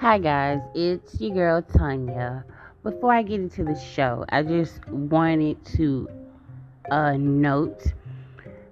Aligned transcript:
Hi, 0.00 0.16
guys, 0.16 0.62
it's 0.74 1.20
your 1.20 1.34
girl 1.34 1.60
Tonya. 1.60 2.42
Before 2.82 3.12
I 3.12 3.20
get 3.20 3.38
into 3.38 3.64
the 3.64 3.78
show, 3.78 4.24
I 4.30 4.42
just 4.42 4.88
wanted 4.88 5.62
to 5.76 6.08
uh, 6.90 7.18
note 7.18 7.82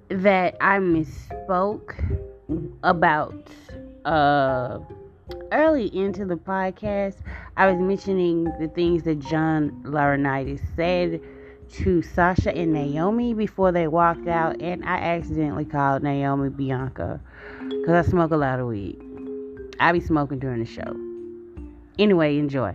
that 0.08 0.56
I 0.58 0.78
misspoke 0.78 1.92
about 2.82 3.46
uh, 4.06 4.78
early 5.52 5.94
into 5.94 6.24
the 6.24 6.36
podcast. 6.36 7.16
I 7.58 7.70
was 7.70 7.78
mentioning 7.78 8.44
the 8.58 8.68
things 8.68 9.02
that 9.02 9.18
John 9.18 9.82
Laurinaitis 9.84 10.62
said 10.76 11.20
to 11.72 12.00
Sasha 12.00 12.56
and 12.56 12.72
Naomi 12.72 13.34
before 13.34 13.70
they 13.70 13.86
walked 13.86 14.28
out, 14.28 14.62
and 14.62 14.82
I 14.82 14.96
accidentally 14.96 15.66
called 15.66 16.02
Naomi 16.02 16.48
Bianca 16.48 17.20
because 17.68 18.06
I 18.06 18.10
smoke 18.10 18.30
a 18.30 18.36
lot 18.38 18.60
of 18.60 18.66
weed. 18.66 18.98
I 19.78 19.92
be 19.92 20.00
smoking 20.00 20.38
during 20.38 20.60
the 20.60 20.64
show. 20.64 21.07
Anyway, 21.98 22.38
enjoy. 22.38 22.74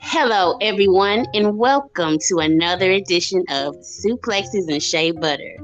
Hello, 0.00 0.56
everyone, 0.62 1.26
and 1.34 1.58
welcome 1.58 2.16
to 2.28 2.38
another 2.38 2.90
edition 2.90 3.44
of 3.50 3.76
Suplexes 3.76 4.66
and 4.68 4.82
Shea 4.82 5.10
Butter. 5.10 5.58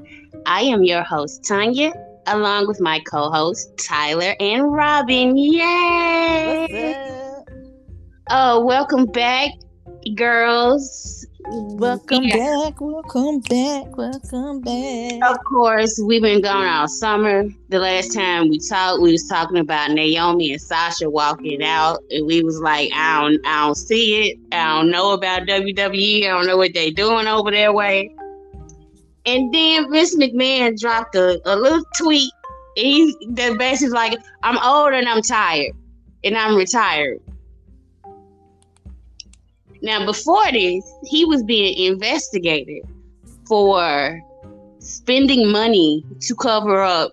I 0.45 0.61
am 0.63 0.83
your 0.85 1.03
host, 1.03 1.43
Tonya, 1.45 1.95
along 2.27 2.67
with 2.67 2.83
my 2.83 3.01
co 3.01 3.31
hosts, 3.31 3.73
Tyler 3.83 4.37
and 4.41 4.65
Robyn. 4.71 5.39
Yay! 5.39 6.95
Oh, 8.29 8.63
welcome 8.63 9.07
back, 9.07 9.53
girls. 10.11 11.27
Welcome 11.45 12.23
yeah. 12.25 12.37
back, 12.37 12.81
welcome 12.81 13.41
back, 13.41 13.97
welcome 13.97 14.61
back. 14.61 15.31
Of 15.31 15.39
course, 15.45 16.01
we've 16.05 16.23
been 16.23 16.41
gone 16.41 16.67
all 16.67 16.89
summer. 16.89 17.45
The 17.69 17.79
last 17.79 18.15
time 18.15 18.49
we 18.49 18.59
talked, 18.59 19.03
we 19.03 19.13
was 19.13 19.27
talking 19.29 19.59
about 19.59 19.91
Naomi 19.91 20.53
and 20.53 20.61
Sasha 20.61 21.11
walking 21.11 21.63
out, 21.63 21.99
and 22.11 22.27
we 22.27 22.43
was 22.43 22.61
like, 22.61 22.91
I 22.95 23.21
don't, 23.21 23.47
I 23.47 23.67
don't 23.67 23.75
see 23.75 24.31
it. 24.31 24.39
I 24.53 24.77
don't 24.77 24.91
know 24.91 25.13
about 25.13 25.43
WWE. 25.43 26.25
I 26.25 26.29
don't 26.29 26.47
know 26.47 26.57
what 26.57 26.75
they 26.75 26.91
doing 26.91 27.27
over 27.27 27.51
their 27.51 27.73
way. 27.73 28.15
And 29.27 29.53
then 29.53 29.91
Vince 29.91 30.17
McMahon 30.17 30.79
dropped 30.79 31.15
a, 31.15 31.41
a 31.45 31.57
little 31.57 31.85
tweet. 31.97 32.33
He 32.77 33.15
that 33.31 33.59
basically 33.59 33.95
like, 33.95 34.19
I'm 34.43 34.59
old 34.59 34.95
and 34.95 35.09
I'm 35.09 35.23
tired, 35.23 35.73
and 36.25 36.37
I'm 36.37 36.57
retired. 36.57 37.19
Now, 39.83 40.07
before 40.07 40.51
this, 40.53 40.85
he 41.05 41.25
was 41.25 41.43
being 41.43 41.77
investigated 41.77 42.85
for 43.47 44.23
spending 44.79 45.51
money 45.51 46.05
to 46.21 46.35
cover 46.37 46.81
up 46.83 47.13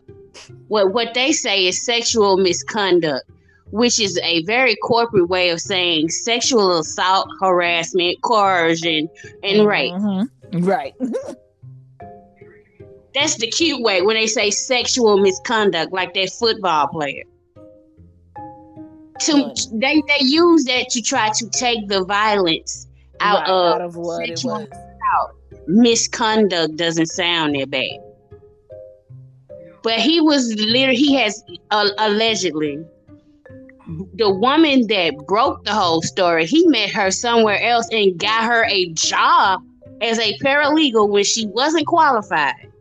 what 0.67 0.93
what 0.93 1.13
they 1.15 1.31
say 1.31 1.65
is 1.65 1.83
sexual 1.83 2.37
misconduct, 2.37 3.29
which 3.71 3.99
is 3.99 4.19
a 4.23 4.43
very 4.43 4.75
corporate 4.77 5.29
way 5.29 5.49
of 5.49 5.59
saying 5.59 6.09
sexual 6.09 6.79
assault, 6.79 7.27
harassment, 7.41 8.21
coercion, 8.21 9.09
and 9.43 9.67
rape. 9.67 9.93
Mm-hmm. 9.93 10.63
Right. 10.63 10.93
That's 13.15 13.35
the 13.37 13.47
cute 13.47 13.81
way 13.81 14.03
when 14.03 14.15
they 14.15 14.27
say 14.27 14.51
sexual 14.51 15.17
misconduct, 15.17 15.91
like 15.91 16.13
that 16.13 16.29
football 16.29 16.87
player 16.87 17.23
to 19.19 19.53
they 19.73 20.01
they 20.07 20.25
use 20.25 20.65
that 20.65 20.89
to 20.89 21.01
try 21.01 21.29
to 21.29 21.49
take 21.49 21.87
the 21.87 22.03
violence 22.05 22.87
out, 23.19 23.41
right, 23.41 23.49
of, 23.49 23.75
out 23.75 23.81
of 23.81 23.95
what 23.95 24.29
it 24.29 24.41
was. 24.43 24.67
Out. 25.13 25.35
Misconduct 25.67 26.77
doesn't 26.77 27.07
sound 27.07 27.55
that 27.55 27.69
bad. 27.69 27.99
But 29.83 29.99
he 29.99 30.19
was 30.19 30.53
literally 30.55 30.95
he 30.95 31.15
has 31.15 31.43
uh, 31.71 31.89
allegedly 31.99 32.83
the 34.15 34.29
woman 34.29 34.87
that 34.87 35.17
broke 35.27 35.63
the 35.65 35.73
whole 35.73 36.01
story. 36.01 36.45
He 36.45 36.67
met 36.67 36.89
her 36.91 37.11
somewhere 37.11 37.61
else 37.61 37.87
and 37.91 38.17
got 38.19 38.43
her 38.43 38.65
a 38.65 38.89
job 38.93 39.61
as 40.01 40.19
a 40.19 40.37
paralegal 40.39 41.09
when 41.09 41.23
she 41.23 41.47
wasn't 41.47 41.87
qualified. 41.87 42.71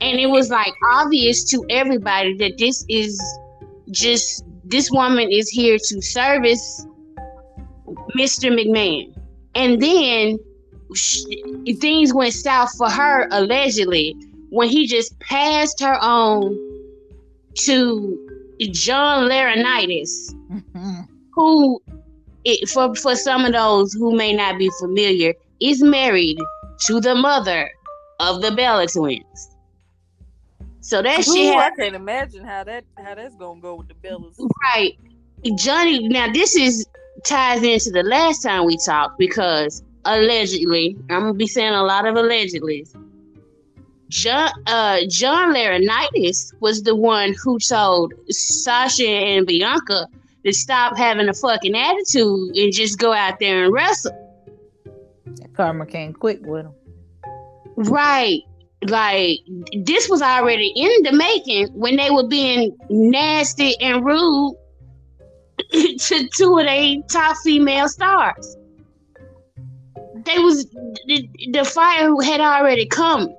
And 0.00 0.18
it 0.18 0.26
was 0.26 0.50
like 0.50 0.72
obvious 0.90 1.44
to 1.50 1.64
everybody 1.70 2.36
that 2.38 2.58
this 2.58 2.84
is 2.88 3.20
just 3.90 4.44
this 4.64 4.90
woman 4.90 5.30
is 5.30 5.48
here 5.48 5.78
to 5.78 6.02
service 6.02 6.86
Mr. 8.16 8.50
McMahon. 8.50 9.14
And 9.54 9.80
then 9.80 10.38
she, 10.94 11.76
things 11.80 12.14
went 12.14 12.34
south 12.34 12.76
for 12.76 12.90
her 12.90 13.28
allegedly 13.30 14.16
when 14.50 14.68
he 14.68 14.86
just 14.86 15.18
passed 15.20 15.80
her 15.80 15.96
on 16.00 16.56
to 17.54 18.18
John 18.70 19.28
Laurinaitis, 19.28 20.34
mm-hmm. 20.50 21.00
who, 21.34 21.82
it, 22.44 22.68
for 22.68 22.94
for 22.94 23.16
some 23.16 23.44
of 23.44 23.52
those 23.52 23.92
who 23.92 24.14
may 24.14 24.32
not 24.32 24.58
be 24.58 24.70
familiar, 24.80 25.34
is 25.60 25.82
married 25.82 26.38
to 26.86 27.00
the 27.00 27.14
mother 27.14 27.70
of 28.20 28.42
the 28.42 28.50
Bella 28.52 28.86
twins. 28.86 29.51
So 30.82 31.00
that 31.00 31.20
Ooh, 31.20 31.32
shit. 31.32 31.56
I 31.56 31.70
can't 31.70 31.94
imagine 31.94 32.44
how 32.44 32.64
that 32.64 32.84
how 32.98 33.14
that's 33.14 33.36
gonna 33.36 33.60
go 33.60 33.76
with 33.76 33.88
the 33.88 33.94
Bellas. 33.94 34.34
Right, 34.64 34.98
Johnny. 35.56 36.08
Now 36.08 36.30
this 36.30 36.56
is 36.56 36.86
ties 37.24 37.62
into 37.62 37.90
the 37.90 38.02
last 38.02 38.42
time 38.42 38.66
we 38.66 38.76
talked 38.84 39.16
because 39.16 39.84
allegedly, 40.04 40.96
I'm 41.08 41.20
gonna 41.20 41.34
be 41.34 41.46
saying 41.46 41.72
a 41.72 41.84
lot 41.84 42.04
of 42.04 42.16
allegedly. 42.16 42.84
John 44.08 44.50
uh, 44.66 45.02
John 45.08 45.54
Laurinaitis 45.54 46.52
was 46.60 46.82
the 46.82 46.96
one 46.96 47.32
who 47.42 47.60
told 47.60 48.12
Sasha 48.28 49.06
and 49.06 49.46
Bianca 49.46 50.08
to 50.44 50.52
stop 50.52 50.98
having 50.98 51.28
a 51.28 51.32
fucking 51.32 51.76
attitude 51.76 52.56
and 52.56 52.72
just 52.72 52.98
go 52.98 53.12
out 53.12 53.38
there 53.38 53.64
and 53.64 53.72
wrestle. 53.72 54.18
Karma 55.54 55.86
came 55.86 56.12
quick 56.12 56.40
with 56.44 56.66
him. 56.66 56.74
Right 57.76 58.42
like 58.88 59.38
this 59.84 60.08
was 60.08 60.22
already 60.22 60.72
in 60.74 61.02
the 61.02 61.12
making 61.12 61.68
when 61.68 61.96
they 61.96 62.10
were 62.10 62.26
being 62.26 62.76
nasty 62.90 63.78
and 63.80 64.04
rude 64.04 64.56
to 65.72 66.28
two 66.34 66.58
of 66.58 66.66
their 66.66 66.96
top 67.08 67.36
female 67.38 67.88
stars. 67.88 68.56
They 70.24 70.38
was 70.38 70.66
the, 71.06 71.28
the 71.52 71.64
fire 71.64 72.10
had 72.22 72.40
already 72.40 72.86
come. 72.86 73.34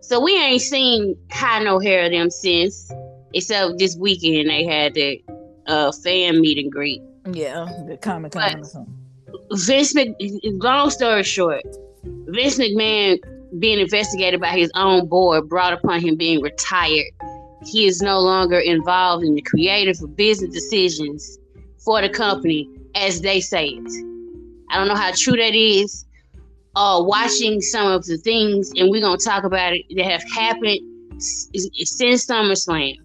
So 0.00 0.20
we 0.20 0.36
ain't 0.36 0.62
seen 0.62 1.16
high 1.30 1.62
no 1.62 1.78
hair 1.78 2.04
of 2.04 2.12
them 2.12 2.30
since, 2.30 2.90
except 3.34 3.78
this 3.78 3.96
weekend 3.96 4.50
they 4.50 4.64
had 4.64 4.94
the 4.94 5.22
uh, 5.66 5.92
fan 5.92 6.40
meet 6.40 6.58
and 6.58 6.70
greet. 6.70 7.02
Yeah, 7.32 7.68
the 7.86 7.96
Comic 7.96 8.32
Con. 8.32 8.64
Vince 9.52 9.94
Mc, 9.94 10.14
long 10.44 10.90
story 10.90 11.22
short, 11.22 11.62
Vince 12.04 12.58
McMahon 12.58 13.18
being 13.58 13.78
investigated 13.78 14.40
by 14.40 14.48
his 14.48 14.70
own 14.74 15.06
board 15.06 15.48
brought 15.48 15.72
upon 15.72 16.00
him 16.00 16.16
being 16.16 16.40
retired. 16.40 17.06
He 17.64 17.86
is 17.86 18.00
no 18.00 18.20
longer 18.20 18.58
involved 18.58 19.24
in 19.24 19.34
the 19.34 19.42
creative 19.42 19.96
or 20.02 20.08
business 20.08 20.52
decisions 20.52 21.38
for 21.84 22.00
the 22.00 22.08
company 22.08 22.68
as 22.94 23.20
they 23.20 23.40
say 23.40 23.68
it. 23.68 23.92
I 24.70 24.78
don't 24.78 24.88
know 24.88 24.94
how 24.94 25.12
true 25.14 25.36
that 25.36 25.54
is. 25.54 26.04
Uh, 26.74 27.02
watching 27.04 27.60
some 27.60 27.92
of 27.92 28.04
the 28.06 28.16
things, 28.16 28.72
and 28.76 28.88
we're 28.90 29.02
gonna 29.02 29.18
talk 29.18 29.44
about 29.44 29.74
it 29.74 29.84
that 29.94 30.06
have 30.06 30.22
happened 30.32 30.80
since 31.18 32.24
SummerSlam. 32.24 32.96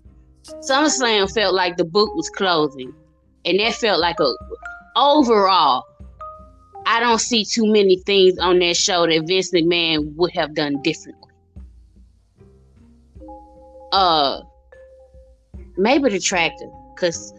SummerSlam 0.61 1.29
felt 1.33 1.53
like 1.53 1.75
the 1.75 1.83
book 1.83 2.15
was 2.15 2.29
closing, 2.29 2.93
and 3.43 3.59
that 3.59 3.73
felt 3.73 3.99
like 3.99 4.17
a 4.21 4.33
overall 4.95 5.83
I 6.89 7.01
don't 7.01 7.19
see 7.19 7.43
too 7.43 7.67
many 7.69 7.97
things 7.97 8.39
on 8.39 8.59
that 8.59 8.77
show 8.77 9.05
that 9.05 9.27
Vince 9.27 9.51
McMahon 9.51 10.15
would 10.15 10.31
have 10.31 10.55
done 10.55 10.81
differently. 10.83 11.29
Uh, 13.91 14.39
maybe 15.75 16.09
the 16.09 16.19
tractor, 16.19 16.69
cause 16.95 17.33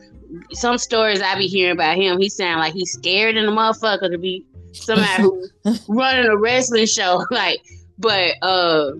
some 0.52 0.76
stories 0.76 1.22
I 1.22 1.34
be 1.38 1.46
hearing 1.46 1.72
about 1.72 1.96
him, 1.96 2.20
he 2.20 2.28
sound 2.28 2.60
like 2.60 2.74
he's 2.74 2.92
scared 2.92 3.38
in 3.38 3.46
the 3.46 3.52
motherfucker 3.52 4.10
to 4.10 4.18
be 4.18 4.44
somebody 4.72 5.22
who 5.22 5.48
running 5.88 6.26
a 6.26 6.36
wrestling 6.36 6.86
show. 6.86 7.24
Like, 7.30 7.60
but 7.98 8.34
uh, 8.42 8.92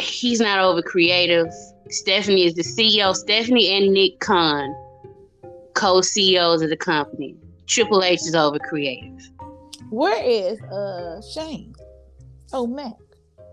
he's 0.00 0.40
not 0.40 0.60
over 0.60 0.80
creative. 0.80 1.52
Stephanie 1.90 2.46
is 2.46 2.54
the 2.54 2.62
CEO. 2.62 3.14
Stephanie 3.14 3.70
and 3.76 3.92
Nick 3.92 4.18
Khan 4.18 4.74
co-CEOs 5.78 6.62
of 6.62 6.70
the 6.70 6.76
company. 6.76 7.36
Triple 7.66 8.02
H 8.02 8.20
is 8.20 8.34
over 8.34 8.58
creative. 8.58 9.30
Where 9.90 10.22
is 10.22 10.60
uh 10.62 11.20
Shane? 11.22 11.74
Oh 12.52 12.66
Mac. 12.66 12.92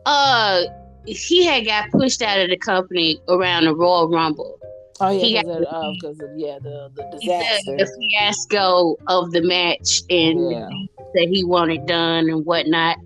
Uh 0.06 0.64
he 1.06 1.46
had 1.46 1.66
got 1.66 1.92
pushed 1.92 2.22
out 2.22 2.40
of 2.40 2.50
the 2.50 2.58
company 2.58 3.20
around 3.30 3.66
the 3.66 3.76
Royal 3.76 4.10
Rumble. 4.10 4.60
Oh 5.02 5.12
yeah, 5.12 5.42
because 5.42 6.20
of, 6.20 6.24
uh, 6.24 6.24
of 6.24 6.40
yeah 6.40 6.58
the 6.62 6.90
the 6.96 7.04
the, 7.12 7.18
disaster. 7.20 7.78
the 7.78 7.88
fiasco 8.00 8.96
of 9.08 9.32
the 9.32 9.42
match 9.42 10.02
and 10.10 10.52
Yeah. 10.52 10.70
that 11.14 11.28
he 11.30 11.44
wanted 11.44 11.86
done 11.86 12.30
and 12.30 12.46
whatnot. 12.46 12.98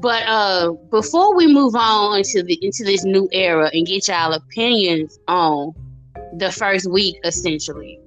But 0.00 0.22
uh, 0.26 0.72
before 0.90 1.34
we 1.34 1.46
move 1.52 1.74
on 1.74 2.18
into 2.18 2.42
the 2.42 2.58
into 2.62 2.84
this 2.84 3.04
new 3.04 3.28
era 3.32 3.70
and 3.72 3.86
get 3.86 4.08
y'all 4.08 4.32
opinions 4.34 5.18
on 5.28 5.72
the 6.36 6.52
first 6.52 6.90
week, 6.90 7.16
essentially, 7.24 7.98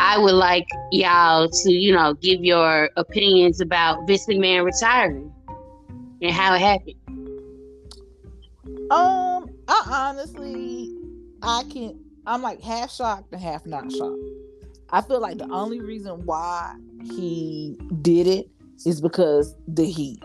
I 0.00 0.16
would 0.16 0.34
like 0.34 0.68
y'all 0.92 1.48
to 1.48 1.72
you 1.72 1.92
know 1.92 2.14
give 2.14 2.44
your 2.44 2.88
opinions 2.96 3.60
about 3.60 4.06
Vince 4.06 4.26
McMahon 4.26 4.64
retiring 4.64 5.32
and 6.22 6.32
how 6.32 6.54
it 6.54 6.60
happened. 6.60 6.94
Um, 8.92 9.50
I 9.66 9.82
honestly, 9.90 10.94
I 11.42 11.64
can't. 11.72 11.96
I'm 12.26 12.42
like 12.42 12.62
half 12.62 12.92
shocked 12.92 13.32
and 13.32 13.40
half 13.40 13.66
not 13.66 13.90
shocked. 13.90 14.22
I 14.90 15.00
feel 15.00 15.20
like 15.20 15.38
the 15.38 15.50
only 15.50 15.80
reason 15.80 16.24
why 16.24 16.76
he 17.02 17.76
did 18.00 18.28
it 18.28 18.48
is 18.86 19.00
because 19.00 19.56
the 19.66 19.84
heat 19.84 20.22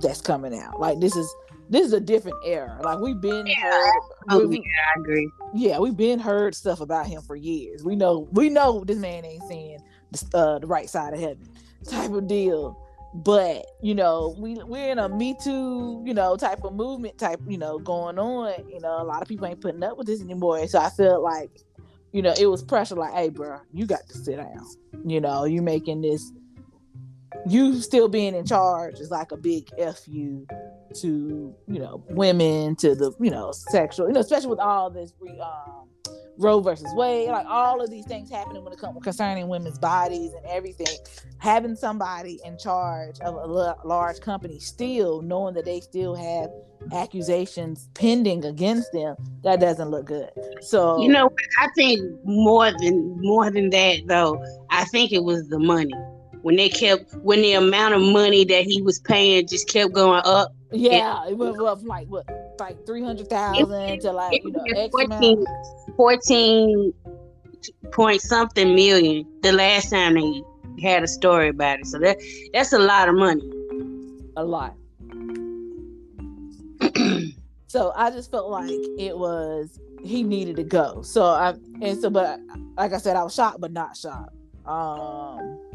that's 0.00 0.20
coming 0.20 0.58
out. 0.58 0.80
Like 0.80 0.98
this 0.98 1.14
is 1.14 1.32
this 1.70 1.86
is 1.86 1.92
a 1.92 2.00
different 2.00 2.36
era. 2.44 2.78
Like 2.82 2.98
we've 2.98 3.20
been 3.20 3.46
heard. 3.46 4.00
Oh 4.28 4.46
we- 4.46 4.58
yeah, 4.58 4.62
I 4.96 5.00
agree. 5.00 5.30
yeah, 5.54 5.78
we've 5.78 5.96
been 5.96 6.18
heard 6.18 6.54
stuff 6.54 6.80
about 6.80 7.06
him 7.06 7.22
for 7.22 7.36
years. 7.36 7.84
We 7.84 7.96
know 7.96 8.28
we 8.32 8.50
know 8.50 8.84
this 8.84 8.98
man 8.98 9.24
ain't 9.24 9.42
seeing 9.48 9.78
the, 10.10 10.36
uh, 10.36 10.58
the 10.58 10.66
right 10.66 10.90
side 10.90 11.14
of 11.14 11.20
heaven 11.20 11.48
type 11.88 12.10
of 12.10 12.26
deal. 12.26 12.76
But 13.12 13.66
you 13.82 13.94
know, 13.94 14.36
we 14.38 14.54
we're 14.54 14.90
in 14.90 14.98
a 14.98 15.08
Me 15.08 15.34
Too, 15.42 16.02
you 16.04 16.14
know, 16.14 16.36
type 16.36 16.62
of 16.64 16.74
movement 16.74 17.18
type, 17.18 17.40
you 17.48 17.58
know, 17.58 17.78
going 17.78 18.18
on. 18.18 18.68
You 18.68 18.80
know, 18.80 19.00
a 19.00 19.04
lot 19.04 19.22
of 19.22 19.28
people 19.28 19.46
ain't 19.46 19.60
putting 19.60 19.82
up 19.82 19.96
with 19.98 20.06
this 20.06 20.20
anymore. 20.20 20.64
So 20.68 20.78
I 20.78 20.90
felt 20.90 21.22
like, 21.22 21.50
you 22.12 22.22
know, 22.22 22.34
it 22.38 22.46
was 22.46 22.62
pressure. 22.62 22.94
Like, 22.94 23.12
hey, 23.12 23.28
bro, 23.28 23.58
you 23.72 23.84
got 23.86 24.06
to 24.08 24.14
sit 24.16 24.36
down. 24.36 24.64
You 25.04 25.20
know, 25.20 25.44
you're 25.44 25.62
making 25.62 26.02
this. 26.02 26.32
You 27.46 27.80
still 27.80 28.08
being 28.08 28.34
in 28.34 28.44
charge 28.44 28.98
is 29.00 29.10
like 29.10 29.32
a 29.32 29.36
big 29.36 29.70
f 29.78 30.02
you 30.06 30.46
to 30.96 31.54
you 31.68 31.78
know 31.78 32.02
women 32.10 32.76
to 32.76 32.94
the 32.94 33.12
you 33.20 33.30
know 33.30 33.52
sexual 33.52 34.08
you 34.08 34.12
know 34.12 34.20
especially 34.20 34.48
with 34.48 34.58
all 34.58 34.90
this 34.90 35.12
um 35.40 35.88
Roe 36.40 36.60
versus 36.60 36.88
Wade 36.94 37.28
like 37.28 37.46
all 37.46 37.82
of 37.82 37.90
these 37.90 38.06
things 38.06 38.30
happening 38.30 38.64
when 38.64 38.72
it 38.72 38.78
comes 38.78 39.02
concerning 39.02 39.48
women's 39.48 39.78
bodies 39.78 40.32
and 40.32 40.44
everything. 40.46 40.96
Having 41.38 41.76
somebody 41.76 42.40
in 42.44 42.56
charge 42.56 43.20
of 43.20 43.34
a 43.34 43.76
large 43.84 44.20
company 44.20 44.58
still 44.58 45.20
knowing 45.20 45.54
that 45.54 45.66
they 45.66 45.80
still 45.80 46.14
have 46.14 46.48
accusations 46.92 47.90
pending 47.94 48.44
against 48.46 48.90
them 48.92 49.16
that 49.44 49.60
doesn't 49.60 49.90
look 49.90 50.06
good. 50.06 50.30
So 50.62 51.02
You 51.02 51.08
know, 51.08 51.30
I 51.58 51.68
think 51.76 52.00
more 52.24 52.70
than 52.70 53.20
more 53.20 53.50
than 53.50 53.68
that 53.70 54.06
though. 54.06 54.42
I 54.70 54.84
think 54.86 55.12
it 55.12 55.22
was 55.22 55.46
the 55.48 55.58
money 55.58 55.92
when 56.42 56.56
they 56.56 56.68
kept 56.68 57.14
when 57.16 57.42
the 57.42 57.52
amount 57.52 57.94
of 57.94 58.00
money 58.00 58.44
that 58.44 58.64
he 58.64 58.82
was 58.82 58.98
paying 59.00 59.46
just 59.46 59.68
kept 59.68 59.92
going 59.92 60.22
up. 60.24 60.54
yeah 60.72 61.26
it 61.28 61.36
went 61.36 61.60
up 61.60 61.78
from 61.78 61.88
like 61.88 62.06
what 62.08 62.26
like 62.58 62.84
300,000 62.86 64.00
to 64.00 64.12
like 64.12 64.42
you 64.44 64.50
know 64.52 64.58
was 64.58 64.72
X 64.76 64.90
14, 64.92 65.44
14 65.96 66.94
point 67.92 68.20
something 68.22 68.74
million 68.74 69.26
the 69.42 69.52
last 69.52 69.90
time 69.90 70.14
they 70.14 70.42
had 70.82 71.02
a 71.02 71.08
story 71.08 71.48
about 71.48 71.80
it. 71.80 71.86
So 71.86 71.98
that 71.98 72.18
that's 72.52 72.72
a 72.72 72.78
lot 72.78 73.08
of 73.08 73.14
money. 73.14 73.42
a 74.36 74.44
lot 74.44 74.76
so 77.66 77.92
I 77.94 78.10
just 78.10 78.30
felt 78.30 78.50
like 78.50 78.70
it 78.98 79.16
was 79.16 79.78
he 80.02 80.22
needed 80.22 80.56
to 80.56 80.64
go. 80.64 81.02
So 81.02 81.24
I 81.24 81.54
and 81.82 82.00
so 82.00 82.10
but 82.10 82.40
like 82.76 82.92
I 82.92 82.98
said, 82.98 83.16
I 83.16 83.22
was 83.22 83.34
shocked 83.34 83.60
but 83.60 83.72
not 83.72 83.96
shocked. 83.96 84.34
Um 84.66 85.69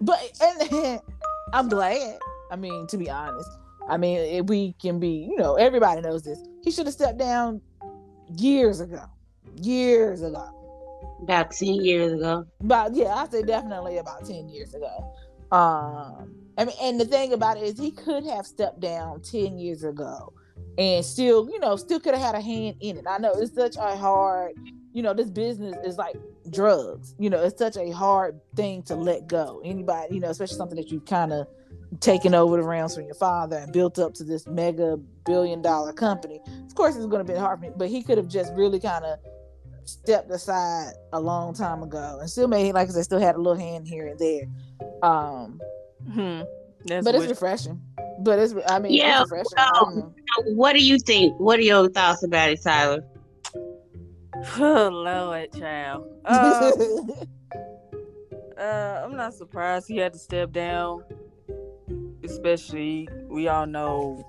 but 0.00 0.20
and 0.40 1.00
I'm 1.52 1.68
glad. 1.68 2.18
I 2.50 2.56
mean, 2.56 2.86
to 2.88 2.96
be 2.96 3.10
honest. 3.10 3.50
I 3.88 3.96
mean, 3.96 4.44
we 4.46 4.74
can 4.74 5.00
be, 5.00 5.26
you 5.30 5.36
know, 5.36 5.54
everybody 5.54 6.02
knows 6.02 6.22
this. 6.22 6.38
He 6.62 6.70
should 6.70 6.86
have 6.86 6.94
stepped 6.94 7.18
down 7.18 7.62
years 8.36 8.80
ago. 8.80 9.02
Years 9.56 10.22
ago. 10.22 10.54
About 11.22 11.50
ten 11.50 11.74
years 11.74 12.12
ago. 12.12 12.46
About 12.60 12.94
yeah, 12.94 13.14
I 13.14 13.28
say 13.28 13.42
definitely 13.42 13.98
about 13.98 14.26
ten 14.26 14.48
years 14.48 14.74
ago. 14.74 15.14
Um, 15.50 16.34
I 16.58 16.66
mean, 16.66 16.76
and 16.82 17.00
the 17.00 17.06
thing 17.06 17.32
about 17.32 17.56
it 17.56 17.62
is, 17.62 17.78
he 17.78 17.90
could 17.90 18.24
have 18.24 18.46
stepped 18.46 18.80
down 18.80 19.22
ten 19.22 19.58
years 19.58 19.82
ago, 19.82 20.32
and 20.76 21.04
still, 21.04 21.48
you 21.50 21.58
know, 21.58 21.76
still 21.76 21.98
could 21.98 22.14
have 22.14 22.22
had 22.22 22.34
a 22.34 22.40
hand 22.40 22.76
in 22.80 22.98
it. 22.98 23.04
I 23.08 23.18
know 23.18 23.32
it's 23.32 23.54
such 23.54 23.76
a 23.76 23.96
hard, 23.96 24.52
you 24.98 25.04
know, 25.04 25.14
this 25.14 25.30
business 25.30 25.76
is 25.84 25.96
like 25.96 26.16
drugs. 26.50 27.14
You 27.20 27.30
know, 27.30 27.40
it's 27.40 27.56
such 27.56 27.76
a 27.76 27.92
hard 27.92 28.40
thing 28.56 28.82
to 28.82 28.96
let 28.96 29.28
go. 29.28 29.62
Anybody, 29.64 30.16
you 30.16 30.20
know, 30.20 30.28
especially 30.28 30.56
something 30.56 30.74
that 30.74 30.90
you've 30.90 31.04
kind 31.04 31.32
of 31.32 31.46
taken 32.00 32.34
over 32.34 32.56
the 32.56 32.64
realms 32.64 32.96
from 32.96 33.04
your 33.04 33.14
father 33.14 33.58
and 33.58 33.72
built 33.72 34.00
up 34.00 34.12
to 34.14 34.24
this 34.24 34.48
mega 34.48 34.96
billion 35.24 35.62
dollar 35.62 35.92
company. 35.92 36.40
Of 36.66 36.74
course, 36.74 36.96
it's 36.96 37.06
going 37.06 37.24
to 37.24 37.32
be 37.32 37.38
hard 37.38 37.60
for 37.60 37.66
me, 37.66 37.70
but 37.76 37.88
he 37.88 38.02
could 38.02 38.18
have 38.18 38.26
just 38.26 38.52
really 38.54 38.80
kind 38.80 39.04
of 39.04 39.20
stepped 39.84 40.32
aside 40.32 40.94
a 41.12 41.20
long 41.20 41.54
time 41.54 41.84
ago 41.84 42.18
and 42.20 42.28
still 42.28 42.48
made 42.48 42.72
like 42.72 42.88
I 42.88 42.90
said, 42.90 43.04
still 43.04 43.20
had 43.20 43.36
a 43.36 43.38
little 43.38 43.54
hand 43.54 43.86
here 43.86 44.08
and 44.08 44.18
there. 44.18 44.48
Um, 45.08 45.60
Hmm. 46.12 46.40
That's 46.86 47.04
but 47.04 47.14
it's 47.14 47.26
refreshing. 47.26 47.80
But 48.18 48.40
it's 48.40 48.52
I 48.66 48.80
mean 48.80 48.94
Yeah, 48.94 49.22
it's 49.22 49.30
refreshing. 49.30 49.58
I 49.58 49.70
don't. 49.74 50.56
What 50.56 50.72
do 50.72 50.84
you 50.84 50.98
think? 50.98 51.38
What 51.38 51.60
are 51.60 51.62
your 51.62 51.88
thoughts 51.88 52.24
about 52.24 52.50
it, 52.50 52.60
Tyler? 52.64 53.04
Oh 54.58 54.88
Lord, 54.92 55.52
child. 55.52 56.06
Uh, 56.24 56.70
uh, 58.58 59.02
I'm 59.04 59.16
not 59.16 59.34
surprised 59.34 59.88
he 59.88 59.96
had 59.96 60.12
to 60.12 60.18
step 60.18 60.52
down. 60.52 61.02
Especially, 62.22 63.08
we 63.28 63.48
all 63.48 63.66
know 63.66 64.24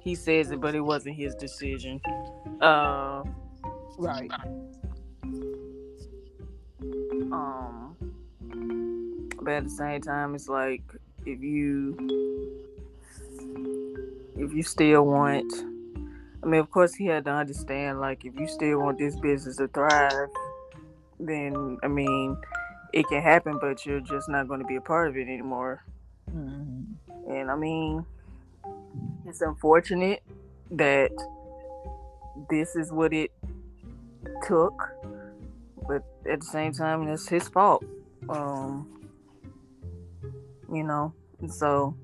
he 0.00 0.14
says 0.14 0.50
it, 0.50 0.60
but 0.60 0.74
it 0.74 0.80
wasn't 0.80 1.16
his 1.16 1.34
decision. 1.34 2.00
Uh, 2.60 3.22
right. 3.96 4.30
um, 7.30 7.96
but 9.42 9.52
at 9.52 9.64
the 9.64 9.70
same 9.70 10.00
time, 10.00 10.34
it's 10.34 10.48
like 10.48 10.82
if 11.26 11.40
you 11.40 11.96
if 14.36 14.52
you 14.52 14.62
still 14.62 15.04
want, 15.04 15.52
I 16.42 16.46
mean, 16.46 16.60
of 16.60 16.70
course, 16.70 16.94
he 16.94 17.06
had 17.06 17.24
to 17.24 17.30
understand 17.30 18.00
like 18.00 18.24
if 18.24 18.38
you 18.38 18.46
still 18.46 18.80
want 18.80 18.98
this 18.98 19.16
business 19.16 19.56
to 19.56 19.68
thrive, 19.68 20.28
then 21.18 21.78
I 21.82 21.88
mean, 21.88 22.36
it 22.92 23.06
can 23.08 23.22
happen, 23.22 23.58
but 23.60 23.84
you're 23.84 24.00
just 24.00 24.28
not 24.28 24.48
going 24.48 24.60
to 24.60 24.66
be 24.66 24.76
a 24.76 24.80
part 24.80 25.08
of 25.08 25.16
it 25.16 25.28
anymore. 25.28 25.84
Mhm. 26.30 26.84
And 27.28 27.50
I 27.50 27.56
mean, 27.56 28.06
it's 29.26 29.40
unfortunate 29.40 30.22
that 30.70 31.10
this 32.48 32.76
is 32.76 32.92
what 32.92 33.12
it 33.12 33.32
took, 34.46 34.94
but 35.86 36.04
at 36.30 36.40
the 36.40 36.46
same 36.46 36.72
time, 36.72 37.08
it's 37.08 37.28
his 37.28 37.48
fault. 37.48 37.84
Um, 38.28 38.86
you 40.72 40.84
know, 40.84 41.12
and 41.40 41.52
so 41.52 41.94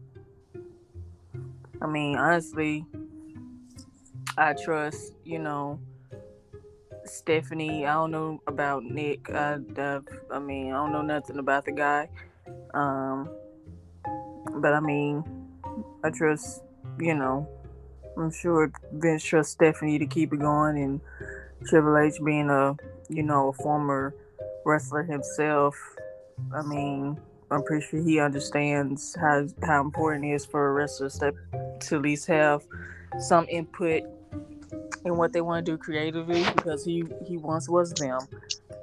I 1.81 1.87
mean, 1.87 2.17
honestly, 2.17 2.87
I 4.37 4.55
trust, 4.55 5.13
you 5.25 5.39
know, 5.39 5.79
Stephanie. 7.05 7.87
I 7.87 7.93
don't 7.95 8.11
know 8.11 8.41
about 8.47 8.85
Nick. 8.85 9.31
I, 9.31 9.59
I, 9.77 10.01
I 10.33 10.39
mean, 10.39 10.73
I 10.73 10.77
don't 10.77 10.93
know 10.93 11.03
nothing 11.03 11.39
about 11.39 11.65
the 11.65 11.73
guy. 11.73 12.09
Um, 12.73 13.29
but 14.57 14.73
I 14.73 14.81
mean, 14.81 15.25
I 16.03 16.11
trust, 16.11 16.63
you 16.99 17.15
know, 17.15 17.49
I'm 18.17 18.33
sure 18.33 18.73
Vince 18.93 19.23
trusts 19.25 19.53
Stephanie 19.53 19.99
to 19.99 20.07
keep 20.07 20.33
it 20.33 20.41
going, 20.41 20.79
and 20.79 21.01
Triple 21.67 21.97
H 21.99 22.15
being 22.25 22.51
a, 22.51 22.77
you 23.09 23.23
know, 23.23 23.49
a 23.49 23.53
former 23.53 24.15
wrestler 24.65 25.03
himself. 25.03 25.77
I 26.55 26.63
mean, 26.63 27.19
I'm 27.51 27.63
pretty 27.63 27.87
sure 27.87 28.03
he 28.03 28.19
understands 28.19 29.17
how 29.21 29.47
how 29.63 29.81
important 29.81 30.25
it 30.25 30.35
is 30.35 30.45
for 30.45 30.71
a 30.71 30.73
wrestler 30.73 31.11
to, 31.11 31.35
to 31.81 31.97
at 31.97 32.03
least 32.03 32.27
have 32.27 32.63
some 33.19 33.47
input 33.49 34.03
in 35.05 35.17
what 35.17 35.33
they 35.33 35.41
want 35.41 35.65
to 35.65 35.73
do 35.73 35.79
creatively 35.79 36.45
because 36.57 36.85
he 36.85 37.05
he 37.27 37.37
once 37.37 37.69
was 37.69 37.93
them. 37.95 38.21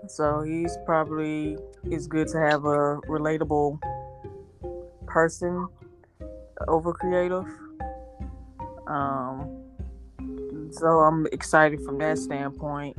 So 0.08 0.42
he's 0.42 0.78
probably 0.86 1.58
it's 1.84 2.08
good 2.08 2.28
to 2.30 2.40
have 2.40 2.66
a 2.66 3.00
relatable 3.08 3.80
person 5.08 5.68
over 6.68 6.94
creative. 6.94 7.46
Um, 8.88 9.62
so 10.72 10.88
I'm 11.00 11.28
excited 11.32 11.82
from 11.82 11.98
that 12.00 12.18
standpoint. 12.18 12.98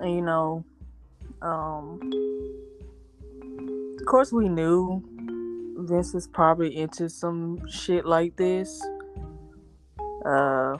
And, 0.00 0.14
you 0.14 0.22
know, 0.22 0.64
um, 1.42 2.00
of 3.98 4.06
course 4.06 4.32
we 4.32 4.48
knew 4.48 5.02
Vince 5.78 6.14
is 6.14 6.26
probably 6.28 6.76
into 6.76 7.08
some 7.08 7.66
shit 7.68 8.04
like 8.04 8.36
this. 8.36 8.84
Uh, 10.24 10.76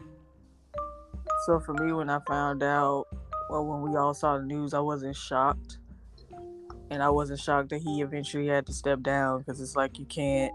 So 1.49 1.59
for 1.59 1.73
me, 1.73 1.95
when 1.95 2.11
I 2.11 2.19
found 2.27 2.63
out, 2.63 3.07
well, 3.49 3.65
when 3.65 3.81
we 3.81 3.97
all 3.97 4.13
saw 4.13 4.37
the 4.37 4.45
news, 4.45 4.75
I 4.75 4.81
wasn't 4.81 5.17
shocked, 5.17 5.79
and 6.91 7.03
I 7.03 7.09
wasn't 7.09 7.41
shocked 7.41 7.71
that 7.71 7.79
he 7.79 8.03
eventually 8.03 8.49
had 8.49 8.67
to 8.67 8.75
step 8.75 9.01
down 9.01 9.39
because 9.39 9.59
it's 9.59 9.75
like 9.75 9.99
you 9.99 10.05
can't. 10.05 10.53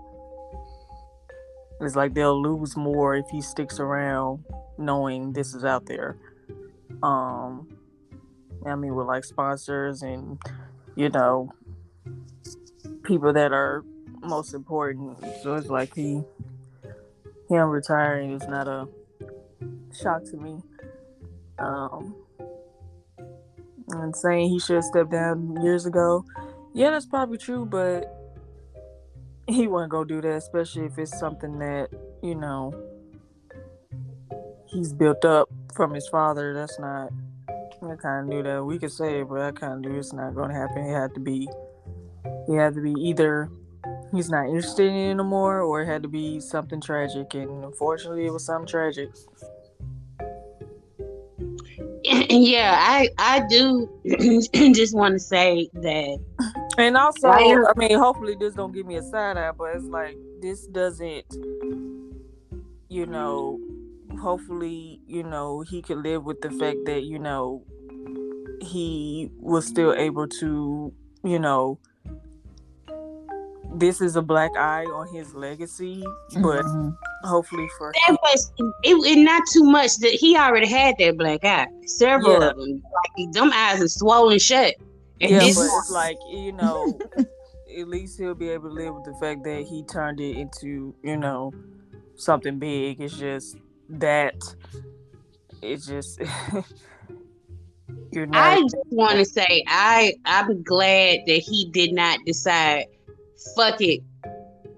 It's 1.81 1.95
like 1.95 2.13
they'll 2.13 2.39
lose 2.39 2.77
more 2.77 3.15
if 3.15 3.25
he 3.31 3.41
sticks 3.41 3.79
around, 3.79 4.45
knowing 4.77 5.33
this 5.33 5.55
is 5.55 5.65
out 5.65 5.87
there. 5.87 6.15
Um, 7.01 7.75
I 8.63 8.75
mean, 8.75 8.93
with 8.93 9.07
like 9.07 9.23
sponsors 9.23 10.03
and 10.03 10.39
you 10.95 11.09
know 11.09 11.51
people 13.01 13.33
that 13.33 13.51
are 13.51 13.83
most 14.21 14.53
important. 14.53 15.17
So 15.41 15.55
it's 15.55 15.69
like 15.69 15.95
he 15.95 16.21
him 17.49 17.69
retiring 17.69 18.33
is 18.33 18.47
not 18.47 18.67
a 18.67 18.87
shock 19.91 20.23
to 20.25 20.37
me. 20.37 20.61
Um, 21.59 22.15
and 23.89 24.15
saying 24.15 24.49
he 24.49 24.59
should 24.59 24.77
have 24.77 24.85
stepped 24.85 25.11
down 25.11 25.61
years 25.61 25.85
ago, 25.85 26.25
yeah, 26.73 26.89
that's 26.89 27.05
probably 27.05 27.37
true, 27.37 27.65
but 27.65 28.23
he 29.47 29.67
wouldn't 29.67 29.91
go 29.91 30.03
do 30.03 30.21
that, 30.21 30.35
especially 30.35 30.85
if 30.85 30.97
it's 30.97 31.17
something 31.17 31.59
that 31.59 31.89
you 32.21 32.35
know 32.35 32.73
he's 34.67 34.93
built 34.93 35.25
up 35.25 35.49
from 35.75 35.93
his 35.93 36.07
father. 36.07 36.53
That's 36.53 36.79
not. 36.79 37.11
I 37.83 37.95
kind 37.97 38.21
of 38.21 38.25
knew 38.27 38.43
that 38.43 38.63
we 38.63 38.79
could 38.79 38.91
say 38.91 39.19
it, 39.19 39.29
but 39.29 39.41
I 39.41 39.51
kind 39.51 39.73
of 39.73 39.79
knew 39.91 39.99
it's 39.99 40.13
not 40.13 40.33
going 40.35 40.49
to 40.49 40.55
happen. 40.55 40.85
It 40.85 40.93
had 40.93 41.13
to 41.15 41.19
be. 41.19 41.49
It 42.47 42.57
had 42.57 42.73
to 42.75 42.81
be 42.81 42.93
either 42.93 43.49
he's 44.13 44.29
not 44.29 44.45
interested 44.45 44.87
in 44.87 44.95
anymore, 44.95 45.61
or 45.61 45.81
it 45.81 45.85
had 45.85 46.03
to 46.03 46.09
be 46.09 46.39
something 46.39 46.79
tragic, 46.79 47.33
and 47.33 47.63
unfortunately, 47.65 48.25
it 48.25 48.31
was 48.31 48.45
something 48.45 48.67
tragic. 48.67 49.09
yeah, 52.29 52.75
I 52.77 53.09
I 53.17 53.45
do 53.47 53.89
just 54.73 54.95
want 54.95 55.13
to 55.13 55.19
say 55.19 55.69
that. 55.73 56.19
And 56.77 56.97
also, 56.97 57.29
I 57.29 57.71
mean, 57.77 57.97
hopefully 57.97 58.35
this 58.37 58.55
don't 58.55 58.73
give 58.73 58.85
me 58.85 58.97
a 58.97 59.03
side 59.03 59.37
eye, 59.37 59.51
but 59.51 59.75
it's 59.75 59.85
like 59.85 60.17
this 60.41 60.65
doesn't, 60.67 61.25
you 62.89 63.05
know, 63.05 63.59
hopefully, 64.19 64.99
you 65.07 65.23
know, 65.23 65.61
he 65.61 65.81
could 65.81 65.99
live 65.99 66.25
with 66.25 66.41
the 66.41 66.51
fact 66.51 66.79
that 66.85 67.03
you 67.03 67.19
know 67.19 67.63
he 68.61 69.29
was 69.39 69.65
still 69.65 69.93
able 69.93 70.27
to, 70.27 70.93
you 71.23 71.39
know, 71.39 71.79
this 73.73 74.01
is 74.01 74.15
a 74.15 74.21
black 74.21 74.51
eye 74.57 74.85
on 74.85 75.13
his 75.13 75.33
legacy, 75.33 76.03
but 76.41 76.63
mm-hmm. 76.63 76.89
hopefully 77.27 77.67
for 77.77 77.91
that 78.07 78.17
was 78.21 78.51
it, 78.57 78.93
it, 78.93 79.23
not 79.23 79.43
too 79.51 79.63
much 79.63 79.97
that 79.97 80.11
he 80.11 80.37
already 80.37 80.67
had 80.67 80.95
that 80.99 81.17
black 81.17 81.43
eye. 81.43 81.67
Several 81.85 82.39
yeah. 82.39 82.49
of 82.49 82.57
them, 82.57 82.83
like 83.17 83.31
them 83.33 83.51
eyes 83.53 83.81
are 83.81 83.87
swollen 83.87 84.39
shut. 84.39 84.75
And 85.21 85.31
yeah, 85.31 85.39
this 85.39 85.57
but 85.57 85.65
it's 85.65 85.91
like 85.91 86.17
you 86.31 86.51
know, 86.51 86.99
at 87.17 87.87
least 87.87 88.19
he'll 88.19 88.35
be 88.35 88.49
able 88.49 88.69
to 88.69 88.75
live 88.75 88.93
with 88.93 89.05
the 89.05 89.15
fact 89.19 89.43
that 89.43 89.63
he 89.63 89.83
turned 89.83 90.19
it 90.19 90.37
into 90.37 90.93
you 91.03 91.17
know 91.17 91.51
something 92.15 92.59
big. 92.59 93.01
It's 93.01 93.17
just 93.17 93.57
that 93.89 94.35
it's 95.61 95.87
just. 95.87 96.21
Not- 98.15 98.35
I 98.35 98.61
just 98.61 98.75
want 98.91 99.17
to 99.17 99.25
say 99.25 99.63
I 99.67 100.13
I'm 100.25 100.61
glad 100.61 101.21
that 101.25 101.39
he 101.39 101.65
did 101.71 101.93
not 101.93 102.19
decide 102.25 102.85
fuck 103.55 103.81
it. 103.81 104.01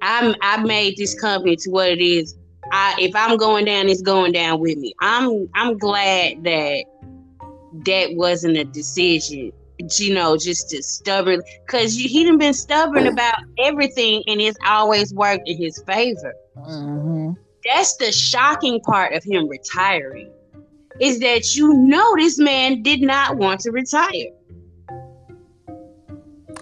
I'm 0.01 0.35
I 0.41 0.57
made 0.63 0.97
this 0.97 1.19
company 1.19 1.55
to 1.57 1.69
what 1.71 1.89
it 1.89 2.01
is. 2.01 2.35
I 2.71 2.95
if 2.99 3.15
I'm 3.15 3.37
going 3.37 3.65
down, 3.65 3.89
it's 3.89 4.01
going 4.01 4.31
down 4.31 4.59
with 4.59 4.77
me. 4.77 4.93
I'm 5.01 5.49
I'm 5.53 5.77
glad 5.77 6.43
that 6.43 6.83
that 7.85 8.15
wasn't 8.15 8.57
a 8.57 8.65
decision. 8.65 9.51
You 9.99 10.13
know, 10.13 10.37
just 10.37 10.69
to 10.69 10.81
stubborn 10.81 11.41
because 11.65 11.95
he 11.95 12.23
done 12.23 12.37
been 12.37 12.53
stubborn 12.53 13.07
about 13.07 13.35
everything, 13.59 14.23
and 14.25 14.39
it's 14.39 14.57
always 14.65 15.13
worked 15.13 15.49
in 15.49 15.57
his 15.57 15.83
favor. 15.85 16.33
Mm-hmm. 16.57 17.33
That's 17.65 17.97
the 17.97 18.11
shocking 18.11 18.79
part 18.81 19.13
of 19.13 19.23
him 19.23 19.49
retiring, 19.49 20.31
is 21.01 21.19
that 21.19 21.55
you 21.55 21.73
know 21.73 22.15
this 22.15 22.39
man 22.39 22.83
did 22.83 23.01
not 23.01 23.35
want 23.35 23.59
to 23.61 23.71
retire. 23.71 24.29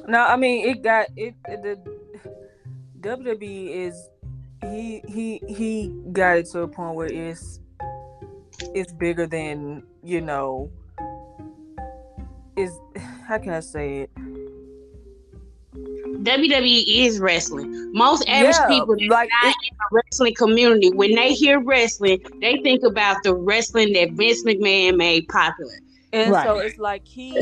No, 0.07 0.19
I 0.21 0.35
mean 0.35 0.67
it 0.67 0.81
got 0.81 1.07
it. 1.15 1.35
The 1.45 1.79
WWE 2.99 3.69
is 3.69 4.09
he 4.61 5.01
he 5.07 5.41
he 5.47 5.93
got 6.11 6.37
it 6.37 6.45
to 6.51 6.61
a 6.61 6.67
point 6.67 6.95
where 6.95 7.07
it's 7.07 7.59
it's 8.73 8.91
bigger 8.93 9.27
than 9.27 9.83
you 10.03 10.21
know. 10.21 10.69
Is 12.55 12.71
how 13.25 13.37
can 13.39 13.53
I 13.53 13.61
say 13.61 14.01
it? 14.01 14.11
WWE 16.23 16.83
is 16.87 17.19
wrestling. 17.19 17.91
Most 17.93 18.27
average 18.29 18.55
yeah, 18.55 18.67
people 18.67 18.95
like 19.09 19.29
not 19.43 19.55
in 19.69 19.77
the 19.77 19.85
wrestling 19.91 20.33
community, 20.35 20.91
when 20.91 21.15
they 21.15 21.33
hear 21.33 21.59
wrestling, 21.59 22.23
they 22.39 22.57
think 22.57 22.83
about 22.83 23.17
the 23.23 23.33
wrestling 23.35 23.93
that 23.93 24.11
Vince 24.11 24.43
McMahon 24.43 24.95
made 24.97 25.27
popular. 25.27 25.73
And 26.13 26.31
right. 26.31 26.45
so 26.45 26.59
it's 26.59 26.77
like 26.77 27.07
he, 27.07 27.35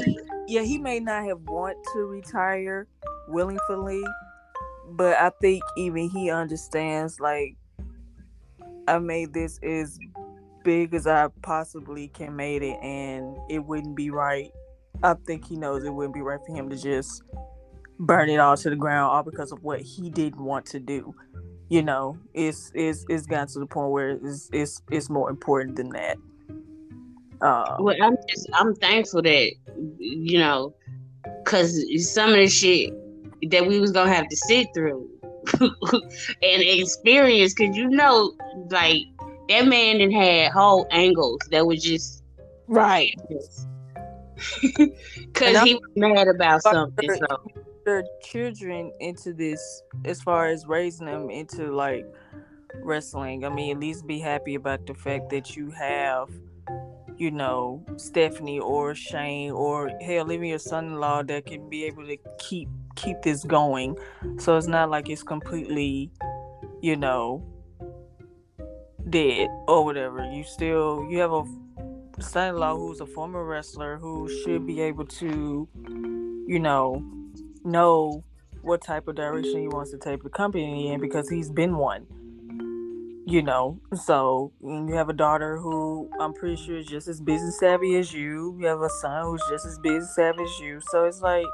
yeah, 0.48 0.62
he 0.62 0.78
may 0.78 1.00
not 1.00 1.26
have 1.26 1.42
want 1.42 1.78
to 1.94 2.00
retire 2.06 2.88
willingly, 3.28 4.02
but 4.92 5.18
I 5.20 5.30
think 5.42 5.62
even 5.78 6.10
he 6.10 6.32
understands 6.32 7.20
like 7.20 7.58
I 8.88 8.98
made 9.00 9.34
this 9.34 9.60
as 9.62 10.00
big 10.64 10.94
as 10.94 11.06
I 11.06 11.28
possibly 11.42 12.08
can 12.08 12.36
made 12.36 12.64
it, 12.64 12.78
and 12.82 13.38
it 13.50 13.60
wouldn't 13.60 13.96
be 13.96 14.10
right. 14.10 14.52
I 15.04 15.16
think 15.26 15.48
he 15.48 15.58
knows 15.58 15.84
it 15.84 15.94
wouldn't 15.94 16.14
be 16.14 16.22
right 16.22 16.40
for 16.46 16.56
him 16.56 16.70
to 16.70 16.78
just 16.78 17.24
burn 18.00 18.30
it 18.30 18.40
all 18.40 18.56
to 18.58 18.70
the 18.70 18.76
ground 18.76 19.12
all 19.12 19.24
because 19.24 19.52
of 19.52 19.64
what 19.64 19.82
he 19.82 20.10
didn't 20.10 20.44
want 20.44 20.66
to 20.68 20.80
do. 20.80 21.14
You 21.70 21.84
know, 21.84 22.18
it's 22.34 22.72
it's 22.74 23.06
it's 23.10 23.26
gotten 23.26 23.48
to 23.50 23.60
the 23.60 23.66
point 23.66 23.92
where 23.92 24.12
it's 24.12 24.50
it's 24.54 24.82
it's 24.92 25.10
more 25.10 25.30
important 25.30 25.76
than 25.76 25.90
that. 25.90 26.18
Uh, 27.42 27.78
well, 27.80 27.96
I'm 28.02 28.16
just 28.30 28.50
I'm 28.54 28.76
thankful 28.76 29.22
that 29.24 29.52
you 29.98 30.40
know, 30.40 30.76
cause 31.46 31.84
some 31.98 32.30
of 32.30 32.36
the 32.36 32.48
shit 32.48 32.94
that 33.50 33.66
we 33.66 33.80
was 33.80 33.92
gonna 33.92 34.14
have 34.14 34.28
to 34.28 34.36
sit 34.36 34.68
through 34.74 35.10
and 35.60 35.72
experience, 36.42 37.54
cause 37.54 37.76
you 37.76 37.90
know, 37.90 38.34
like 38.70 39.04
that 39.50 39.68
man 39.68 39.98
didn't 39.98 40.14
had 40.14 40.52
whole 40.52 40.88
angles 40.92 41.40
that 41.52 41.66
was 41.66 41.84
just 41.84 42.24
right. 42.68 43.16
Cause 45.34 45.62
he 45.62 45.76
was 45.76 45.92
mad 45.96 46.28
about 46.28 46.64
something. 46.64 47.14
So 47.14 47.52
their 47.86 48.04
children 48.24 48.92
into 49.00 49.34
this 49.34 49.84
as 50.06 50.22
far 50.22 50.48
as 50.48 50.66
raising 50.66 51.08
them 51.08 51.30
into 51.30 51.72
like 51.72 52.06
wrestling. 52.76 53.46
I 53.46 53.50
mean, 53.50 53.72
at 53.72 53.80
least 53.80 54.08
be 54.08 54.20
happy 54.20 54.56
about 54.56 54.86
the 54.86 54.94
fact 54.94 55.30
that 55.32 55.56
you 55.56 55.72
have, 55.72 56.30
you 57.22 57.30
know, 57.30 57.86
Stephanie 57.98 58.58
or 58.58 58.96
Shane 58.96 59.52
or 59.52 59.92
hell, 60.02 60.32
even 60.32 60.48
your 60.48 60.58
son-in-law 60.58 61.22
that 61.24 61.46
can 61.46 61.70
be 61.70 61.84
able 61.84 62.04
to 62.08 62.18
keep 62.40 62.68
keep 62.96 63.22
this 63.22 63.44
going. 63.44 63.96
So 64.40 64.58
it's 64.58 64.66
not 64.66 64.90
like 64.90 65.08
it's 65.08 65.22
completely, 65.22 66.10
you 66.82 66.98
know, 66.98 67.46
dead 69.08 69.50
or 69.68 69.86
whatever. 69.86 70.28
You 70.34 70.44
still 70.44 71.06
you 71.12 71.20
have 71.20 71.32
a 71.32 71.44
son-in-law 72.20 72.76
who's 72.76 73.02
a 73.02 73.06
former 73.06 73.46
wrestler 73.46 73.98
who 73.98 74.28
should 74.42 74.66
be 74.66 74.82
able 74.82 75.06
to, 75.06 75.70
you 76.48 76.60
know, 76.60 77.06
know 77.64 78.24
what 78.64 78.82
type 78.82 79.08
of 79.08 79.14
direction 79.14 79.60
he 79.60 79.68
wants 79.68 79.92
to 79.92 80.00
take 80.00 80.24
the 80.24 80.30
company 80.30 80.92
in 80.92 81.00
because 81.00 81.30
he's 81.30 81.52
been 81.52 81.78
one. 81.78 82.08
You 83.26 83.44
know, 83.44 83.80
so 84.04 84.52
you 84.62 84.94
have 84.94 85.10
a 85.10 85.14
daughter 85.14 85.58
who 85.58 86.10
I'm 86.20 86.34
pretty 86.34 86.56
sure 86.56 86.78
is 86.78 86.88
just 86.88 87.08
as 87.08 87.22
business 87.22 87.60
savvy 87.60 87.96
as 87.98 88.12
you. 88.12 88.58
You 88.60 88.66
have 88.66 88.82
a 88.82 88.90
son 88.90 89.26
who's 89.26 89.44
just 89.50 89.66
as 89.66 89.78
business 89.80 90.16
savvy 90.16 90.44
as 90.44 90.60
you. 90.60 90.82
So 90.90 91.06
it's 91.06 91.22
like, 91.22 91.46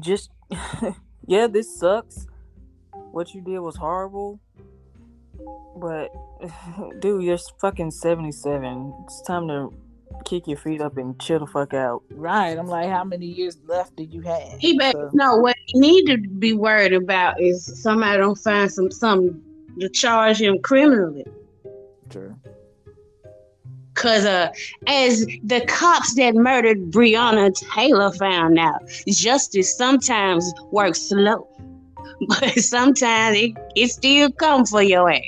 just 0.00 0.30
yeah, 1.26 1.46
this 1.46 1.78
sucks. 1.78 2.26
What 3.12 3.34
you 3.34 3.42
did 3.42 3.58
was 3.58 3.76
horrible. 3.76 4.40
But 5.76 6.12
dude, 7.00 7.22
you're 7.22 7.38
fucking 7.60 7.90
77. 7.90 8.94
It's 9.04 9.22
time 9.22 9.48
to 9.48 9.72
kick 10.24 10.46
your 10.46 10.56
feet 10.56 10.80
up 10.80 10.96
and 10.96 11.18
chill 11.20 11.40
the 11.40 11.46
fuck 11.46 11.74
out. 11.74 12.02
Right. 12.10 12.56
I'm 12.58 12.66
like, 12.66 12.88
how 12.88 13.04
many 13.04 13.26
years 13.26 13.58
left 13.66 13.96
do 13.96 14.02
you 14.02 14.22
have? 14.22 14.58
He 14.58 14.78
bet 14.78 14.94
so. 14.94 15.10
no. 15.12 15.36
What 15.36 15.56
he 15.66 15.78
need 15.78 16.06
to 16.06 16.18
be 16.18 16.52
worried 16.52 16.92
about 16.92 17.40
is 17.40 17.64
somebody 17.82 18.18
don't 18.18 18.38
find 18.38 18.70
some 18.70 18.90
some 18.90 19.42
to 19.80 19.88
charge 19.88 20.40
him 20.40 20.58
criminally. 20.60 21.24
Sure. 22.12 22.36
Cause 23.94 24.26
uh, 24.26 24.52
as 24.86 25.26
the 25.42 25.64
cops 25.68 26.14
that 26.16 26.34
murdered 26.34 26.90
Breonna 26.90 27.54
Taylor 27.72 28.12
found 28.12 28.58
out, 28.58 28.82
justice 29.08 29.74
sometimes 29.74 30.52
works 30.70 31.00
slow, 31.08 31.48
but 32.28 32.58
sometimes 32.58 33.38
it, 33.38 33.52
it 33.74 33.88
still 33.88 34.30
come 34.32 34.66
for 34.66 34.82
your 34.82 35.10
ass. 35.10 35.22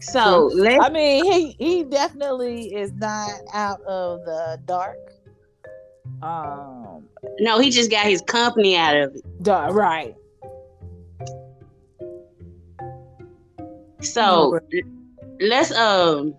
So 0.00 0.50
let's 0.54 0.84
I 0.84 0.88
mean, 0.88 1.24
he 1.24 1.56
he 1.58 1.84
definitely 1.84 2.74
is 2.74 2.92
not 2.94 3.30
out 3.52 3.80
of 3.82 4.24
the 4.24 4.58
dark. 4.64 4.98
Um, 6.22 7.04
no, 7.38 7.58
he 7.60 7.70
just 7.70 7.90
got 7.90 8.06
his 8.06 8.22
company 8.22 8.76
out 8.76 8.96
of 8.96 9.14
it. 9.14 9.42
dark, 9.42 9.74
right? 9.74 10.16
So 14.02 14.58
let's 15.40 15.72
um 15.72 16.34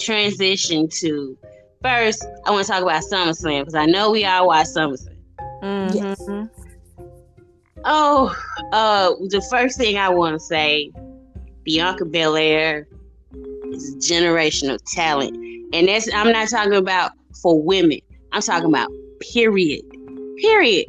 transition 0.00 0.88
to 1.00 1.36
first. 1.82 2.24
I 2.46 2.50
want 2.50 2.66
to 2.66 2.72
talk 2.72 2.82
about 2.82 3.02
SummerSlam 3.04 3.60
because 3.60 3.74
I 3.74 3.86
know 3.86 4.10
we 4.10 4.24
all 4.24 4.48
watch 4.48 4.66
SummerSlam. 4.68 5.16
Yes. 5.94 6.18
Mhm. 6.28 6.50
Oh, 7.84 8.36
uh, 8.72 9.10
the 9.28 9.40
first 9.50 9.78
thing 9.78 9.96
I 9.96 10.08
want 10.08 10.34
to 10.34 10.40
say, 10.40 10.90
Bianca 11.64 12.04
Belair 12.04 12.88
is 13.72 13.94
a 13.94 13.98
generational 13.98 14.78
talent, 14.94 15.34
and 15.72 15.86
that's 15.88 16.12
I'm 16.12 16.32
not 16.32 16.48
talking 16.48 16.74
about 16.74 17.12
for 17.42 17.62
women. 17.62 18.00
I'm 18.32 18.42
talking 18.42 18.68
about 18.68 18.88
period, 19.32 19.82
period. 20.38 20.86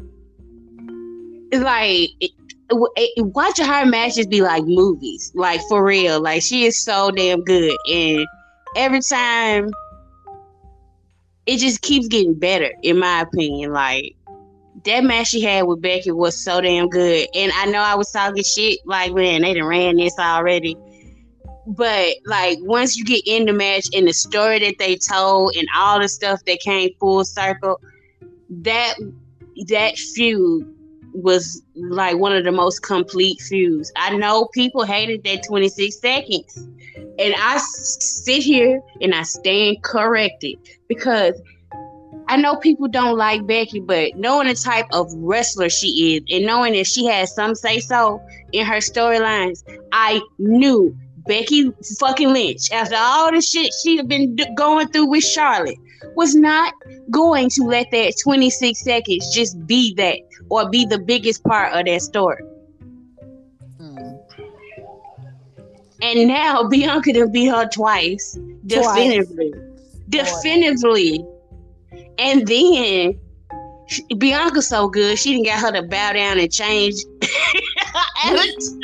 It's 1.52 1.64
like 1.64 2.10
it, 2.20 2.32
Eh, 2.70 3.08
watching 3.18 3.66
her 3.66 3.86
matches 3.86 4.28
be 4.28 4.42
like 4.42 4.64
movies, 4.66 5.32
like 5.36 5.62
for 5.70 5.84
real. 5.84 6.22
Like 6.22 6.42
she 6.42 6.66
is 6.66 6.84
so 6.84 7.12
damn 7.12 7.44
good, 7.44 7.76
and 7.90 8.26
every 8.76 9.00
time 9.02 9.72
it 11.46 11.58
just 11.58 11.82
keeps 11.82 12.08
getting 12.08 12.34
better, 12.34 12.72
in 12.84 13.00
my 13.00 13.22
opinion. 13.22 13.72
Like 13.72 14.16
that 14.84 15.04
match 15.04 15.30
she 15.30 15.42
had 15.42 15.64
with 15.64 15.82
Becky 15.82 16.12
was 16.12 16.38
so 16.38 16.62
damn 16.62 16.90
good. 16.90 17.28
And 17.34 17.52
I 17.56 17.66
know 17.66 17.80
I 17.80 17.96
was 17.96 18.12
talking 18.12 18.44
shit 18.44 18.80
like, 18.86 19.14
man, 19.14 19.42
they 19.42 19.54
done 19.54 19.66
ran 19.66 19.96
this 19.96 20.18
already. 20.20 20.78
But 21.66 22.16
like 22.26 22.58
once 22.62 22.98
you 22.98 23.06
get 23.06 23.24
in 23.26 23.46
the 23.46 23.54
match 23.54 23.88
and 23.94 24.08
the 24.08 24.14
story 24.14 24.60
that 24.60 24.76
they 24.78 24.98
told 24.98 25.56
and 25.56 25.68
all 25.76 26.00
the 26.00 26.08
stuff 26.08 26.44
that 26.46 26.60
came 26.60 26.90
full 27.00 27.24
circle, 27.24 27.80
that 28.50 28.96
that 29.68 29.98
feud 29.98 30.77
was 31.22 31.62
like 31.76 32.18
one 32.18 32.36
of 32.36 32.44
the 32.44 32.52
most 32.52 32.84
complete 32.84 33.40
feuds. 33.42 33.92
I 33.96 34.16
know 34.16 34.46
people 34.54 34.84
hated 34.84 35.24
that 35.24 35.44
26 35.48 36.00
seconds. 36.00 36.58
And 37.20 37.34
I 37.38 37.58
sit 37.58 38.44
here 38.44 38.82
and 39.02 39.16
I 39.16 39.24
stand 39.24 39.82
corrected 39.84 40.58
because 40.88 41.34
I 42.30 42.38
know 42.38 42.58
people 42.58 42.88
don't 42.88 43.18
like 43.18 43.48
Becky, 43.48 43.80
but 43.80 44.16
knowing 44.18 44.48
the 44.48 44.54
type 44.54 44.86
of 44.92 45.12
wrestler 45.16 45.70
she 45.70 46.18
is 46.18 46.24
and 46.30 46.46
knowing 46.46 46.74
that 46.74 46.86
she 46.86 47.06
has 47.06 47.34
some 47.34 47.56
say 47.56 47.80
so 47.80 48.22
in 48.52 48.66
her 48.66 48.78
storylines, 48.78 49.64
I 49.92 50.22
knew 50.38 50.96
Becky 51.26 51.72
fucking 52.00 52.34
Lynch, 52.34 52.72
after 52.72 52.96
all 52.98 53.32
the 53.32 53.42
shit 53.42 53.74
she 53.84 53.98
had 53.98 54.08
been 54.08 54.38
going 54.56 54.88
through 54.90 55.08
with 55.08 55.24
Charlotte, 55.24 55.78
was 56.16 56.36
not 56.36 56.74
going 57.10 57.50
to 57.50 57.64
let 57.64 57.92
that 57.92 58.14
26 58.22 58.80
seconds 58.80 59.34
just 59.34 59.66
be 59.66 59.94
that 59.96 60.20
or 60.50 60.70
be 60.70 60.86
the 60.86 61.00
biggest 61.00 61.44
part 61.44 61.74
of 61.74 61.86
that 61.86 62.02
story. 62.02 62.44
Mm. 63.80 64.20
And 66.02 66.28
now 66.28 66.64
Bianca 66.70 67.14
done 67.14 67.32
beat 67.32 67.48
her 67.48 67.68
twice, 67.68 68.38
definitively. 68.66 69.54
Definitively. 70.10 71.26
And 72.18 72.48
then 72.48 73.20
she- 73.88 74.16
Bianca's 74.18 74.68
so 74.68 74.90
good, 74.90 75.18
she 75.18 75.32
didn't 75.32 75.46
get 75.46 75.60
her 75.60 75.72
to 75.72 75.84
bow 75.84 76.14
down 76.14 76.40
and 76.40 76.52
change 76.52 76.96
her 77.22 78.00
attitude. 78.26 78.82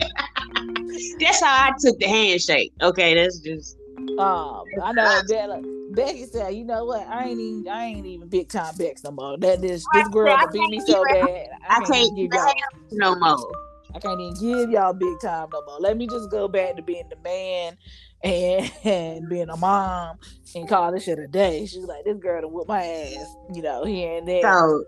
That's 1.20 1.42
how 1.42 1.68
I 1.68 1.72
took 1.78 1.98
the 1.98 2.06
handshake. 2.06 2.72
Okay, 2.82 3.14
that's 3.14 3.38
just 3.38 3.76
Um, 4.20 4.64
I 4.82 4.92
know 4.92 5.22
Bella, 5.28 5.62
Becky 5.92 6.26
said, 6.26 6.54
"You 6.54 6.64
know 6.64 6.84
what? 6.84 7.06
I 7.06 7.24
ain't 7.24 7.40
even, 7.40 7.68
I 7.68 7.84
ain't 7.86 8.06
even 8.06 8.28
big 8.28 8.48
time 8.48 8.74
Bex 8.76 9.02
no 9.04 9.10
more. 9.10 9.36
That 9.38 9.60
this 9.60 9.84
this 9.92 10.08
girl 10.08 10.28
I 10.28 10.46
beat 10.46 10.68
me 10.68 10.80
so 10.80 11.04
bad. 11.04 11.48
I 11.68 11.76
I 11.76 11.78
can't, 11.80 11.86
can't 11.88 12.16
give 12.16 12.30
y'all. 12.32 12.54
no 12.92 13.14
more. 13.16 13.52
I 13.94 13.98
can't 13.98 14.20
even 14.20 14.34
give 14.34 14.70
y'all 14.70 14.92
big 14.92 15.20
time 15.20 15.48
no 15.52 15.62
more. 15.66 15.80
Let 15.80 15.96
me 15.96 16.06
just 16.06 16.30
go 16.30 16.48
back 16.48 16.76
to 16.76 16.82
being 16.82 17.08
the 17.08 17.16
man 17.16 17.76
and, 18.22 18.72
and 18.84 19.28
being 19.28 19.48
a 19.48 19.56
mom 19.56 20.18
and 20.54 20.68
call 20.68 20.92
this 20.92 21.04
shit 21.04 21.18
a 21.18 21.26
day. 21.26 21.66
She's 21.66 21.84
like, 21.84 22.04
this 22.04 22.18
girl 22.18 22.40
to 22.40 22.48
whoop 22.48 22.68
my 22.68 22.84
ass, 22.84 23.34
you 23.52 23.62
know, 23.62 23.84
here 23.84 24.18
and 24.18 24.28
there. 24.28 24.42
So, 24.42 24.84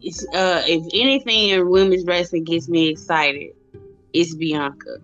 it's, 0.00 0.26
uh, 0.34 0.62
if 0.66 0.84
anything 0.92 1.50
in 1.50 1.68
women's 1.68 2.04
wrestling 2.04 2.44
gets 2.44 2.68
me 2.68 2.88
excited, 2.88 3.52
it's 4.12 4.34
Bianca. 4.34 4.98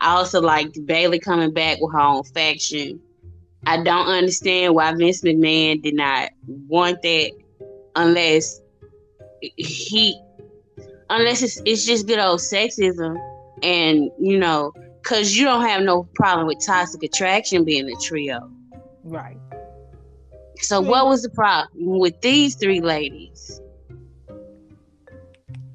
I 0.00 0.16
also 0.16 0.40
like 0.40 0.74
Bayley 0.84 1.18
coming 1.18 1.52
back 1.52 1.78
with 1.80 1.92
her 1.92 2.00
own 2.00 2.24
faction. 2.24 3.00
I 3.66 3.82
don't 3.82 4.08
understand 4.08 4.74
why 4.74 4.92
Vince 4.94 5.22
McMahon 5.22 5.82
did 5.82 5.94
not 5.94 6.30
want 6.68 7.02
that 7.02 7.32
unless 7.96 8.60
he, 9.40 10.20
unless 11.10 11.42
it's, 11.42 11.60
it's 11.64 11.84
just 11.84 12.06
good 12.06 12.18
old 12.18 12.40
sexism 12.40 13.16
and, 13.62 14.10
you 14.20 14.38
know, 14.38 14.72
because 15.02 15.36
you 15.36 15.44
don't 15.44 15.66
have 15.66 15.82
no 15.82 16.04
problem 16.14 16.46
with 16.46 16.64
toxic 16.64 17.02
attraction 17.02 17.64
being 17.64 17.88
a 17.88 17.94
trio. 18.02 18.50
right. 19.04 19.36
So 20.58 20.80
what 20.80 21.06
was 21.06 21.22
the 21.22 21.28
problem 21.30 21.98
with 21.98 22.20
these 22.22 22.54
three 22.54 22.80
ladies? 22.80 23.60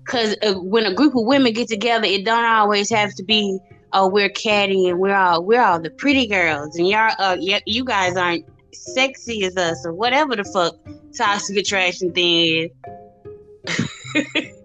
Because 0.04 0.36
uh, 0.42 0.54
when 0.56 0.86
a 0.86 0.94
group 0.94 1.16
of 1.16 1.26
women 1.26 1.54
get 1.54 1.68
together, 1.68 2.06
it 2.06 2.26
don't 2.26 2.46
always 2.46 2.90
have 2.90 3.14
to 3.16 3.24
be, 3.24 3.60
oh, 3.94 4.08
we're 4.08 4.30
catty 4.30 4.90
and 4.90 5.00
we're 5.00 5.16
all 5.16 5.44
we're 5.44 5.62
all 5.62 5.80
the 5.80 5.90
pretty 5.90 6.28
girls, 6.28 6.76
and 6.78 6.88
y'all, 6.88 7.12
uh, 7.20 7.38
y- 7.40 7.62
you 7.66 7.84
guys 7.84 8.16
aren't 8.16 8.46
sexy 8.74 9.44
as 9.44 9.58
us, 9.58 9.86
or 9.86 9.94
whatever 9.94 10.36
the 10.36 10.44
fuck 10.44 10.76
toxic 11.16 11.58
attraction 11.58 12.12
thing 12.12 12.72
is. 13.66 14.54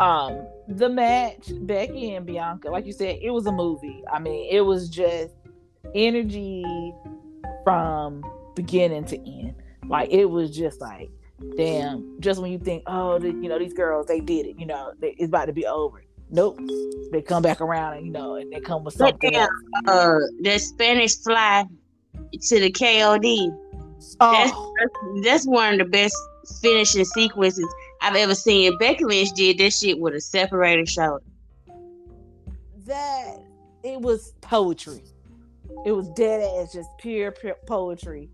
Um, 0.00 0.46
the 0.68 0.88
match, 0.88 1.50
Becky 1.62 2.14
and 2.14 2.24
Bianca, 2.24 2.70
like 2.70 2.86
you 2.86 2.92
said, 2.92 3.18
it 3.20 3.30
was 3.30 3.46
a 3.46 3.52
movie. 3.52 4.04
I 4.12 4.18
mean, 4.20 4.48
it 4.50 4.60
was 4.60 4.88
just 4.88 5.34
energy 5.94 6.64
from 7.64 8.24
beginning 8.54 9.06
to 9.06 9.16
end. 9.18 9.54
Like 9.86 10.10
it 10.10 10.26
was 10.26 10.56
just 10.56 10.80
like, 10.80 11.10
damn. 11.56 12.20
Just 12.20 12.40
when 12.40 12.52
you 12.52 12.58
think, 12.58 12.84
oh, 12.86 13.18
the, 13.18 13.28
you 13.28 13.48
know, 13.48 13.58
these 13.58 13.72
girls, 13.72 14.06
they 14.06 14.20
did 14.20 14.46
it. 14.46 14.56
You 14.58 14.66
know, 14.66 14.92
they, 15.00 15.16
it's 15.18 15.28
about 15.28 15.46
to 15.46 15.52
be 15.52 15.66
over. 15.66 16.04
Nope. 16.30 16.58
They 17.12 17.22
come 17.22 17.42
back 17.42 17.60
around 17.60 17.94
and 17.94 18.06
you 18.06 18.12
know, 18.12 18.34
and 18.34 18.52
they 18.52 18.60
come 18.60 18.84
with 18.84 18.94
something 18.94 19.30
damn, 19.32 19.42
else. 19.42 19.50
uh, 19.86 20.18
the 20.42 20.58
Spanish 20.58 21.16
fly 21.16 21.64
to 22.32 22.60
the 22.60 22.70
KOD. 22.70 23.48
That's, 23.98 24.16
Oh, 24.20 24.74
that's 25.22 25.46
one 25.46 25.74
of 25.74 25.78
the 25.78 25.84
best 25.86 26.14
finishing 26.60 27.04
sequences 27.04 27.66
I've 28.02 28.14
ever 28.16 28.34
seen. 28.34 28.76
Becky 28.78 29.04
Lynch 29.04 29.30
did 29.34 29.58
that 29.58 29.72
shit 29.72 29.98
with 29.98 30.14
a 30.14 30.20
separated 30.20 30.88
shoulder. 30.88 31.22
that 32.86 33.38
it 33.82 34.00
was 34.00 34.32
poetry. 34.40 35.02
It 35.84 35.92
was 35.92 36.08
dead 36.10 36.40
ass, 36.40 36.72
just 36.72 36.88
pure, 36.98 37.30
pure 37.32 37.56
poetry 37.66 38.28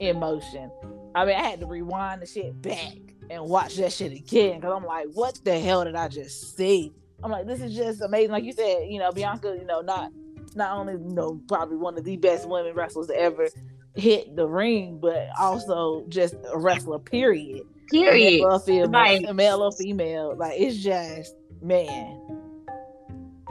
in 0.00 0.18
motion. 0.18 0.70
I 1.14 1.24
mean, 1.24 1.36
I 1.36 1.42
had 1.42 1.60
to 1.60 1.66
rewind 1.66 2.22
the 2.22 2.26
shit 2.26 2.60
back 2.62 2.94
and 3.30 3.44
watch 3.44 3.76
that 3.76 3.92
shit 3.92 4.12
again 4.12 4.56
because 4.60 4.72
I'm 4.76 4.84
like, 4.84 5.06
what 5.14 5.40
the 5.44 5.58
hell 5.58 5.84
did 5.84 5.94
I 5.94 6.08
just 6.08 6.56
see? 6.56 6.92
I'm 7.22 7.30
like, 7.30 7.46
this 7.46 7.60
is 7.60 7.74
just 7.74 8.00
amazing. 8.00 8.30
Like 8.30 8.44
you 8.44 8.52
said, 8.52 8.88
you 8.88 8.98
know, 8.98 9.10
Bianca, 9.12 9.56
you 9.58 9.64
know, 9.66 9.80
not 9.80 10.12
not 10.54 10.76
only 10.76 10.94
you 10.94 11.14
know 11.14 11.40
probably 11.48 11.76
one 11.76 11.96
of 11.98 12.04
the 12.04 12.16
best 12.16 12.48
women 12.48 12.74
wrestlers 12.74 13.08
to 13.08 13.18
ever 13.20 13.48
hit 13.94 14.34
the 14.36 14.46
ring, 14.46 14.98
but 15.00 15.28
also 15.38 16.04
just 16.08 16.34
a 16.52 16.58
wrestler. 16.58 16.98
Period. 16.98 17.62
Period. 17.90 18.42
Male 18.42 18.52
or 18.52 18.60
female, 18.60 18.90
Like- 18.90 19.34
male 19.34 19.62
or 19.62 19.72
female. 19.72 20.36
Like 20.36 20.60
it's 20.60 20.76
just 20.76 21.34
man. 21.62 22.20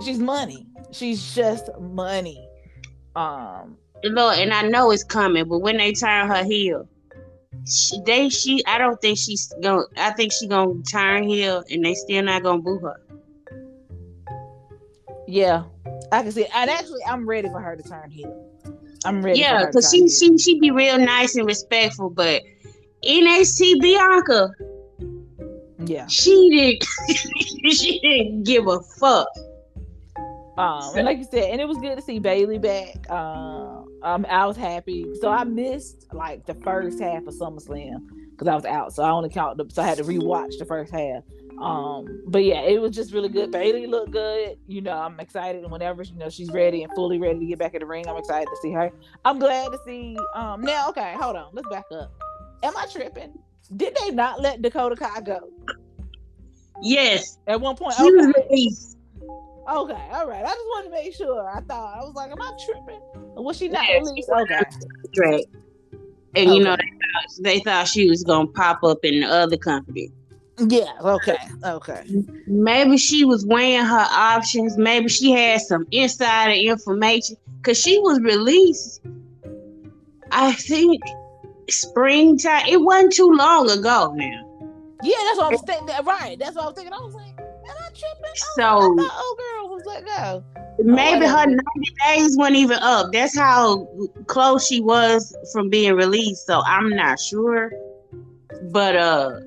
She's 0.03 0.19
money. 0.19 0.65
She's 0.91 1.33
just 1.35 1.69
money. 1.79 2.47
Um 3.15 3.77
Lord, 4.03 4.37
and 4.37 4.53
I 4.53 4.61
know 4.61 4.91
it's 4.91 5.03
coming, 5.03 5.45
but 5.49 5.59
when 5.59 5.77
they 5.77 5.91
turn 5.91 6.27
her 6.27 6.43
heel, 6.43 6.87
she, 7.67 7.99
they 8.05 8.29
she 8.29 8.63
I 8.67 8.77
don't 8.77 9.01
think 9.01 9.17
she's 9.17 9.51
gonna. 9.63 9.83
I 9.97 10.11
think 10.11 10.31
she 10.31 10.47
gonna 10.47 10.83
turn 10.83 11.23
heel, 11.27 11.63
and 11.71 11.83
they 11.83 11.95
still 11.95 12.21
not 12.21 12.43
gonna 12.43 12.61
boo 12.61 12.77
her. 12.79 13.01
Yeah. 15.27 15.63
I 16.11 16.23
can 16.23 16.31
see 16.31 16.45
and 16.53 16.69
actually 16.69 17.01
I'm 17.07 17.27
ready 17.27 17.49
for 17.49 17.59
her 17.59 17.75
to 17.75 17.83
turn 17.83 18.09
heel. 18.09 18.45
I'm 19.05 19.21
ready 19.21 19.39
yeah, 19.39 19.51
for 19.51 19.57
her 19.57 19.65
to 19.65 19.67
because 19.71 19.91
she 19.91 19.99
heel. 19.99 20.07
she 20.07 20.37
she 20.37 20.59
be 20.59 20.71
real 20.71 20.97
nice 20.97 21.35
and 21.35 21.45
respectful, 21.45 22.09
but 22.09 22.41
NXT 23.05 23.81
Bianca, 23.81 24.51
yeah. 25.85 26.07
she 26.07 26.49
didn't 26.49 27.73
she 27.73 27.99
didn't 27.99 28.43
give 28.43 28.67
a 28.67 28.79
fuck. 28.99 29.27
Um, 30.57 30.95
and 30.95 31.05
like 31.05 31.19
you 31.19 31.23
said, 31.23 31.51
and 31.51 31.61
it 31.61 31.67
was 31.67 31.77
good 31.77 31.95
to 31.95 32.01
see 32.01 32.17
Bayley 32.17 32.57
back. 32.57 33.09
Um, 33.11 33.85
um, 34.01 34.25
I 34.27 34.45
was 34.47 34.57
happy. 34.57 35.05
So 35.21 35.29
I 35.29 35.43
missed 35.43 36.07
like 36.13 36.45
the 36.47 36.55
first 36.55 36.99
half 36.99 37.27
of 37.27 37.33
SummerSlam 37.35 38.07
because 38.31 38.47
I 38.47 38.55
was 38.55 38.65
out. 38.65 38.93
So 38.93 39.03
I 39.03 39.11
only 39.11 39.29
counted. 39.29 39.69
The, 39.69 39.73
so 39.73 39.83
I 39.83 39.85
had 39.85 39.99
to 39.99 40.03
rewatch 40.03 40.57
the 40.57 40.65
first 40.65 40.91
half. 40.91 41.23
Um, 41.59 42.21
but 42.27 42.43
yeah, 42.43 42.61
it 42.61 42.79
was 42.79 42.95
just 42.95 43.11
really 43.13 43.29
good. 43.29 43.51
Bayley 43.51 43.87
looked 43.87 44.11
good. 44.11 44.57
You 44.67 44.81
know, 44.81 44.97
I'm 44.97 45.19
excited. 45.19 45.63
And 45.63 45.71
whenever 45.71 46.03
you 46.03 46.15
know 46.15 46.29
she's 46.29 46.51
ready 46.51 46.83
and 46.83 46.93
fully 46.93 47.17
ready 47.17 47.39
to 47.39 47.45
get 47.45 47.57
back 47.59 47.73
in 47.73 47.79
the 47.79 47.85
ring, 47.85 48.07
I'm 48.07 48.17
excited 48.17 48.47
to 48.47 48.57
see 48.61 48.71
her. 48.73 48.91
I'm 49.25 49.39
glad 49.39 49.71
to 49.71 49.79
see. 49.85 50.17
Um, 50.35 50.61
now 50.61 50.89
okay, 50.89 51.15
hold 51.19 51.35
on, 51.35 51.49
let's 51.53 51.67
back 51.69 51.85
up. 51.91 52.11
Am 52.63 52.75
I 52.77 52.85
tripping? 52.91 53.33
Did 53.75 53.97
they 54.01 54.11
not 54.11 54.39
let 54.41 54.61
Dakota 54.61 54.95
Kai 54.95 55.21
go 55.21 55.39
Yes, 56.81 57.37
at 57.47 57.59
one 57.59 57.75
point? 57.75 57.95
she 57.95 58.03
Okay. 58.03 58.15
was 58.15 58.33
released. 58.49 58.97
Okay, 59.69 60.07
all 60.11 60.27
right. 60.27 60.43
I 60.45 60.47
just 60.47 60.65
wanted 60.67 60.89
to 60.89 60.91
make 60.91 61.13
sure. 61.13 61.49
I 61.49 61.59
thought 61.61 61.97
I 61.97 62.03
was 62.03 62.13
like, 62.15 62.31
am 62.31 62.41
I 62.41 62.51
tripping? 62.65 63.01
Was 63.35 63.57
she 63.57 63.67
not 63.67 63.85
she 63.85 63.93
released? 63.93 64.29
Okay. 64.29 64.61
Correct. 65.15 65.45
And 66.35 66.53
you 66.53 66.63
know 66.63 66.75
they 66.75 66.83
thought, 66.83 67.43
they 67.43 67.59
thought 67.59 67.87
she 67.87 68.07
was 68.09 68.23
gonna 68.23 68.47
pop 68.47 68.83
up 68.83 68.99
in 69.03 69.21
the 69.21 69.27
other 69.27 69.57
company. 69.57 70.11
Yeah. 70.59 70.91
Okay. 71.01 71.37
Okay. 71.63 72.03
Maybe 72.47 72.97
she 72.97 73.25
was 73.25 73.45
weighing 73.45 73.85
her 73.85 74.07
options. 74.09 74.77
Maybe 74.77 75.07
she 75.07 75.31
had 75.31 75.61
some 75.61 75.85
insider 75.91 76.53
information 76.53 77.37
because 77.57 77.79
she 77.79 77.99
was 77.99 78.19
released. 78.21 79.01
I 80.31 80.53
think 80.53 81.01
springtime. 81.69 82.65
It 82.67 82.81
wasn't 82.81 83.13
too 83.13 83.29
long 83.29 83.69
ago 83.69 84.13
now. 84.15 84.43
Yeah, 85.03 85.15
that's 85.25 85.37
what 85.37 85.47
I 85.47 85.49
was 85.51 85.61
thinking. 85.61 86.05
Right. 86.05 86.37
That's 86.39 86.55
what 86.55 86.63
I 86.63 86.67
was 86.67 86.75
thinking. 86.75 86.93
I 86.93 86.99
was 87.01 87.13
like, 87.13 87.39
am 87.39 87.75
I 87.79 87.89
tripping? 87.89 88.35
So- 88.55 88.63
I 88.99 89.23
old 89.23 89.37
girl 89.37 89.75
was 89.75 89.83
let 89.85 90.05
go. 90.05 90.43
Maybe 90.79 91.25
her 91.25 91.33
whatever. 91.33 91.51
90 91.51 91.61
days 92.07 92.37
weren't 92.37 92.55
even 92.55 92.77
up. 92.81 93.11
That's 93.11 93.37
how 93.37 93.85
close 94.27 94.67
she 94.67 94.79
was 94.81 95.35
from 95.51 95.69
being 95.69 95.93
released. 95.95 96.45
So 96.45 96.61
I'm 96.65 96.89
not 96.89 97.19
sure. 97.19 97.71
But 98.71 98.95
uh 98.95 99.39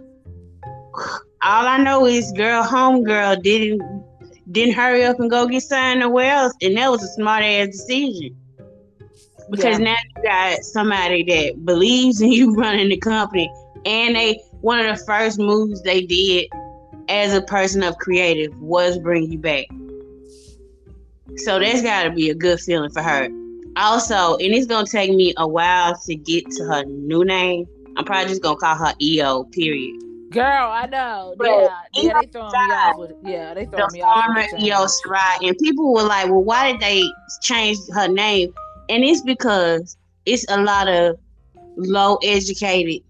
all 1.42 1.66
I 1.66 1.78
know 1.78 2.06
is 2.06 2.32
girl 2.32 2.62
homegirl 2.62 3.42
didn't 3.42 3.80
didn't 4.52 4.74
hurry 4.74 5.04
up 5.04 5.20
and 5.20 5.30
go 5.30 5.46
get 5.46 5.62
signed 5.62 6.00
nowhere 6.00 6.32
else. 6.32 6.52
And 6.60 6.76
that 6.76 6.90
was 6.90 7.02
a 7.02 7.08
smart 7.08 7.44
ass 7.44 7.68
decision. 7.68 8.36
Because 9.50 9.78
Yeah. 9.78 9.84
now 9.84 9.96
you 10.16 10.22
got 10.22 10.64
somebody 10.64 11.22
that 11.24 11.64
believes 11.64 12.20
in 12.20 12.32
you 12.32 12.54
running 12.56 12.88
the 12.88 12.96
company. 12.96 13.50
And 13.84 14.16
they 14.16 14.40
one 14.60 14.80
of 14.84 14.98
the 14.98 15.04
first 15.04 15.38
moves 15.38 15.82
they 15.82 16.02
did 16.02 16.46
as 17.08 17.34
a 17.34 17.42
person 17.42 17.82
of 17.82 17.96
creative 17.98 18.56
was 18.60 18.98
bring 18.98 19.30
you 19.30 19.38
back. 19.38 19.66
So 21.36 21.58
that's 21.58 21.82
got 21.82 22.04
to 22.04 22.10
be 22.10 22.30
a 22.30 22.34
good 22.34 22.60
feeling 22.60 22.90
for 22.90 23.02
her. 23.02 23.28
Also, 23.76 24.36
and 24.36 24.52
it's 24.54 24.66
gonna 24.66 24.86
take 24.86 25.10
me 25.14 25.32
a 25.36 25.46
while 25.46 25.96
to 26.06 26.14
get 26.14 26.44
to 26.50 26.64
her 26.64 26.84
new 26.84 27.24
name. 27.24 27.66
I'm 27.96 28.04
probably 28.04 28.28
just 28.28 28.42
gonna 28.42 28.56
call 28.56 28.76
her 28.76 28.94
Io. 29.00 29.44
Period. 29.44 30.09
Girl, 30.30 30.70
I 30.70 30.86
know. 30.86 31.34
But 31.36 31.48
yeah, 31.48 31.80
yeah, 31.94 32.20
they 32.20 32.26
throwing 32.28 32.52
me 32.52 32.58
off 32.58 32.98
with. 32.98 33.12
Yeah, 33.24 33.54
they 33.54 33.66
throwing 33.66 33.86
The 33.88 33.92
me 33.94 34.02
off. 34.02 34.24
former 34.24 34.40
with 34.40 34.50
the 34.52 34.56
Iyo 34.58 34.86
change. 34.86 35.42
And 35.42 35.58
people 35.58 35.92
were 35.92 36.02
like, 36.04 36.26
"Well, 36.28 36.44
why 36.44 36.70
did 36.72 36.80
they 36.80 37.02
change 37.42 37.78
her 37.94 38.06
name?" 38.06 38.54
And 38.88 39.02
it's 39.04 39.22
because 39.22 39.96
it's 40.26 40.44
a 40.48 40.62
lot 40.62 40.88
of 40.88 41.18
low 41.76 42.16
educated 42.22 43.02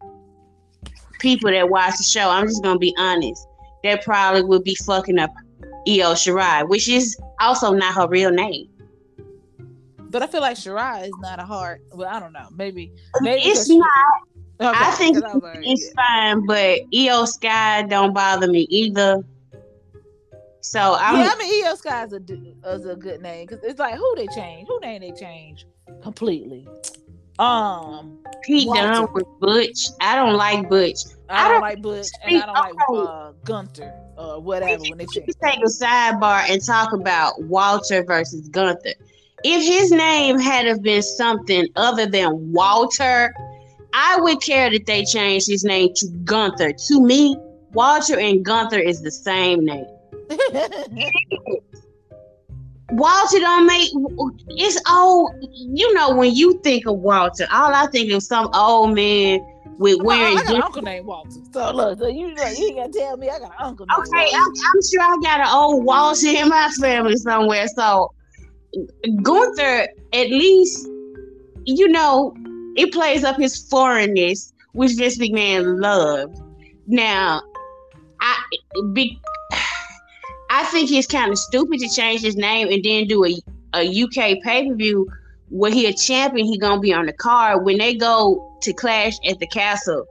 people 1.18 1.50
that 1.50 1.68
watch 1.68 1.98
the 1.98 2.04
show. 2.04 2.30
I'm 2.30 2.46
just 2.46 2.62
gonna 2.62 2.78
be 2.78 2.94
honest. 2.98 3.46
That 3.84 4.02
probably 4.04 4.42
would 4.42 4.64
be 4.64 4.74
fucking 4.86 5.18
up 5.18 5.30
Io 5.86 6.12
Shirai, 6.14 6.68
which 6.68 6.88
is 6.88 7.16
also 7.40 7.72
not 7.72 7.94
her 7.94 8.08
real 8.08 8.30
name. 8.30 8.68
But 10.10 10.22
I 10.22 10.26
feel 10.26 10.40
like 10.40 10.56
Shirai 10.56 11.04
is 11.04 11.12
not 11.20 11.38
a 11.38 11.44
hard. 11.44 11.82
Well, 11.92 12.08
I 12.08 12.18
don't 12.18 12.32
know. 12.32 12.48
Maybe. 12.54 12.92
Maybe 13.20 13.42
It's 13.42 13.68
not. 13.68 13.86
Okay, 14.60 14.78
I 14.78 14.90
think 14.92 15.16
I 15.24 15.34
was 15.34 15.42
like, 15.42 15.58
it's 15.62 15.90
fine, 15.94 16.44
but 16.46 16.80
Iyo 16.92 17.26
Sky 17.26 17.82
don't 17.82 18.12
bother 18.12 18.46
me 18.46 18.66
either. 18.68 19.22
So 20.60 20.96
I'm 20.98 21.16
yeah, 21.20 21.30
I 21.34 21.38
mean, 21.38 21.64
Iyo 21.64 21.76
Sky 21.76 22.04
is 22.04 22.12
a, 22.12 22.20
d- 22.20 22.54
is 22.66 22.84
a 22.84 22.94
good 22.94 23.22
name 23.22 23.46
because 23.46 23.64
it's 23.64 23.78
like 23.80 23.94
who 23.94 24.14
they 24.16 24.26
change, 24.28 24.68
who 24.68 24.78
name 24.80 25.00
they 25.00 25.12
change 25.12 25.66
completely. 26.02 26.68
Um, 27.38 28.18
Pete 28.42 28.68
Walter. 28.68 28.82
Dunne 28.82 29.08
with 29.14 29.24
Butch. 29.40 29.78
I 30.00 30.14
don't 30.14 30.34
like 30.36 30.68
Butch. 30.68 30.98
I, 31.30 31.36
I 31.36 31.42
don't 31.44 31.52
don't- 31.52 31.60
like 31.62 31.80
Butch 31.82 32.08
and 32.24 32.42
I 32.42 32.46
don't 32.46 32.54
like 32.54 32.90
okay. 32.90 33.10
uh, 33.10 33.32
Gunther 33.44 33.94
or 34.18 34.40
whatever 34.42 34.82
when 34.90 34.98
they 34.98 35.06
change. 35.06 35.26
Let's 35.40 35.56
take 35.56 35.64
a 35.64 35.84
sidebar 35.84 36.50
and 36.50 36.62
talk 36.62 36.92
about 36.92 37.42
Walter 37.44 38.04
versus 38.04 38.46
Gunther. 38.50 38.92
If 39.42 39.64
his 39.66 39.90
name 39.90 40.38
had 40.38 40.66
have 40.66 40.82
been 40.82 41.00
something 41.00 41.66
other 41.76 42.04
than 42.04 42.52
Walter, 42.52 43.34
I 43.94 44.18
would 44.20 44.40
care 44.42 44.70
that 44.70 44.86
they 44.86 45.04
changed 45.04 45.48
his 45.48 45.64
name 45.64 45.92
to 45.96 46.08
Gunther. 46.24 46.72
To 46.72 47.00
me, 47.00 47.36
Walter 47.72 48.18
and 48.18 48.44
Gunther 48.44 48.78
is 48.78 49.02
the 49.02 49.10
same 49.10 49.64
name. 49.64 49.86
Walter 52.92 53.38
don't 53.38 53.66
make 53.66 53.88
it's 54.48 54.80
old. 54.90 55.32
You 55.52 55.94
know 55.94 56.16
when 56.16 56.34
you 56.34 56.60
think 56.62 56.86
of 56.86 56.98
Walter, 56.98 57.46
all 57.52 57.72
I 57.72 57.86
think 57.86 58.12
of 58.12 58.22
some 58.22 58.50
old 58.52 58.94
man 58.94 59.40
with 59.78 60.00
I, 60.00 60.02
wearing. 60.02 60.38
I 60.38 60.42
got 60.42 60.54
an 60.54 60.62
uncle 60.62 60.82
named 60.82 61.06
Walter. 61.06 61.40
So 61.52 61.72
look, 61.72 61.98
so 61.98 62.08
you 62.08 62.28
you 62.28 62.36
ain't 62.38 62.76
gotta 62.76 62.92
tell 62.92 63.16
me 63.16 63.30
I 63.30 63.38
got 63.38 63.50
an 63.50 63.56
uncle. 63.60 63.86
Okay. 63.98 64.28
I'm, 64.34 64.50
I'm 64.50 64.82
sure 64.92 65.02
I 65.02 65.18
got 65.22 65.40
an 65.40 65.48
old 65.52 65.84
Walter 65.84 66.28
in 66.28 66.48
my 66.48 66.68
family 66.80 67.16
somewhere. 67.16 67.66
So 67.68 68.12
Gunther, 69.22 69.88
at 70.12 70.30
least, 70.30 70.86
you 71.64 71.88
know, 71.88 72.34
it 72.76 72.92
plays 72.92 73.24
up 73.24 73.36
his 73.36 73.66
foreignness, 73.68 74.52
which 74.72 74.96
this 74.96 75.18
big 75.18 75.32
man 75.32 75.80
loved. 75.80 76.40
Now, 76.86 77.42
I 78.20 78.36
be, 78.92 79.20
I 80.50 80.64
think 80.64 80.90
it's 80.90 81.06
kind 81.06 81.30
of 81.30 81.38
stupid 81.38 81.80
to 81.80 81.88
change 81.88 82.22
his 82.22 82.36
name 82.36 82.68
and 82.70 82.82
then 82.84 83.06
do 83.06 83.24
a, 83.24 83.40
a 83.74 84.02
UK 84.02 84.42
pay 84.42 84.68
per 84.68 84.74
view 84.74 85.08
where 85.48 85.70
he 85.70 85.86
a 85.86 85.92
champion. 85.92 86.46
He 86.46 86.58
gonna 86.58 86.80
be 86.80 86.92
on 86.92 87.06
the 87.06 87.12
card 87.12 87.64
when 87.64 87.78
they 87.78 87.94
go 87.94 88.58
to 88.62 88.72
clash 88.72 89.14
at 89.28 89.38
the 89.38 89.46
castle. 89.48 90.06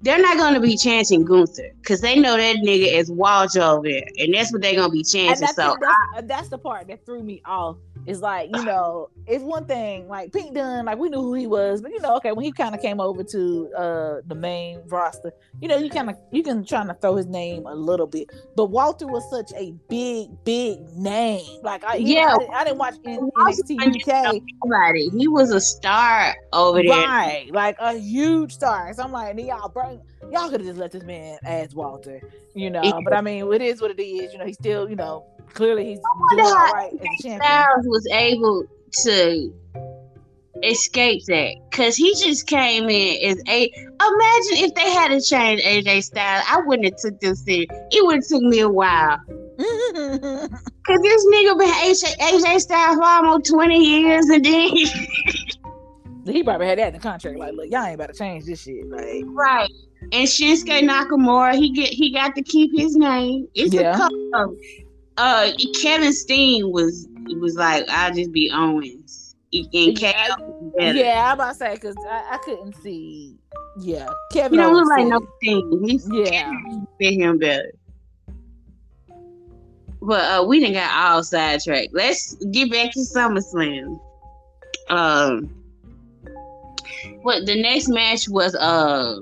They're 0.00 0.20
not 0.20 0.36
gonna 0.36 0.60
be 0.60 0.76
chanting 0.76 1.24
Gunther 1.24 1.70
because 1.80 2.00
they 2.00 2.18
know 2.18 2.36
that 2.36 2.56
nigga 2.56 2.92
is 2.98 3.10
over 3.10 3.88
there, 3.88 4.04
and 4.18 4.32
that's 4.32 4.52
what 4.52 4.62
they're 4.62 4.76
gonna 4.76 4.92
be 4.92 5.02
chanting. 5.02 5.40
that's, 5.40 5.56
So 5.56 5.76
that's, 5.80 6.28
that's 6.28 6.48
the 6.48 6.58
part 6.58 6.86
that 6.88 7.04
threw 7.04 7.22
me 7.22 7.42
off. 7.44 7.76
Is 8.08 8.22
like 8.22 8.48
you 8.56 8.64
know, 8.64 9.10
it's 9.26 9.44
one 9.44 9.66
thing 9.66 10.08
like 10.08 10.32
Pete 10.32 10.54
Dunne, 10.54 10.86
like 10.86 10.96
we 10.96 11.10
knew 11.10 11.20
who 11.20 11.34
he 11.34 11.46
was, 11.46 11.82
but 11.82 11.90
you 11.90 12.00
know, 12.00 12.16
okay, 12.16 12.32
when 12.32 12.42
he 12.42 12.52
kind 12.52 12.74
of 12.74 12.80
came 12.80 13.00
over 13.00 13.22
to 13.22 13.70
uh 13.76 14.16
the 14.26 14.34
main 14.34 14.80
roster, 14.86 15.30
you 15.60 15.68
know, 15.68 15.76
you 15.76 15.90
kind 15.90 16.08
of 16.08 16.16
you 16.32 16.42
can 16.42 16.64
try 16.64 16.86
to 16.86 16.94
throw 16.94 17.16
his 17.16 17.26
name 17.26 17.66
a 17.66 17.74
little 17.74 18.06
bit, 18.06 18.30
but 18.56 18.66
Walter 18.66 19.06
was 19.06 19.28
such 19.28 19.52
a 19.60 19.74
big, 19.90 20.30
big 20.44 20.80
name. 20.96 21.44
Like 21.62 21.84
I, 21.84 21.96
you 21.96 22.14
know, 22.14 22.20
Yeah. 22.22 22.34
I, 22.34 22.38
didn't, 22.38 22.54
I 22.54 22.64
didn't 22.64 22.78
watch 22.78 22.94
N- 23.04 23.30
NXT 23.36 24.08
UK. 24.08 24.42
nobody, 24.64 25.10
he 25.10 25.28
was 25.28 25.50
a 25.50 25.60
star 25.60 26.34
over 26.54 26.82
there. 26.82 26.90
Right, 26.90 27.48
like 27.52 27.76
a 27.78 27.92
huge 27.98 28.52
star. 28.54 28.90
So 28.94 29.02
I'm 29.02 29.12
like, 29.12 29.38
y'all 29.38 29.68
bring 29.68 30.00
y'all 30.30 30.48
could 30.50 30.60
have 30.60 30.68
just 30.68 30.78
let 30.78 30.92
this 30.92 31.02
man 31.04 31.38
as 31.44 31.74
Walter, 31.74 32.20
you 32.54 32.70
know. 32.70 33.00
But 33.04 33.12
I 33.12 33.20
mean, 33.20 33.50
it 33.52 33.62
is 33.62 33.80
what 33.80 33.90
it 33.90 34.02
is. 34.02 34.32
You 34.32 34.38
know, 34.38 34.46
he's 34.46 34.56
still, 34.56 34.88
you 34.88 34.96
know, 34.96 35.24
clearly 35.54 35.84
he's 35.84 35.98
doing 35.98 36.46
all 36.46 36.56
how 36.56 36.72
right 36.72 36.92
as 36.92 37.00
a 37.00 37.22
champion. 37.22 37.40
Styles 37.40 37.86
was 37.86 38.06
able 38.12 38.64
to 39.04 39.54
escape 40.64 41.24
that 41.26 41.54
because 41.70 41.96
he 41.96 42.12
just 42.14 42.46
came 42.46 42.88
in 42.88 43.30
as 43.30 43.42
a. 43.48 43.70
Imagine 44.00 44.64
if 44.64 44.74
they 44.74 44.90
had 44.90 45.08
to 45.08 45.20
change 45.20 45.60
AJ 45.62 46.04
Styles, 46.04 46.44
I 46.48 46.60
wouldn't 46.64 46.86
have 46.86 46.96
took 46.96 47.20
this 47.20 47.44
serious. 47.44 47.68
It 47.90 48.04
would 48.04 48.16
have 48.16 48.26
took 48.26 48.42
me 48.42 48.60
a 48.60 48.68
while. 48.68 49.18
Cause 49.58 51.00
this 51.02 51.26
nigga 51.26 51.58
been 51.58 51.68
AJ, 51.68 52.16
AJ 52.18 52.60
Styles 52.60 52.96
for 52.96 53.04
almost 53.04 53.50
twenty 53.50 53.84
years, 53.84 54.26
and 54.28 54.44
then 54.44 54.68
he 56.32 56.42
probably 56.42 56.66
had 56.66 56.78
that 56.78 56.88
in 56.88 56.94
the 56.94 57.00
contract. 57.00 57.38
Like, 57.38 57.54
look, 57.54 57.70
y'all 57.70 57.84
ain't 57.84 57.94
about 57.94 58.10
to 58.10 58.18
change 58.18 58.44
this 58.44 58.62
shit. 58.62 58.88
Like, 58.88 59.24
right. 59.26 59.68
And 60.00 60.26
Shinsuke 60.28 60.80
Nakamura, 60.88 61.54
he 61.54 61.70
get 61.72 61.88
he 61.90 62.12
got 62.12 62.34
to 62.36 62.42
keep 62.42 62.70
his 62.76 62.96
name. 62.96 63.48
It's 63.54 63.74
Yeah. 63.74 63.94
a 63.94 63.96
couple 63.96 64.30
of, 64.34 64.56
uh 65.16 65.50
Kevin 65.82 66.12
Steen 66.12 66.70
was 66.70 67.08
was 67.40 67.56
like 67.56 67.84
I'll 67.88 68.14
just 68.14 68.32
be 68.32 68.50
Owens. 68.52 69.34
And 69.52 69.98
Yeah, 69.98 70.36
was 70.38 70.72
better. 70.76 70.98
yeah, 70.98 71.28
I'm 71.28 71.34
about 71.34 71.52
to 71.52 71.54
say 71.54 71.74
because 71.74 71.96
I, 72.08 72.34
I 72.34 72.38
couldn't 72.44 72.74
see. 72.76 73.36
Yeah, 73.80 74.10
Kevin. 74.32 74.58
don't 74.58 74.74
look 74.74 74.88
like 74.88 75.06
no 75.06 75.20
Steen. 75.42 75.84
He's 75.86 76.08
Yeah. 76.12 76.52
fit 77.00 77.14
him 77.14 77.38
better. 77.38 77.72
But 80.00 80.20
uh, 80.40 80.44
we 80.46 80.60
didn't 80.60 80.74
got 80.74 81.12
all 81.12 81.22
sidetracked. 81.24 81.92
Let's 81.92 82.34
get 82.52 82.70
back 82.70 82.92
to 82.92 83.00
SummerSlam. 83.00 83.98
Um, 84.90 85.50
what 87.22 87.44
the 87.46 87.60
next 87.60 87.88
match 87.88 88.28
was? 88.28 88.54
Uh, 88.54 89.16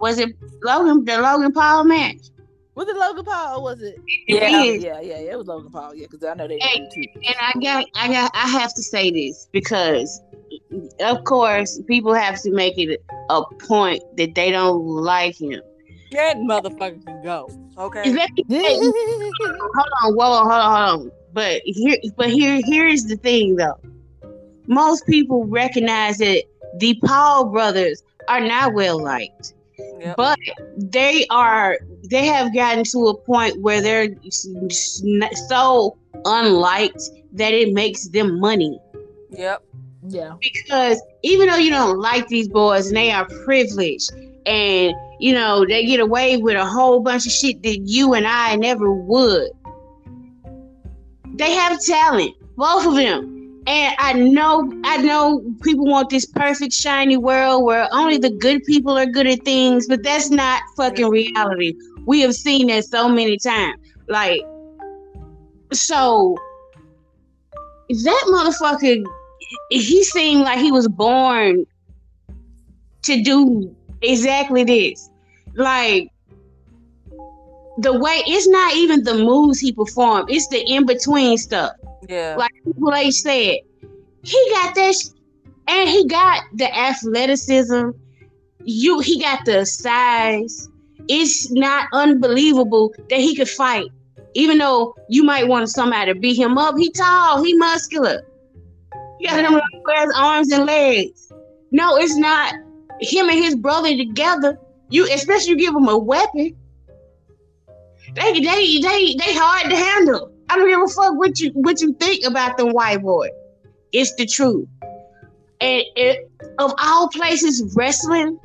was 0.00 0.18
it 0.18 0.36
Logan? 0.62 1.04
The 1.04 1.18
Logan 1.20 1.52
Paul 1.52 1.84
match? 1.84 2.30
Was 2.74 2.88
it 2.88 2.96
Logan 2.96 3.24
Paul 3.24 3.58
or 3.58 3.62
was 3.62 3.82
it? 3.82 3.96
Yeah. 4.28 4.48
yeah, 4.48 4.72
yeah, 4.72 5.00
yeah. 5.00 5.32
It 5.32 5.38
was 5.38 5.46
Logan 5.46 5.70
Paul. 5.70 5.94
Yeah, 5.94 6.06
because 6.10 6.24
I 6.24 6.34
know 6.34 6.46
they 6.46 6.58
Hey, 6.60 6.78
did 6.80 6.90
too. 6.94 7.20
And 7.26 7.36
I 7.40 7.52
got, 7.62 7.86
I 7.94 8.08
got, 8.08 8.30
I 8.34 8.48
have 8.48 8.74
to 8.74 8.82
say 8.82 9.10
this 9.10 9.48
because, 9.50 10.20
of 11.00 11.24
course, 11.24 11.80
people 11.86 12.12
have 12.12 12.40
to 12.42 12.52
make 12.52 12.76
it 12.76 13.02
a 13.30 13.42
point 13.66 14.02
that 14.18 14.34
they 14.34 14.50
don't 14.50 14.84
like 14.84 15.40
him. 15.40 15.60
That 16.12 16.36
motherfucker 16.36 17.04
can 17.04 17.22
go. 17.22 17.48
Okay. 17.78 18.08
Is 18.10 18.14
that- 18.14 18.30
hey, 18.48 18.74
hold 18.78 19.88
on, 20.04 20.14
whoa, 20.14 20.30
whoa, 20.30 20.38
hold 20.40 20.52
on, 20.52 20.88
hold 20.90 21.06
on. 21.06 21.12
But 21.32 21.62
here, 21.64 21.96
but 22.16 22.30
here, 22.30 22.60
here 22.64 22.86
is 22.86 23.08
the 23.08 23.16
thing, 23.16 23.56
though. 23.56 23.78
Most 24.66 25.06
people 25.06 25.44
recognize 25.46 26.18
that 26.18 26.44
the 26.78 26.98
Paul 27.04 27.46
brothers 27.46 28.02
are 28.28 28.40
not 28.40 28.74
well 28.74 29.02
liked, 29.02 29.54
Yep. 30.00 30.16
but 30.16 30.38
they 30.76 31.26
are. 31.30 31.78
They 32.10 32.26
have 32.26 32.54
gotten 32.54 32.84
to 32.84 33.08
a 33.08 33.14
point 33.16 33.60
where 33.60 33.80
they're 33.80 34.08
s- 34.26 34.48
s- 34.70 35.02
so 35.48 35.96
unliked 36.24 37.00
that 37.32 37.52
it 37.52 37.72
makes 37.72 38.08
them 38.08 38.38
money. 38.40 38.78
Yep. 39.30 39.62
yeah. 40.08 40.34
because 40.40 41.02
even 41.22 41.48
though 41.48 41.56
you 41.56 41.70
don't 41.70 41.98
like 41.98 42.28
these 42.28 42.48
boys 42.48 42.86
and 42.88 42.96
they 42.96 43.10
are 43.10 43.26
privileged 43.44 44.10
and 44.46 44.94
you 45.18 45.32
know 45.34 45.66
they 45.66 45.84
get 45.84 45.98
away 46.00 46.36
with 46.36 46.56
a 46.56 46.64
whole 46.64 47.00
bunch 47.00 47.26
of 47.26 47.32
shit 47.32 47.62
that 47.64 47.78
you 47.80 48.14
and 48.14 48.26
I 48.26 48.54
never 48.56 48.90
would 48.92 49.50
they 51.34 51.50
have 51.52 51.82
talent 51.84 52.32
both 52.56 52.86
of 52.86 52.94
them 52.94 53.35
and 53.66 53.94
I 53.98 54.12
know 54.12 54.72
I 54.84 54.98
know 54.98 55.42
people 55.62 55.86
want 55.86 56.10
this 56.10 56.24
perfect 56.24 56.72
shiny 56.72 57.16
world 57.16 57.64
where 57.64 57.88
only 57.92 58.18
the 58.18 58.30
good 58.30 58.62
people 58.64 58.96
are 58.96 59.06
good 59.06 59.26
at 59.26 59.44
things 59.44 59.86
but 59.86 60.02
that's 60.02 60.30
not 60.30 60.62
fucking 60.76 61.08
reality 61.08 61.74
we 62.06 62.20
have 62.20 62.34
seen 62.34 62.68
that 62.68 62.84
so 62.84 63.08
many 63.08 63.36
times 63.38 63.80
like 64.08 64.40
so 65.72 66.36
that 67.88 68.24
motherfucker 68.28 69.04
he 69.70 70.04
seemed 70.04 70.42
like 70.42 70.58
he 70.58 70.72
was 70.72 70.88
born 70.88 71.66
to 73.02 73.22
do 73.22 73.74
exactly 74.02 74.64
this. 74.64 75.10
Like 75.54 76.10
the 77.78 77.98
way 77.98 78.22
it's 78.26 78.48
not 78.48 78.74
even 78.74 79.04
the 79.04 79.14
moves 79.14 79.58
he 79.58 79.72
performed, 79.72 80.30
it's 80.30 80.48
the 80.48 80.60
in 80.60 80.86
between 80.86 81.38
stuff. 81.38 81.72
Yeah. 82.08 82.36
Like 82.36 82.52
Triple 82.66 82.94
H 82.94 83.14
said, 83.14 83.58
he 84.22 84.50
got 84.50 84.74
that, 84.74 84.94
sh- 84.94 85.14
and 85.68 85.88
he 85.88 86.06
got 86.06 86.42
the 86.54 86.76
athleticism. 86.76 87.90
You, 88.64 88.98
he 88.98 89.20
got 89.20 89.44
the 89.44 89.64
size. 89.64 90.68
It's 91.08 91.52
not 91.52 91.86
unbelievable 91.92 92.92
that 93.08 93.20
he 93.20 93.36
could 93.36 93.48
fight, 93.48 93.86
even 94.34 94.58
though 94.58 94.96
you 95.08 95.22
might 95.22 95.46
want 95.46 95.68
somebody 95.68 96.12
to 96.12 96.18
beat 96.18 96.36
him 96.36 96.58
up. 96.58 96.76
He 96.76 96.90
tall, 96.90 97.44
he 97.44 97.54
muscular. 97.54 98.22
He 99.20 99.28
got 99.28 99.36
them 99.36 99.52
long 99.52 100.12
arms 100.16 100.50
and 100.50 100.66
legs. 100.66 101.32
No, 101.70 101.96
it's 101.96 102.16
not 102.16 102.52
him 103.00 103.28
and 103.28 103.38
his 103.38 103.54
brother 103.54 103.96
together. 103.96 104.58
You, 104.88 105.04
especially 105.12 105.50
you 105.50 105.56
give 105.56 105.74
him 105.74 105.88
a 105.88 105.96
weapon. 105.96 106.56
They, 108.14 108.32
they, 108.32 108.80
they, 108.80 109.14
they 109.14 109.34
hard 109.34 109.70
to 109.70 109.76
handle. 109.76 110.32
I 110.48 110.56
don't 110.56 110.68
give 110.68 110.80
a 110.80 110.86
fuck 110.88 111.16
what 111.18 111.38
you 111.40 111.50
what 111.54 111.80
you 111.80 111.92
think 111.94 112.24
about 112.24 112.56
the 112.56 112.66
white 112.66 113.02
boy. 113.02 113.28
It's 113.92 114.14
the 114.14 114.26
truth. 114.26 114.68
And 115.60 115.82
it, 115.96 116.30
of 116.58 116.74
all 116.78 117.08
places, 117.08 117.72
wrestling, 117.76 118.38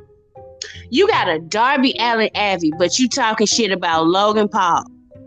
you 0.89 1.07
got 1.07 1.27
a 1.27 1.39
Darby 1.39 1.93
Allin 1.99 2.29
Abbey, 2.35 2.71
but 2.77 2.97
you 2.99 3.09
talking 3.09 3.45
shit 3.47 3.71
about 3.71 4.07
Logan 4.07 4.47
Paul. 4.47 4.83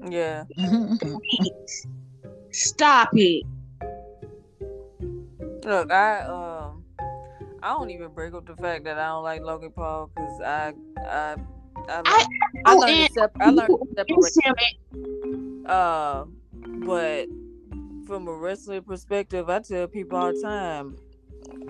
Yeah. 0.08 0.44
Stop 2.50 3.10
it. 3.14 3.44
Look, 5.64 5.90
I 5.90 6.20
um, 6.20 6.84
I 7.62 7.70
don't 7.70 7.90
even 7.90 8.10
break 8.12 8.34
up 8.34 8.46
the 8.46 8.56
fact 8.56 8.84
that 8.84 8.98
I 8.98 9.08
don't 9.08 9.22
like 9.24 9.42
Logan 9.42 9.70
Paul 9.70 10.10
because 10.14 10.40
I 10.40 10.72
I 10.98 11.37
I, 11.88 12.02
I- 12.04 12.26
I, 12.66 12.74
learned 12.74 12.90
and- 12.92 13.08
to 13.08 13.14
sep- 13.14 13.37
I 13.40 13.50
learned 13.50 13.68
to 13.96 14.22
separate. 14.22 15.66
Uh, 15.68 16.24
but 16.66 17.27
from 18.07 18.29
a 18.29 18.33
wrestling 18.33 18.83
perspective, 18.83 19.48
I 19.48 19.61
tell 19.61 19.87
people 19.87 20.18
all 20.18 20.33
the 20.33 20.40
time, 20.40 20.96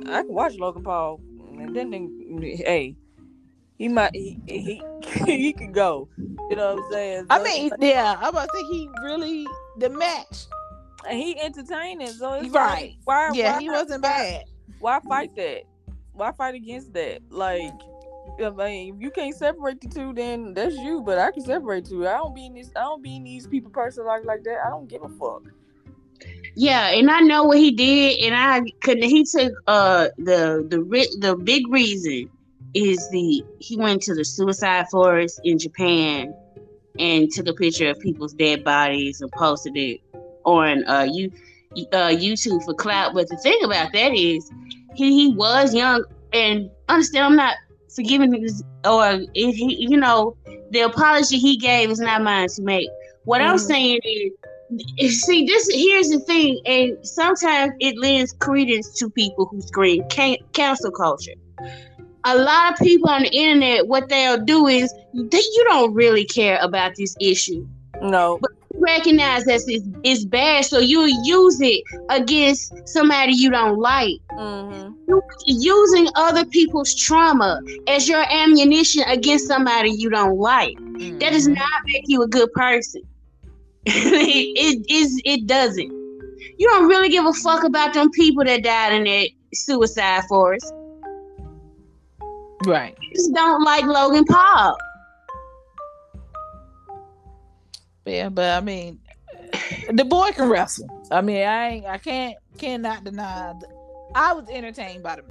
I 0.06 0.22
can 0.22 0.32
watch 0.32 0.54
Logan 0.56 0.82
Paul, 0.82 1.20
and 1.58 1.74
then, 1.74 1.90
then 1.90 2.40
hey, 2.42 2.96
he 3.76 3.88
might 3.88 4.14
he 4.14 4.38
he 4.46 4.82
he 5.26 5.52
can 5.52 5.72
go. 5.72 6.08
You 6.18 6.56
know 6.56 6.74
what 6.74 6.84
I'm 6.84 6.92
saying? 6.92 7.26
I 7.30 7.42
mean, 7.42 7.72
yeah, 7.80 8.16
I'm 8.20 8.28
about 8.28 8.48
to 8.52 8.58
say 8.58 8.64
he 8.70 8.88
really 9.02 9.46
the 9.78 9.88
match. 9.88 10.46
and 11.08 11.18
he 11.18 11.38
entertaining. 11.40 12.08
So 12.08 12.34
it's 12.34 12.50
Right. 12.50 12.80
Like, 12.82 12.96
why? 13.04 13.30
Yeah, 13.34 13.54
why, 13.54 13.60
he 13.60 13.70
wasn't 13.70 14.02
why- 14.02 14.08
bad. 14.08 14.44
Why 14.78 15.00
fight 15.08 15.34
that? 15.36 15.62
Why 16.12 16.32
fight 16.32 16.54
against 16.54 16.92
that? 16.94 17.20
Like. 17.30 17.72
I 18.42 18.50
mean, 18.50 18.94
if 18.94 19.00
you 19.00 19.10
can't 19.10 19.34
separate 19.34 19.80
the 19.80 19.88
two, 19.88 20.12
then 20.12 20.54
that's 20.54 20.76
you. 20.76 21.02
But 21.02 21.18
I 21.18 21.30
can 21.30 21.44
separate 21.44 21.86
two. 21.86 22.06
I 22.06 22.16
don't 22.16 22.34
be 22.34 22.46
in 22.46 22.54
this. 22.54 22.70
I 22.76 22.80
don't 22.80 23.02
be 23.02 23.16
in 23.16 23.24
these 23.24 23.46
people 23.46 23.70
person 23.70 24.06
like 24.06 24.24
like 24.24 24.42
that. 24.44 24.58
I 24.66 24.70
don't 24.70 24.88
give 24.88 25.02
a 25.02 25.08
fuck. 25.08 25.42
Yeah, 26.56 26.90
and 26.90 27.10
I 27.10 27.20
know 27.20 27.44
what 27.44 27.58
he 27.58 27.72
did, 27.72 28.20
and 28.24 28.34
I 28.34 28.62
couldn't. 28.80 29.08
He 29.08 29.24
took 29.24 29.52
uh 29.66 30.08
the 30.18 30.66
the 30.68 31.08
the 31.20 31.36
big 31.36 31.68
reason 31.68 32.30
is 32.74 33.08
the 33.10 33.44
he 33.58 33.76
went 33.76 34.02
to 34.02 34.14
the 34.14 34.24
suicide 34.24 34.86
forest 34.90 35.40
in 35.44 35.58
Japan 35.58 36.34
and 36.98 37.30
took 37.30 37.48
a 37.48 37.54
picture 37.54 37.90
of 37.90 37.98
people's 38.00 38.34
dead 38.34 38.62
bodies 38.62 39.20
and 39.20 39.30
posted 39.32 39.76
it 39.76 40.00
on 40.44 40.84
uh 40.88 41.06
you 41.10 41.32
uh 41.92 42.08
YouTube 42.08 42.64
for 42.64 42.74
clout. 42.74 43.14
But 43.14 43.28
the 43.28 43.36
thing 43.36 43.58
about 43.64 43.92
that 43.92 44.14
is 44.14 44.50
he 44.94 45.12
he 45.14 45.34
was 45.34 45.74
young 45.74 46.04
and 46.32 46.70
understand. 46.88 47.24
I'm 47.24 47.36
not 47.36 47.56
forgiving 47.94 48.32
or 48.84 49.20
if 49.34 49.54
he 49.54 49.76
you 49.88 49.96
know 49.96 50.36
the 50.70 50.80
apology 50.80 51.38
he 51.38 51.56
gave 51.56 51.90
is 51.90 52.00
not 52.00 52.22
mine 52.22 52.48
to 52.48 52.62
make. 52.62 52.88
What 53.24 53.40
I'm 53.40 53.56
Mhm. 53.56 53.60
saying 53.60 54.00
is 54.98 55.20
see 55.22 55.46
this 55.46 55.68
here's 55.72 56.08
the 56.08 56.18
thing 56.20 56.60
and 56.66 56.96
sometimes 57.06 57.72
it 57.80 57.96
lends 57.98 58.32
credence 58.40 58.98
to 58.98 59.10
people 59.10 59.46
who 59.50 59.60
scream 59.60 60.02
can- 60.10 60.38
cancel 60.52 60.90
culture 60.90 61.34
a 62.24 62.36
lot 62.38 62.72
of 62.72 62.78
people 62.78 63.08
on 63.10 63.22
the 63.22 63.28
internet 63.28 63.86
what 63.86 64.08
they'll 64.08 64.42
do 64.42 64.66
is 64.66 64.92
they, 65.12 65.38
you 65.38 65.64
don't 65.68 65.92
really 65.94 66.24
care 66.24 66.58
about 66.62 66.92
this 66.96 67.14
issue 67.20 67.66
No, 68.02 68.40
recognize 68.84 69.44
that 69.44 69.60
it's, 69.66 69.88
it's 70.04 70.24
bad 70.26 70.64
so 70.64 70.78
you 70.78 71.00
use 71.24 71.58
it 71.60 71.82
against 72.10 72.72
somebody 72.88 73.32
you 73.32 73.50
don't 73.50 73.78
like 73.78 74.18
hmm 74.38 74.88
using 75.46 76.08
other 76.16 76.44
people's 76.46 76.94
trauma 76.94 77.60
as 77.88 78.08
your 78.08 78.24
ammunition 78.30 79.02
against 79.06 79.46
somebody 79.46 79.90
you 79.90 80.08
don't 80.10 80.38
like 80.38 80.74
that 81.20 81.30
does 81.32 81.46
Mhm. 81.48 81.54
not 81.54 81.80
make 81.92 82.02
you 82.06 82.22
a 82.22 82.28
good 82.28 82.50
person. 82.52 83.02
it 83.86 84.86
is. 84.88 85.20
It 85.24 85.46
doesn't. 85.46 85.90
You 86.58 86.68
don't 86.70 86.86
really 86.88 87.08
give 87.10 87.26
a 87.26 87.32
fuck 87.34 87.64
about 87.64 87.92
them 87.94 88.10
people 88.12 88.44
that 88.44 88.62
died 88.62 88.92
in 88.94 89.04
that 89.04 89.28
suicide 89.52 90.22
forest. 90.28 90.72
right. 92.66 92.96
You 93.02 93.10
just 93.14 93.34
don't 93.34 93.62
like 93.64 93.84
Logan 93.84 94.24
Paul. 94.24 94.76
Yeah, 98.06 98.28
but 98.28 98.50
I 98.50 98.60
mean, 98.60 99.00
the 99.92 100.04
boy 100.04 100.30
can 100.32 100.48
wrestle. 100.48 100.88
I 101.10 101.20
mean, 101.20 101.44
I 101.46 101.68
ain't, 101.68 101.86
I 101.86 101.98
can't 101.98 102.36
cannot 102.58 103.04
deny. 103.04 103.54
th- 103.58 103.72
I 104.14 104.32
was 104.32 104.48
entertained 104.48 105.02
by 105.02 105.16
the. 105.16 105.24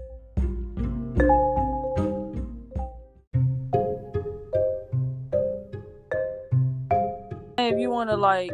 if 7.73 7.79
you 7.79 7.89
want 7.89 8.09
to 8.09 8.15
like, 8.15 8.51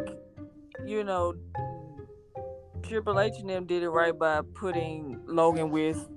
you 0.86 1.04
know, 1.04 1.34
Triple 2.84 3.20
H 3.20 3.34
and 3.40 3.50
them 3.50 3.66
did 3.66 3.84
it 3.84 3.90
right 3.90 4.18
by 4.18 4.42
putting 4.54 5.20
Logan 5.26 5.70
with 5.72 6.08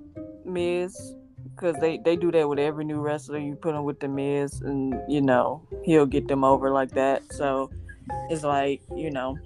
Miz, 0.45 1.15
because 1.55 1.75
they 1.81 1.99
they 2.03 2.15
do 2.15 2.31
that 2.31 2.47
with 2.47 2.59
every 2.59 2.85
new 2.85 2.99
wrestler. 2.99 3.39
You 3.39 3.55
put 3.55 3.75
him 3.75 3.83
with 3.83 3.99
the 3.99 4.07
Miz, 4.07 4.61
and 4.61 4.95
you 5.07 5.21
know 5.21 5.67
he'll 5.83 6.05
get 6.05 6.27
them 6.27 6.43
over 6.43 6.71
like 6.71 6.91
that. 6.91 7.21
So 7.31 7.69
it's 8.29 8.43
like 8.43 8.81
you 8.95 9.11
know 9.11 9.37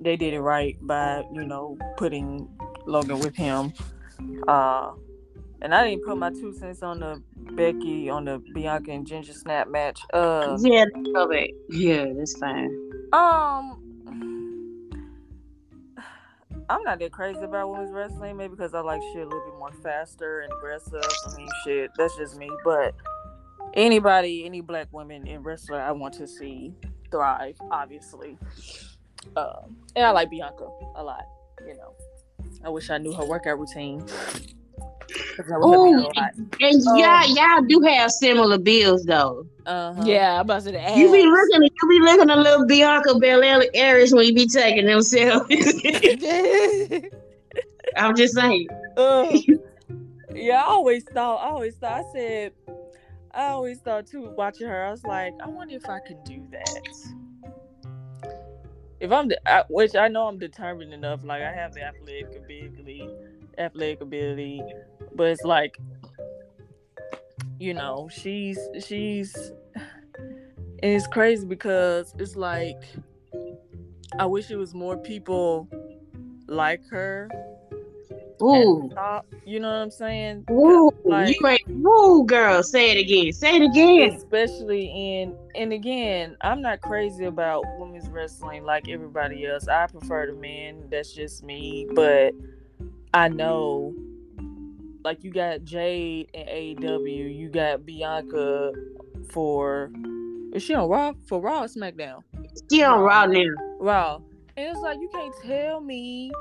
they 0.00 0.16
did 0.16 0.34
it 0.34 0.40
right 0.40 0.76
by 0.82 1.24
you 1.32 1.44
know 1.44 1.78
putting 1.96 2.48
Logan 2.86 3.18
with 3.20 3.36
him. 3.36 3.72
Uh, 4.48 4.92
and 5.62 5.74
I 5.74 5.88
didn't 5.88 6.04
put 6.04 6.18
my 6.18 6.30
two 6.30 6.52
cents 6.52 6.82
on 6.82 7.00
the 7.00 7.22
Becky 7.52 8.10
on 8.10 8.26
the 8.26 8.42
Bianca 8.54 8.90
and 8.90 9.06
Ginger 9.06 9.32
Snap 9.32 9.68
match. 9.68 10.00
Uh, 10.12 10.56
Yeah, 10.60 10.84
that's 10.94 11.16
okay. 11.16 11.52
Yeah, 11.70 12.06
that's 12.16 12.38
fine. 12.38 12.70
Um, 13.12 13.82
I'm 16.68 16.82
not 16.82 16.98
that 16.98 17.12
crazy 17.12 17.40
about 17.40 17.70
women's 17.70 17.92
wrestling, 17.92 18.36
maybe 18.36 18.50
because 18.50 18.74
I 18.74 18.80
like 18.80 19.00
shit 19.12 19.22
a 19.22 19.28
little 19.28 19.44
bit 19.50 19.58
more 19.58 19.72
faster 19.82 20.40
and 20.40 20.52
aggressive. 20.52 21.02
I 21.26 21.36
mean, 21.36 21.48
shit, 21.64 21.90
that's 21.96 22.16
just 22.16 22.36
me. 22.36 22.50
But 22.64 22.94
anybody, 23.74 24.44
any 24.44 24.60
black 24.60 24.88
women 24.90 25.26
in 25.26 25.42
wrestling, 25.42 25.80
I 25.80 25.92
want 25.92 26.14
to 26.14 26.26
see 26.26 26.74
thrive, 27.10 27.56
obviously. 27.70 28.38
Um, 29.36 29.76
and 29.94 30.04
I 30.06 30.10
like 30.10 30.30
Bianca 30.30 30.68
a 30.94 31.02
lot. 31.02 31.24
You 31.66 31.74
know, 31.74 31.94
I 32.64 32.68
wish 32.68 32.90
I 32.90 32.98
knew 32.98 33.12
her 33.14 33.24
workout 33.24 33.58
routine. 33.58 34.04
I 35.08 35.58
would 35.58 35.70
help 35.70 35.84
me 35.84 35.92
Ooh, 35.94 36.06
out 36.06 36.16
a 36.16 36.20
lot. 36.20 36.32
and 36.60 36.86
Um, 36.86 36.98
y'all, 36.98 37.26
y'all 37.34 37.62
do 37.66 37.80
have 37.86 38.10
similar 38.10 38.58
bills 38.58 39.04
though. 39.04 39.46
Uh-huh. 39.66 40.02
Yeah, 40.06 40.34
I'm 40.34 40.40
about 40.42 40.62
to 40.64 40.72
say 40.72 40.94
You 40.96 41.10
be 41.12 41.22
abs. 41.22 41.30
looking, 41.30 41.62
you 41.62 41.88
be 41.88 42.00
looking 42.00 42.30
a 42.30 42.36
little 42.36 42.66
Bianca 42.66 43.18
Belair-ish 43.18 44.12
when 44.12 44.26
you 44.26 44.34
be 44.34 44.46
taking 44.46 44.86
them 44.86 45.00
selfies. 45.00 47.04
I'm 47.96 48.14
just 48.16 48.34
saying. 48.34 48.68
Uh, 48.96 49.26
yeah, 50.34 50.62
I 50.62 50.66
always 50.66 51.04
thought, 51.04 51.36
I 51.42 51.48
always 51.48 51.74
thought, 51.76 52.00
I 52.00 52.04
said, 52.12 52.52
I 53.36 53.48
always 53.48 53.80
thought 53.80 54.06
too, 54.06 54.30
watching 54.34 54.66
her, 54.66 54.84
I 54.84 54.90
was 54.90 55.04
like, 55.04 55.34
I 55.44 55.48
wonder 55.48 55.76
if 55.76 55.88
I 55.90 55.98
can 56.00 56.16
do 56.24 56.42
that. 56.52 58.30
If 58.98 59.12
I'm, 59.12 59.28
de- 59.28 59.48
I, 59.48 59.62
which 59.68 59.94
I 59.94 60.08
know 60.08 60.26
I'm 60.26 60.38
determined 60.38 60.94
enough, 60.94 61.20
like 61.22 61.42
I 61.42 61.52
have 61.52 61.74
the 61.74 61.82
athletic 61.82 62.34
ability, 62.34 63.06
athletic 63.58 64.00
ability, 64.00 64.62
but 65.14 65.24
it's 65.24 65.44
like, 65.44 65.78
you 67.58 67.74
know, 67.74 68.08
she's, 68.10 68.58
she's, 68.82 69.34
and 69.74 70.92
it's 70.92 71.06
crazy 71.06 71.46
because 71.46 72.14
it's 72.18 72.36
like, 72.36 72.82
I 74.18 74.24
wish 74.24 74.50
it 74.50 74.56
was 74.56 74.72
more 74.72 74.96
people 74.96 75.68
like 76.48 76.80
her 76.88 77.28
Ooh. 78.42 78.90
top. 78.94 79.26
You 79.44 79.60
know 79.60 79.68
what 79.68 79.76
I'm 79.76 79.90
saying? 79.90 80.44
Woo, 80.48 80.90
Like- 81.04 81.38
you 81.40 81.46
ain't 81.46 81.62
woo, 81.68 82.24
girl. 82.26 82.62
Say 82.62 82.90
it 82.90 82.98
again. 82.98 83.32
Say 83.32 83.56
it 83.56 83.62
again. 83.62 84.14
Especially 84.14 84.86
in 84.86 85.36
and 85.54 85.72
again, 85.72 86.36
I'm 86.42 86.60
not 86.60 86.80
crazy 86.80 87.24
about 87.24 87.64
women's 87.78 88.08
wrestling 88.08 88.64
like 88.64 88.88
everybody 88.88 89.46
else. 89.46 89.68
I 89.68 89.86
prefer 89.86 90.26
the 90.26 90.34
men. 90.34 90.84
That's 90.90 91.12
just 91.12 91.42
me. 91.42 91.86
But 91.94 92.34
I 93.14 93.28
know 93.28 93.94
like 95.04 95.22
you 95.22 95.30
got 95.30 95.64
Jade 95.64 96.28
and 96.34 96.48
AEW, 96.48 97.36
you 97.36 97.48
got 97.48 97.86
Bianca 97.86 98.72
for 99.30 99.90
is 100.52 100.62
she 100.62 100.74
on 100.74 100.88
Raw 100.88 101.12
for 101.26 101.40
Raw 101.40 101.62
or 101.62 101.66
SmackDown? 101.66 102.22
She 102.70 102.82
on 102.82 103.00
Raw 103.00 103.26
now. 103.26 103.44
Raw. 103.78 104.20
And 104.56 104.70
it's 104.70 104.80
like 104.80 104.98
you 105.00 105.08
can't 105.12 105.34
tell 105.44 105.80
me. 105.80 106.32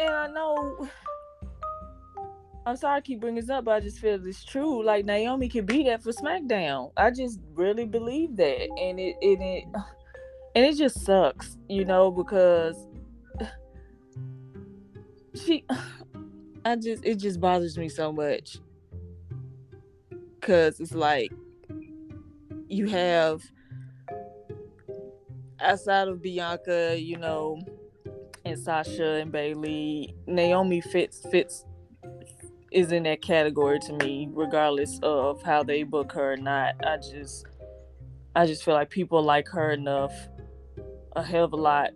And 0.00 0.08
I 0.08 0.26
know. 0.28 0.88
I'm 2.66 2.76
sorry 2.76 2.98
I 2.98 3.00
keep 3.00 3.20
bringing 3.20 3.40
this 3.40 3.48
up, 3.48 3.64
but 3.64 3.72
I 3.72 3.80
just 3.80 4.00
feel 4.00 4.18
it's 4.26 4.44
true. 4.44 4.84
Like 4.84 5.04
Naomi 5.04 5.48
can 5.48 5.64
be 5.64 5.84
that 5.84 6.02
for 6.02 6.12
SmackDown. 6.12 6.92
I 6.96 7.10
just 7.10 7.40
really 7.54 7.86
believe 7.86 8.36
that, 8.36 8.68
and 8.78 8.98
it 8.98 9.16
and 9.22 9.42
it 9.42 9.64
and 10.54 10.66
it 10.66 10.76
just 10.76 11.04
sucks, 11.04 11.56
you 11.68 11.84
know, 11.84 12.10
because 12.10 12.88
she. 15.34 15.64
I 16.64 16.76
just 16.76 17.04
it 17.04 17.16
just 17.16 17.40
bothers 17.40 17.78
me 17.78 17.88
so 17.88 18.12
much 18.12 18.58
because 20.38 20.80
it's 20.80 20.94
like 20.94 21.32
you 22.68 22.86
have 22.88 23.42
outside 25.58 26.08
of 26.08 26.20
Bianca, 26.20 26.96
you 26.98 27.16
know, 27.16 27.58
and 28.44 28.58
Sasha 28.58 29.14
and 29.14 29.32
Bayley, 29.32 30.14
Naomi 30.26 30.80
fits 30.80 31.24
fits 31.30 31.64
is 32.72 32.92
in 32.92 33.02
that 33.02 33.20
category 33.20 33.80
to 33.80 33.92
me, 33.94 34.28
regardless 34.32 34.98
of 35.02 35.42
how 35.42 35.62
they 35.62 35.82
book 35.82 36.12
her 36.12 36.34
or 36.34 36.36
not. 36.36 36.74
I 36.84 36.96
just 36.98 37.46
I 38.34 38.46
just 38.46 38.64
feel 38.64 38.74
like 38.74 38.90
people 38.90 39.22
like 39.22 39.48
her 39.48 39.72
enough 39.72 40.12
a 41.16 41.22
hell 41.22 41.44
of 41.44 41.52
a 41.52 41.56
lot 41.56 41.90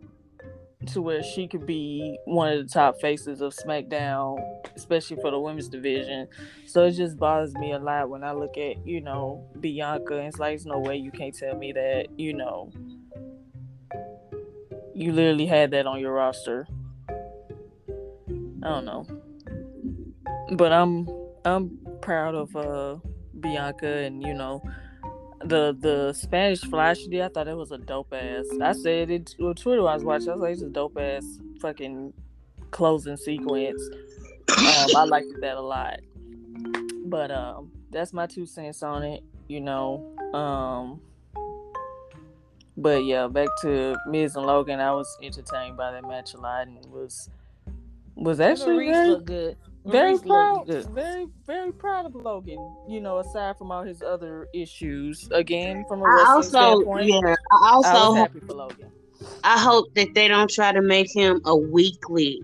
to 0.87 1.01
where 1.01 1.23
she 1.23 1.49
could 1.49 1.65
be 1.65 2.19
one 2.25 2.53
of 2.53 2.59
the 2.59 2.69
top 2.71 3.01
faces 3.01 3.41
of 3.41 3.55
SmackDown, 3.55 4.39
especially 4.77 5.17
for 5.17 5.31
the 5.31 5.39
women's 5.39 5.69
division. 5.69 6.29
So 6.67 6.85
it 6.85 6.93
just 6.93 7.17
bothers 7.17 7.55
me 7.55 7.73
a 7.73 7.79
lot 7.79 8.11
when 8.11 8.23
I 8.23 8.33
look 8.33 8.59
at, 8.59 8.87
you 8.87 9.01
know, 9.01 9.49
Bianca 9.61 10.19
and 10.19 10.27
it's 10.27 10.39
like 10.39 10.51
there's 10.51 10.67
no 10.67 10.79
way 10.79 10.97
you 10.97 11.11
can't 11.11 11.35
tell 11.35 11.57
me 11.57 11.73
that, 11.73 12.09
you 12.19 12.35
know, 12.35 12.71
you 14.95 15.13
literally 15.13 15.47
had 15.47 15.71
that 15.73 15.87
on 15.87 16.01
your 16.01 16.13
roster. 16.13 16.67
I 17.09 18.69
don't 18.69 18.85
know. 18.85 19.07
But 20.53 20.73
I'm 20.73 21.09
I'm 21.45 21.79
proud 22.01 22.35
of 22.35 22.55
uh 22.57 22.97
Bianca 23.41 23.87
and 23.87 24.23
you 24.23 24.35
know 24.35 24.63
the 25.45 25.77
the 25.79 26.13
Spanish 26.13 26.61
flash 26.63 26.99
she 26.99 27.23
I 27.23 27.29
thought 27.29 27.49
it 27.49 27.57
was 27.57 27.73
a 27.73 27.79
dope 27.79 28.13
ass. 28.13 28.47
I 28.63 28.73
said 28.73 29.11
it 29.11 29.35
on 29.41 29.55
Twitter 29.55 29.87
I 29.87 29.95
was 29.95 30.05
watching. 30.05 30.31
I 30.31 30.33
was 30.33 30.41
like, 30.43 30.53
it's 30.53 30.63
a 30.63 30.69
dope 30.69 30.99
ass 30.99 31.25
fucking 31.61 32.13
closing 32.71 33.17
sequence. 33.17 33.83
Um, 34.57 34.97
I 34.97 35.05
liked 35.05 35.29
that 35.41 35.57
a 35.57 35.61
lot. 35.61 36.01
But 37.07 37.31
um, 37.31 37.71
that's 37.91 38.13
my 38.13 38.27
two 38.27 38.47
cents 38.47 38.83
on 38.83 39.03
it. 39.03 39.23
You 39.49 39.61
know, 39.61 40.17
um, 40.33 41.01
but 42.77 43.05
yeah, 43.05 43.27
back 43.29 43.49
to 43.63 43.97
Miz 44.09 44.37
and 44.37 44.47
Logan. 44.47 44.81
I 44.81 44.93
was 44.93 45.17
entertained 45.23 45.77
by 45.77 45.93
that 45.93 46.07
match 46.07 46.35
a 46.35 46.39
lot 46.39 46.67
and 46.67 46.85
was 46.87 47.31
was 48.17 48.41
actually 48.41 48.87
Maryse 48.87 48.93
very, 48.93 49.21
good. 49.25 49.57
very 49.85 50.15
Maryse 50.15 50.27
proud, 50.27 50.67
good. 50.67 50.87
very 50.91 51.27
very 51.47 51.73
proud 51.73 52.07
of 52.07 52.15
Logan. 52.15 52.59
You 52.89 53.01
know, 53.01 53.19
aside 53.19 53.59
from 53.59 53.71
all 53.71 53.83
his 53.83 54.03
other 54.03 54.49
issues, 54.55 55.29
again 55.33 55.85
from 55.89 56.01
a 56.01 56.05
I 56.05 56.09
wrestling 56.09 56.37
also, 56.37 56.49
standpoint, 56.49 57.07
yeah, 57.09 57.35
I 57.53 57.69
I 57.69 57.71
also, 57.73 57.89
was 57.93 58.01
hope, 58.03 58.17
happy 58.17 58.41
for 58.41 58.55
Logan. 58.55 58.91
I 59.43 59.59
hope 59.59 59.95
that 59.95 60.15
they 60.15 60.29
don't 60.29 60.51
try 60.51 60.73
to 60.73 60.83
make 60.83 61.15
him 61.15 61.41
a 61.45 61.57
weekly 61.57 62.43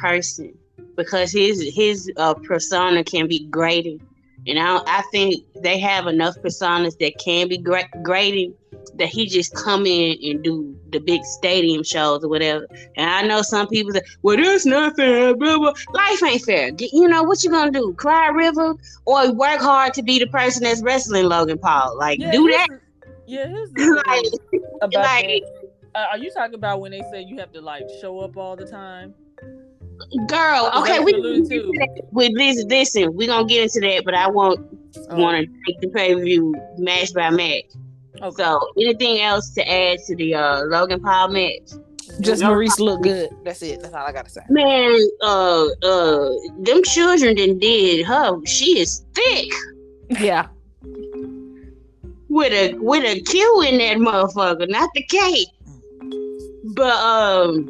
person 0.00 0.56
because 0.96 1.32
his 1.32 1.62
his 1.74 2.10
uh, 2.16 2.34
persona 2.34 3.04
can 3.04 3.28
be 3.28 3.46
graded, 3.46 4.00
and 4.46 4.58
I 4.58 4.80
I 4.86 5.02
think 5.12 5.44
they 5.62 5.78
have 5.78 6.06
enough 6.06 6.36
personas 6.38 6.98
that 6.98 7.14
can 7.18 7.48
be 7.48 7.58
gra- 7.58 7.88
graded 8.02 8.54
that 8.96 9.08
he 9.08 9.26
just 9.26 9.54
come 9.54 9.86
in 9.86 10.16
and 10.22 10.42
do 10.42 10.76
the 10.90 10.98
big 11.00 11.24
stadium 11.24 11.82
shows 11.82 12.24
or 12.24 12.28
whatever. 12.28 12.66
And 12.96 13.10
I 13.10 13.22
know 13.22 13.42
some 13.42 13.66
people 13.68 13.92
say, 13.92 14.02
"Well, 14.22 14.36
that's 14.36 14.66
not 14.66 14.96
fair." 14.96 15.34
Blah, 15.34 15.58
blah. 15.58 15.72
Life 15.92 16.22
ain't 16.22 16.42
fair. 16.42 16.70
You 16.78 17.08
know 17.08 17.22
what 17.22 17.42
you 17.42 17.50
gonna 17.50 17.70
do? 17.70 17.94
Cry 17.94 18.28
river 18.28 18.74
or 19.04 19.32
work 19.32 19.60
hard 19.60 19.94
to 19.94 20.02
be 20.02 20.18
the 20.18 20.26
person 20.26 20.64
that's 20.64 20.82
wrestling 20.82 21.28
Logan 21.28 21.58
Paul? 21.58 21.96
Like 21.98 22.20
Yeah, 22.20 22.32
do 22.32 22.48
that. 22.50 22.68
Yeah, 23.26 23.46
like, 24.06 24.24
about 24.82 25.04
like. 25.04 25.42
Uh, 25.94 26.06
are 26.10 26.18
you 26.18 26.30
talking 26.30 26.54
about 26.54 26.80
when 26.80 26.90
they 26.90 27.02
say 27.12 27.22
you 27.22 27.38
have 27.38 27.52
to 27.52 27.60
like 27.60 27.84
show 28.00 28.18
up 28.20 28.36
all 28.36 28.56
the 28.56 28.66
time? 28.66 29.14
girl. 30.26 30.70
Okay, 30.76 30.98
we 30.98 31.04
what 31.04 31.12
you're 31.12 31.20
alluding 31.20 31.48
to? 31.48 32.06
with 32.12 32.36
this. 32.36 32.64
Listen, 32.64 33.14
we 33.14 33.26
gonna 33.26 33.46
get 33.46 33.62
into 33.62 33.80
that, 33.80 34.04
but 34.04 34.14
I 34.14 34.28
won't 34.28 34.60
want 35.10 35.46
to 35.46 35.46
take 35.66 35.80
the 35.80 35.88
pay 35.88 36.14
per 36.14 36.20
view 36.20 36.54
match 36.78 37.12
by 37.14 37.30
match. 37.30 37.64
Okay. 38.22 38.42
So, 38.42 38.60
anything 38.78 39.20
else 39.20 39.50
to 39.54 39.68
add 39.70 39.98
to 40.06 40.16
the 40.16 40.34
uh, 40.34 40.62
Logan 40.64 41.00
Paul 41.00 41.28
match? 41.28 41.70
Just 42.20 42.42
No. 42.42 42.50
Maryse 42.50 42.78
look 42.78 43.02
good. 43.02 43.30
That's 43.44 43.62
it. 43.62 43.80
That's 43.82 43.94
all 43.94 44.06
I 44.06 44.12
gotta 44.12 44.30
say. 44.30 44.42
Man, 44.50 44.98
uh, 45.22 45.66
uh, 45.82 46.30
them 46.60 46.82
children 46.84 47.34
done 47.34 47.58
did 47.58 48.04
her. 48.06 48.44
She 48.46 48.78
is 48.78 49.04
thick 49.14 49.48
Yeah. 50.20 50.46
with 52.28 52.52
a 52.52 52.74
with 52.78 53.04
a 53.04 53.20
Q 53.22 53.62
in 53.66 53.78
that 53.78 53.96
motherfucker, 53.96 54.68
not 54.68 54.90
the 54.94 55.02
K. 55.04 55.46
But 56.74 56.92
um, 56.94 57.66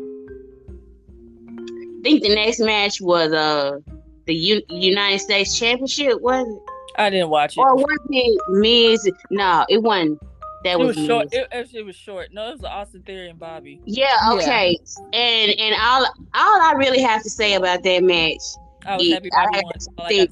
I 1.59 2.03
think 2.03 2.23
the 2.23 2.35
next 2.35 2.61
match 2.61 3.01
was 3.01 3.33
uh 3.33 3.79
the 4.27 4.35
U- 4.35 4.63
United 4.69 5.21
States 5.21 5.59
Championship, 5.59 6.21
was 6.21 6.47
it? 6.47 6.63
I 6.97 7.09
didn't 7.11 7.29
watch 7.31 7.57
it. 7.57 7.61
Or 7.61 7.75
was 7.77 7.99
it 8.11 8.41
Miz? 8.51 9.11
No, 9.31 9.65
it 9.69 9.83
wasn't. 9.83 10.21
That 10.64 10.72
it 10.72 10.79
was, 10.79 10.96
was 10.96 11.07
short. 11.07 11.29
It 11.33 11.46
actually 11.53 11.83
was 11.85 11.94
short. 11.96 12.33
No, 12.33 12.48
it 12.48 12.53
was 12.53 12.64
Austin 12.64 13.03
Theory 13.03 13.29
and 13.31 13.38
Bobby. 13.38 13.81
Yeah, 13.85 14.07
Yeah. 14.22 14.33
okay. 14.35 14.79
And 15.12 15.53
and 15.59 15.74
all 15.81 16.05
all 16.35 16.61
I 16.62 16.72
really 16.77 17.03
have 17.03 17.22
to 17.22 17.31
say 17.31 17.55
about 17.55 17.83
that 17.83 18.03
match, 18.03 18.40
I 18.87 18.96
was 18.96 19.12
happy 19.12 19.31
I 19.37 19.44
Bobby 19.46 19.61
won. 19.64 19.72
to 19.74 20.09
think- 20.09 20.31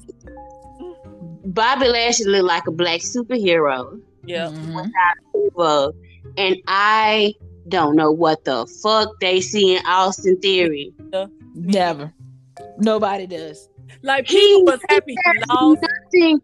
Bobby 1.53 1.87
Lashley 1.87 2.25
looked 2.25 2.45
like 2.45 2.67
a 2.67 2.71
black 2.71 3.01
superhero. 3.01 3.99
Yeah. 4.25 4.47
Mhm. 4.47 5.93
And 6.37 6.55
I 6.67 7.35
don't 7.69 7.95
know 7.95 8.11
what 8.11 8.43
the 8.45 8.65
fuck 8.81 9.19
they 9.19 9.39
see 9.41 9.75
in 9.75 9.85
Austin 9.85 10.39
Theory. 10.39 10.93
Never. 11.53 12.11
Nobody 12.79 13.27
does. 13.27 13.69
Like 14.01 14.27
He 14.27 14.63
was 14.65 14.79
happy 14.89 15.15
he 15.23 15.41
lost. 15.49 15.81
Nothing. 16.11 16.41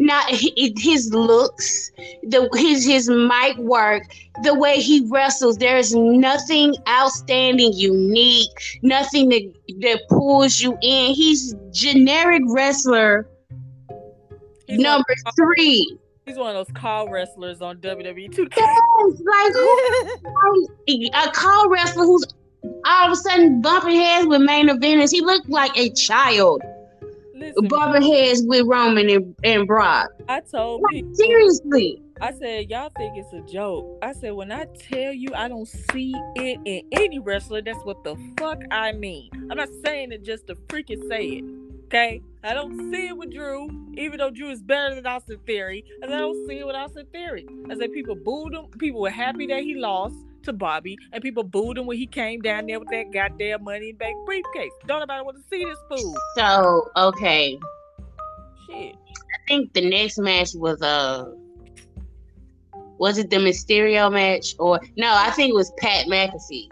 Not 0.00 0.30
his 0.30 1.12
looks, 1.12 1.90
the 2.22 2.48
his 2.54 2.86
his 2.86 3.10
mic 3.10 3.56
work, 3.58 4.04
the 4.44 4.54
way 4.54 4.76
he 4.76 5.06
wrestles. 5.10 5.58
There's 5.58 5.94
nothing 5.94 6.74
outstanding, 6.88 7.72
unique, 7.74 8.78
nothing 8.82 9.28
that 9.30 9.52
that 9.80 10.02
pulls 10.08 10.60
you 10.60 10.78
in. 10.82 11.14
He's 11.14 11.54
generic 11.72 12.42
wrestler 12.46 13.28
He's 14.68 14.76
one, 14.76 14.82
number 14.82 15.14
three. 15.34 15.98
he's 16.26 16.36
one 16.36 16.54
of 16.54 16.66
those 16.66 16.74
CAW 16.76 17.06
wrestlers 17.10 17.62
on 17.62 17.78
WWE 17.78 18.30
2K. 18.30 18.52
Yes, 18.54 19.20
like 19.24 19.52
who, 19.54 20.68
a 21.14 21.32
CAW 21.32 21.68
wrestler 21.70 22.04
who's 22.04 22.26
all 22.84 23.06
of 23.06 23.12
a 23.12 23.16
sudden 23.16 23.62
bumping 23.62 23.96
heads 23.96 24.26
with 24.26 24.42
main 24.42 24.68
eventers. 24.68 25.10
He 25.10 25.22
looked 25.22 25.48
like 25.48 25.76
a 25.76 25.90
child. 25.90 26.62
Listen, 27.38 28.02
heads 28.02 28.42
with 28.44 28.66
Roman 28.66 29.08
and, 29.08 29.34
and 29.44 29.66
Brock. 29.66 30.08
I 30.28 30.40
told 30.40 30.82
Like, 30.82 30.94
people, 30.94 31.14
seriously. 31.14 32.02
I 32.20 32.32
said, 32.32 32.68
y'all 32.68 32.90
think 32.96 33.16
it's 33.16 33.32
a 33.32 33.40
joke. 33.52 33.86
I 34.02 34.12
said, 34.12 34.32
when 34.32 34.50
I 34.50 34.64
tell 34.64 35.12
you 35.12 35.30
I 35.34 35.46
don't 35.46 35.68
see 35.68 36.14
it 36.34 36.58
in 36.64 36.82
any 36.92 37.20
wrestler, 37.20 37.62
that's 37.62 37.82
what 37.84 38.02
the 38.02 38.16
fuck 38.38 38.60
I 38.72 38.92
mean. 38.92 39.30
I'm 39.50 39.56
not 39.56 39.68
saying 39.84 40.10
it 40.10 40.24
just 40.24 40.48
to 40.48 40.56
freaking 40.56 41.08
say 41.08 41.26
it. 41.26 41.44
Okay? 41.84 42.20
I 42.42 42.54
don't 42.54 42.92
see 42.92 43.08
it 43.08 43.16
with 43.16 43.32
Drew, 43.32 43.68
even 43.94 44.18
though 44.18 44.30
Drew 44.30 44.50
is 44.50 44.60
better 44.60 44.94
than 44.96 45.06
Austin 45.06 45.38
Theory. 45.46 45.84
And 46.02 46.12
I 46.12 46.18
don't 46.18 46.46
see 46.48 46.58
it 46.58 46.66
with 46.66 46.76
Austin 46.76 47.06
Theory. 47.12 47.46
I 47.70 47.76
said 47.76 47.92
people 47.92 48.16
booed 48.16 48.52
him. 48.52 48.66
People 48.78 49.00
were 49.00 49.10
happy 49.10 49.46
that 49.46 49.62
he 49.62 49.76
lost 49.76 50.16
to 50.44 50.52
Bobby, 50.52 50.96
and 51.12 51.22
people 51.22 51.42
booed 51.42 51.78
him 51.78 51.86
when 51.86 51.96
he 51.96 52.06
came 52.06 52.40
down 52.40 52.66
there 52.66 52.78
with 52.78 52.88
that 52.90 53.10
goddamn 53.12 53.64
money 53.64 53.92
bank 53.92 54.16
briefcase. 54.26 54.72
Don't 54.86 55.00
nobody 55.00 55.22
want 55.22 55.36
to 55.36 55.42
see 55.50 55.64
this 55.64 55.78
fool. 55.88 56.16
So, 56.36 56.90
okay. 56.96 57.58
Shit. 58.66 58.94
I 58.94 59.38
think 59.48 59.72
the 59.72 59.88
next 59.88 60.18
match 60.18 60.50
was 60.54 60.80
uh 60.82 61.32
was 62.98 63.16
it 63.18 63.30
the 63.30 63.36
Mysterio 63.36 64.12
match 64.12 64.54
or 64.58 64.80
no, 64.96 65.12
I 65.14 65.30
think 65.30 65.50
it 65.50 65.54
was 65.54 65.70
Pat 65.78 66.06
McAfee. 66.06 66.68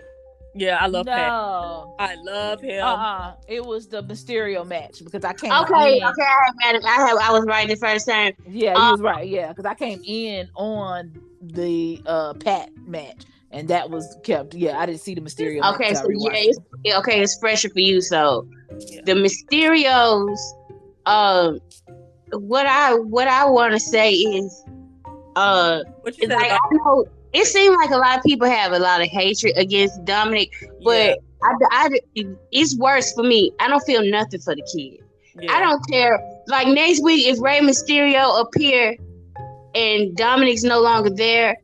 Yeah, 0.58 0.78
I 0.80 0.86
love 0.86 1.04
Pat. 1.06 1.28
no. 1.28 1.94
I 1.98 2.14
love 2.14 2.60
him. 2.62 2.82
Uh-uh. 2.82 3.34
It 3.46 3.64
was 3.64 3.88
the 3.88 4.02
Mysterio 4.02 4.66
match 4.66 5.04
because 5.04 5.22
I 5.22 5.34
came 5.34 5.52
Okay, 5.52 5.98
in. 5.98 6.04
okay, 6.04 6.22
I 6.22 6.50
had 6.62 6.76
I 6.82 7.06
have 7.06 7.18
I 7.18 7.30
was 7.30 7.44
right 7.46 7.68
the 7.68 7.76
first 7.76 8.08
time. 8.08 8.32
Yeah, 8.48 8.74
he 8.74 8.80
Uh, 8.80 8.92
was 8.92 9.00
right. 9.02 9.28
Yeah, 9.28 9.48
because 9.48 9.66
I 9.66 9.74
came 9.74 10.00
in 10.04 10.48
on 10.54 11.12
the 11.42 12.02
uh 12.06 12.32
Pat 12.34 12.70
match, 12.86 13.24
and 13.56 13.68
that 13.68 13.88
was 13.88 14.16
kept. 14.22 14.54
Yeah, 14.54 14.78
I 14.78 14.84
didn't 14.84 15.00
see 15.00 15.14
the 15.14 15.22
Mysterio. 15.22 15.74
Okay, 15.74 15.94
so 15.94 16.08
yeah, 16.10 16.30
it's, 16.34 16.58
okay, 16.98 17.22
it's 17.22 17.38
fresher 17.38 17.70
for 17.70 17.80
you. 17.80 18.00
So 18.02 18.46
Yeah. 18.86 19.00
the 19.06 19.12
Mysterios, 19.12 20.36
um, 21.06 21.58
what 22.32 22.66
I 22.66 22.94
what 22.94 23.28
I 23.28 23.46
want 23.46 23.72
to 23.72 23.80
say 23.80 24.12
is, 24.12 24.62
uh, 25.36 25.80
What 26.02 26.18
you 26.18 26.28
it's 26.28 26.34
I 26.36 26.58
know 26.72 27.06
it 27.32 27.46
seemed 27.46 27.76
like 27.76 27.90
a 27.90 27.96
lot 27.96 28.18
of 28.18 28.24
people 28.24 28.46
have 28.46 28.72
a 28.72 28.78
lot 28.78 29.00
of 29.00 29.08
hatred 29.08 29.54
against 29.56 30.04
Dominic, 30.04 30.50
but 30.84 31.18
I, 31.42 31.52
I, 31.70 31.88
it's 32.52 32.76
worse 32.76 33.12
for 33.14 33.22
me. 33.22 33.52
I 33.58 33.68
don't 33.68 33.84
feel 33.84 34.04
nothing 34.04 34.40
for 34.40 34.54
the 34.54 34.66
kid. 34.74 35.00
yeah, 35.40 35.52
I 35.52 35.60
don't 35.60 35.82
care. 35.90 36.20
Like 36.46 36.68
next 36.68 37.02
week, 37.02 37.26
if 37.26 37.40
Rey 37.40 37.60
Mysterio 37.60 38.40
appear 38.40 38.96
and 39.74 40.14
Dominic's 40.16 40.62
no 40.62 40.80
longer 40.80 41.10
there, 41.10 41.56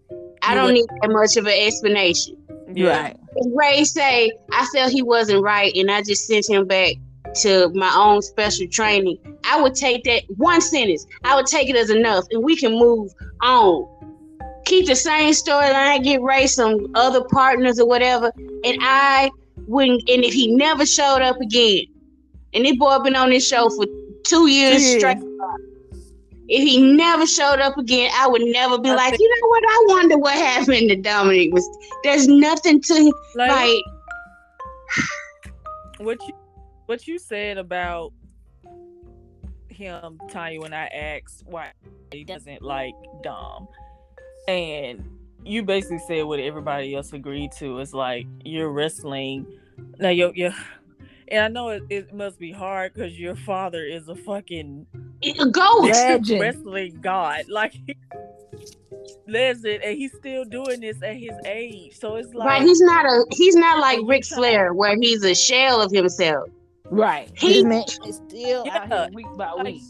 I 0.43 0.55
don't 0.55 0.75
need 0.75 0.87
that 1.03 1.11
much 1.11 1.37
of 1.37 1.47
an 1.47 1.55
explanation. 1.57 2.37
yeah. 2.75 3.03
Right. 3.03 3.17
Rey 3.55 3.85
say 3.85 4.31
I 4.53 4.67
felt 4.75 4.93
he 4.93 5.03
wasn't 5.03 5.43
right 5.43 5.75
and 5.75 5.91
I 5.91 6.03
just 6.03 6.27
sent 6.27 6.49
him 6.49 6.67
back 6.67 6.97
to 7.41 7.71
my 7.71 7.93
own 7.97 8.23
special 8.23 8.67
training, 8.69 9.19
I 9.45 9.61
would 9.61 9.75
take 9.75 10.05
that 10.05 10.25
one 10.37 10.61
sentence. 10.61 11.07
I 11.25 11.35
would 11.35 11.47
take 11.47 11.69
it 11.69 11.77
as 11.77 11.91
enough, 11.91 12.25
and 12.31 12.45
we 12.45 12.57
can 12.57 12.73
move 12.73 13.11
on. 13.41 13.89
Keep 14.67 14.87
the 14.87 14.95
same 14.95 15.33
storyline, 15.33 16.05
get 16.05 16.23
Rey 16.23 16.47
some 16.47 16.79
other 16.95 17.25
partners 17.25 17.81
or 17.81 17.87
whatever, 17.89 18.33
and 18.37 18.79
I 18.81 19.31
wouldn't. 19.67 20.09
And 20.09 20.25
if 20.25 20.33
he 20.33 20.55
never 20.55 20.87
showed 20.87 21.23
up 21.23 21.41
again, 21.41 21.85
and 22.55 22.65
this 22.65 22.77
boy 22.77 22.99
been 22.99 23.17
on 23.17 23.31
this 23.31 23.47
show 23.47 23.69
for 23.71 23.87
two 24.25 24.47
years 24.49 24.77
Two 24.77 24.83
years. 24.83 25.01
straight. 25.01 25.19
If 26.49 26.63
he 26.63 26.83
never 26.83 27.27
showed 27.27 27.61
up 27.61 27.79
again, 27.79 28.11
I 28.15 28.27
would 28.27 28.43
never 28.43 28.79
be 28.79 28.91
like, 28.91 29.19
you 29.19 29.29
know 29.29 29.49
what? 29.49 29.63
I 29.65 29.85
wonder 29.89 30.19
what 30.19 30.35
happened 30.35 30.89
to 30.91 30.97
Dominic. 30.97 31.53
Was 31.53 31.69
there's 32.03 32.27
nothing 32.27 32.81
to 32.83 33.13
Like, 33.35 33.51
like 33.51 33.83
what 35.99 36.21
you 36.27 36.35
what 36.87 37.07
you 37.07 37.19
said 37.19 37.59
about 37.59 38.13
him, 39.69 40.19
Tonya, 40.29 40.61
when 40.61 40.75
I 40.75 40.87
asked 40.87 41.45
why 41.47 41.73
he 42.13 42.25
doesn't 42.25 42.63
like 42.63 42.95
Dom, 43.23 43.69
and 44.49 45.05
you 45.45 45.63
basically 45.63 45.99
said 45.99 46.25
what 46.25 46.41
everybody 46.41 46.95
else 46.95 47.13
agreed 47.13 47.53
to 47.59 47.79
is 47.79 47.95
like 47.95 48.27
you're 48.45 48.71
wrestling. 48.71 49.47
Now 49.99 50.11
you're, 50.11 50.33
you're 50.35 50.55
and 51.33 51.41
I 51.45 51.49
know 51.49 51.71
it, 51.71 51.83
it 51.91 52.15
must 52.15 52.39
be 52.39 52.53
hard 52.53 52.95
because 52.95 53.19
your 53.19 53.35
father 53.35 53.83
is 53.85 54.09
a 54.09 54.15
fucking 54.15 54.87
a 55.25 55.47
goat. 55.47 55.81
Legend. 55.83 56.41
wrestling 56.41 56.99
god, 57.01 57.49
like. 57.49 57.75
Listen, 59.27 59.79
and 59.85 59.97
he's 59.97 60.13
still 60.15 60.45
doing 60.45 60.81
this 60.81 61.03
at 61.03 61.17
his 61.17 61.33
age, 61.47 61.97
so 61.99 62.17
it's 62.17 62.33
like 62.35 62.47
Right, 62.47 62.63
he's 62.63 62.81
not 62.81 63.05
a 63.07 63.25
he's 63.31 63.55
not 63.57 63.79
like 63.79 63.99
you 63.99 64.09
Ric 64.09 64.25
Flair 64.25 64.75
where 64.75 64.97
he's 65.01 65.25
a 65.25 65.35
shell 65.35 65.81
of 65.81 65.91
himself. 65.91 66.49
Right. 66.91 67.31
He- 67.37 67.55
This 67.55 67.65
man 67.65 67.85
is 68.07 68.21
still 68.29 68.65
out 68.71 68.89
here 68.89 69.09
week 69.13 69.27
by 69.37 69.51
Like, 69.53 69.65
week. 69.65 69.83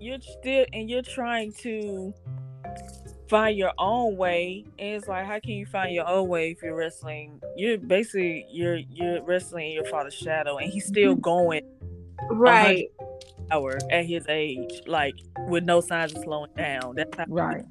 you're 0.00 0.20
still 0.20 0.66
and 0.72 0.88
you're 0.90 1.02
trying 1.02 1.52
to 1.54 2.12
find 3.28 3.56
your 3.56 3.72
own 3.78 4.16
way 4.16 4.64
and 4.78 4.94
it's 4.96 5.08
like 5.08 5.26
how 5.26 5.38
can 5.40 5.52
you 5.52 5.66
find 5.66 5.94
your 5.94 6.06
own 6.06 6.28
way 6.28 6.50
if 6.50 6.62
you're 6.62 6.76
wrestling 6.76 7.40
you're 7.56 7.78
basically 7.78 8.46
you're 8.50 8.76
you're 8.76 9.22
wrestling 9.22 9.66
in 9.66 9.72
your 9.72 9.84
father's 9.86 10.14
shadow 10.14 10.58
and 10.58 10.72
he's 10.72 10.86
still 10.86 11.12
mm-hmm. 11.12 11.20
going 11.20 11.62
Right. 12.30 12.88
hour 13.50 13.78
at 13.90 14.06
his 14.06 14.26
age 14.28 14.82
like 14.86 15.14
with 15.48 15.64
no 15.64 15.80
signs 15.80 16.14
of 16.14 16.22
slowing 16.22 16.50
down 16.56 16.94
that's 16.96 17.16
how 17.16 17.24
Right. 17.28 17.64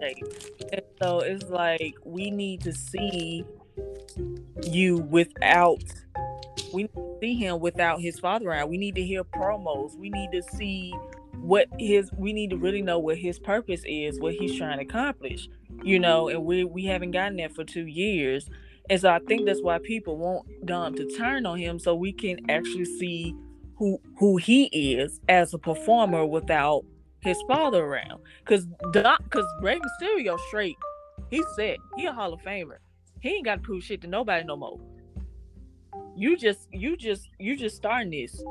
and 0.00 0.82
so 1.02 1.20
it's 1.20 1.48
like 1.50 1.94
we 2.04 2.30
need 2.30 2.60
to 2.62 2.72
see 2.72 3.44
you 4.62 4.98
without 4.98 5.82
we 6.72 6.82
need 6.82 6.94
to 6.94 7.16
see 7.20 7.34
him 7.34 7.60
without 7.60 8.00
his 8.00 8.18
father 8.18 8.48
around. 8.48 8.68
We 8.70 8.78
need 8.78 8.94
to 8.96 9.02
hear 9.02 9.24
promos. 9.24 9.96
We 9.96 10.10
need 10.10 10.32
to 10.32 10.42
see 10.42 10.94
what 11.36 11.68
his 11.78 12.10
we 12.16 12.32
need 12.32 12.50
to 12.50 12.56
really 12.56 12.82
know 12.82 12.98
what 12.98 13.18
his 13.18 13.38
purpose 13.38 13.82
is, 13.86 14.20
what 14.20 14.34
he's 14.34 14.56
trying 14.56 14.78
to 14.78 14.84
accomplish. 14.84 15.48
You 15.82 15.98
know, 15.98 16.28
and 16.28 16.44
we 16.44 16.64
we 16.64 16.84
haven't 16.84 17.12
gotten 17.12 17.36
that 17.38 17.54
for 17.54 17.64
two 17.64 17.86
years. 17.86 18.48
And 18.90 19.00
so 19.00 19.10
I 19.10 19.20
think 19.20 19.46
that's 19.46 19.62
why 19.62 19.78
people 19.78 20.16
want 20.16 20.66
Dom 20.66 20.94
to 20.96 21.08
turn 21.16 21.46
on 21.46 21.58
him 21.58 21.78
so 21.78 21.94
we 21.94 22.12
can 22.12 22.50
actually 22.50 22.84
see 22.84 23.34
who 23.76 24.00
who 24.18 24.36
he 24.36 24.64
is 24.66 25.20
as 25.28 25.54
a 25.54 25.58
performer 25.58 26.26
without 26.26 26.84
his 27.22 27.40
father 27.48 27.84
around. 27.84 28.20
Cause 28.44 28.66
Doc, 28.92 29.28
cause 29.30 29.46
Rey 29.60 29.78
Mysterio 29.78 30.38
straight, 30.48 30.76
he's 31.30 31.44
set. 31.56 31.78
He 31.96 32.06
a 32.06 32.12
Hall 32.12 32.32
of 32.32 32.40
Famer. 32.42 32.78
He 33.20 33.30
ain't 33.30 33.44
got 33.44 33.56
to 33.56 33.60
prove 33.62 33.84
shit 33.84 34.00
to 34.02 34.08
nobody 34.08 34.44
no 34.44 34.56
more. 34.56 34.78
You 36.16 36.36
just, 36.36 36.68
you 36.72 36.96
just, 36.96 37.28
you 37.38 37.56
just 37.56 37.76
starting 37.76 38.10
this. 38.10 38.42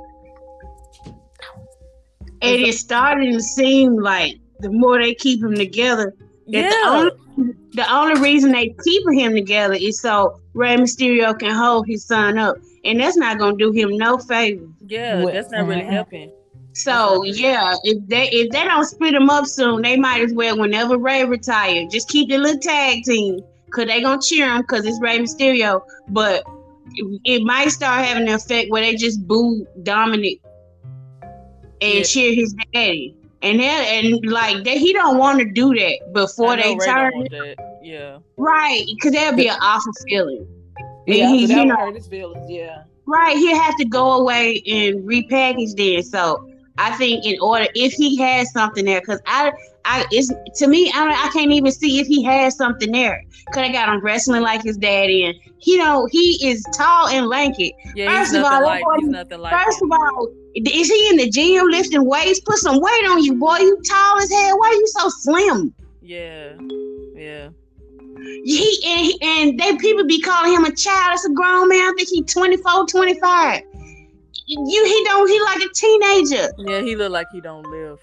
And 2.41 2.61
it's 2.61 2.79
starting 2.79 3.33
to 3.33 3.41
seem 3.41 3.95
like 3.95 4.37
the 4.59 4.69
more 4.71 4.99
they 4.99 5.13
keep 5.13 5.43
him 5.43 5.55
together, 5.55 6.13
Yeah, 6.47 6.69
the 6.69 6.89
only 6.89 7.53
the 7.73 7.93
only 7.93 8.19
reason 8.19 8.51
they 8.51 8.75
keep 8.83 9.03
him 9.09 9.33
together 9.33 9.75
is 9.75 10.01
so 10.01 10.39
Rey 10.53 10.75
Mysterio 10.75 11.37
can 11.37 11.51
hold 11.51 11.87
his 11.87 12.05
son 12.05 12.37
up. 12.37 12.57
And 12.83 12.99
that's 12.99 13.15
not 13.15 13.37
gonna 13.37 13.57
do 13.57 13.71
him 13.71 13.95
no 13.97 14.17
favor. 14.17 14.65
yeah, 14.87 15.23
Well, 15.23 15.33
that's 15.33 15.51
not 15.51 15.67
really 15.67 15.83
helping. 15.83 16.31
So 16.73 17.23
yeah, 17.23 17.75
if 17.83 18.07
they 18.07 18.29
if 18.29 18.51
they 18.51 18.63
don't 18.63 18.85
split 18.85 19.13
him 19.13 19.29
up 19.29 19.45
soon, 19.45 19.81
they 19.81 19.97
might 19.97 20.21
as 20.21 20.33
well 20.33 20.57
whenever 20.57 20.97
Rey 20.97 21.23
retire, 21.25 21.85
just 21.91 22.09
keep 22.09 22.29
the 22.29 22.37
little 22.37 22.59
tag 22.59 23.03
team. 23.03 23.41
Cause 23.71 23.85
they 23.85 24.01
gonna 24.01 24.21
cheer 24.21 24.53
him 24.53 24.63
cause 24.63 24.85
it's 24.85 24.99
Rey 24.99 25.19
Mysterio. 25.19 25.81
But 26.09 26.43
it, 26.95 27.21
it 27.23 27.43
might 27.43 27.69
start 27.69 28.03
having 28.05 28.27
an 28.27 28.33
effect 28.33 28.69
where 28.69 28.81
they 28.81 28.95
just 28.95 29.25
boo 29.27 29.65
Dominic 29.83 30.41
and 31.81 31.93
Yeah. 31.95 32.03
cheer 32.03 32.33
his 32.35 32.53
daddy. 32.73 33.15
And 33.43 33.59
then 33.59 34.05
and 34.05 34.25
like 34.31 34.63
that 34.65 34.77
he 34.77 34.93
don't 34.93 35.17
want 35.17 35.39
to 35.39 35.45
do 35.45 35.73
that 35.73 36.13
before 36.13 36.55
they 36.55 36.75
Rey 36.75 36.85
turn. 36.85 37.27
Yeah, 37.81 38.19
right, 38.37 38.85
cause 39.01 39.11
that'd 39.11 39.35
be 39.35 39.47
an 39.47 39.57
awful 39.61 39.91
feeling. 40.07 40.45
Yeah, 41.07 41.27
he- 41.29 41.47
that 41.47 41.57
you 41.57 41.65
know- 41.65 41.75
hurt 41.75 41.95
his 41.95 42.07
feelings. 42.07 42.49
Yeah. 42.49 42.83
Right, 43.07 43.35
he'll 43.35 43.59
have 43.59 43.75
to 43.77 43.85
go 43.85 44.11
away 44.21 44.61
and 44.67 44.99
repackage 45.09 45.75
then. 45.75 46.03
So 46.03 46.47
I 46.77 46.95
think 46.97 47.25
in 47.25 47.37
order 47.41 47.67
if 47.75 47.93
he 47.93 48.17
has 48.17 48.51
something 48.51 48.85
there, 48.85 49.01
because 49.01 49.19
I 49.25 49.51
I 49.85 50.05
it's 50.11 50.31
to 50.59 50.67
me 50.67 50.91
I 50.93 51.05
don't, 51.05 51.25
I 51.25 51.29
can't 51.31 51.51
even 51.51 51.71
see 51.71 51.99
if 51.99 52.07
he 52.07 52.23
has 52.23 52.55
something 52.55 52.91
there. 52.91 53.23
Cause 53.53 53.63
I 53.63 53.71
got 53.71 53.89
him 53.89 54.01
wrestling 54.01 54.41
like 54.41 54.63
his 54.63 54.77
daddy, 54.77 55.25
and 55.25 55.35
he 55.57 55.77
don't 55.77 56.11
he 56.11 56.39
is 56.47 56.63
tall 56.75 57.07
and 57.07 57.27
lanky. 57.27 57.75
yeah. 57.95 58.19
He's 58.19 58.29
First 58.29 58.35
of 58.35 58.43
all, 58.45 58.63
like. 58.63 58.83
He's 58.99 59.09
boy- 59.09 59.37
like. 59.37 59.65
First 59.65 59.81
him. 59.81 59.91
of 59.91 59.99
all, 59.99 60.27
is 60.55 60.89
he 60.89 61.09
in 61.09 61.17
the 61.17 61.29
gym 61.29 61.67
lifting 61.67 62.05
weights? 62.05 62.39
Put 62.41 62.57
some 62.57 62.79
weight 62.79 63.09
on 63.09 63.23
you, 63.23 63.35
boy. 63.35 63.57
You 63.57 63.81
tall 63.87 64.19
as 64.19 64.31
hell. 64.31 64.59
Why 64.59 64.67
are 64.67 64.73
you 64.73 64.87
so 64.87 65.09
slim? 65.09 65.73
Yeah, 66.01 66.53
yeah. 67.15 67.49
He 68.43 69.17
and, 69.21 69.23
and 69.23 69.59
they 69.59 69.75
people 69.77 70.05
be 70.05 70.21
calling 70.21 70.53
him 70.53 70.65
a 70.65 70.75
child. 70.75 71.13
It's 71.13 71.25
a 71.25 71.31
grown 71.31 71.69
man. 71.69 71.79
I 71.79 71.93
think 71.97 72.09
he 72.09 72.23
24, 72.23 72.85
25. 72.85 73.63
You 74.57 74.85
he 74.85 75.03
don't 75.05 75.29
he 75.29 75.39
like 75.41 75.61
a 75.61 75.73
teenager. 75.73 76.51
Yeah, 76.57 76.81
he 76.81 76.95
look 76.95 77.11
like 77.11 77.27
he 77.31 77.41
don't 77.41 77.65
live. 77.67 77.99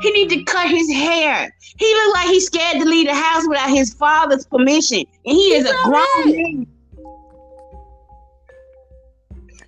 He 0.00 0.10
need 0.10 0.28
to 0.30 0.36
mm-hmm. 0.36 0.44
cut 0.44 0.68
his 0.68 0.90
hair. 0.90 1.52
He 1.78 1.94
look 1.94 2.14
like 2.14 2.28
he's 2.28 2.46
scared 2.46 2.80
to 2.82 2.84
leave 2.84 3.06
the 3.06 3.14
house 3.14 3.46
without 3.48 3.70
his 3.70 3.94
father's 3.94 4.46
permission. 4.46 5.04
And 5.24 5.36
he 5.36 5.54
is 5.54 5.68
a 5.68 5.74
grown 5.84 6.36
man. 6.36 6.66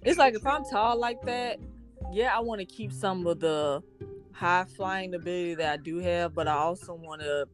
It's 0.02 0.18
like 0.18 0.34
if 0.34 0.46
I'm 0.46 0.64
tall 0.64 0.98
like 0.98 1.20
that, 1.22 1.58
yeah, 2.12 2.34
I 2.34 2.40
want 2.40 2.60
to 2.60 2.64
keep 2.64 2.92
some 2.92 3.26
of 3.26 3.38
the 3.40 3.82
high 4.32 4.64
flying 4.76 5.14
ability 5.14 5.54
that 5.56 5.72
I 5.72 5.76
do 5.76 5.98
have, 5.98 6.34
but 6.34 6.48
I 6.48 6.54
also 6.54 6.94
want 6.94 7.20
to 7.20 7.46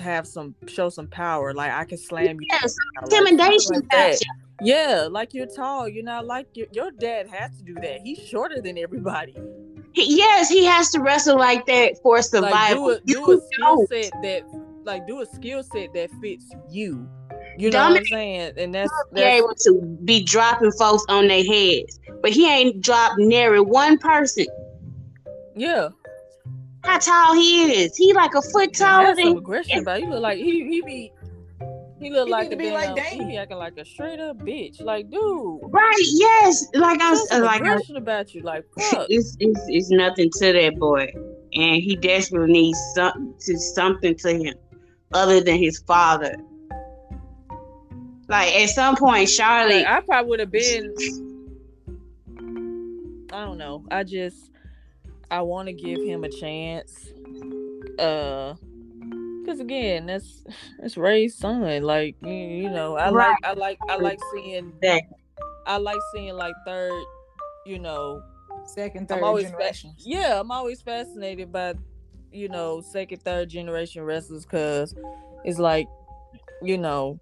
have 0.00 0.26
some 0.26 0.54
show 0.66 0.88
some 0.88 1.06
power. 1.06 1.52
Like 1.52 1.70
I 1.70 1.84
can 1.84 1.98
slam 1.98 2.40
you. 2.40 2.46
Yes, 2.50 2.74
intimidation 3.02 3.86
like. 3.92 4.18
Yeah, 4.62 5.08
like 5.10 5.34
you're 5.34 5.46
tall. 5.46 5.88
You're 5.88 6.04
not 6.04 6.26
like 6.26 6.46
your, 6.54 6.66
your 6.72 6.90
dad 6.92 7.26
has 7.28 7.56
to 7.58 7.64
do 7.64 7.74
that. 7.74 8.00
He's 8.02 8.18
shorter 8.18 8.60
than 8.62 8.78
everybody. 8.78 9.34
He- 9.92 10.16
yes, 10.16 10.48
he 10.48 10.64
has 10.64 10.90
to 10.90 11.00
wrestle 11.00 11.36
like 11.38 11.66
that 11.66 11.98
for 12.02 12.16
Like 12.16 12.24
survival. 12.24 12.86
do 12.86 12.90
a, 12.90 13.00
do 13.00 13.32
a 13.32 13.40
skill 13.52 13.86
set 13.88 14.12
that 14.22 14.42
like 14.84 15.06
do 15.06 15.20
a 15.20 15.26
skill 15.26 15.62
set 15.62 15.92
that 15.94 16.10
fits 16.20 16.50
you. 16.70 17.08
You 17.56 17.70
know 17.70 17.88
what 17.90 17.98
I'm 17.98 18.04
saying? 18.06 18.52
And 18.56 18.74
that's, 18.74 18.90
be 19.12 19.20
that's 19.20 19.34
able 19.36 19.54
to 19.54 19.98
be 20.04 20.24
dropping 20.24 20.72
folks 20.72 21.04
on 21.08 21.28
their 21.28 21.44
heads, 21.44 22.00
but 22.20 22.32
he 22.32 22.48
ain't 22.50 22.80
dropped 22.80 23.18
nary 23.18 23.60
one 23.60 23.98
person. 23.98 24.46
yeah. 25.56 25.88
How 26.82 26.98
tall 26.98 27.34
he 27.34 27.82
is? 27.82 27.96
He 27.96 28.12
like 28.12 28.34
a 28.34 28.42
foot 28.42 28.74
taller 28.74 29.14
some 29.14 29.16
than. 29.16 29.36
aggression 29.38 29.78
about. 29.78 30.02
You 30.02 30.10
look 30.10 30.20
like 30.20 30.36
he 30.36 30.68
he 30.68 30.82
be 30.82 31.12
he 32.04 32.10
look 32.10 32.26
He 32.26 32.32
like 32.32 32.48
a 32.48 32.50
to 32.50 32.56
be 32.56 32.64
damn, 32.64 32.74
like 32.74 32.88
he 32.90 33.10
Damien. 33.18 33.28
be 33.28 33.36
acting 33.38 33.58
like 33.58 33.76
a 33.78 33.84
straight 33.84 34.20
up 34.20 34.38
bitch. 34.38 34.80
Like 34.82 35.10
dude, 35.10 35.60
Right? 35.62 35.94
Yes. 36.12 36.66
Like 36.74 37.00
I 37.00 37.04
show 37.04 37.10
was 37.12 37.28
some 37.28 37.42
like 37.42 37.62
I, 37.62 37.74
aggression 37.74 37.96
about 37.96 38.34
you. 38.34 38.42
Like 38.42 38.64
fuck. 38.78 39.06
it's, 39.08 39.36
it's 39.40 39.60
it's 39.68 39.90
nothing 39.90 40.30
to 40.38 40.52
that 40.52 40.76
boy, 40.78 41.12
and 41.54 41.76
he 41.82 41.96
desperately 41.96 42.52
needs 42.52 42.78
something 42.94 43.34
to 43.40 43.58
something 43.58 44.14
to 44.16 44.34
him 44.38 44.54
other 45.14 45.40
than 45.40 45.58
his 45.58 45.78
father. 45.80 46.36
Like 48.28 48.54
at 48.54 48.70
some 48.70 48.96
point, 48.96 49.28
Charlotte. 49.28 49.84
Like, 49.84 49.86
I 49.86 50.00
probably 50.00 50.28
would 50.30 50.40
have 50.40 50.50
been. 50.50 50.94
I 53.32 53.44
don't 53.44 53.58
know. 53.58 53.84
I 53.90 54.04
just 54.04 54.50
I 55.30 55.42
want 55.42 55.68
to 55.68 55.72
give 55.72 56.00
him 56.02 56.24
a 56.24 56.28
chance. 56.30 57.08
Uh, 57.98 58.54
because 59.44 59.60
again, 59.60 60.06
that's 60.06 60.44
that's 60.80 60.96
Rey's 60.96 61.36
son. 61.36 61.82
Like 61.82 62.16
you, 62.22 62.32
you 62.32 62.70
know, 62.70 62.96
I 62.96 63.10
Right. 63.10 63.28
like 63.28 63.36
I 63.44 63.52
like 63.54 63.78
I 63.88 63.96
like 63.96 64.18
seeing 64.34 64.72
That- 64.82 65.02
I 65.66 65.76
like 65.78 65.98
seeing 66.14 66.34
like 66.34 66.54
third. 66.66 67.02
You 67.66 67.78
know, 67.78 68.22
Second, 68.66 69.02
I'm 69.02 69.06
third 69.06 69.22
always 69.22 69.44
fa- 69.46 69.50
generation. 69.52 69.94
yeah, 69.98 70.38
I'm 70.38 70.50
always 70.50 70.82
fascinated 70.82 71.50
by 71.50 71.74
you 72.30 72.48
know 72.48 72.80
second, 72.82 73.22
third 73.22 73.48
generation 73.48 74.02
wrestlers 74.02 74.44
because 74.44 74.94
it's 75.44 75.58
like 75.58 75.86
you 76.62 76.76
know 76.76 77.18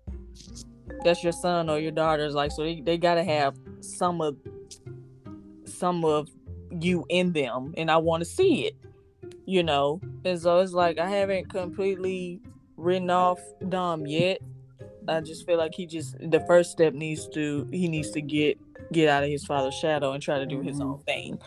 that's 1.04 1.22
your 1.22 1.32
son 1.32 1.70
or 1.70 1.78
your 1.78 1.92
daughter's 1.92 2.34
like 2.34 2.50
so 2.50 2.62
they, 2.64 2.80
they 2.80 2.98
gotta 2.98 3.22
have 3.22 3.54
some 3.80 4.20
of 4.20 4.36
some 5.64 6.04
of 6.04 6.28
you 6.80 7.04
in 7.08 7.32
them 7.32 7.74
and 7.76 7.90
I 7.90 7.96
want 7.98 8.22
to 8.22 8.24
see 8.24 8.66
it 8.66 8.76
you 9.46 9.62
know 9.62 10.00
and 10.24 10.40
so 10.40 10.60
it's 10.60 10.72
like 10.72 10.98
I 10.98 11.08
haven't 11.08 11.50
completely 11.50 12.40
written 12.76 13.10
off 13.10 13.40
Dom 13.68 14.06
yet 14.06 14.38
I 15.08 15.20
just 15.20 15.46
feel 15.46 15.58
like 15.58 15.74
he 15.74 15.86
just 15.86 16.16
the 16.18 16.40
first 16.46 16.70
step 16.70 16.94
needs 16.94 17.28
to 17.30 17.66
he 17.72 17.88
needs 17.88 18.10
to 18.12 18.22
get 18.22 18.58
get 18.92 19.08
out 19.08 19.24
of 19.24 19.30
his 19.30 19.44
father's 19.44 19.74
shadow 19.74 20.12
and 20.12 20.22
try 20.22 20.38
to 20.38 20.46
do 20.46 20.60
his 20.60 20.80
own 20.80 21.00
thing 21.04 21.38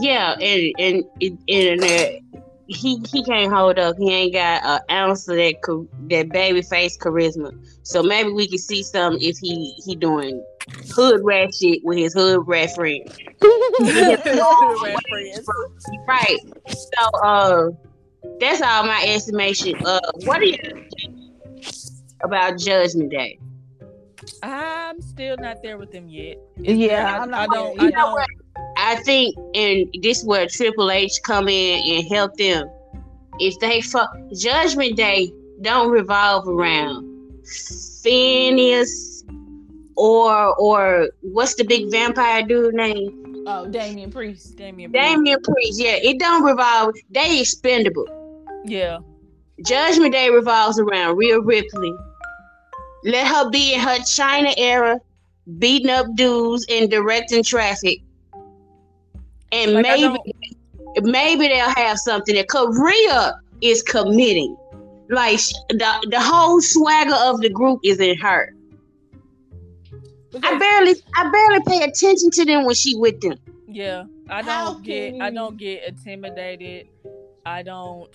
Yeah, 0.00 0.32
and 0.40 0.72
and 0.78 1.04
and, 1.20 1.38
and 1.48 1.84
uh, 1.84 2.38
he 2.66 3.00
he 3.10 3.22
can't 3.24 3.52
hold 3.52 3.78
up. 3.78 3.96
He 3.98 4.10
ain't 4.10 4.32
got 4.32 4.64
an 4.64 4.80
ounce 4.90 5.28
of 5.28 5.36
that 5.36 5.54
that 6.08 6.30
baby 6.30 6.62
face 6.62 6.96
charisma. 6.96 7.52
So 7.82 8.02
maybe 8.02 8.30
we 8.30 8.48
can 8.48 8.58
see 8.58 8.82
some 8.82 9.18
if 9.20 9.38
he 9.38 9.74
he 9.84 9.94
doing 9.94 10.42
hood 10.94 11.20
rat 11.24 11.54
shit 11.54 11.82
with 11.84 11.98
his 11.98 12.14
hood 12.14 12.46
rat 12.46 12.74
friend. 12.74 13.02
Right. 16.06 16.38
So 16.68 17.18
uh, 17.22 17.70
that's 18.40 18.62
all 18.62 18.84
my 18.84 19.02
estimation. 19.06 19.74
Uh, 19.84 20.00
what 20.24 20.40
do 20.40 20.46
you 20.46 20.56
think 20.56 20.92
about 22.22 22.58
Judgment 22.58 23.10
Day? 23.10 23.38
I'm 24.42 25.00
still 25.02 25.36
not 25.38 25.62
there 25.62 25.76
with 25.76 25.90
them 25.92 26.08
yet. 26.08 26.38
Yeah, 26.58 27.12
I, 27.14 27.22
I'm 27.22 27.34
I 27.34 27.46
not 27.46 27.50
don't. 27.54 27.76
there. 27.76 27.84
I 27.84 27.88
You 27.88 27.90
know 27.92 28.04
don't. 28.04 28.12
what? 28.12 28.28
I 28.76 28.96
think, 28.96 29.36
and 29.54 29.86
this 30.02 30.20
is 30.20 30.24
where 30.24 30.46
Triple 30.48 30.90
H 30.90 31.12
come 31.24 31.48
in 31.48 31.96
and 31.98 32.08
help 32.08 32.36
them. 32.36 32.68
If 33.38 33.58
they 33.60 33.80
fuck 33.80 34.10
Judgment 34.36 34.96
Day, 34.96 35.32
don't 35.62 35.90
revolve 35.90 36.48
around 36.48 37.04
Phineas 38.02 39.13
or 39.96 40.54
or 40.58 41.08
what's 41.20 41.54
the 41.54 41.64
big 41.64 41.90
vampire 41.90 42.42
dude 42.42 42.74
name? 42.74 43.44
Oh, 43.46 43.66
Damian 43.66 44.10
Priest. 44.10 44.56
Damian. 44.56 44.90
Priest. 44.90 45.04
Damian 45.04 45.40
Priest. 45.42 45.80
Yeah, 45.80 45.96
it 46.02 46.18
don't 46.18 46.42
revolve. 46.42 46.94
They 47.10 47.40
expendable. 47.40 48.06
Yeah. 48.64 48.98
Judgment 49.64 50.12
Day 50.12 50.30
revolves 50.30 50.78
around 50.78 51.16
Rhea 51.16 51.40
Ripley. 51.40 51.92
Let 53.04 53.26
her 53.26 53.50
be 53.50 53.74
in 53.74 53.80
her 53.80 53.98
Chyna 53.98 54.54
era, 54.56 54.98
beating 55.58 55.90
up 55.90 56.06
dudes 56.14 56.66
and 56.70 56.90
directing 56.90 57.42
traffic. 57.42 58.00
And 59.52 59.74
Like, 59.74 59.82
maybe 59.82 60.18
maybe 61.02 61.48
they'll 61.48 61.68
have 61.68 61.98
something 61.98 62.34
that 62.34 62.46
Rhea 62.52 63.38
is 63.60 63.82
committing. 63.82 64.56
Like 65.10 65.38
the 65.68 66.06
the 66.10 66.20
whole 66.20 66.60
swagger 66.62 67.14
of 67.14 67.40
the 67.40 67.50
group 67.50 67.80
is 67.84 68.00
in 68.00 68.16
her. 68.18 68.53
I 70.42 70.58
barely 70.58 70.94
I 71.16 71.30
barely 71.30 71.60
pay 71.66 71.84
attention 71.84 72.30
to 72.32 72.44
them 72.44 72.64
when 72.64 72.74
she 72.74 72.96
with 72.96 73.20
them. 73.20 73.38
Yeah. 73.68 74.04
I 74.28 74.42
don't 74.42 74.82
get. 74.82 75.20
I 75.20 75.30
don't 75.30 75.56
get 75.56 75.84
intimidated. 75.84 76.88
I 77.44 77.62
don't 77.62 78.08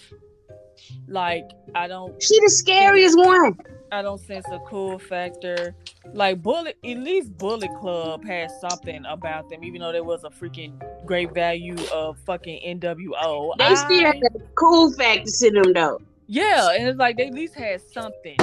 like. 1.07 1.49
I 1.76 1.88
don't. 1.88 2.22
She 2.22 2.39
the 2.39 2.49
scariest 2.49 3.17
one. 3.17 3.57
I 3.91 4.01
don't 4.01 4.20
sense 4.20 4.45
a 4.51 4.59
cool 4.59 4.99
factor. 4.99 5.76
Like 6.13 6.41
Bullet, 6.41 6.78
at 6.84 6.97
least 6.97 7.36
Bullet 7.38 7.70
Club 7.80 8.24
has 8.26 8.51
something 8.61 9.03
about 9.05 9.49
them, 9.49 9.63
even 9.63 9.82
though 9.82 9.91
there 9.91 10.03
was 10.03 10.24
a 10.24 10.30
freaking 10.30 10.80
great 11.05 11.34
value 11.34 11.76
of 11.91 12.17
fucking 12.26 12.80
NWO. 12.80 13.53
They 13.57 13.76
still 13.76 14.05
I- 14.05 14.13
have 14.24 14.36
a 14.36 14.39
cool 14.55 14.91
factor 14.93 15.30
to 15.32 15.51
them 15.51 15.74
though. 15.74 16.01
Yeah, 16.28 16.72
and 16.72 16.88
it's 16.88 16.99
like 16.99 17.17
they 17.17 17.28
at 17.28 17.34
least 17.34 17.55
had 17.55 17.82
something. 17.82 18.38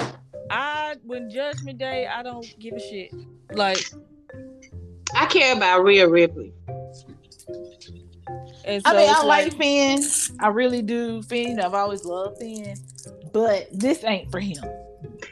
I 0.50 0.96
when 1.04 1.30
Judgment 1.30 1.78
Day, 1.78 2.06
I 2.06 2.22
don't 2.22 2.46
give 2.58 2.74
a 2.74 2.80
shit. 2.80 3.12
Like, 3.52 3.90
I 5.14 5.26
care 5.26 5.54
about 5.56 5.84
Rhea 5.84 6.08
Ripley. 6.08 6.52
and 8.64 8.82
so 8.82 8.90
I 8.90 8.96
mean, 8.96 9.10
I 9.14 9.22
like 9.22 9.56
Finn. 9.56 10.02
I 10.40 10.48
really 10.48 10.82
do. 10.82 11.22
Finn, 11.22 11.60
I've 11.60 11.74
always 11.74 12.04
loved 12.04 12.38
Finn. 12.38 12.76
But 13.32 13.68
this 13.72 14.04
ain't 14.04 14.30
for 14.30 14.40
him. 14.40 14.62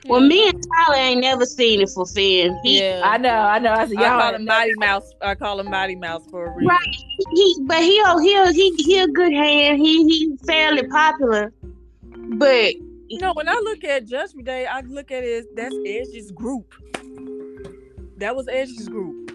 Well, 0.07 0.21
me 0.21 0.49
and 0.49 0.63
Tyler 0.63 0.99
ain't 0.99 1.21
never 1.23 1.47
seen 1.47 1.81
it 1.81 1.91
for 1.91 2.07
Finn. 2.07 2.59
He, 2.63 2.81
yeah, 2.81 3.01
I 3.05 3.17
know, 3.17 3.31
I 3.31 3.59
know. 3.59 3.73
I 3.73 3.87
said, 3.87 3.95
y'all 3.95 4.21
call 4.21 4.35
him 4.35 4.45
Mighty 4.45 4.75
Mouse. 4.77 5.11
I 5.23 5.35
call 5.35 5.59
him 5.59 5.71
Mighty 5.71 5.97
Mouse 5.97 6.27
for 6.31 6.47
a 6.47 6.51
reason. 6.51 6.69
Right. 6.69 6.97
he, 7.33 7.57
but 7.63 7.83
he, 7.83 8.03
oh, 8.05 8.19
he, 8.19 8.53
he, 8.53 8.83
he 8.83 8.99
a 8.99 9.09
good 9.09 9.33
hand. 9.33 9.79
He, 9.79 10.05
he 10.05 10.37
fairly 10.47 10.87
popular. 10.87 11.53
But 12.37 12.75
You 13.09 13.19
know, 13.21 13.33
when 13.33 13.49
I 13.49 13.61
look 13.65 13.85
at 13.85 14.07
Judgment 14.07 14.47
Day, 14.47 14.67
I 14.67 14.81
look 14.81 15.11
at 15.11 15.25
it 15.25 15.55
that's 15.57 15.75
Edge's 15.87 16.31
group. 16.31 16.75
That 18.25 18.35
was 18.35 18.49
Edge's 18.49 18.89
group. 18.89 19.33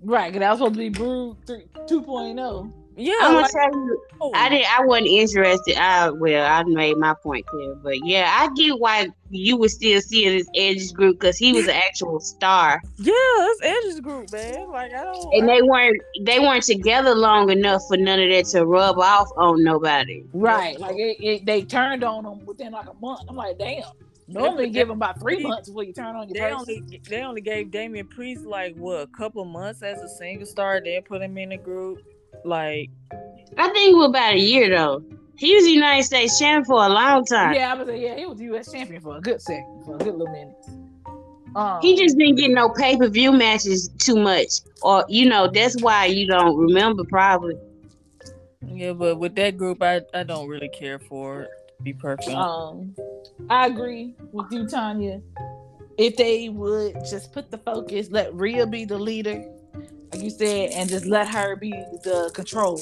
Right, 0.00 0.32
because 0.32 0.40
that 0.40 0.48
was 0.48 0.58
supposed 0.60 0.74
to 0.76 0.78
be 0.78 0.88
Brood 0.88 1.36
3, 1.46 1.64
2.0. 1.86 2.72
Yeah, 2.96 3.12
I'm 3.20 3.32
gonna 3.32 3.40
like, 3.42 3.50
tell 3.50 3.72
you, 3.74 4.02
oh, 4.22 4.32
I 4.34 4.48
didn't. 4.48 4.80
I 4.80 4.86
wasn't 4.86 5.08
interested. 5.08 5.76
I 5.76 6.08
well, 6.08 6.46
I 6.50 6.62
made 6.62 6.96
my 6.96 7.14
point 7.22 7.44
clear. 7.46 7.74
But 7.74 8.02
yeah, 8.06 8.30
I 8.34 8.48
get 8.54 8.78
why 8.78 9.08
you 9.28 9.58
would 9.58 9.70
still 9.70 10.00
see 10.00 10.24
it 10.24 10.40
as 10.40 10.48
Edge's 10.56 10.92
group 10.92 11.20
because 11.20 11.36
he 11.36 11.52
was 11.52 11.68
an 11.68 11.74
actual 11.74 12.20
star, 12.20 12.80
yeah, 12.96 13.12
that's 13.38 13.60
Edge's 13.62 14.00
group, 14.00 14.32
man. 14.32 14.70
Like 14.70 14.94
I 14.94 15.04
don't. 15.04 15.34
and 15.34 15.50
I- 15.50 15.54
they 15.56 15.62
weren't. 15.62 16.02
They 16.22 16.38
weren't 16.40 16.64
together 16.64 17.14
long 17.14 17.50
enough 17.50 17.82
for 17.86 17.98
none 17.98 18.18
of 18.18 18.30
that 18.30 18.46
to 18.52 18.64
rub 18.64 18.98
off 18.98 19.28
on 19.36 19.62
nobody. 19.62 20.24
Right, 20.32 20.80
like 20.80 20.96
it, 20.96 21.22
it, 21.22 21.44
they 21.44 21.62
turned 21.62 22.02
on 22.02 22.24
him 22.24 22.46
within 22.46 22.72
like 22.72 22.86
a 22.88 22.94
month. 22.94 23.20
I'm 23.28 23.36
like, 23.36 23.58
damn. 23.58 23.82
Normally, 24.32 24.66
but 24.66 24.72
give 24.72 24.86
that- 24.88 24.92
them 24.92 24.96
about 24.98 25.20
three 25.20 25.42
months 25.46 25.68
before 25.68 25.84
you 25.84 25.92
turn 25.92 26.16
on 26.16 26.28
your 26.28 26.34
they 26.34 26.54
person. 26.54 26.56
only 26.86 27.00
they 27.08 27.22
only 27.22 27.40
gave 27.40 27.70
Damian 27.70 28.06
Priest 28.08 28.44
like 28.44 28.74
what 28.76 29.00
a 29.00 29.06
couple 29.08 29.44
months 29.44 29.82
as 29.82 29.98
a 30.00 30.08
single 30.08 30.46
star, 30.46 30.80
then 30.84 31.02
put 31.02 31.20
him 31.22 31.36
in 31.38 31.52
a 31.52 31.58
group. 31.58 31.98
Like 32.44 32.90
I 33.58 33.68
think 33.68 33.92
it 33.92 33.96
was 33.96 34.08
about 34.10 34.34
a 34.34 34.38
year 34.38 34.68
though. 34.70 35.02
He 35.36 35.54
was 35.54 35.66
United 35.66 36.04
States 36.04 36.38
champion 36.38 36.64
for 36.66 36.84
a 36.84 36.88
long 36.88 37.24
time. 37.24 37.54
Yeah, 37.54 37.72
I 37.72 37.74
was 37.76 37.88
like, 37.88 38.00
yeah, 38.00 38.14
he 38.14 38.26
was 38.26 38.38
U.S. 38.42 38.70
champion 38.70 39.00
for 39.00 39.16
a 39.16 39.20
good 39.22 39.40
second, 39.40 39.82
for 39.86 39.94
a 39.94 39.98
good 39.98 40.14
little 40.14 40.26
minute. 40.32 40.54
Um, 41.56 41.80
He 41.80 41.96
just 41.96 42.18
didn't 42.18 42.36
get 42.36 42.50
no 42.50 42.68
pay 42.68 42.96
per 42.98 43.08
view 43.08 43.32
matches 43.32 43.88
too 43.98 44.16
much, 44.16 44.48
or 44.82 45.04
you 45.08 45.28
know 45.28 45.48
that's 45.52 45.80
why 45.82 46.04
you 46.06 46.26
don't 46.26 46.56
remember 46.58 47.04
probably. 47.04 47.56
yeah, 48.66 48.92
but 48.92 49.18
with 49.18 49.34
that 49.36 49.56
group, 49.56 49.82
I 49.82 50.02
I 50.14 50.22
don't 50.22 50.46
really 50.48 50.68
care 50.68 50.98
for 50.98 51.42
it. 51.42 51.50
To 51.80 51.84
be 51.84 51.92
perfect. 51.94 52.28
um, 52.28 52.94
I 53.48 53.66
agree 53.66 54.14
with 54.32 54.52
you, 54.52 54.64
Tonya. 54.64 55.22
If 55.96 56.16
they 56.16 56.50
would 56.50 56.94
just 57.08 57.32
put 57.32 57.50
the 57.50 57.56
focus, 57.56 58.08
let 58.10 58.34
Rhea 58.34 58.66
be 58.66 58.84
the 58.84 58.98
leader. 58.98 59.42
Like 60.12 60.22
you 60.22 60.28
said, 60.28 60.70
and 60.72 60.90
just 60.90 61.06
let 61.06 61.28
her 61.28 61.56
be 61.56 61.70
the 61.70 62.30
control, 62.34 62.78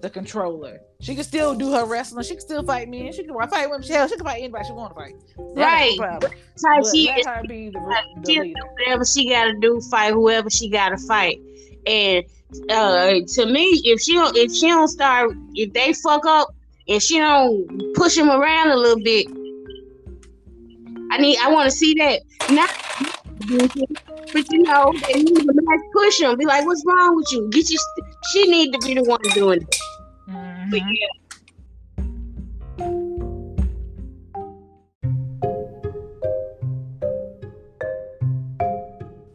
the 0.00 0.10
controller. 0.10 0.78
She 1.00 1.14
can 1.16 1.24
still 1.24 1.54
do 1.56 1.72
her 1.72 1.84
wrestling. 1.86 2.22
She 2.22 2.34
can 2.34 2.40
still 2.40 2.62
fight 2.62 2.88
men. 2.88 3.12
She 3.12 3.24
can 3.24 3.34
fight 3.48 3.68
women. 3.68 3.86
Hell, 3.88 4.06
she 4.06 4.14
can 4.16 4.24
fight 4.24 4.38
anybody 4.42 4.64
she 4.66 4.72
want 4.74 4.94
to 4.94 5.00
fight. 5.00 5.14
That 5.56 5.66
Right. 5.66 5.82
ain't 5.90 6.00
no 6.00 6.06
problem. 6.06 6.32
She 6.92 7.06
let 7.06 7.18
is 7.18 7.26
her 7.26 7.42
be 7.48 7.70
the, 7.70 7.80
the 7.80 8.32
she'll 8.32 8.42
leader. 8.44 8.60
whatever 8.78 9.04
she 9.04 9.28
gotta 9.28 9.54
do, 9.58 9.80
fight 9.90 10.12
whoever 10.12 10.50
she 10.50 10.68
gotta 10.70 10.98
fight. 10.98 11.38
And 11.86 12.24
uh 12.68 13.14
to 13.34 13.46
me, 13.46 13.80
if 13.84 14.00
she 14.02 14.12
don't 14.14 14.36
if 14.36 14.52
she 14.52 14.68
don't 14.68 14.88
start 14.88 15.32
if 15.54 15.72
they 15.72 15.94
fuck 15.94 16.26
up 16.26 16.54
and 16.90 17.02
she 17.02 17.18
don't 17.18 17.94
push 17.94 18.16
him 18.18 18.28
around 18.28 18.70
a 18.70 18.76
little 18.76 19.02
bit, 19.02 19.26
I 21.12 21.18
need 21.18 21.38
I 21.38 21.50
wanna 21.50 21.70
see 21.70 21.94
that. 21.94 22.20
Not 22.50 22.70
but 24.32 24.52
you 24.52 24.62
know, 24.62 24.92
they 25.06 25.22
need 25.22 25.34
to 25.34 25.62
like 25.66 25.80
push 25.92 26.20
him. 26.20 26.36
Be 26.36 26.44
like, 26.44 26.66
what's 26.66 26.84
wrong 26.86 27.16
with 27.16 27.26
you? 27.32 27.48
Get 27.50 27.70
your 27.70 27.80
st-" 27.80 28.16
she 28.32 28.50
need 28.50 28.72
to 28.72 28.78
be 28.86 28.94
the 28.94 29.02
one 29.04 29.20
doing 29.34 29.62
it. 29.62 29.76
Mhm. 30.28 30.70
But 30.70 30.80
yeah. 30.80 31.08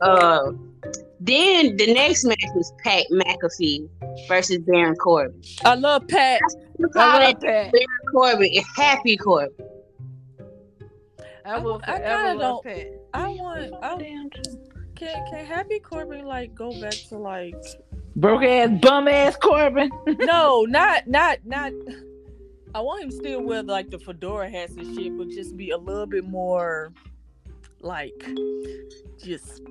Uh, 0.02 0.52
then 1.20 1.76
the 1.78 1.94
next 1.94 2.26
match 2.26 2.38
was 2.54 2.72
Pat 2.84 3.06
McAfee 3.12 3.90
versus 4.28 4.60
Baron 4.60 4.96
Corbin. 4.96 5.42
I 5.64 5.74
love 5.76 6.08
Pat. 6.08 6.40
You 6.78 6.88
call 6.90 7.02
I 7.02 7.20
that 7.20 7.40
that. 7.42 7.72
Baron 7.72 7.88
Corbin 8.12 8.50
and 8.56 8.66
Happy 8.76 9.18
Corbin. 9.18 9.68
I 11.46 11.60
will 11.60 11.80
I 11.84 11.98
forever 11.98 12.24
kinda 12.28 12.44
love 12.44 12.64
don't- 12.64 12.76
Pat. 12.76 12.88
I 13.14 13.28
want. 13.30 13.74
I, 13.84 13.98
can 13.98 14.30
can 14.96 15.46
Happy 15.46 15.80
Corbin 15.80 16.26
like 16.26 16.54
go 16.56 16.80
back 16.82 16.94
to 17.10 17.18
like 17.18 17.56
Broke 18.18 18.44
ass, 18.44 18.70
bum 18.82 19.08
ass 19.08 19.36
Corbin. 19.38 19.90
no, 20.08 20.64
not 20.68 21.08
not 21.08 21.40
not. 21.46 21.72
I 22.74 22.82
want 22.82 23.04
him 23.04 23.12
still 23.12 23.42
wear 23.42 23.64
like 23.64 23.90
the 23.90 24.00
fedora 24.00 24.50
hats 24.50 24.76
and 24.76 24.96
shit, 24.96 25.18
but 25.18 25.30
just 25.30 25.56
be 25.56 25.70
a 25.72 25.78
little 25.78 26.06
bit 26.06 26.26
more 26.26 26.92
like 27.82 28.14
just 29.24 29.62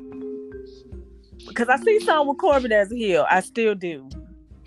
because 1.48 1.68
I 1.68 1.76
see 1.78 2.00
something 2.00 2.28
with 2.28 2.38
Corbin 2.38 2.72
as 2.72 2.90
a 2.92 2.96
heel. 2.96 3.26
I 3.30 3.40
still 3.40 3.74
do. 3.74 4.08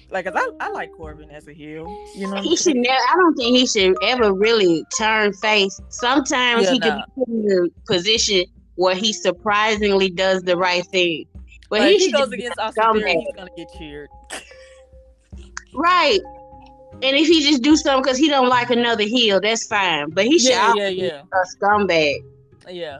Like, 0.10 0.26
'cause 0.26 0.34
I, 0.36 0.50
I 0.66 0.70
like 0.70 0.92
Corbin 0.96 1.30
as 1.32 1.48
a 1.48 1.54
heel. 1.54 1.86
You 2.16 2.28
know, 2.32 2.42
He 2.42 2.56
should 2.56 2.64
saying? 2.74 2.82
never. 2.82 2.96
I 3.10 3.14
don't 3.16 3.36
think 3.36 3.58
he 3.58 3.68
should 3.68 3.96
ever 4.04 4.34
really 4.34 4.84
turn 4.98 5.34
face. 5.34 5.80
Sometimes 5.90 6.64
Yeah, 6.66 6.72
he 6.74 6.80
could 6.80 6.90
nah. 6.90 7.06
be 7.06 7.12
put 7.18 7.28
in 7.28 7.70
a 7.88 7.92
position 7.92 8.46
where 8.76 8.96
he 8.96 9.12
surprisingly 9.12 10.10
does 10.10 10.44
the 10.44 10.56
right 10.56 10.86
thing. 10.88 11.26
But 11.70 11.80
But 11.80 11.90
he 11.90 11.98
he 11.98 12.12
goes 12.12 12.32
against 12.32 12.58
Austin 12.60 12.94
Theory, 12.94 13.12
he's 13.18 13.36
gonna 13.36 13.50
get 13.58 13.68
cheered. 13.78 14.10
right. 15.74 16.20
And 17.04 17.16
if 17.16 17.28
he 17.28 17.44
just 17.44 17.62
do 17.62 17.76
something 17.76 18.02
because 18.04 18.18
he 18.18 18.30
don't 18.30 18.48
like 18.50 18.70
another 18.72 19.04
heel, 19.04 19.40
that's 19.42 19.68
fine. 19.68 20.10
But 20.12 20.26
he 20.26 20.40
should 20.40 20.52
Yeah, 20.52 20.74
yeah, 20.76 20.88
yeah, 20.88 21.22
be 21.24 21.28
a 21.34 21.66
scumbag. 21.66 22.16
yeah. 22.70 23.00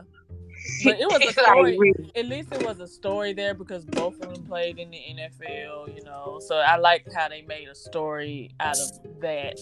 But 0.84 1.00
it 1.00 1.06
was 1.10 1.22
a 1.28 1.32
story. 1.32 1.92
At 2.14 2.26
least 2.26 2.52
it 2.52 2.64
was 2.64 2.78
a 2.80 2.86
story 2.88 3.32
there 3.32 3.54
because 3.54 3.84
both 3.84 4.20
of 4.22 4.32
them 4.34 4.44
played 4.44 4.78
in 4.78 4.90
the 4.90 4.98
NFL. 4.98 5.94
You 5.96 6.04
know, 6.04 6.40
so 6.46 6.56
I 6.56 6.76
like 6.76 7.04
how 7.14 7.28
they 7.28 7.42
made 7.42 7.68
a 7.68 7.74
story 7.74 8.50
out 8.60 8.76
of 8.78 9.20
that. 9.20 9.58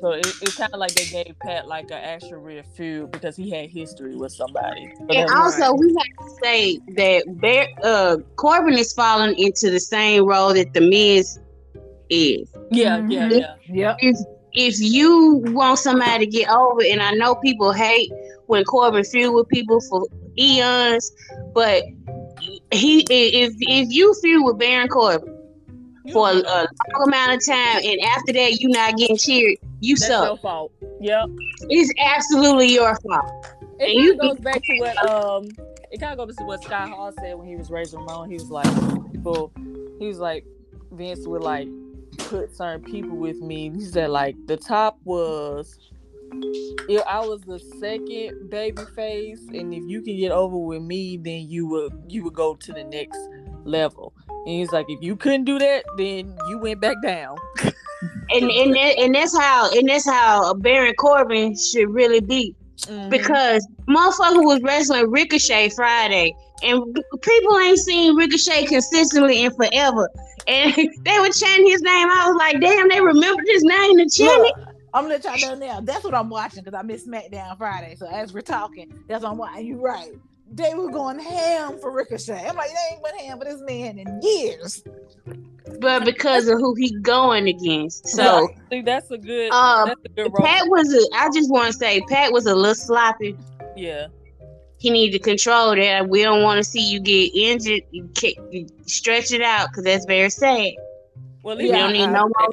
So 0.00 0.10
it, 0.12 0.26
it's 0.42 0.56
kind 0.56 0.72
of 0.72 0.80
like 0.80 0.94
they 0.94 1.06
gave 1.06 1.34
Pat 1.40 1.66
like 1.68 1.86
an 1.90 2.02
actual 2.02 2.38
real 2.38 2.62
feud 2.76 3.10
because 3.12 3.36
he 3.36 3.50
had 3.50 3.70
history 3.70 4.16
with 4.16 4.32
somebody. 4.32 4.92
So 4.96 5.00
And 5.02 5.10
that 5.10 5.26
was- 5.28 5.60
also, 5.60 5.74
we 5.74 5.94
have 5.98 6.26
to 6.28 6.34
say 6.42 6.78
that 6.96 7.24
Bear, 7.40 7.68
uh, 7.82 8.16
Corbin 8.36 8.74
is 8.78 8.92
falling 8.92 9.36
into 9.38 9.70
the 9.70 9.80
same 9.80 10.24
role 10.24 10.52
that 10.54 10.72
the 10.74 10.80
Miz 10.80 11.38
is. 12.10 12.48
yeah, 12.70 13.04
yeah, 13.08 13.28
Mhm. 13.28 13.56
yeah. 13.68 13.96
If 14.00 14.16
if 14.54 14.80
you 14.80 15.42
want 15.52 15.78
somebody 15.78 16.24
to 16.24 16.30
get 16.30 16.48
over, 16.50 16.80
and 16.82 17.00
I 17.02 17.12
know 17.12 17.34
people 17.36 17.70
hate 17.72 18.10
when 18.46 18.64
Corbin 18.64 19.04
feud 19.04 19.32
with 19.34 19.46
people 19.48 19.78
for 19.82 20.06
eons, 20.38 21.12
but 21.54 21.82
he 22.72 23.04
if 23.10 23.54
if 23.58 23.88
you 23.90 24.14
feud 24.22 24.44
with 24.44 24.58
Baron 24.58 24.88
Corbin 24.88 25.34
for 26.12 26.28
a, 26.30 26.32
a 26.36 26.66
long 26.94 27.08
amount 27.08 27.32
of 27.32 27.46
time, 27.46 27.82
and 27.84 28.00
after 28.02 28.32
that 28.32 28.60
you 28.60 28.68
not 28.68 28.96
getting 28.96 29.16
cheered, 29.18 29.56
you 29.80 29.96
That's 29.96 30.06
suck. 30.08 30.28
your 30.28 30.36
fault. 30.38 30.72
Yep. 31.00 31.28
It's 31.68 31.92
absolutely 31.98 32.72
your 32.72 32.96
fault. 33.00 33.46
It 33.78 33.90
And 33.90 33.92
you- 34.04 34.16
goes 34.16 34.38
back 34.40 34.62
to 34.62 34.78
what 34.78 35.10
um, 35.10 35.48
it 35.90 36.00
kind 36.00 36.18
of 36.18 36.26
goes 36.26 36.36
to 36.36 36.44
what 36.44 36.62
Scott 36.64 36.88
Hall 36.90 37.12
said 37.20 37.36
when 37.36 37.46
he 37.48 37.56
was 37.56 37.70
Razor 37.70 37.98
Ramon. 37.98 38.28
He 38.28 38.34
was 38.34 38.50
like, 38.50 39.12
people, 39.12 39.52
he 39.98 40.06
was 40.06 40.18
like, 40.18 40.44
Vince 40.92 41.26
would 41.26 41.42
like 41.42 41.68
put 42.16 42.54
certain 42.56 42.82
people 42.90 43.16
with 43.16 43.40
me. 43.40 43.70
He 43.70 43.80
said 43.82 44.10
like 44.10 44.34
the 44.46 44.56
top 44.56 44.98
was, 45.04 45.78
if 46.32 47.02
I 47.06 47.20
was 47.20 47.42
the 47.42 47.58
second 47.78 48.50
baby 48.50 48.82
face, 48.94 49.40
and 49.52 49.72
if 49.74 49.82
you 49.86 50.02
can 50.02 50.16
get 50.16 50.32
over 50.32 50.56
with 50.56 50.82
me, 50.82 51.16
then 51.16 51.48
you 51.48 51.66
would 51.68 51.92
you 52.08 52.24
would 52.24 52.34
go 52.34 52.54
to 52.54 52.72
the 52.72 52.84
next 52.84 53.18
level. 53.64 54.12
And 54.28 54.48
he's 54.48 54.72
like, 54.72 54.86
if 54.88 55.02
you 55.02 55.16
couldn't 55.16 55.44
do 55.44 55.58
that, 55.58 55.84
then 55.96 56.36
you 56.48 56.58
went 56.58 56.80
back 56.80 56.96
down. 57.02 57.36
And 58.30 58.50
and 58.50 58.74
that, 58.74 58.98
and 58.98 59.14
that's 59.14 59.36
how 59.36 59.70
and 59.72 59.88
that's 59.88 60.08
how 60.08 60.54
Baron 60.54 60.94
Corbin 60.94 61.56
should 61.56 61.90
really 61.90 62.20
be. 62.20 62.54
Mhm. 62.86 63.10
because 63.10 63.66
motherfucker 63.88 64.44
was 64.44 64.62
wrestling 64.62 65.10
Ricochet 65.10 65.70
Friday, 65.70 66.32
and 66.62 66.80
people 67.22 67.58
ain't 67.58 67.76
seen 67.78 68.14
Ricochet 68.14 68.66
consistently 68.66 69.42
in 69.42 69.52
forever. 69.52 70.08
And 70.46 70.72
they 71.02 71.18
were 71.18 71.28
chanting 71.30 71.66
his 71.66 71.82
name. 71.82 72.08
I 72.08 72.28
was 72.28 72.36
like, 72.38 72.60
damn, 72.60 72.88
they 72.88 73.00
remembered 73.00 73.46
his 73.48 73.64
name 73.64 73.98
to 73.98 74.08
chant 74.08 74.46
it. 74.46 74.54
Look, 74.88 74.94
I'm 74.94 75.04
gonna 75.04 75.14
let 75.14 75.24
y'all 75.42 75.56
know 75.58 75.66
now. 75.66 75.80
That's 75.80 76.04
what 76.04 76.14
I'm 76.14 76.30
watching 76.30 76.64
because 76.64 76.78
I 76.78 76.82
missed 76.82 77.06
SmackDown 77.08 77.58
Friday. 77.58 77.94
So 77.96 78.06
as 78.06 78.32
we're 78.32 78.40
talking, 78.40 78.92
that's 79.08 79.22
what 79.22 79.32
I'm 79.32 79.38
watching. 79.38 79.66
You 79.66 79.80
right. 79.80 80.12
They 80.50 80.72
were 80.74 80.90
going 80.90 81.18
ham 81.18 81.78
for 81.78 81.92
Ricochet. 81.92 82.46
I'm 82.48 82.56
like, 82.56 82.70
they 82.70 82.94
ain't 82.94 83.04
been 83.04 83.18
ham 83.26 83.38
for 83.38 83.44
this 83.44 83.60
man 83.60 83.98
in 83.98 84.20
years. 84.22 84.82
But 85.80 86.04
because 86.06 86.48
of 86.48 86.58
who 86.58 86.74
he 86.74 86.98
going 87.00 87.48
against, 87.48 88.08
so 88.08 88.46
Right. 88.46 88.56
See, 88.70 88.80
that's 88.80 89.10
a 89.10 89.18
good. 89.18 89.50
uh, 89.52 89.84
that's 89.86 90.00
a 90.06 90.08
good 90.08 90.32
role. 90.32 90.46
Pat 90.46 90.66
was. 90.68 90.92
A, 90.94 91.16
I 91.16 91.28
just 91.34 91.50
want 91.50 91.66
to 91.66 91.72
say, 91.74 92.00
Pat 92.08 92.32
was 92.32 92.46
a 92.46 92.54
little 92.54 92.74
sloppy. 92.74 93.36
Yeah. 93.76 94.06
He 94.78 94.90
need 94.90 95.10
to 95.10 95.18
control 95.18 95.74
that. 95.76 96.08
We 96.08 96.22
don't 96.22 96.42
want 96.42 96.58
to 96.58 96.64
see 96.64 96.80
you 96.80 97.00
get 97.00 97.34
injured. 97.34 97.82
You 97.90 98.08
kick, 98.14 98.38
you 98.50 98.68
stretch 98.86 99.32
it 99.32 99.42
out 99.42 99.68
because 99.68 99.84
that's 99.84 100.06
very 100.06 100.30
sad. 100.30 100.72
Well, 101.42 101.56
We 101.56 101.64
even 101.64 101.78
don't 101.78 101.92
need 101.92 102.00
he 102.00 102.06
no 102.06 102.30
more. 102.38 102.52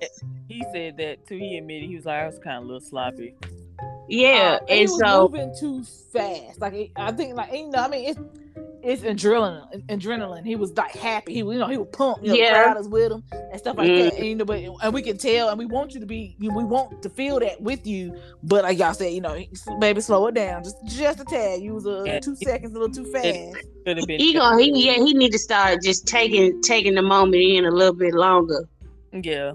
That- 0.61 0.67
He 0.71 0.73
said 0.73 0.97
that 0.97 1.27
too. 1.27 1.37
He 1.37 1.57
admitted 1.57 1.89
he 1.89 1.95
was 1.95 2.05
like, 2.05 2.21
I 2.21 2.25
was 2.27 2.39
kind 2.39 2.57
of 2.57 2.63
a 2.63 2.65
little 2.65 2.79
sloppy. 2.81 3.35
Yeah, 4.07 4.59
Uh, 4.61 4.65
he 4.67 4.81
and 4.81 4.89
was 4.89 4.99
so 4.99 5.27
moving 5.27 5.55
too 5.59 5.83
fast. 6.13 6.61
Like 6.61 6.73
it- 6.73 6.91
I 6.95 7.11
think, 7.11 7.35
like 7.35 7.51
you 7.53 7.69
know, 7.69 7.79
I 7.79 7.87
mean, 7.87 8.09
it's 8.09 8.19
it's 8.87 9.01
adrenaline. 9.01 9.83
Adrenaline. 9.87 10.45
He 10.45 10.55
was 10.55 10.71
like 10.77 10.91
happy. 10.91 11.33
He, 11.33 11.39
you 11.39 11.55
know, 11.55 11.65
he 11.67 11.75
was 11.77 11.87
pumped. 11.91 12.23
You 12.23 12.29
know, 12.29 12.35
Yeah. 12.35 12.65
crowd 12.65 12.77
is 12.79 12.87
with 12.87 13.11
him 13.11 13.23
and 13.31 13.57
stuff 13.59 13.77
like 13.77 13.89
Mm. 13.89 14.03
that. 14.11 14.13
And, 14.19 14.25
you 14.27 14.35
know, 14.35 14.45
but 14.45 14.59
and 14.59 14.93
we 14.93 15.01
can 15.01 15.17
tell, 15.17 15.49
and 15.49 15.57
we 15.57 15.65
want 15.65 15.95
you 15.95 15.99
to 16.01 16.05
be, 16.05 16.35
you 16.39 16.49
know, 16.51 16.55
we 16.57 16.63
want 16.63 17.01
to 17.01 17.09
feel 17.09 17.39
that 17.39 17.59
with 17.59 17.87
you. 17.87 18.13
But 18.43 18.61
like 18.63 18.77
y'all 18.77 18.93
said, 18.93 19.11
you 19.11 19.21
know, 19.21 19.35
baby, 19.79 20.01
slow 20.01 20.27
it 20.27 20.35
down, 20.35 20.63
just 20.63 20.77
just 20.85 21.19
a 21.19 21.25
tad. 21.25 21.61
You 21.63 21.73
was 21.73 21.87
a 21.87 22.03
Yeah. 22.05 22.19
two 22.19 22.35
seconds, 22.35 22.75
a 22.75 22.79
little 22.79 22.93
too 22.93 23.11
fast. 23.11 23.55
Could 23.87 24.07
he 24.07 24.33
gonna 24.33 24.61
he 24.61 24.85
yeah 24.85 25.03
he 25.03 25.13
need 25.15 25.31
to 25.31 25.39
start 25.39 25.81
just 25.81 26.05
taking 26.07 26.61
taking 26.61 26.93
the 26.93 27.01
moment 27.01 27.41
in 27.41 27.65
a 27.65 27.71
little 27.71 27.95
bit 27.95 28.13
longer. 28.13 28.69
Yeah. 29.13 29.53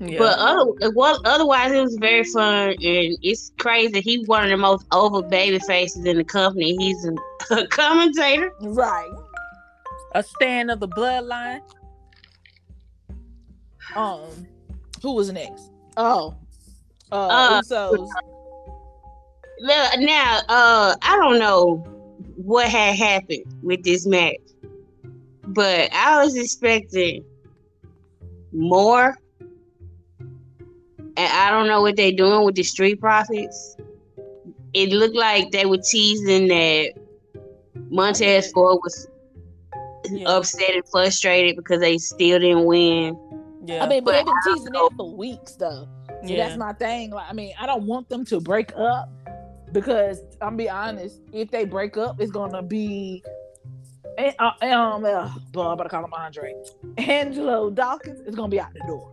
Yeah. 0.00 0.18
But 0.18 0.38
other 0.38 0.90
well, 0.94 1.20
otherwise 1.24 1.72
it 1.72 1.80
was 1.80 1.96
very 1.96 2.24
fun 2.24 2.70
and 2.70 2.78
it's 3.22 3.52
crazy. 3.58 4.00
He's 4.00 4.26
one 4.26 4.44
of 4.44 4.50
the 4.50 4.56
most 4.56 4.86
over 4.92 5.22
baby 5.22 5.58
faces 5.60 6.04
in 6.04 6.16
the 6.16 6.24
company. 6.24 6.76
He's 6.76 7.06
a, 7.06 7.14
a 7.54 7.66
commentator. 7.68 8.52
Right. 8.60 9.10
a 10.14 10.22
stand 10.22 10.70
of 10.70 10.80
the 10.80 10.88
bloodline. 10.88 11.60
Um, 13.94 14.46
who 15.02 15.12
was 15.14 15.30
next? 15.30 15.70
Oh, 15.96 16.34
uh, 17.12 17.26
Uh, 17.26 17.62
Usos. 17.62 18.08
Now, 19.60 19.90
now, 19.98 20.40
uh, 20.48 20.96
I 21.00 21.16
don't 21.16 21.38
know 21.38 21.76
what 22.36 22.68
had 22.68 22.96
happened 22.96 23.44
with 23.62 23.84
this 23.84 24.04
match, 24.06 24.40
but 25.46 25.92
I 25.92 26.24
was 26.24 26.36
expecting 26.36 27.24
more. 28.52 29.16
And 31.16 31.32
I 31.32 31.50
don't 31.50 31.66
know 31.68 31.82
what 31.82 31.96
they're 31.96 32.12
doing 32.12 32.44
with 32.44 32.56
the 32.56 32.62
Street 32.62 33.00
Profits. 33.00 33.76
It 34.72 34.90
looked 34.90 35.14
like 35.16 35.52
they 35.52 35.66
were 35.66 35.78
teasing 35.78 36.48
that 36.48 36.92
Montez 37.90 38.50
Ford 38.52 38.78
was 38.82 39.08
Yeah. 40.10 40.28
upset 40.28 40.74
and 40.74 40.82
frustrated 40.90 41.56
because 41.56 41.80
they 41.80 41.98
still 41.98 42.40
didn't 42.40 42.64
win. 42.64 43.16
Yeah. 43.64 43.84
I 43.84 43.88
mean, 43.88 44.04
but 44.04 44.12
but 44.12 44.12
they've 44.12 44.26
been 44.26 44.54
teasing 44.56 44.72
know. 44.72 44.88
that 44.88 44.96
for 44.96 45.14
weeks, 45.16 45.52
though. 45.52 45.88
So 46.08 46.30
yeah. 46.32 46.46
that's 46.48 46.58
my 46.58 46.72
thing. 46.72 47.10
Like, 47.10 47.26
I 47.28 47.32
mean, 47.32 47.52
I 47.58 47.66
don't 47.66 47.84
want 47.86 48.08
them 48.08 48.24
to 48.26 48.40
break 48.40 48.72
up 48.76 49.08
because 49.72 50.22
I'm 50.40 50.56
be 50.56 50.68
honest, 50.68 51.20
if 51.32 51.50
they 51.50 51.64
break 51.64 51.96
up, 51.96 52.20
it's 52.20 52.30
gonna 52.32 52.62
be 52.62 53.22
And, 54.18 54.34
uh, 54.38 54.52
um, 54.62 55.04
uh, 55.04 55.30
blah, 55.52 55.66
I'm 55.68 55.72
about 55.72 55.84
to 55.84 55.88
call 55.88 56.04
him 56.04 56.12
Andre. 56.12 56.54
Angelo 56.98 57.70
Dawkins 57.70 58.20
is 58.20 58.34
gonna 58.34 58.48
be 58.48 58.60
out 58.60 58.72
the 58.72 58.80
door, 58.86 59.12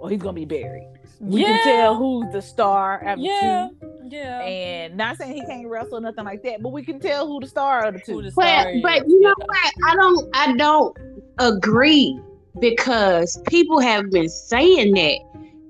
or 0.00 0.10
he's 0.10 0.20
gonna 0.20 0.32
be 0.34 0.44
buried. 0.44 0.88
We 1.20 1.42
yeah. 1.42 1.48
can 1.48 1.64
tell 1.64 1.96
who's 1.96 2.32
the 2.32 2.40
star 2.42 3.02
after 3.04 3.22
Yeah. 3.22 3.68
two. 3.80 3.88
Yeah. 4.10 4.40
And 4.40 4.96
not 4.96 5.16
saying 5.16 5.34
he 5.34 5.44
can't 5.44 5.66
wrestle, 5.66 6.00
nothing 6.00 6.24
like 6.24 6.42
that, 6.44 6.62
but 6.62 6.70
we 6.70 6.82
can 6.82 7.00
tell 7.00 7.26
who 7.26 7.40
the 7.40 7.46
star 7.46 7.86
of 7.86 7.94
the 7.94 8.00
two. 8.00 8.22
The 8.22 8.32
But 8.34 8.44
star 8.44 8.72
but 8.82 9.02
is, 9.02 9.08
you 9.08 9.20
know 9.20 9.34
yeah. 9.38 9.44
what? 9.46 9.72
I 9.86 9.94
don't 9.96 10.28
I 10.34 10.56
don't 10.56 10.96
agree 11.38 12.18
because 12.60 13.40
people 13.48 13.80
have 13.80 14.10
been 14.10 14.28
saying 14.28 14.94
that, 14.94 15.18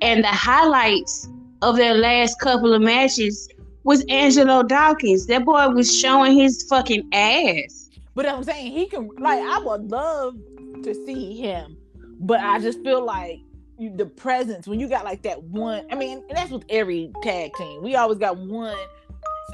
and 0.03 0.23
the 0.23 0.29
highlights 0.29 1.29
of 1.63 1.77
their 1.77 1.95
last 1.95 2.39
couple 2.41 2.73
of 2.75 2.83
matches 2.83 3.49
was 3.85 4.05
Angelo 4.09 4.63
Dawkins. 4.63 5.27
That 5.27 5.45
boy 5.45 5.69
was 5.71 5.99
showing 5.99 6.37
his 6.39 6.63
fucking 6.69 7.09
ass. 7.13 7.91
But 8.15 8.27
I'm 8.27 8.45
saying 8.45 8.73
he 8.73 8.87
can 8.87 9.09
like 9.19 9.41
I 9.41 9.59
would 9.61 9.91
love 9.91 10.37
to 10.83 10.95
see 11.07 11.37
him, 11.41 11.77
but 12.21 12.41
I 12.41 12.59
just 12.59 12.83
feel 12.85 13.05
like 13.05 13.41
you, 13.79 13.95
the 13.97 14.07
presence 14.07 14.67
when 14.67 14.81
you 14.81 14.89
got 14.89 15.05
like 15.05 15.23
that 15.23 15.43
one. 15.43 15.87
I 15.91 15.95
mean, 15.95 16.23
and 16.29 16.37
that's 16.37 16.51
with 16.51 16.65
every 16.69 17.13
tag 17.23 17.53
team. 17.55 17.83
We 17.83 17.95
always 17.97 18.19
got 18.19 18.37
one, 18.37 18.77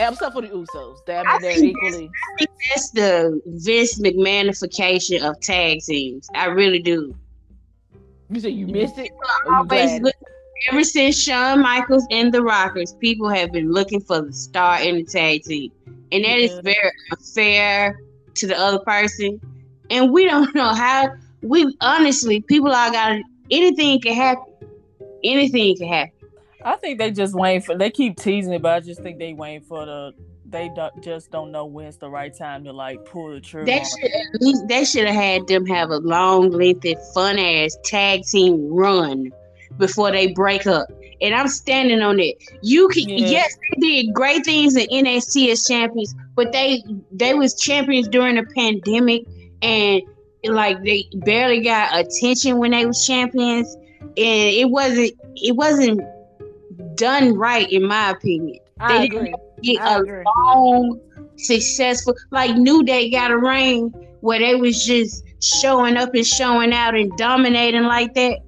except 0.00 0.32
for 0.34 0.42
the 0.42 0.48
Usos. 0.48 1.04
That 1.06 1.26
I 1.26 1.34
I 1.34 1.38
they're 1.38 1.54
think 1.54 1.76
equally. 1.76 2.06
I 2.08 2.36
think 2.38 2.50
that's 2.70 2.90
the 2.90 3.40
Vince 3.46 3.98
McMahonification 4.00 5.22
of 5.22 5.38
tag 5.40 5.80
teams. 5.80 6.28
I 6.34 6.46
really 6.46 6.80
do. 6.80 7.14
You 8.30 8.40
said 8.40 8.52
you 8.52 8.66
missed 8.66 8.98
it. 8.98 9.10
Oh, 9.46 9.66
always 9.70 10.00
look, 10.00 10.14
ever 10.72 10.82
since 10.82 11.20
Shawn 11.20 11.60
Michaels 11.60 12.06
and 12.10 12.32
the 12.32 12.42
Rockers, 12.42 12.94
people 12.94 13.28
have 13.28 13.52
been 13.52 13.70
looking 13.70 14.00
for 14.00 14.22
the 14.22 14.32
star 14.32 14.80
in 14.80 14.96
the 14.96 15.04
tag 15.04 15.42
team, 15.42 15.70
and 16.10 16.24
that 16.24 16.38
is 16.38 16.52
Yeah. 16.52 16.60
very 16.62 16.90
unfair 17.12 18.00
to 18.34 18.46
the 18.46 18.58
other 18.58 18.78
person. 18.80 19.40
And 19.90 20.10
we 20.12 20.24
don't 20.24 20.52
know 20.54 20.72
how. 20.74 21.14
We 21.42 21.76
honestly, 21.82 22.40
people 22.40 22.72
are 22.72 22.90
got 22.90 23.20
anything 23.50 24.00
can 24.00 24.14
happen. 24.14 24.52
Anything 25.22 25.76
can 25.76 25.88
happen. 25.88 26.12
I 26.64 26.76
think 26.76 26.98
they 26.98 27.10
just 27.10 27.34
waiting 27.34 27.60
for. 27.60 27.76
They 27.76 27.90
keep 27.90 28.16
teasing 28.16 28.52
it, 28.52 28.62
but 28.62 28.72
I 28.72 28.80
just 28.80 29.02
think 29.02 29.18
they 29.18 29.34
waiting 29.34 29.62
for 29.62 29.84
the. 29.84 30.12
They 30.46 30.70
don't, 30.76 31.02
just 31.02 31.30
don't 31.32 31.50
know 31.50 31.64
when's 31.64 31.96
the 31.96 32.08
right 32.08 32.32
time 32.36 32.64
to 32.64 32.72
like 32.72 33.04
pull 33.06 33.32
the 33.32 33.40
trigger. 33.40 33.66
They 33.66 33.82
should 33.82 34.68
they 34.68 34.84
should 34.84 35.06
have 35.06 35.14
had 35.14 35.46
them 35.48 35.66
have 35.66 35.90
a 35.90 35.98
long, 35.98 36.50
lengthy, 36.50 36.96
fun 37.12 37.38
ass 37.38 37.76
tag 37.84 38.24
team 38.24 38.72
run 38.72 39.32
before 39.78 40.12
they 40.12 40.32
break 40.32 40.66
up. 40.66 40.86
And 41.20 41.34
I'm 41.34 41.48
standing 41.48 42.02
on 42.02 42.20
it. 42.20 42.36
You 42.62 42.88
can 42.88 43.08
Yeah. 43.08 43.26
yes, 43.26 43.56
they 43.72 44.02
did 44.02 44.14
great 44.14 44.44
things 44.44 44.76
in 44.76 44.86
NXT 44.86 45.50
as 45.50 45.64
champions, 45.64 46.14
but 46.34 46.52
they 46.52 46.82
they 47.10 47.34
was 47.34 47.58
champions 47.58 48.06
during 48.08 48.36
the 48.36 48.44
pandemic 48.54 49.24
and 49.62 50.02
like 50.52 50.82
they 50.82 51.08
barely 51.14 51.60
got 51.60 51.98
attention 51.98 52.58
when 52.58 52.72
they 52.72 52.86
was 52.86 53.06
champions. 53.06 53.74
And 54.00 54.16
it 54.16 54.70
wasn't 54.70 55.12
it 55.36 55.56
wasn't 55.56 56.00
done 56.96 57.34
right 57.36 57.70
in 57.70 57.86
my 57.86 58.10
opinion. 58.10 58.58
I 58.80 58.98
They 58.98 59.04
agree. 59.06 59.34
Get 59.62 59.80
I 59.80 59.96
a 59.96 60.00
agree. 60.00 60.24
long, 60.46 61.00
successful 61.36 62.14
like 62.30 62.56
New 62.56 62.82
Day 62.84 63.10
got 63.10 63.30
a 63.30 63.38
ring 63.38 63.88
where 64.20 64.38
they 64.38 64.54
was 64.54 64.84
just 64.84 65.24
showing 65.42 65.96
up 65.96 66.14
and 66.14 66.26
showing 66.26 66.72
out 66.72 66.94
and 66.94 67.14
dominating 67.16 67.84
like 67.84 68.14
that. 68.14 68.40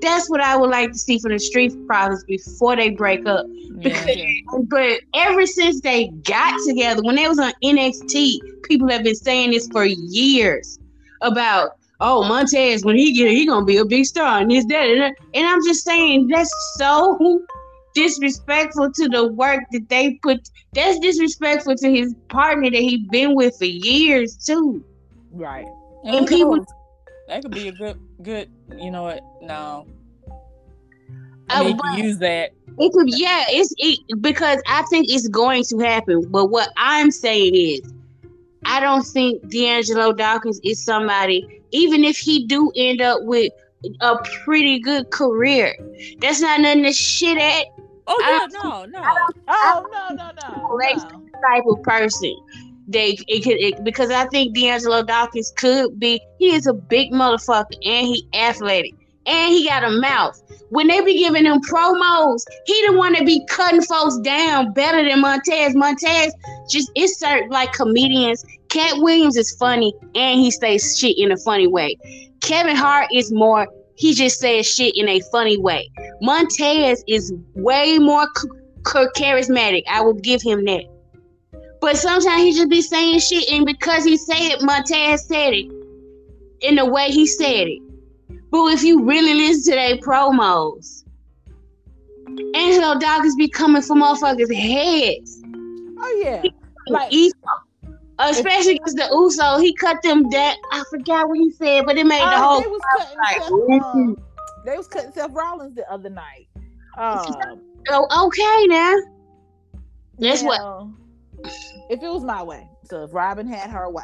That's 0.00 0.28
what 0.28 0.40
I 0.40 0.56
would 0.56 0.70
like 0.70 0.90
to 0.90 0.98
see 0.98 1.20
from 1.20 1.30
the 1.30 1.38
Street 1.38 1.74
Profits 1.86 2.24
before 2.24 2.74
they 2.74 2.90
break 2.90 3.24
up. 3.26 3.46
Yeah. 3.78 4.24
But 4.64 5.00
ever 5.14 5.46
since 5.46 5.80
they 5.80 6.08
got 6.24 6.58
together, 6.66 7.02
when 7.04 7.14
they 7.14 7.28
was 7.28 7.38
on 7.38 7.52
NXT, 7.62 8.62
people 8.64 8.88
have 8.88 9.04
been 9.04 9.14
saying 9.14 9.52
this 9.52 9.68
for 9.68 9.84
years 9.84 10.80
about 11.22 11.76
oh 12.00 12.26
Montez 12.28 12.84
when 12.84 12.96
he 12.96 13.12
get 13.12 13.30
he 13.30 13.46
gonna 13.46 13.64
be 13.64 13.76
a 13.78 13.84
big 13.84 14.04
star 14.06 14.40
and 14.40 14.50
this 14.50 14.64
that 14.66 14.84
and. 14.86 15.16
And 15.34 15.46
I'm 15.46 15.64
just 15.64 15.84
saying 15.84 16.28
that's 16.28 16.52
so 16.76 17.42
disrespectful 17.94 18.90
to 18.92 19.08
the 19.08 19.28
work 19.28 19.60
that 19.72 19.88
they 19.88 20.14
put. 20.22 20.40
That's 20.74 20.98
disrespectful 20.98 21.76
to 21.76 21.90
his 21.90 22.14
partner 22.28 22.70
that 22.70 22.80
he's 22.80 23.06
been 23.10 23.34
with 23.34 23.56
for 23.58 23.64
years 23.66 24.36
too. 24.36 24.84
Right. 25.30 25.66
And 26.04 26.16
And 26.16 26.26
people- 26.26 26.56
knows? 26.56 26.66
that 27.28 27.42
could 27.42 27.52
be 27.52 27.68
a 27.68 27.72
good, 27.72 27.98
good. 28.22 28.50
You 28.78 28.90
know 28.90 29.04
what? 29.04 29.22
No, 29.42 29.86
I 31.48 31.60
I 31.60 31.64
mean, 31.64 31.76
you 31.76 31.80
would- 31.90 32.04
use 32.04 32.18
that. 32.18 32.50
It 32.78 32.92
could, 32.94 33.08
yeah, 33.18 33.44
it's 33.48 33.72
it 33.76 33.98
because 34.22 34.62
I 34.66 34.82
think 34.88 35.06
it's 35.10 35.28
going 35.28 35.62
to 35.64 35.78
happen. 35.80 36.26
But 36.30 36.46
what 36.46 36.70
I'm 36.78 37.10
saying 37.10 37.54
is, 37.54 37.80
I 38.64 38.80
don't 38.80 39.02
think 39.02 39.48
D'Angelo 39.48 40.12
Dawkins 40.12 40.60
is 40.64 40.84
somebody. 40.84 41.60
Even 41.72 42.04
if 42.04 42.18
he 42.18 42.46
do 42.46 42.70
end 42.76 43.00
up 43.00 43.20
with 43.22 43.52
a 44.00 44.16
pretty 44.44 44.78
good 44.78 45.10
career, 45.10 45.74
that's 46.20 46.40
not 46.40 46.60
nothing 46.60 46.84
to 46.84 46.92
shit 46.92 47.38
at. 47.38 47.66
Oh 48.06 48.20
I 48.24 48.48
yeah, 48.52 48.60
oh, 48.62 48.84
no, 48.88 49.00
no. 49.00 49.28
Oh 49.48 49.86
no 49.92 50.14
no 50.14 50.30
no. 50.42 50.76
No. 50.76 51.22
Type 51.48 51.64
of 51.66 51.82
person. 51.82 52.36
They 52.88 53.16
it 53.28 53.42
could 53.42 53.58
it, 53.58 53.84
because 53.84 54.10
I 54.10 54.26
think 54.26 54.54
D'Angelo 54.54 55.02
Dawkins 55.02 55.52
could 55.56 55.98
be. 55.98 56.20
He 56.38 56.54
is 56.54 56.66
a 56.66 56.74
big 56.74 57.12
motherfucker 57.12 57.74
and 57.84 58.06
he 58.06 58.28
athletic 58.34 58.94
and 59.26 59.52
he 59.52 59.66
got 59.66 59.84
a 59.84 59.90
mouth. 59.90 60.40
When 60.70 60.88
they 60.88 61.00
be 61.02 61.18
giving 61.18 61.44
him 61.44 61.60
promos, 61.60 62.42
he 62.66 62.86
the 62.86 62.96
one 62.96 63.12
that 63.12 63.26
be 63.26 63.44
cutting 63.46 63.82
folks 63.82 64.18
down 64.18 64.72
better 64.72 65.06
than 65.06 65.20
Montez. 65.20 65.74
Montez 65.74 66.34
just 66.68 66.90
it's 66.94 67.18
certain 67.18 67.50
like 67.50 67.72
comedians. 67.72 68.44
Katt 68.68 68.98
Williams 69.02 69.36
is 69.36 69.54
funny 69.56 69.92
and 70.14 70.40
he 70.40 70.50
says 70.50 70.96
shit 70.98 71.18
in 71.18 71.30
a 71.30 71.36
funny 71.38 71.66
way. 71.66 71.96
Kevin 72.40 72.74
Hart 72.74 73.08
is 73.12 73.30
more. 73.32 73.66
He 73.96 74.14
just 74.14 74.40
says 74.40 74.66
shit 74.66 74.96
in 74.96 75.08
a 75.08 75.20
funny 75.30 75.58
way. 75.58 75.90
Montez 76.22 77.04
is 77.06 77.32
way 77.54 77.98
more 77.98 78.26
c- 78.36 78.48
c- 78.86 79.22
charismatic. 79.22 79.82
I 79.88 80.00
will 80.00 80.14
give 80.14 80.40
him 80.40 80.64
that. 80.64 80.84
But 81.82 81.96
sometimes 81.98 82.42
he 82.42 82.52
just 82.52 82.70
be 82.70 82.80
saying 82.80 83.18
shit, 83.18 83.48
and 83.50 83.66
because 83.66 84.04
he 84.04 84.16
said 84.16 84.38
it, 84.38 84.62
Montez 84.62 85.26
said 85.26 85.52
it 85.52 85.70
in 86.62 86.76
the 86.76 86.86
way 86.86 87.10
he 87.10 87.26
said 87.26 87.66
it. 87.68 87.91
But 88.52 88.74
if 88.74 88.84
you 88.84 89.02
really 89.02 89.32
listen 89.32 89.72
to 89.72 89.78
their 89.78 89.96
promos, 89.96 91.04
Angelo 92.54 92.98
Dawkins 92.98 93.34
be 93.34 93.48
coming 93.48 93.80
for 93.80 93.96
motherfuckers' 93.96 94.54
heads. 94.54 95.40
Oh 95.98 96.22
yeah. 96.22 96.42
Like 96.86 97.12
especially 98.18 98.74
because 98.74 98.94
the 98.94 99.08
Uso, 99.10 99.58
he 99.58 99.74
cut 99.74 100.02
them 100.02 100.28
that 100.30 100.56
I 100.70 100.84
forgot 100.90 101.28
what 101.28 101.38
he 101.38 101.50
said, 101.52 101.86
but 101.86 101.96
it 101.96 102.04
made 102.04 102.20
the 102.20 102.26
oh, 102.26 102.42
whole 102.42 102.60
they 102.60 102.68
was 102.68 102.82
cutting 102.98 103.16
like, 103.16 103.42
Seth, 103.42 103.94
um, 103.94 104.16
they 104.66 104.76
was 104.76 104.86
cutting 104.86 105.12
Seth 105.12 105.32
Rollins 105.32 105.74
the 105.74 105.90
other 105.90 106.10
night. 106.10 106.48
Um, 106.98 107.62
oh, 107.88 108.26
okay 108.26 108.66
now. 108.66 108.96
That's 110.18 110.42
you 110.42 110.48
what 110.48 110.88
if 111.88 112.02
it 112.02 112.08
was 112.08 112.22
my 112.22 112.42
way. 112.42 112.68
So 112.84 113.04
if 113.04 113.14
Robyn 113.14 113.48
had 113.48 113.70
her 113.70 113.88
way 113.88 114.02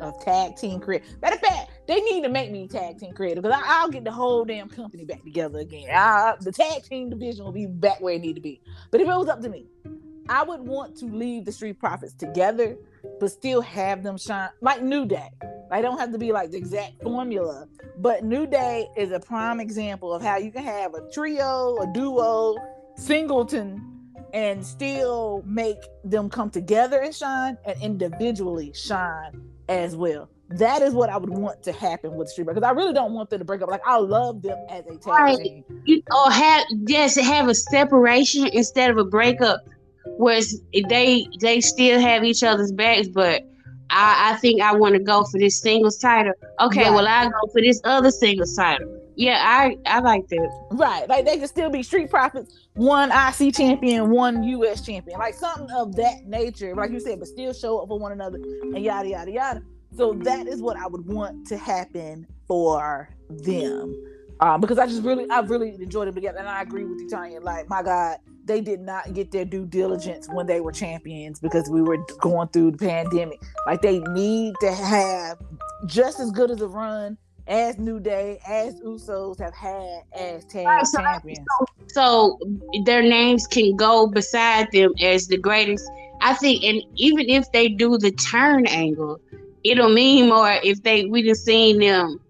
of 0.00 0.18
tag 0.24 0.56
team 0.56 0.80
creator, 0.80 1.04
matter 1.20 1.36
of 1.36 1.42
fact, 1.42 1.71
they 1.86 2.00
need 2.00 2.22
to 2.22 2.28
make 2.28 2.50
me 2.50 2.68
tag 2.68 2.98
team 2.98 3.12
creator 3.12 3.40
because 3.40 3.60
I'll 3.64 3.88
get 3.88 4.04
the 4.04 4.12
whole 4.12 4.44
damn 4.44 4.68
company 4.68 5.04
back 5.04 5.22
together 5.24 5.58
again. 5.58 5.88
I, 5.92 6.34
the 6.40 6.52
tag 6.52 6.84
team 6.84 7.10
division 7.10 7.44
will 7.44 7.52
be 7.52 7.66
back 7.66 8.00
where 8.00 8.14
it 8.14 8.20
need 8.20 8.34
to 8.34 8.40
be. 8.40 8.60
But 8.90 9.00
if 9.00 9.08
it 9.08 9.16
was 9.16 9.28
up 9.28 9.40
to 9.42 9.48
me, 9.48 9.66
I 10.28 10.44
would 10.44 10.60
want 10.60 10.96
to 10.98 11.06
leave 11.06 11.44
the 11.44 11.52
Street 11.52 11.80
Profits 11.80 12.14
together, 12.14 12.76
but 13.18 13.30
still 13.30 13.60
have 13.60 14.02
them 14.02 14.16
shine 14.16 14.50
like 14.60 14.82
New 14.82 15.04
Day. 15.04 15.30
I 15.70 15.82
don't 15.82 15.98
have 15.98 16.12
to 16.12 16.18
be 16.18 16.32
like 16.32 16.50
the 16.50 16.58
exact 16.58 17.02
formula, 17.02 17.66
but 17.98 18.24
New 18.24 18.46
Day 18.46 18.88
is 18.96 19.10
a 19.10 19.18
prime 19.18 19.58
example 19.58 20.12
of 20.12 20.22
how 20.22 20.36
you 20.36 20.52
can 20.52 20.62
have 20.62 20.94
a 20.94 21.10
trio, 21.10 21.78
a 21.78 21.92
duo, 21.92 22.56
singleton, 22.96 23.92
and 24.32 24.64
still 24.64 25.42
make 25.44 25.78
them 26.04 26.30
come 26.30 26.50
together 26.50 27.00
and 27.00 27.14
shine, 27.14 27.58
and 27.64 27.80
individually 27.82 28.72
shine 28.74 29.42
as 29.68 29.96
well. 29.96 30.28
That 30.58 30.82
is 30.82 30.92
what 30.94 31.08
I 31.10 31.16
would 31.16 31.30
want 31.30 31.62
to 31.64 31.72
happen 31.72 32.14
with 32.14 32.28
Street 32.28 32.46
because 32.46 32.62
I 32.62 32.70
really 32.70 32.92
don't 32.92 33.12
want 33.12 33.30
them 33.30 33.38
to 33.38 33.44
break 33.44 33.62
up. 33.62 33.68
Like 33.70 33.82
I 33.86 33.96
love 33.98 34.42
them 34.42 34.58
as 34.68 34.84
a 34.86 34.96
tag 34.96 35.06
Right. 35.06 35.36
team. 35.38 35.64
you 35.84 36.02
or 36.16 36.30
have 36.30 36.64
just 36.84 37.18
have 37.20 37.48
a 37.48 37.54
separation 37.54 38.46
instead 38.52 38.90
of 38.90 38.98
a 38.98 39.04
breakup 39.04 39.60
where 40.18 40.36
it's- 40.38 40.56
they 40.88 41.26
they 41.40 41.60
still 41.60 42.00
have 42.00 42.24
each 42.24 42.42
other's 42.42 42.72
backs 42.72 43.08
but 43.08 43.42
I, 43.90 44.32
I 44.32 44.36
think 44.38 44.60
I 44.62 44.74
want 44.74 44.94
to 44.94 45.00
go 45.00 45.22
for 45.24 45.38
this 45.38 45.60
singles 45.60 45.98
title. 45.98 46.32
Okay, 46.60 46.84
Right. 46.84 46.92
well 46.94 47.06
I 47.06 47.24
go 47.26 47.52
for 47.52 47.60
this 47.60 47.80
other 47.84 48.10
singles 48.10 48.56
title. 48.56 48.98
Yeah, 49.14 49.36
I 49.44 49.76
I 49.86 50.00
like 50.00 50.26
that. 50.28 50.50
Right. 50.70 51.06
Like 51.08 51.26
they 51.26 51.36
can 51.36 51.46
still 51.46 51.68
be 51.68 51.82
Street 51.82 52.08
Profits, 52.08 52.68
one 52.74 53.10
IC 53.12 53.52
champion, 53.54 54.10
one 54.10 54.42
US 54.44 54.80
champion, 54.80 55.18
like 55.18 55.34
something 55.34 55.70
of 55.76 55.94
that 55.96 56.24
nature, 56.26 56.74
like 56.74 56.90
you 56.90 57.00
said, 57.00 57.18
but 57.18 57.28
still 57.28 57.52
show 57.52 57.78
up 57.80 57.88
for 57.88 57.98
one 57.98 58.12
another 58.12 58.38
and 58.62 58.78
yada 58.78 59.08
yada 59.08 59.30
yada. 59.30 59.62
So 59.94 60.14
that 60.14 60.46
is 60.46 60.62
what 60.62 60.76
I 60.76 60.86
would 60.86 61.06
want 61.06 61.46
to 61.48 61.56
happen 61.56 62.26
for 62.46 63.08
them. 63.28 63.94
Um, 64.40 64.60
because 64.60 64.78
I 64.78 64.86
just 64.86 65.02
really, 65.02 65.28
I 65.30 65.40
really 65.40 65.74
enjoyed 65.74 66.08
them 66.08 66.14
together, 66.14 66.38
and 66.38 66.48
I 66.48 66.62
agree 66.62 66.84
with 66.84 66.98
you, 67.00 67.08
Tonya. 67.08 67.42
Like, 67.42 67.68
my 67.68 67.82
God, 67.82 68.18
they 68.44 68.60
did 68.60 68.80
not 68.80 69.12
get 69.14 69.30
their 69.30 69.44
due 69.44 69.64
diligence 69.66 70.28
when 70.32 70.46
they 70.46 70.60
were 70.60 70.72
champions 70.72 71.38
because 71.38 71.68
we 71.70 71.82
were 71.82 71.98
going 72.20 72.48
through 72.48 72.72
the 72.72 72.78
pandemic. 72.78 73.40
Like 73.66 73.82
they 73.82 74.00
need 74.00 74.54
to 74.60 74.72
have 74.72 75.38
just 75.86 76.18
as 76.20 76.30
good 76.30 76.50
as 76.50 76.60
a 76.60 76.66
run 76.66 77.16
as 77.46 77.78
New 77.78 78.00
Day, 78.00 78.38
as 78.46 78.80
Usos 78.80 79.38
have 79.40 79.54
had 79.54 80.02
as 80.12 80.44
tag 80.44 80.66
right, 80.66 80.86
so, 80.86 81.00
champions. 81.00 81.46
So, 81.88 82.38
their 82.84 83.02
names 83.02 83.46
can 83.46 83.76
go 83.76 84.06
beside 84.06 84.70
them 84.72 84.92
as 85.00 85.26
the 85.26 85.36
greatest. 85.36 85.88
I 86.20 86.34
think, 86.34 86.62
and 86.62 86.82
even 86.96 87.28
if 87.28 87.50
they 87.52 87.68
do 87.68 87.98
the 87.98 88.12
turn 88.12 88.66
angle, 88.66 89.20
it'll 89.64 89.92
mean 89.92 90.28
more 90.28 90.58
if 90.62 90.82
they 90.82 91.06
we 91.06 91.22
just 91.22 91.44
seen 91.44 91.78
them 91.78 92.20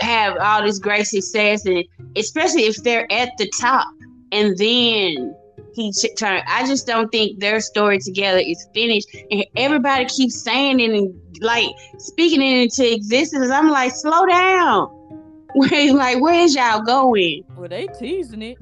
have 0.00 0.36
all 0.38 0.62
this 0.62 0.78
great 0.78 1.06
success, 1.06 1.64
and 1.66 1.84
especially 2.16 2.62
if 2.62 2.76
they're 2.82 3.10
at 3.12 3.30
the 3.38 3.50
top, 3.60 3.86
and 4.32 4.56
then 4.56 5.34
he 5.74 5.92
turned. 6.16 6.42
I 6.46 6.66
just 6.66 6.86
don't 6.86 7.10
think 7.10 7.40
their 7.40 7.60
story 7.60 7.98
together 7.98 8.38
is 8.44 8.66
finished, 8.74 9.08
and 9.30 9.44
everybody 9.56 10.06
keeps 10.06 10.42
saying 10.42 10.80
it 10.80 10.90
and 10.90 11.14
like 11.40 11.70
speaking 11.98 12.42
it 12.42 12.62
into 12.62 12.92
existence. 12.92 13.50
I'm 13.50 13.68
like, 13.68 13.92
slow 13.92 14.26
down. 14.26 14.88
Where 15.54 15.92
like, 15.92 16.20
where's 16.20 16.54
y'all 16.54 16.80
going? 16.80 17.44
Well, 17.56 17.68
they 17.68 17.86
teasing 17.86 18.40
it. 18.40 18.58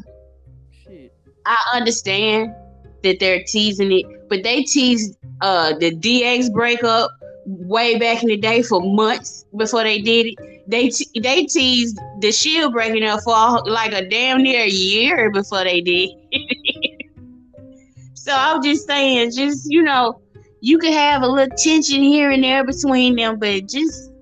Shit. 0.84 1.14
I 1.46 1.56
understand 1.74 2.52
that 3.04 3.20
they're 3.20 3.44
teasing 3.44 3.92
it, 3.92 4.28
but 4.28 4.42
they 4.42 4.64
teased 4.64 5.16
uh 5.40 5.74
the 5.78 5.94
DX 5.94 6.52
breakup 6.52 7.12
way 7.50 7.98
back 7.98 8.22
in 8.22 8.28
the 8.28 8.36
day 8.36 8.62
for 8.62 8.80
months 8.80 9.44
before 9.56 9.82
they 9.82 10.00
did 10.00 10.26
it. 10.26 10.64
They 10.68 10.88
te- 10.88 11.20
they 11.20 11.46
teased 11.46 11.98
the 12.20 12.30
Shield 12.30 12.72
breaking 12.72 13.04
up 13.04 13.20
for 13.24 13.62
like 13.64 13.92
a 13.92 14.08
damn 14.08 14.42
near 14.42 14.64
year 14.64 15.30
before 15.30 15.64
they 15.64 15.80
did. 15.80 16.10
so 18.14 18.32
I'm 18.34 18.62
just 18.62 18.86
saying, 18.86 19.32
just 19.32 19.70
you 19.70 19.82
know, 19.82 20.20
you 20.60 20.78
could 20.78 20.92
have 20.92 21.22
a 21.22 21.26
little 21.26 21.56
tension 21.56 22.02
here 22.02 22.30
and 22.30 22.44
there 22.44 22.64
between 22.64 23.16
them, 23.16 23.38
but 23.38 23.66
just 23.66 24.12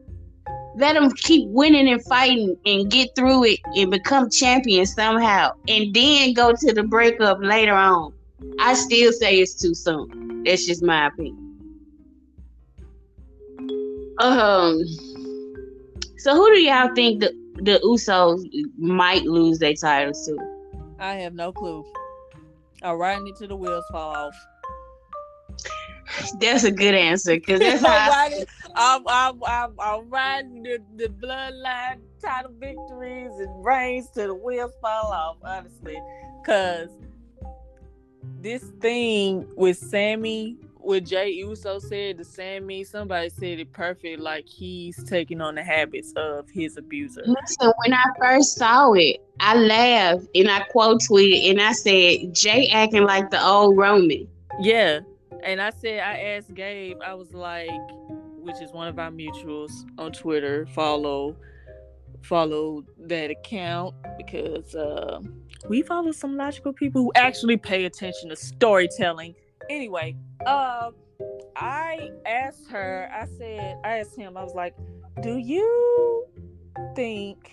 let 0.77 0.95
them 0.95 1.11
keep 1.11 1.49
winning 1.49 1.89
and 1.89 2.03
fighting 2.05 2.57
and 2.65 2.91
get 2.91 3.15
through 3.15 3.45
it 3.45 3.61
and 3.77 3.91
become 3.91 4.31
champions 4.31 4.95
somehow, 4.95 5.51
and 5.67 5.93
then 5.93 6.33
go 6.33 6.53
to 6.53 6.73
the 6.73 6.85
breakup 6.85 7.39
later 7.43 7.75
on. 7.75 8.15
I 8.61 8.75
still 8.75 9.13
say 9.13 9.41
it's 9.41 9.55
too 9.55 9.75
soon. 9.75 10.45
That's 10.45 10.67
just 10.67 10.83
my 10.83 11.09
opinion. 11.09 11.48
Um. 14.19 14.83
So 16.19 16.35
who 16.35 16.53
do 16.53 16.61
y'all 16.61 16.95
think 16.95 17.21
the 17.21 17.33
the 17.63 17.81
Usos 17.85 18.45
might 18.77 19.25
lose 19.25 19.59
their 19.59 19.75
titles 19.75 20.27
to? 20.27 20.39
I 20.99 21.15
have 21.15 21.35
no 21.35 21.53
clue. 21.53 21.85
I'm 22.83 22.97
riding 22.97 23.27
it 23.29 23.37
till 23.37 23.49
the 23.49 23.57
wheels 23.57 23.85
fall 23.91 24.15
off. 24.15 24.35
That's 26.41 26.65
a 26.65 26.71
good 26.71 26.95
answer 26.95 27.37
because 27.37 27.61
that's 27.61 27.85
how 27.85 28.45
I'm, 28.75 29.05
I'm, 29.09 29.43
I'm, 29.45 29.75
I'm 29.79 30.11
riding 30.11 30.63
the, 30.63 30.79
the 30.97 31.09
bloodline 31.09 32.01
title 32.23 32.53
victories 32.59 33.33
and 33.39 33.65
reigns 33.65 34.09
till 34.15 34.29
the 34.29 34.35
wheels 34.35 34.73
fall 34.81 35.13
off, 35.13 35.37
honestly. 35.43 35.99
Because 36.41 36.89
this 38.41 38.63
thing 38.81 39.47
with 39.57 39.77
Sami 39.77 40.57
what 40.89 41.05
Jey 41.05 41.33
Uso 41.33 41.79
said 41.79 42.17
to 42.17 42.25
Sami, 42.25 42.83
somebody 42.83 43.29
said 43.29 43.61
it 43.61 43.71
perfect, 43.75 44.21
like 44.21 44.49
he's 44.49 45.05
taking 45.05 45.43
on 45.43 45.55
the 45.55 45.63
habits 45.63 46.15
of 46.17 46.49
his 46.49 46.79
abuser. 46.79 47.23
Listen, 47.27 47.71
when 47.85 47.93
I 47.93 48.05
first 48.19 48.55
saw 48.55 48.95
it, 48.95 49.19
I 49.39 49.55
laughed 49.55 50.27
and 50.35 50.51
I 50.51 50.61
quote 50.71 51.03
tweeted 51.03 51.51
and 51.51 51.61
I 51.61 51.73
said, 51.73 52.35
Jey 52.35 52.69
acting 52.73 53.03
like 53.03 53.29
the 53.29 53.45
old 53.45 53.77
Roman. 53.77 54.27
Yeah. 54.61 55.01
And 55.45 55.61
I 55.61 55.71
said, 55.71 56.01
I 56.01 56.21
asked 56.21 56.55
Gabe, 56.55 56.97
I 57.07 57.13
was 57.13 57.35
like, 57.35 57.69
which 58.39 58.57
is 58.63 58.73
one 58.73 58.89
of 58.89 58.99
our 58.99 59.11
mutuals 59.11 59.71
on 59.99 60.13
Twitter, 60.13 60.67
follow 60.75 61.37
follow 62.23 62.83
that 62.99 63.31
account 63.31 63.95
because 64.17 64.75
uh, 64.75 65.21
we 65.69 65.83
follow 65.83 66.13
some 66.13 66.37
logical 66.37 66.73
people 66.73 67.03
who 67.03 67.13
actually 67.15 67.59
pay 67.59 67.85
attention 67.85 68.31
to 68.31 68.37
storytelling 68.37 69.35
anyway, 69.69 70.17
uh, 70.47 70.91
I 71.57 72.11
asked 72.27 72.69
her, 72.71 73.11
I 73.13 73.27
said, 73.39 73.79
I 73.85 73.99
asked 73.99 74.17
him, 74.17 74.37
I 74.37 74.45
was 74.45 74.55
like, 74.55 74.75
do 75.23 75.39
you 75.39 76.27
think 76.95 77.53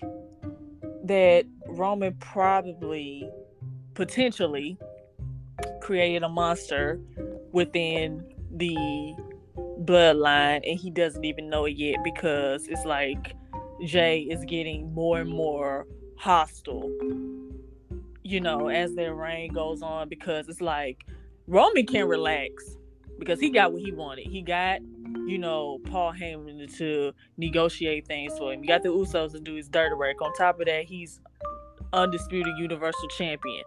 that 1.03 1.45
Roman 1.67 2.13
probably 2.15 3.29
potentially 3.93 4.77
created 5.81 6.23
a 6.23 6.29
monster 6.29 6.99
within 7.51 8.25
the 8.51 9.15
bloodline 9.83 10.61
and 10.67 10.79
he 10.79 10.89
doesn't 10.89 11.23
even 11.23 11.49
know 11.49 11.65
it 11.65 11.75
yet 11.75 11.97
because 12.03 12.67
it's 12.67 12.85
like 12.85 13.35
Jey 13.83 14.21
is 14.21 14.43
getting 14.45 14.93
more 14.93 15.19
and 15.19 15.29
more 15.29 15.85
hostile, 16.17 16.89
you 18.23 18.41
know, 18.41 18.69
as 18.69 18.95
their 18.95 19.13
reign 19.13 19.53
goes 19.53 19.81
on 19.81 20.09
because 20.09 20.47
it's 20.47 20.61
like 20.61 21.05
Roman 21.47 21.85
can 21.85 22.01
mm-hmm. 22.01 22.09
relax 22.09 22.77
because 23.19 23.39
he 23.39 23.49
got 23.49 23.71
what 23.71 23.81
he 23.81 23.91
wanted. 23.91 24.27
He 24.27 24.41
got, 24.41 24.81
you 25.25 25.37
know, 25.37 25.79
Paul 25.85 26.13
Heyman 26.13 26.75
to 26.77 27.13
negotiate 27.37 28.07
things 28.07 28.37
for 28.37 28.51
him. 28.53 28.61
He 28.61 28.67
got 28.67 28.83
the 28.83 28.89
Usos 28.89 29.31
to 29.31 29.39
do 29.39 29.55
his 29.55 29.69
dirty 29.69 29.95
work. 29.95 30.21
On 30.21 30.33
top 30.33 30.59
of 30.59 30.65
that, 30.65 30.85
he's 30.85 31.19
undisputed 31.93 32.53
Universal 32.57 33.07
Champion. 33.09 33.63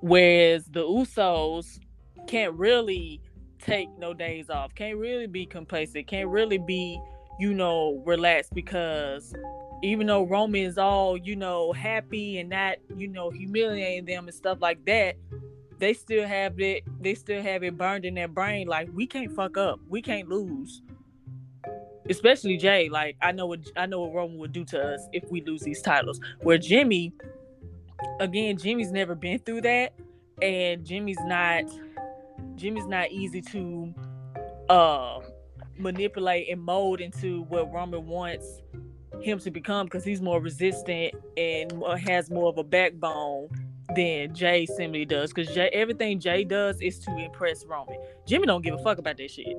Whereas 0.00 0.66
the 0.66 0.82
Usos 0.82 1.78
can't 2.26 2.54
really 2.54 3.20
take 3.58 3.88
no 3.98 4.12
days 4.12 4.50
off, 4.50 4.74
can't 4.74 4.98
really 4.98 5.26
be 5.26 5.46
complacent, 5.46 6.06
can't 6.06 6.28
really 6.28 6.58
be, 6.58 7.00
you 7.38 7.54
know, 7.54 8.02
relaxed 8.04 8.52
because 8.54 9.34
even 9.82 10.06
though 10.06 10.24
Roman 10.24 10.62
is 10.62 10.78
all, 10.78 11.16
you 11.16 11.36
know, 11.36 11.72
happy 11.72 12.38
and 12.38 12.50
not, 12.50 12.76
you 12.96 13.08
know, 13.08 13.30
humiliating 13.30 14.04
them 14.04 14.26
and 14.26 14.34
stuff 14.34 14.58
like 14.60 14.84
that, 14.86 15.16
they 15.84 15.92
still 15.92 16.26
have 16.26 16.58
it 16.60 16.82
they 17.02 17.14
still 17.14 17.42
have 17.42 17.62
it 17.62 17.76
burned 17.76 18.06
in 18.06 18.14
their 18.14 18.26
brain 18.26 18.66
like 18.66 18.88
we 18.94 19.06
can't 19.06 19.30
fuck 19.30 19.58
up 19.58 19.78
we 19.86 20.00
can't 20.00 20.30
lose. 20.30 20.80
Especially 22.08 22.56
Jey 22.56 22.88
like 22.88 23.16
i 23.20 23.30
know 23.30 23.44
what 23.44 23.60
i 23.76 23.84
know 23.84 24.00
what 24.00 24.14
roman 24.14 24.38
would 24.38 24.52
do 24.52 24.64
to 24.64 24.80
us 24.80 25.06
if 25.12 25.30
we 25.30 25.42
lose 25.42 25.60
these 25.60 25.82
titles. 25.82 26.20
Where 26.40 26.56
jimmy 26.56 27.12
again 28.18 28.56
jimmy's 28.56 28.92
never 28.92 29.14
been 29.14 29.38
through 29.40 29.60
that 29.60 29.92
and 30.40 30.86
jimmy's 30.86 31.20
not 31.24 31.64
jimmy's 32.54 32.86
not 32.86 33.10
easy 33.10 33.42
to 33.42 33.94
uh 34.70 35.20
manipulate 35.76 36.48
and 36.48 36.62
mold 36.62 37.02
into 37.02 37.42
what 37.44 37.70
roman 37.70 38.06
wants 38.06 38.62
him 39.20 39.38
to 39.38 39.50
become 39.50 39.86
because 39.86 40.04
he's 40.04 40.22
more 40.22 40.40
resistant 40.40 41.14
and 41.36 41.72
has 42.00 42.30
more 42.30 42.48
of 42.48 42.56
a 42.56 42.64
backbone 42.64 43.48
than 43.94 44.34
Jey 44.34 44.66
simply 44.66 45.04
does. 45.04 45.32
Because 45.32 45.54
Jey, 45.54 45.68
everything 45.72 46.18
Jey 46.20 46.44
does 46.44 46.80
is 46.80 46.98
to 47.00 47.16
impress 47.16 47.64
Roman. 47.64 47.96
Jimmy 48.26 48.46
don't 48.46 48.62
give 48.62 48.74
a 48.74 48.78
fuck 48.78 48.98
about 48.98 49.16
that 49.18 49.30
shit. 49.30 49.56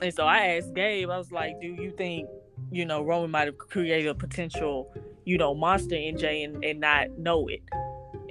And 0.00 0.14
so 0.14 0.24
I 0.24 0.56
asked 0.56 0.74
Gabe, 0.74 1.10
I 1.10 1.18
was 1.18 1.32
like, 1.32 1.60
do 1.60 1.66
you 1.66 1.90
think, 1.90 2.28
you 2.70 2.84
know, 2.84 3.02
Roman 3.02 3.30
might 3.30 3.46
have 3.46 3.58
created 3.58 4.08
a 4.08 4.14
potential, 4.14 4.92
you 5.24 5.38
know, 5.38 5.54
monster 5.54 5.96
in 5.96 6.16
Jey 6.16 6.44
and, 6.44 6.64
and 6.64 6.80
not 6.80 7.18
know 7.18 7.48
it? 7.48 7.62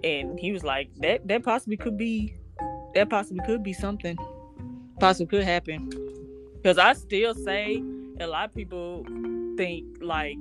And 0.03 0.39
he 0.39 0.51
was 0.51 0.63
like, 0.63 0.89
that 0.97 1.27
that 1.27 1.43
possibly 1.43 1.75
could 1.75 1.97
be 1.97 2.35
that 2.93 3.09
possibly 3.09 3.43
could 3.45 3.63
be 3.63 3.73
something. 3.73 4.17
Possibly 4.99 5.25
could 5.27 5.43
happen. 5.43 5.89
Because 6.55 6.77
I 6.77 6.93
still 6.93 7.33
say 7.33 7.83
a 8.19 8.27
lot 8.27 8.45
of 8.45 8.55
people 8.55 9.05
think 9.57 9.97
like 10.01 10.37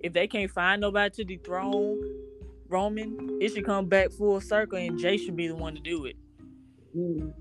if 0.00 0.12
they 0.12 0.26
can't 0.26 0.50
find 0.50 0.80
nobody 0.80 1.10
to 1.10 1.24
dethrone 1.24 1.98
Roman, 2.68 3.38
it 3.40 3.52
should 3.52 3.64
come 3.64 3.86
back 3.86 4.10
full 4.12 4.40
circle, 4.40 4.78
and 4.78 4.98
Jey 4.98 5.16
should 5.16 5.36
be 5.36 5.48
the 5.48 5.54
one 5.54 5.74
to 5.74 5.80
do 5.80 6.06
it. 6.06 6.16
Mm. 6.96 7.32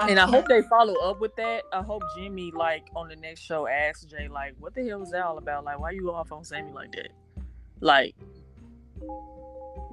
and 0.00 0.18
I 0.18 0.26
hope 0.26 0.48
they 0.48 0.62
follow 0.62 0.94
up 1.08 1.20
with 1.20 1.34
that. 1.36 1.62
I 1.72 1.82
hope 1.82 2.02
Jimmy, 2.16 2.52
like 2.54 2.86
on 2.94 3.08
the 3.08 3.16
next 3.16 3.40
show, 3.40 3.66
asks 3.66 4.04
Jey, 4.04 4.28
like, 4.28 4.54
"What 4.58 4.74
the 4.74 4.86
hell 4.86 5.02
is 5.02 5.10
that 5.10 5.24
all 5.24 5.38
about? 5.38 5.64
Like, 5.64 5.78
why 5.78 5.92
you 5.92 6.12
off 6.12 6.32
on 6.32 6.44
Sami 6.44 6.72
like 6.72 6.92
that?" 6.92 7.10
Like, 7.80 8.14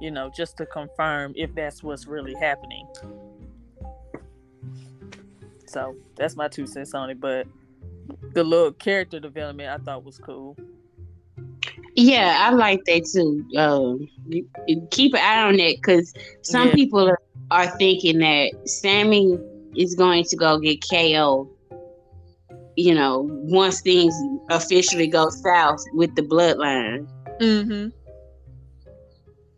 you 0.00 0.10
know, 0.10 0.30
just 0.34 0.56
to 0.58 0.66
confirm 0.66 1.32
if 1.36 1.54
that's 1.54 1.82
what's 1.82 2.06
really 2.06 2.34
happening. 2.34 2.86
So 5.66 5.96
that's 6.16 6.36
my 6.36 6.48
two 6.48 6.66
cents 6.66 6.94
on 6.94 7.10
it. 7.10 7.20
But 7.20 7.46
the 8.32 8.44
little 8.44 8.72
character 8.72 9.20
development 9.20 9.68
I 9.70 9.82
thought 9.82 10.04
was 10.04 10.18
cool. 10.18 10.56
Yeah, 11.94 12.36
I 12.40 12.54
like 12.54 12.84
that 12.86 13.04
too. 13.04 13.44
Um, 13.56 14.08
keep 14.90 15.14
an 15.14 15.20
eye 15.20 15.42
on 15.42 15.56
that 15.56 15.76
because 15.76 16.14
some 16.42 16.68
yeah. 16.68 16.74
people 16.74 17.08
are, 17.08 17.20
are 17.50 17.66
thinking 17.76 18.18
that 18.18 18.52
Sami 18.66 19.38
is 19.76 19.94
going 19.94 20.24
to 20.24 20.36
go 20.36 20.58
get 20.58 20.82
KO. 20.88 21.50
You 22.76 22.94
know, 22.94 23.28
once 23.30 23.82
things 23.82 24.14
officially 24.50 25.06
go 25.06 25.28
south 25.28 25.80
with 25.92 26.14
the 26.14 26.22
bloodline. 26.22 27.06
Mm-hmm. 27.38 27.88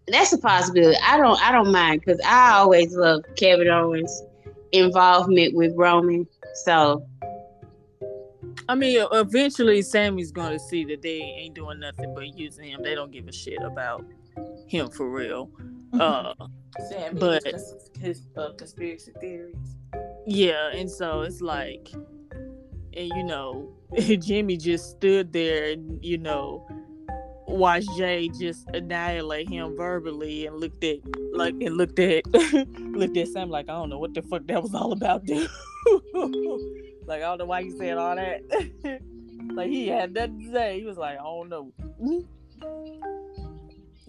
That's 0.08 0.32
a 0.32 0.38
possibility. 0.38 0.98
I 1.02 1.16
don't 1.16 1.40
I 1.40 1.52
don't 1.52 1.70
mind 1.70 2.00
because 2.00 2.20
I 2.26 2.54
always 2.54 2.94
love 2.96 3.22
Kevin 3.36 3.68
Owens' 3.68 4.22
involvement 4.72 5.54
with 5.54 5.72
Roman. 5.76 6.26
So 6.64 7.06
I 8.68 8.74
mean, 8.74 9.06
eventually 9.12 9.82
Sami's 9.82 10.30
gonna 10.32 10.58
see 10.58 10.84
that 10.86 11.02
they 11.02 11.20
ain't 11.20 11.54
doing 11.54 11.80
nothing 11.80 12.14
but 12.14 12.36
using 12.36 12.70
him. 12.70 12.82
They 12.82 12.94
don't 12.94 13.10
give 13.10 13.28
a 13.28 13.32
shit 13.32 13.62
about 13.62 14.04
him 14.66 14.90
for 14.90 15.08
real. 15.10 15.50
Uh, 15.98 16.34
Sammy, 16.88 17.20
but- 17.20 17.42
his, 18.00 18.22
uh, 18.36 18.52
conspiracy 18.58 19.12
theories. 19.20 19.76
yeah, 20.26 20.70
and 20.72 20.90
so 20.90 21.22
it's 21.22 21.40
like, 21.40 21.90
and 21.92 23.08
you 23.08 23.24
know, 23.24 23.72
Jimmy 23.98 24.56
just 24.56 24.90
stood 24.90 25.32
there 25.32 25.72
and 25.72 26.04
you 26.04 26.18
know, 26.18 26.66
watched 27.46 27.88
Jey 27.96 28.28
just 28.28 28.66
annihilate 28.74 29.48
him 29.48 29.76
verbally 29.76 30.46
and 30.46 30.58
looked 30.58 30.82
at 30.82 30.98
like 31.32 31.54
and 31.60 31.76
looked 31.76 31.98
at 31.98 32.26
looked 32.78 33.16
at 33.16 33.28
Sam 33.28 33.50
like 33.50 33.68
I 33.68 33.72
don't 33.72 33.90
know 33.90 33.98
what 33.98 34.14
the 34.14 34.22
fuck 34.22 34.46
that 34.46 34.62
was 34.62 34.74
all 34.74 34.92
about, 34.92 35.24
dude. 35.24 35.48
Like 37.06 37.22
I 37.22 37.26
don't 37.26 37.38
know 37.38 37.44
why 37.46 37.60
you 37.60 37.76
said 37.76 37.96
all 37.98 38.16
that. 38.16 38.42
like 39.54 39.68
he 39.68 39.88
had 39.88 40.12
nothing 40.12 40.40
to 40.40 40.52
say. 40.52 40.80
He 40.80 40.86
was 40.86 40.96
like, 40.96 41.18
I 41.18 41.22
don't 41.22 41.48
know. 41.48 41.72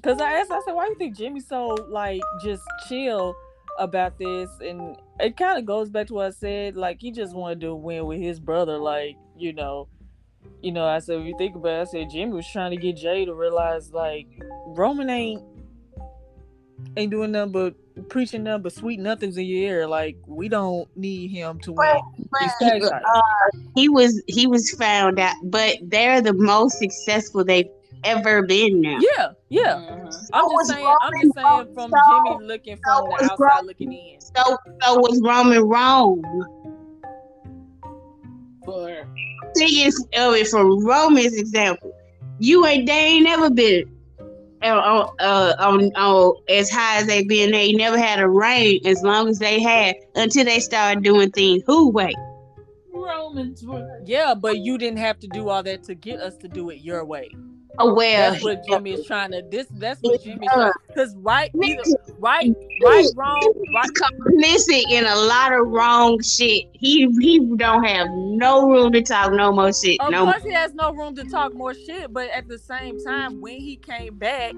Cause 0.04 0.22
I 0.22 0.34
asked, 0.34 0.52
I 0.52 0.62
said, 0.64 0.74
why 0.74 0.86
do 0.86 0.92
you 0.92 0.98
think 1.00 1.18
Jimmy's 1.18 1.48
so 1.48 1.70
like 1.90 2.22
just 2.44 2.62
chill 2.88 3.36
about 3.80 4.20
this? 4.20 4.50
And 4.62 4.96
it 5.20 5.36
kind 5.36 5.58
of 5.58 5.66
goes 5.66 5.90
back 5.90 6.08
to 6.08 6.14
what 6.14 6.28
I 6.28 6.30
said. 6.30 6.76
Like 6.76 7.02
he 7.02 7.12
just 7.12 7.36
wanted 7.36 7.62
to 7.62 7.74
win 7.74 8.06
with 8.06 8.20
his 8.20 8.40
brother. 8.40 8.78
Like 8.78 9.18
you 9.38 9.52
know, 9.54 9.88
you 10.62 10.72
know. 10.72 10.86
I 10.86 11.00
said, 11.00 11.20
if 11.20 11.26
you 11.26 11.36
think 11.38 11.56
about 11.56 11.80
it, 11.80 11.82
I 11.82 11.84
said 11.86 12.10
Jimmy 12.12 12.34
was 12.34 12.48
trying 12.48 12.72
to 12.72 12.78
get 12.78 12.98
Jey 12.98 13.26
to 13.26 13.34
realize 13.34 13.92
like 13.92 14.28
Roman 14.68 15.10
ain't 15.10 15.44
ain't 16.98 17.12
doing 17.12 17.32
nothing 17.32 17.52
but 17.52 17.76
preaching 18.10 18.44
nothing 18.44 18.64
but 18.64 18.74
sweet 18.74 19.00
nothings 19.00 19.38
in 19.38 19.46
your 19.46 19.60
ear. 19.70 19.88
Like 19.88 20.18
we 20.28 20.50
don't 20.50 20.88
need 20.98 21.30
him 21.32 21.60
to 21.62 21.72
win. 21.74 22.02
these 22.40 22.52
tag 22.62 22.84
uh, 22.84 23.22
he 23.76 23.90
was 23.90 24.22
he 24.28 24.48
was 24.48 24.72
found 24.72 25.20
out, 25.20 25.36
but 25.44 25.78
they're 25.84 26.22
the 26.22 26.34
most 26.34 26.78
successful 26.80 27.44
they've 27.44 27.70
ever 28.04 28.44
been 28.44 28.82
now. 28.82 29.00
Yeah, 29.18 29.28
yeah. 29.50 29.76
Mhm. 29.76 30.30
I'm 30.34 30.46
was 30.46 30.68
just 30.68 30.80
saying. 30.80 30.96
I'm 31.02 31.14
just 31.22 31.36
saying 31.36 31.74
from 31.74 31.92
so- 31.92 31.98
Jimmy 32.36 32.46
looking 32.48 32.78
so 32.86 32.98
from 32.98 33.10
the 33.10 33.24
outside 33.26 33.38
Roman. 33.40 33.66
looking 33.68 33.94
in. 33.94 34.22
So 34.22 34.58
so 34.82 34.96
was 35.00 35.22
Roman 35.24 35.64
wrong? 35.64 36.22
For 38.66 39.08
Thinking 39.56 39.88
of 40.18 40.34
it 40.34 40.48
from 40.48 40.86
Roman's 40.86 41.38
example, 41.38 41.94
you 42.40 42.66
ain't 42.66 42.88
they 42.88 42.94
ain't 42.94 43.24
never 43.24 43.50
been 43.50 43.95
uh, 44.66 44.80
on, 44.80 45.16
uh, 45.20 45.56
on, 45.60 45.92
on 45.96 46.36
as 46.50 46.70
high 46.70 46.98
as 46.98 47.08
they've 47.08 47.28
been. 47.28 47.52
They 47.52 47.74
never 47.74 47.98
had 47.98 48.20
a 48.20 48.28
reign 48.28 48.82
as 48.86 49.02
long 49.04 49.28
as 49.28 49.40
they 49.40 49.62
had 49.62 49.96
until 50.16 50.46
they 50.46 50.60
started 50.60 51.04
doing 51.04 51.32
things 51.32 51.64
who 51.66 51.90
way. 51.90 52.14
Romans 52.92 53.66
were. 53.66 54.02
Yeah, 54.06 54.34
but 54.34 54.60
you 54.60 54.78
didn't 54.78 55.00
have 55.00 55.20
to 55.20 55.28
do 55.28 55.50
all 55.50 55.64
that 55.64 55.84
to 55.84 55.96
get 55.96 56.20
us 56.20 56.38
to 56.38 56.48
do 56.48 56.70
it 56.70 56.82
your 56.82 57.06
way. 57.06 57.30
Well, 57.80 58.32
That's 58.32 58.44
what 58.44 58.66
Jimmy 58.68 58.94
is 58.94 59.06
trying 59.06 59.32
to. 59.32 59.42
This 59.50 59.68
that's 59.72 60.00
what 60.02 60.16
It 60.16 60.24
Jimmy. 60.24 60.48
does. 60.48 60.74
Because 60.88 61.16
right, 61.18 61.52
either, 61.64 61.82
right, 62.20 62.54
right, 62.84 63.06
wrong, 63.16 63.54
right. 63.76 63.90
complicit 63.96 64.84
in 64.92 65.06
a 65.06 65.16
lot 65.16 65.54
of 65.54 65.68
wrong 65.68 66.22
shit. 66.22 66.66
He 66.74 67.08
he 67.20 67.40
don't 67.58 67.84
have 67.84 68.08
no 68.12 68.70
room 68.70 68.92
to 68.94 69.02
talk 69.02 69.32
no 69.34 69.52
more 69.52 69.74
shit. 69.74 70.00
Of 70.02 70.12
no 70.12 70.26
course, 70.26 70.44
he 70.44 70.52
has 70.52 70.74
no 70.74 70.94
room 70.94 71.16
to 71.16 71.24
talk 71.26 71.54
more 71.54 71.74
shit. 71.74 72.14
But 72.14 72.30
at 72.30 72.48
the 72.48 72.58
same 72.58 73.04
time, 73.04 73.42
when 73.42 73.60
he 73.60 73.76
came 73.76 74.18
back, 74.18 74.54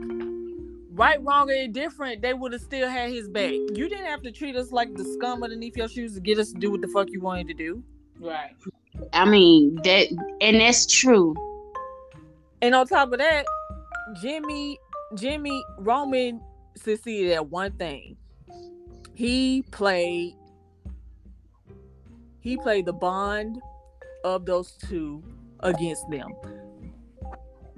right, 0.93 1.23
wrong, 1.23 1.49
or 1.49 1.53
indifferent, 1.53 2.21
they 2.21 2.33
would 2.33 2.53
have 2.53 2.61
still 2.61 2.87
had 2.89 3.09
his 3.09 3.27
back. 3.29 3.51
You 3.51 3.89
didn't 3.89 4.05
have 4.05 4.21
to 4.23 4.31
treat 4.31 4.55
us 4.55 4.71
like 4.71 4.93
the 4.95 5.03
scum 5.03 5.43
underneath 5.43 5.75
your 5.77 5.87
shoes 5.87 6.13
to 6.15 6.19
get 6.19 6.37
us 6.39 6.51
to 6.51 6.59
do 6.59 6.71
what 6.71 6.81
the 6.81 6.87
fuck 6.87 7.09
you 7.09 7.21
wanted 7.21 7.47
to 7.47 7.53
do. 7.53 7.83
Right. 8.19 8.51
I 9.13 9.25
mean 9.25 9.75
that, 9.83 10.07
and 10.41 10.59
that's 10.59 10.85
true. 10.87 11.35
And 12.61 12.73
on 12.73 12.87
top 12.87 13.11
of 13.11 13.19
that, 13.19 13.45
Jimmy, 14.21 14.77
Jimmy 15.15 15.63
Roman 15.79 16.41
succeeded 16.75 17.33
at 17.33 17.47
one 17.49 17.71
thing. 17.73 18.17
He 19.13 19.63
played 19.71 20.35
he 22.39 22.55
played 22.55 22.85
the 22.85 22.93
bond 22.93 23.59
of 24.23 24.45
those 24.45 24.77
two 24.87 25.21
against 25.59 26.09
them. 26.09 26.29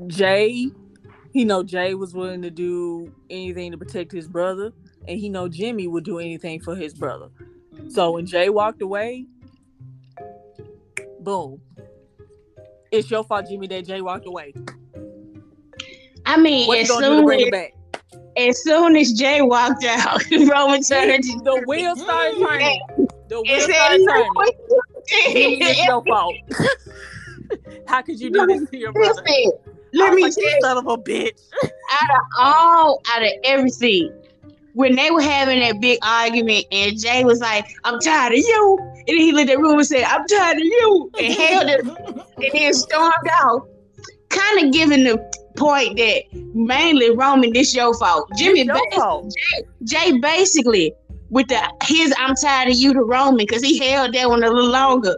Jey, 0.07 0.69
he 1.31 1.43
know 1.43 1.63
Jey 1.63 1.95
was 1.95 2.13
willing 2.13 2.43
to 2.43 2.51
do 2.51 3.11
anything 3.29 3.71
to 3.71 3.77
protect 3.77 4.11
his 4.11 4.27
brother, 4.27 4.71
and 5.07 5.19
he 5.19 5.27
know 5.27 5.47
Jimmy 5.47 5.87
would 5.87 6.03
do 6.03 6.19
anything 6.19 6.59
for 6.59 6.75
his 6.75 6.93
brother. 6.93 7.29
So 7.87 8.11
when 8.11 8.27
Jey 8.27 8.49
walked 8.49 8.81
away, 8.81 9.25
boom. 11.19 11.59
It's 12.91 13.09
your 13.11 13.23
fault, 13.23 13.47
Jimmy, 13.49 13.67
that 13.67 13.85
Jey 13.85 14.01
walked 14.01 14.27
away. 14.27 14.53
I 16.25 16.37
mean, 16.37 16.67
What 16.67 16.79
as 16.79 16.89
gonna 16.89 17.07
do 17.07 17.29
to 17.29 17.37
soon 17.37 17.53
as, 17.53 17.71
as 18.37 18.63
soon 18.63 18.95
as 18.95 19.13
Jey 19.13 19.41
walked 19.41 19.83
out, 19.83 20.21
Roman 20.31 20.81
turned. 20.81 21.23
The 21.23 21.63
wheels 21.67 22.01
started 22.01 22.39
turning. 22.39 22.79
The 23.27 23.37
and 23.37 23.47
wheels 23.47 23.63
started 23.63 24.05
turning. 24.07 24.31
Jimmy, 25.33 25.61
it's 25.61 25.85
your 25.85 26.03
fault. 26.07 26.35
How 27.87 28.01
could 28.01 28.19
you 28.19 28.29
do 28.31 28.45
this 28.45 28.69
to 28.69 28.77
your 28.77 28.91
brother? 28.91 29.23
Let 29.93 30.13
me 30.13 30.23
like, 30.23 30.35
tell 30.35 30.43
you, 30.43 30.59
son 30.61 30.77
of 30.77 30.87
a 30.87 30.97
bitch. 30.97 31.39
out 31.63 32.09
of 32.11 32.25
all, 32.37 33.01
out 33.11 33.23
of 33.23 33.31
everything, 33.43 34.13
when 34.73 34.95
they 34.95 35.11
were 35.11 35.21
having 35.21 35.59
that 35.59 35.79
big 35.79 35.99
argument, 36.03 36.65
and 36.71 36.99
Jey 36.99 37.23
was 37.23 37.39
like, 37.39 37.65
"I'm 37.83 37.99
tired 37.99 38.33
of 38.33 38.39
you," 38.39 38.77
and 38.79 39.07
then 39.07 39.17
he 39.17 39.31
looked 39.31 39.49
at 39.49 39.59
room 39.59 39.79
and 39.79 39.87
said, 39.87 40.03
"I'm 40.03 40.25
tired 40.27 40.57
of 40.57 40.63
you," 40.63 41.11
and 41.19 41.33
held 41.33 41.69
it, 41.69 41.85
and 42.37 42.49
then 42.53 42.73
stormed 42.73 43.13
out, 43.41 43.67
kind 44.29 44.65
of 44.65 44.73
giving 44.73 45.03
the 45.03 45.17
point 45.57 45.97
that 45.97 46.23
mainly 46.53 47.11
Roman, 47.11 47.51
this 47.53 47.75
your 47.75 47.93
fault. 47.95 48.29
Jimmy, 48.37 48.63
your 48.63 48.75
bas- 48.75 48.95
fault. 48.95 49.33
Jey 49.83 50.17
basically 50.19 50.93
with 51.29 51.47
the 51.47 51.61
his 51.83 52.13
"I'm 52.17 52.35
tired 52.35 52.69
of 52.69 52.75
you" 52.75 52.93
to 52.93 53.01
Roman 53.01 53.37
because 53.37 53.63
he 53.63 53.77
held 53.79 54.13
that 54.13 54.29
one 54.29 54.43
a 54.43 54.49
little 54.49 54.69
longer, 54.69 55.15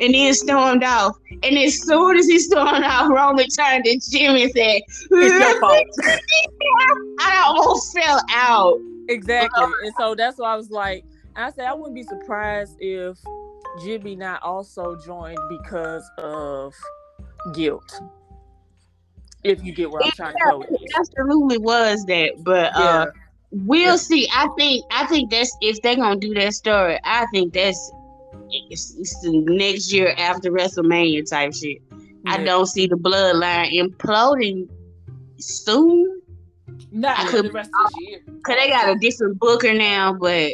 and 0.00 0.14
then 0.14 0.34
stormed 0.34 0.82
off. 0.84 1.16
And 1.42 1.58
as 1.58 1.80
soon 1.80 2.16
as 2.16 2.26
he 2.26 2.38
stormed 2.38 2.84
off, 2.84 3.10
Roman 3.10 3.46
turned 3.48 3.84
to 3.84 4.00
Jimmy 4.10 4.44
and 4.44 4.52
said, 4.52 4.80
It's 4.88 5.10
your 5.10 5.60
fault. 5.60 5.86
I 7.20 7.44
almost 7.46 7.92
fell 7.96 8.20
out. 8.32 8.78
Exactly. 9.08 9.64
And 9.84 9.92
so 9.98 10.14
that's 10.14 10.38
why 10.38 10.52
I 10.52 10.56
was 10.56 10.70
like, 10.70 11.04
I 11.36 11.50
said 11.50 11.66
I 11.66 11.74
wouldn't 11.74 11.94
be 11.94 12.02
surprised 12.04 12.76
if 12.80 13.18
Jimmy 13.82 14.16
not 14.16 14.42
also 14.42 14.96
joined 15.04 15.38
because 15.48 16.08
of 16.18 16.72
guilt. 17.54 17.92
If 19.42 19.62
you 19.62 19.72
get 19.74 19.90
where 19.90 20.02
I'm 20.02 20.10
trying 20.12 20.32
to 20.32 20.38
go 20.50 20.58
with 20.58 20.68
It 20.70 20.90
absolutely 20.98 21.58
was 21.58 22.04
that, 22.06 22.42
but 22.44 22.72
Yeah. 22.78 23.02
uh, 23.02 23.06
we'll 23.50 23.78
Yeah. 23.90 23.96
see. 23.96 24.28
I 24.34 24.48
think 24.56 24.84
I 24.90 25.06
think 25.06 25.30
that's 25.30 25.54
if 25.60 25.82
they're 25.82 25.96
gonna 25.96 26.18
do 26.18 26.32
that 26.34 26.54
story. 26.54 26.98
I 27.04 27.26
think 27.26 27.52
that's 27.52 27.92
it's, 28.70 28.94
it's 28.98 29.20
the 29.20 29.44
next 29.46 29.92
year 29.92 30.14
after 30.18 30.50
WrestleMania 30.50 31.28
type 31.28 31.54
shit. 31.54 31.78
I 32.26 32.42
don't 32.42 32.66
see 32.66 32.86
the 32.86 32.96
bloodline 32.96 33.72
imploding 33.78 34.68
soon. 35.38 36.22
Not 36.90 37.18
I 37.18 37.28
could- 37.28 37.46
the 37.46 37.52
rest 37.52 37.70
of 37.84 37.92
this 37.92 38.08
year. 38.08 38.20
Cause 38.44 38.56
they 38.58 38.68
got 38.68 38.88
a 38.88 38.98
different 38.98 39.38
booker 39.38 39.72
now, 39.74 40.14
but 40.14 40.52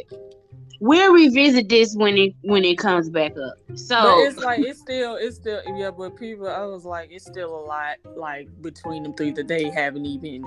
we'll 0.81 1.13
revisit 1.13 1.69
this 1.69 1.95
when 1.95 2.17
it 2.17 2.35
when 2.43 2.65
it 2.65 2.79
comes 2.79 3.11
back 3.11 3.33
up. 3.33 3.55
But 3.69 3.79
So 3.79 4.25
it's 4.25 4.39
like 4.39 4.61
it's 4.61 4.81
still 4.81 5.17
it's 5.17 5.37
still 5.37 5.61
yeah, 5.77 5.91
but 5.91 6.17
people 6.17 6.49
I 6.49 6.65
was 6.65 6.85
like 6.85 7.11
it's 7.13 7.27
still 7.27 7.55
a 7.55 7.65
lot 7.65 7.97
like 8.17 8.49
between 8.63 9.03
them 9.03 9.15
three 9.15 9.31
that 9.33 9.49
they 9.49 9.71
haven't 9.71 10.07
even 10.07 10.45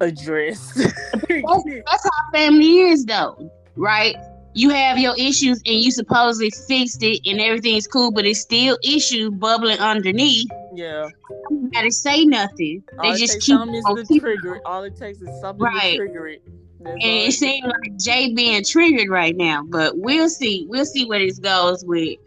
addressed. 0.00 0.74
that's 1.28 2.04
how 2.04 2.30
family 2.32 2.78
is, 2.80 3.04
though, 3.04 3.50
right? 3.76 4.16
You 4.54 4.70
have 4.70 4.98
your 4.98 5.14
issues 5.18 5.60
and 5.66 5.74
you 5.76 5.90
supposedly 5.90 6.50
fixed 6.68 7.02
it 7.02 7.20
and 7.26 7.40
everything's 7.40 7.86
cool, 7.88 8.12
but 8.12 8.24
it's 8.24 8.40
still 8.40 8.78
issues 8.84 9.30
bubbling 9.30 9.78
underneath. 9.78 10.48
yeah. 10.74 11.08
You 11.50 11.70
gotta 11.72 11.90
say 11.90 12.24
nothing. 12.24 12.82
They 13.02 13.08
All 13.08 13.14
it 13.14 13.18
just 13.18 13.40
keep 13.40 13.56
something 13.58 13.74
is 13.74 13.84
on 13.84 13.96
to 13.96 14.18
trigger 14.20 14.54
it. 14.56 14.62
All 14.64 14.84
it 14.84 14.96
takes 14.96 15.20
is 15.20 15.40
something 15.40 15.64
Right. 15.64 15.92
to 15.92 15.96
trigger 15.96 16.28
it. 16.28 16.42
That's 16.80 16.92
and 16.94 17.02
it 17.02 17.28
it 17.28 17.32
seems 17.32 17.64
like 17.64 17.98
Jey 17.98 18.32
being 18.34 18.62
triggered 18.64 19.08
right 19.08 19.36
now, 19.36 19.62
but 19.66 19.98
we'll 19.98 20.28
see. 20.28 20.66
We'll 20.68 20.84
see 20.86 21.04
where 21.06 21.18
this 21.18 21.38
goes 21.38 21.84
with 21.84 22.18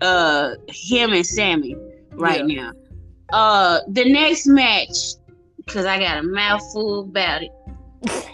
uh 0.00 0.54
him 0.68 1.12
and 1.12 1.26
Sami 1.26 1.76
right 2.12 2.46
now. 2.46 2.72
Uh 3.32 3.80
the 3.88 4.04
next 4.10 4.46
match, 4.46 4.96
because 5.58 5.86
I 5.86 5.98
got 5.98 6.18
a 6.18 6.22
mouthful 6.22 7.00
about 7.00 7.42
it. 7.42 7.50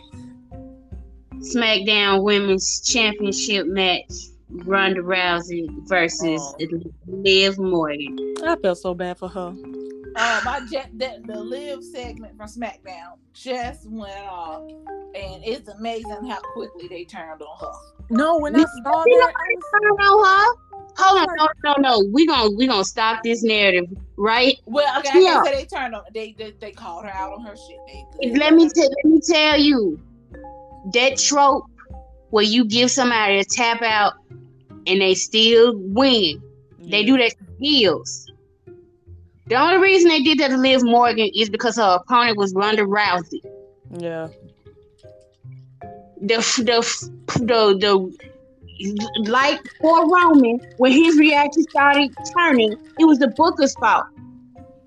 SmackDown 1.40 2.22
Women's 2.22 2.80
Championship 2.88 3.66
match. 3.66 4.10
Ronda 4.52 5.00
Rousey 5.00 5.68
versus 5.88 6.40
Oh. 6.42 6.56
Liv 7.06 7.56
Morgan. 7.58 8.34
I 8.44 8.56
felt 8.56 8.78
so 8.78 8.94
bad 8.94 9.16
for 9.16 9.28
her. 9.28 9.54
uh, 10.16 10.40
my 10.44 10.60
jet 10.72 10.90
that 10.94 11.24
the 11.24 11.38
live 11.38 11.84
segment 11.84 12.36
from 12.36 12.48
SmackDown 12.48 13.12
just 13.32 13.88
went 13.88 14.12
off, 14.28 14.62
and 15.14 15.44
it's 15.44 15.68
amazing 15.68 16.26
how 16.28 16.40
quickly 16.52 16.88
they 16.88 17.04
turned 17.04 17.40
on 17.42 17.58
her. 17.60 17.72
No, 18.10 18.38
when 18.40 18.56
I 18.56 18.64
saw 18.82 19.04
You 19.06 19.20
know, 19.20 19.26
that, 19.26 19.34
I 19.36 19.54
was 19.54 19.64
turn 19.72 19.90
on 20.08 20.24
her. 20.24 20.56
Hold 20.98 21.28
on, 21.28 21.36
no, 21.36 21.48
no, 21.64 21.74
no. 22.00 22.04
We 22.12 22.26
gonna 22.26 22.50
we 22.56 22.66
gonna 22.66 22.82
stop 22.84 23.22
this 23.22 23.44
narrative, 23.44 23.84
right? 24.18 24.56
Well, 24.66 24.98
okay, 24.98 25.10
I 25.14 25.18
Yeah. 25.20 25.32
can't 25.34 25.46
say 25.46 25.54
they 25.54 25.64
turned 25.66 25.94
on. 25.94 26.02
They 26.12 26.34
they, 26.36 26.54
they 26.60 26.72
called 26.72 27.04
her 27.04 27.10
out 27.14 27.32
on 27.34 27.42
her 27.46 27.54
shit. 27.54 27.78
They, 28.20 28.32
Let 28.36 28.54
me 28.54 28.68
t- 28.68 28.80
let 28.82 29.04
me 29.04 29.20
tell 29.24 29.56
you, 29.60 30.00
that 30.92 31.18
trope 31.18 31.64
where 32.30 32.44
you 32.44 32.64
give 32.64 32.90
somebody 32.90 33.38
a 33.38 33.44
tap 33.44 33.82
out 33.82 34.14
and 34.86 35.00
they 35.00 35.14
still 35.14 35.74
win. 35.76 36.42
They 36.78 37.04
do 37.04 37.16
that 37.18 37.34
heels. 37.58 38.30
The 39.46 39.56
only 39.56 39.78
reason 39.78 40.08
they 40.08 40.22
did 40.22 40.38
that 40.38 40.48
to 40.48 40.56
Liv 40.56 40.82
Morgan 40.84 41.28
is 41.34 41.50
because 41.50 41.76
her 41.76 41.98
opponent 42.00 42.38
was 42.38 42.54
Ronda 42.54 42.82
Rousey. 42.82 43.40
Yeah. 43.98 44.28
The 46.20 46.36
the 46.36 47.10
the 47.38 47.78
the 47.80 49.30
like 49.30 49.60
for 49.80 50.08
Roman 50.08 50.60
when 50.78 50.92
his 50.92 51.18
reaction 51.18 51.64
started 51.64 52.14
turning, 52.36 52.72
it 52.98 53.04
was 53.04 53.18
the 53.18 53.28
Booker's 53.28 53.74
fault. 53.74 54.06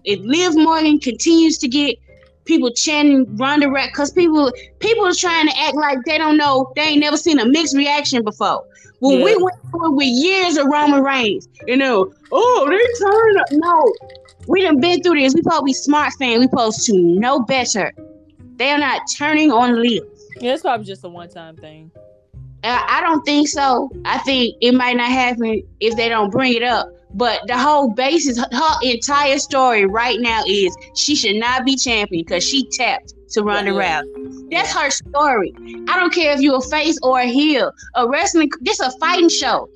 If 0.05 0.19
Liv 0.21 0.55
Morgan 0.55 0.99
continues 0.99 1.57
to 1.59 1.67
get 1.67 1.97
people 2.45 2.71
chanting 2.71 3.35
Ronda 3.37 3.67
Rousey, 3.67 3.87
because 3.87 4.11
people 4.11 4.51
people 4.79 5.05
are 5.05 5.13
trying 5.13 5.47
to 5.47 5.59
act 5.59 5.75
like 5.75 5.99
they 6.05 6.17
don't 6.17 6.37
know, 6.37 6.71
they 6.75 6.81
ain't 6.83 6.99
never 6.99 7.17
seen 7.17 7.39
a 7.39 7.45
mixed 7.45 7.75
reaction 7.75 8.23
before. 8.23 8.65
When 8.99 9.23
we 9.23 9.35
went 9.35 9.57
through 9.69 9.93
it 9.93 9.95
with 9.95 10.07
years 10.07 10.55
of 10.55 10.67
Roman 10.67 11.03
Reigns, 11.03 11.49
you 11.67 11.75
know, 11.75 12.13
oh 12.31 12.67
they 12.69 13.05
turned 13.05 13.37
up. 13.39 13.47
No, 13.51 13.93
we 14.47 14.61
done 14.61 14.79
been 14.79 15.01
through 15.01 15.15
this. 15.19 15.33
We 15.33 15.41
supposed 15.41 15.61
to 15.61 15.65
be 15.65 15.73
smart 15.73 16.13
fans. 16.17 16.39
We 16.39 16.45
supposed 16.45 16.85
to 16.85 16.97
know 16.97 17.41
better. 17.41 17.91
They 18.55 18.71
are 18.71 18.77
not 18.77 19.01
turning 19.17 19.51
on 19.51 19.81
Liv. 19.81 20.03
Yeah, 20.39 20.53
it's 20.53 20.61
probably 20.61 20.85
just 20.85 21.03
a 21.03 21.09
one 21.09 21.29
time 21.29 21.57
thing. 21.57 21.91
Uh, 22.63 22.79
I 22.87 23.01
don't 23.01 23.25
think 23.25 23.49
so. 23.49 23.89
I 24.05 24.19
think 24.19 24.55
it 24.61 24.73
might 24.73 24.95
not 24.95 25.09
happen 25.09 25.63
if 25.81 25.97
they 25.97 26.07
don't 26.07 26.31
bring 26.31 26.53
it 26.53 26.63
up. 26.63 26.87
But 27.13 27.41
the 27.47 27.57
whole 27.57 27.91
basis, 27.91 28.37
her 28.39 28.73
entire 28.81 29.37
story 29.37 29.85
right 29.85 30.19
now 30.19 30.43
is 30.47 30.75
she 30.95 31.15
should 31.15 31.35
not 31.35 31.65
be 31.65 31.75
champion 31.75 32.23
because 32.25 32.43
she 32.43 32.67
tapped 32.71 33.13
to 33.31 33.43
run 33.43 33.65
Yeah. 33.65 33.73
Rousey. 33.73 34.49
That's 34.51 34.73
her 34.73 34.89
story. 34.89 35.53
I 35.87 35.99
don't 35.99 36.13
care 36.13 36.33
if 36.33 36.41
you're 36.41 36.57
a 36.57 36.61
face 36.61 36.97
or 37.03 37.19
a 37.19 37.25
heel. 37.25 37.71
A 37.95 38.07
wrestling, 38.07 38.49
this 38.61 38.79
a 38.79 38.91
fighting 38.99 39.29
show, 39.29 39.69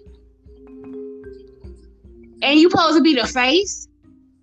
and 2.41 2.59
you 2.59 2.69
supposed 2.69 2.97
to 2.97 3.01
be 3.01 3.15
the 3.15 3.27
face, 3.27 3.87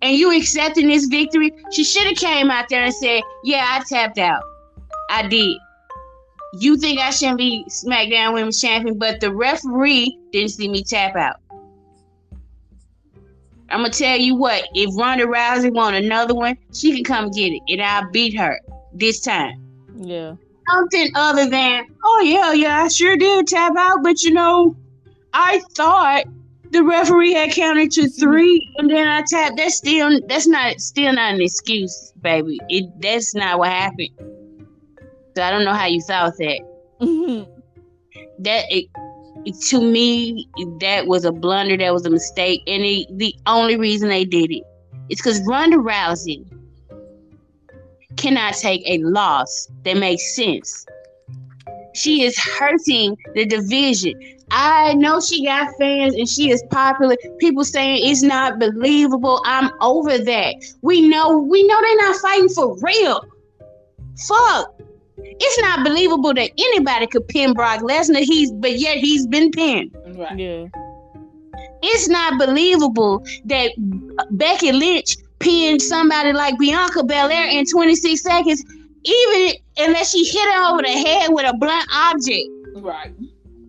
and 0.01 0.17
you 0.17 0.35
accepting 0.35 0.87
this 0.87 1.05
victory. 1.05 1.51
She 1.71 1.83
should 1.83 2.07
have 2.07 2.17
came 2.17 2.51
out 2.51 2.67
there 2.69 2.83
and 2.83 2.93
said, 2.93 3.23
"Yeah, 3.43 3.65
I 3.69 3.83
tapped 3.87 4.17
out. 4.17 4.43
I 5.09 5.27
did." 5.27 5.57
you 6.59 6.77
think 6.77 6.99
I 6.99 7.09
shouldn't 7.09 7.37
be 7.37 7.65
SmackDown 7.69 8.33
Women's 8.33 8.61
Champion, 8.61 8.97
but 8.97 9.19
the 9.19 9.33
referee 9.33 10.17
didn't 10.31 10.51
see 10.51 10.69
me 10.69 10.83
tap 10.83 11.15
out. 11.15 11.37
I'm 13.69 13.79
gonna 13.79 13.89
tell 13.89 14.17
you 14.17 14.35
what, 14.35 14.67
if 14.73 14.95
Ronda 14.97 15.25
Rousey 15.25 15.71
want 15.73 15.95
another 15.95 16.35
one, 16.35 16.57
she 16.73 16.93
can 16.93 17.03
come 17.03 17.31
get 17.31 17.51
it, 17.51 17.61
and 17.67 17.81
I'll 17.81 18.09
beat 18.11 18.37
her 18.37 18.59
this 18.93 19.21
time. 19.21 19.61
Yeah. 19.97 20.35
Something 20.69 21.11
other 21.15 21.49
than, 21.49 21.85
oh 22.03 22.21
yeah, 22.21 22.53
yeah, 22.53 22.83
I 22.83 22.87
sure 22.87 23.17
did 23.17 23.47
tap 23.47 23.73
out, 23.77 24.03
but 24.03 24.23
you 24.23 24.31
know, 24.31 24.75
I 25.33 25.61
thought 25.75 26.25
the 26.71 26.83
referee 26.83 27.33
had 27.33 27.51
counted 27.51 27.91
to 27.93 28.07
three, 28.19 28.71
and 28.77 28.89
then 28.89 29.07
I 29.07 29.23
tapped. 29.27 29.57
That's 29.57 29.75
still 29.75 30.19
that's 30.27 30.47
not 30.47 30.79
still 30.79 31.13
not 31.13 31.33
an 31.33 31.41
excuse, 31.41 32.13
baby. 32.21 32.59
It 32.69 32.85
that's 33.01 33.33
not 33.35 33.59
what 33.59 33.69
happened. 33.69 34.09
So 35.35 35.43
I 35.43 35.51
don't 35.51 35.65
know 35.65 35.73
how 35.73 35.85
you 35.87 36.01
thought 36.01 36.33
that. 36.37 36.59
that 38.39 38.65
it, 38.69 38.85
it- 38.95 39.04
to 39.69 39.81
me 39.81 40.47
that 40.79 41.07
was 41.07 41.25
a 41.25 41.31
blunder 41.31 41.77
that 41.77 41.93
was 41.93 42.05
a 42.05 42.09
mistake 42.09 42.61
and 42.67 42.83
it, 42.83 43.07
the 43.17 43.35
only 43.45 43.75
reason 43.77 44.09
they 44.09 44.25
did 44.25 44.51
it 44.51 44.63
is 45.09 45.19
because 45.19 45.41
ronda 45.47 45.77
rousey 45.77 46.45
cannot 48.17 48.53
take 48.55 48.81
a 48.85 48.97
loss 48.99 49.67
that 49.83 49.97
makes 49.97 50.35
sense. 50.35 50.85
She 51.93 52.23
is 52.23 52.37
hurting 52.37 53.15
the 53.33 53.45
division. 53.45 54.13
I 54.51 54.93
know 54.93 55.21
she 55.21 55.45
got 55.45 55.73
fans 55.79 56.13
and 56.15 56.27
she 56.27 56.51
is 56.51 56.63
popular. 56.69 57.15
People 57.39 57.63
saying 57.63 58.09
it's 58.09 58.21
not 58.21 58.59
believable. 58.59 59.41
I'm 59.45 59.71
over 59.81 60.17
that. 60.17 60.55
We 60.81 61.07
know 61.07 61.37
we 61.37 61.65
know 61.65 61.81
they're 61.81 61.97
not 61.97 62.15
fighting 62.17 62.49
for 62.49 62.77
real. 62.81 63.21
Fuck 64.27 64.74
it's 65.39 65.61
not 65.61 65.83
believable 65.83 66.33
that 66.33 66.51
anybody 66.57 67.07
could 67.07 67.27
pin 67.27 67.53
Brock 67.53 67.81
Lesnar. 67.81 68.19
He's 68.19 68.51
but 68.51 68.77
yet 68.77 68.97
he's 68.97 69.27
been 69.27 69.51
pinned. 69.51 69.95
Right. 70.15 70.37
Yeah. 70.37 70.67
It's 71.81 72.07
not 72.07 72.39
believable 72.39 73.23
that 73.45 73.71
Becky 74.31 74.71
Lynch 74.71 75.17
pinned 75.39 75.81
somebody 75.81 76.33
like 76.33 76.57
Bianca 76.57 77.03
Belair 77.03 77.47
in 77.49 77.65
26 77.65 78.21
seconds, 78.21 78.63
even 79.03 79.53
unless 79.77 80.11
she 80.11 80.25
hit 80.25 80.53
her 80.53 80.71
over 80.71 80.81
the 80.81 80.89
head 80.89 81.29
with 81.31 81.45
a 81.45 81.55
blunt 81.57 81.87
object. 81.93 82.49
Right. 82.75 83.13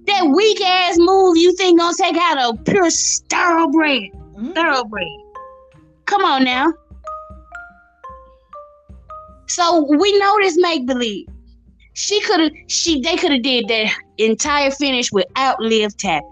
That 0.06 0.32
weak 0.34 0.60
ass 0.60 0.96
move 0.98 1.36
you 1.36 1.54
think 1.56 1.78
gonna 1.80 1.94
take 1.96 2.16
out 2.16 2.38
a 2.38 2.56
pure 2.62 2.90
thoroughbred. 3.28 4.12
Mhm. 4.36 4.54
Thoroughbred. 4.54 5.08
Come 6.06 6.24
on 6.24 6.44
now. 6.44 6.72
So 9.48 9.84
we 9.88 10.18
know 10.18 10.36
this 10.40 10.56
make 10.58 10.86
believe. 10.86 11.26
She 11.96 12.20
could 12.20 12.40
have 12.40 12.52
she 12.66 13.00
they 13.00 13.16
could 13.16 13.32
have 13.32 13.42
did 13.42 13.68
that 13.68 13.90
entire 14.18 14.70
finish 14.70 15.10
without 15.10 15.58
Liv 15.60 15.96
tapping. 15.96 16.28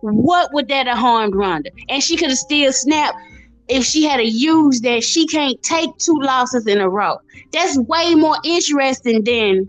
What 0.00 0.54
would 0.54 0.68
that 0.68 0.86
have 0.86 0.96
harmed 0.96 1.34
Ronda? 1.34 1.70
And 1.88 2.00
she 2.00 2.16
could 2.16 2.28
have 2.28 2.38
still 2.38 2.72
snapped 2.72 3.18
if 3.66 3.84
she 3.84 4.04
had 4.04 4.20
a 4.20 4.24
used 4.24 4.84
that 4.84 5.02
she 5.02 5.26
can't 5.26 5.60
take 5.64 5.90
two 5.98 6.16
losses 6.22 6.68
in 6.68 6.80
a 6.80 6.88
row. 6.88 7.18
That's 7.52 7.76
way 7.80 8.14
more 8.14 8.36
interesting 8.44 9.24
than 9.24 9.66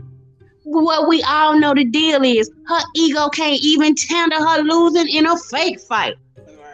what 0.66 1.10
we 1.10 1.24
all 1.24 1.60
know 1.60 1.74
the 1.74 1.86
deal 1.86 2.24
is. 2.24 2.52
Her 2.68 2.82
ego 2.96 3.30
can't 3.30 3.60
even 3.64 3.96
handle 4.08 4.48
her 4.48 4.62
losing 4.62 5.10
in 5.10 5.26
a 5.26 5.36
fake 5.36 5.80
fight. 5.80 6.14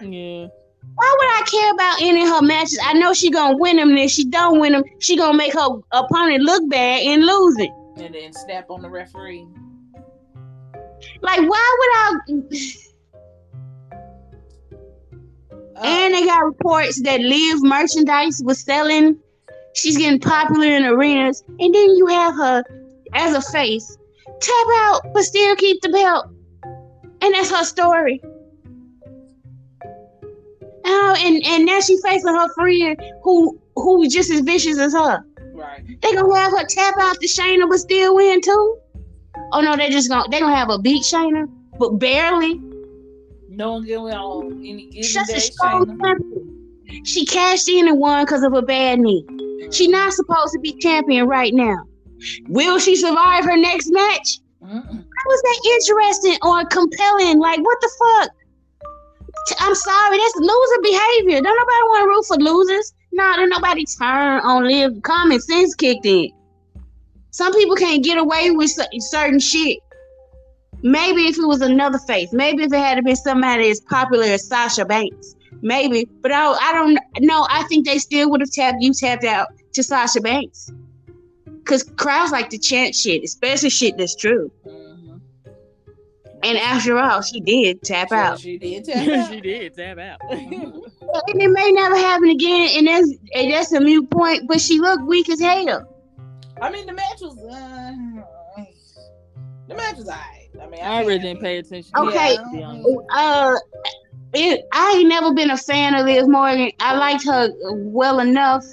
Yeah. 0.01 0.47
Why 0.95 1.15
would 1.17 1.29
I 1.29 1.43
care 1.49 1.71
about 1.71 2.01
any 2.01 2.23
of 2.23 2.29
her 2.29 2.41
matches? 2.41 2.77
I 2.83 2.91
know 2.91 3.13
she 3.13 3.31
gonna 3.31 3.55
win 3.55 3.77
them. 3.77 3.91
And 3.91 3.99
if 3.99 4.11
she 4.11 4.25
don't 4.25 4.59
win 4.59 4.73
them, 4.73 4.83
she 4.99 5.15
gonna 5.15 5.37
make 5.37 5.53
her 5.53 5.79
opponent 5.93 6.43
look 6.43 6.69
bad 6.69 7.03
in 7.03 7.25
losing. 7.25 7.73
And 7.97 8.15
then 8.15 8.33
snap 8.33 8.69
on 8.69 8.81
the 8.81 8.89
referee. 8.89 9.47
Like, 11.21 11.39
why 11.39 11.77
would 11.79 11.91
I? 11.95 12.13
Uh, 15.75 15.82
And 15.83 16.13
they 16.13 16.25
got 16.25 16.43
reports 16.45 17.01
that 17.01 17.20
Liv 17.20 17.63
merchandise 17.63 18.41
was 18.43 18.59
selling. 18.61 19.20
She's 19.74 19.97
getting 19.97 20.20
popular 20.20 20.67
in 20.67 20.86
arenas, 20.86 21.43
and 21.47 21.74
then 21.74 21.95
you 21.95 22.07
have 22.07 22.36
her 22.36 22.63
as 23.13 23.33
a 23.33 23.41
face 23.41 23.97
tap 24.39 24.67
out, 24.75 25.01
but 25.13 25.24
still 25.24 25.55
keep 25.55 25.82
the 25.82 25.89
belt, 25.89 26.28
and 27.21 27.33
that's 27.33 27.49
her 27.49 27.63
story. 27.63 28.21
Oh, 30.86 31.15
and 31.17 31.43
and 31.45 31.65
now 31.65 31.79
she's 31.79 32.01
facing 32.03 32.33
her 32.33 32.49
friend 32.53 33.01
who 33.24 33.59
who 33.75 34.07
just 34.09 34.29
as 34.32 34.41
vicious 34.41 34.78
as 34.78 34.93
her. 34.93 35.24
Right. 35.63 36.01
They 36.01 36.13
gonna 36.13 36.35
have 36.35 36.51
her 36.51 36.65
tap 36.67 36.95
out 36.99 37.19
the 37.19 37.27
Shayna 37.27 37.69
but 37.69 37.79
still 37.79 38.15
win 38.15 38.41
too? 38.41 38.79
Oh 39.51 39.61
no, 39.61 39.75
they 39.75 39.89
just 39.89 40.09
gonna 40.09 40.29
they 40.29 40.39
gonna 40.39 40.55
have 40.55 40.69
a 40.69 40.79
beat 40.79 41.03
Shayna, 41.03 41.49
but 41.79 41.91
barely. 41.99 42.61
No 43.49 43.73
one 43.73 43.87
going 43.87 44.13
on 44.13 44.45
um, 44.47 44.59
any 44.59 44.87
given 44.87 45.03
Just 45.03 45.31
day. 45.31 45.49
Shayna. 45.63 47.05
She 47.05 47.25
cashed 47.25 47.69
in 47.69 47.87
and 47.87 47.99
won 47.99 48.25
because 48.25 48.43
of 48.43 48.53
a 48.53 48.61
bad 48.61 48.99
knee. 48.99 49.25
She 49.71 49.87
not 49.87 50.13
supposed 50.13 50.53
to 50.53 50.59
be 50.59 50.73
champion 50.73 51.27
right 51.27 51.53
now. 51.53 51.85
Will 52.47 52.79
she 52.79 52.95
survive 52.95 53.43
her 53.45 53.57
next 53.57 53.89
match? 53.91 54.39
Mm-mm. 54.63 54.73
How 54.73 55.29
that 55.43 55.61
interesting 55.75 56.37
or 56.43 56.65
compelling? 56.65 57.39
Like 57.39 57.59
what 57.59 57.77
the 57.81 57.91
fuck? 57.99 58.29
I'm 59.59 59.75
sorry, 59.75 60.17
that's 60.17 60.35
loser 60.35 60.81
behavior. 60.81 61.41
Don't 61.41 61.57
nobody 61.57 61.83
want 61.89 62.03
to 62.03 62.07
root 62.07 62.25
for 62.25 62.37
losers. 62.37 62.93
No, 63.15 63.35
don't 63.35 63.49
nobody 63.49 63.85
turn 63.85 64.39
on 64.41 64.67
Liv. 64.67 65.01
Common 65.03 65.39
sense 65.39 65.75
kicked 65.75 66.05
in. 66.05 66.31
Some 67.29 67.53
people 67.53 67.75
can't 67.75 68.03
get 68.03 68.17
away 68.17 68.49
with 68.49 68.75
certain 68.99 69.39
shit. 69.39 69.77
Maybe 70.81 71.27
if 71.27 71.37
it 71.37 71.45
was 71.45 71.61
another 71.61 71.99
face, 71.99 72.33
maybe 72.33 72.63
if 72.63 72.73
it 72.73 72.79
had 72.79 73.03
been 73.03 73.15
somebody 73.15 73.69
as 73.69 73.79
popular 73.81 74.25
as 74.25 74.47
Sasha 74.47 74.83
Banks, 74.83 75.35
maybe. 75.61 76.09
But 76.21 76.31
I, 76.31 76.53
I 76.53 76.73
don't 76.73 76.97
know. 77.19 77.45
I 77.49 77.63
think 77.63 77.85
they 77.85 77.99
still 77.99 78.31
would 78.31 78.41
have 78.41 78.51
tapped 78.51 78.77
you 78.81 78.93
tapped 78.93 79.23
out 79.23 79.47
to 79.73 79.83
Sasha 79.83 80.19
Banks, 80.19 80.71
cause 81.65 81.83
crowds 81.83 82.31
like 82.31 82.49
to 82.49 82.57
chant 82.57 82.95
shit, 82.95 83.23
especially 83.23 83.69
shit 83.69 83.95
that's 83.95 84.15
true. 84.15 84.51
And 86.43 86.57
after 86.57 86.97
all, 86.97 87.21
she 87.21 87.39
did 87.39 87.82
tap 87.83 88.09
So 88.09 88.15
out. 88.15 88.39
She 88.39 88.57
did 88.57 88.86
tap 88.86 89.07
out. 89.07 89.29
she 89.32 89.41
did 89.41 89.74
tap 89.75 89.97
out. 89.97 90.20
And 91.28 91.39
it 91.41 91.51
may 91.51 91.71
never 91.71 91.95
happen 91.95 92.29
again, 92.29 92.70
and 92.75 92.87
that's 92.87 93.07
and 93.36 93.51
that's 93.51 93.71
a 93.74 93.79
mute 93.79 94.09
point. 94.09 94.47
But 94.47 94.59
she 94.59 94.79
looked 94.79 95.03
weak 95.03 95.29
as 95.29 95.39
hell. 95.39 95.87
I 96.59 96.71
mean, 96.71 96.87
the 96.87 96.93
match 96.93 97.21
was. 97.21 97.37
Uh, 97.37 98.24
the 99.67 99.75
match 99.75 99.97
was 99.97 100.07
alright. 100.07 100.49
I 100.59 100.67
mean, 100.67 100.82
I 100.82 101.01
really 101.01 101.20
didn't 101.20 101.41
pay 101.41 101.57
attention. 101.59 101.91
Okay. 101.95 102.36
to 102.37 102.49
be 102.51 102.63
honest. 102.63 102.87
Uh, 103.11 103.55
it, 104.33 104.65
I 104.74 104.95
ain't 104.97 105.09
never 105.09 105.33
been 105.33 105.51
a 105.51 105.57
fan 105.57 105.93
of 105.93 106.05
Liv 106.05 106.28
Morgan. 106.28 106.71
I 106.79 106.95
liked 106.97 107.25
her 107.25 107.49
well 107.75 108.20
enough, 108.20 108.65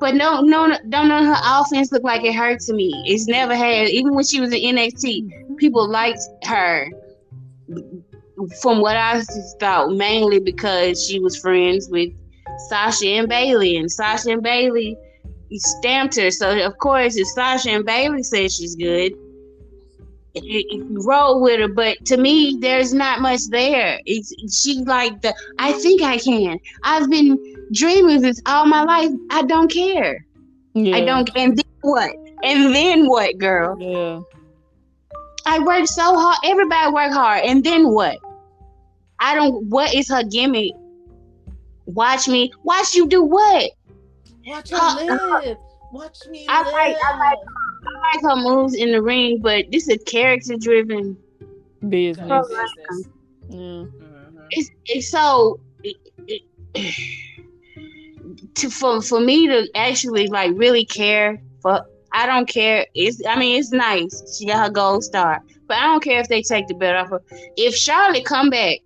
but 0.00 0.14
no, 0.14 0.40
no, 0.40 0.76
don't 0.88 1.08
know 1.08 1.22
her 1.22 1.40
offense 1.44 1.92
look 1.92 2.02
like 2.02 2.24
it 2.24 2.34
hurt 2.34 2.60
to 2.60 2.72
me. 2.72 2.90
It's 3.06 3.26
never 3.26 3.54
had. 3.54 3.88
Even 3.88 4.14
when 4.14 4.24
she 4.24 4.40
was 4.40 4.52
in 4.52 4.76
NXT, 4.76 5.58
people 5.58 5.88
liked 5.88 6.22
her. 6.44 6.88
From 8.62 8.80
what 8.80 8.96
I 8.96 9.22
thought, 9.60 9.92
mainly 9.92 10.40
because 10.40 11.06
she 11.06 11.20
was 11.20 11.36
friends 11.36 11.88
with 11.90 12.10
Sasha 12.68 13.06
and 13.06 13.28
Bayley, 13.28 13.76
and 13.76 13.92
Sasha 13.92 14.30
and 14.30 14.42
Bayley 14.42 14.96
stamped 15.52 16.16
her. 16.16 16.30
So 16.30 16.58
of 16.64 16.78
course, 16.78 17.16
if 17.16 17.26
Sasha 17.28 17.70
and 17.70 17.84
Bayley 17.84 18.22
says 18.22 18.56
she's 18.56 18.74
good, 18.76 19.12
roll 20.90 21.40
with 21.42 21.60
her. 21.60 21.68
But 21.68 22.04
to 22.06 22.16
me, 22.16 22.56
there's 22.60 22.92
not 22.94 23.20
much 23.20 23.40
there. 23.50 24.00
It's 24.06 24.32
she's 24.52 24.80
like 24.86 25.22
the. 25.22 25.34
I 25.58 25.72
think 25.72 26.02
I 26.02 26.18
can. 26.18 26.58
I've 26.82 27.08
been 27.10 27.38
dreaming 27.72 28.20
this 28.22 28.40
all 28.46 28.66
my 28.66 28.82
life. 28.82 29.10
I 29.30 29.42
don't 29.42 29.70
care. 29.70 30.24
Yeah. 30.74 30.96
I 30.96 31.04
don't. 31.04 31.28
And 31.36 31.56
then 31.56 31.64
what? 31.82 32.10
And 32.42 32.74
then 32.74 33.06
what, 33.08 33.38
girl? 33.38 33.76
Yeah. 33.80 34.20
I 35.46 35.58
work 35.58 35.86
so 35.86 36.02
hard. 36.18 36.38
Everybody 36.44 36.92
work 36.92 37.12
hard. 37.12 37.44
And 37.44 37.64
then 37.64 37.88
what? 37.92 38.18
I 39.18 39.34
don't. 39.34 39.66
What 39.68 39.94
is 39.94 40.08
her 40.10 40.22
gimmick? 40.22 40.72
Watch 41.86 42.28
me. 42.28 42.52
Watch 42.62 42.94
you 42.94 43.08
do 43.08 43.22
what? 43.24 43.70
Watch 44.46 44.72
Uh, 44.72 44.96
me 45.00 45.10
live. 45.10 45.56
Watch 45.92 46.18
me 46.30 46.46
I 46.48 46.62
live. 46.62 46.72
like- 46.72 46.96
I 47.04 47.18
like- 47.18 47.38
I 47.86 48.14
like 48.14 48.22
her 48.22 48.36
moves 48.36 48.74
in 48.74 48.92
the 48.92 49.02
ring, 49.02 49.40
but 49.40 49.66
this 49.70 49.88
is 49.88 49.96
a 49.96 49.98
character 50.04 50.56
driven. 50.56 51.16
Business. 51.88 52.46
Business. 52.48 53.08
Yeah. 53.48 53.56
Mhm. 53.56 53.92
It's 54.50 54.70
it's 54.86 55.10
so. 55.10 55.60
It, 55.82 55.96
it, 56.26 56.42
to 58.54 58.70
for 58.70 59.00
for 59.02 59.20
me 59.20 59.46
to 59.48 59.68
actually 59.74 60.26
like 60.28 60.52
really 60.54 60.84
care 60.84 61.40
for 61.60 61.84
I 62.12 62.26
don't 62.26 62.48
care. 62.48 62.86
It's 62.94 63.20
I 63.26 63.36
mean 63.38 63.58
it's 63.58 63.72
nice. 63.72 64.36
She 64.38 64.46
got 64.46 64.66
her 64.66 64.72
gold 64.72 65.04
star, 65.04 65.42
but 65.66 65.76
I 65.78 65.84
don't 65.84 66.02
care 66.02 66.20
if 66.20 66.28
they 66.28 66.42
take 66.42 66.66
the 66.68 66.74
belt 66.74 66.96
off 66.96 67.10
her. 67.10 67.22
If 67.56 67.74
Charlotte 67.74 68.24
come 68.24 68.50
back 68.50 68.78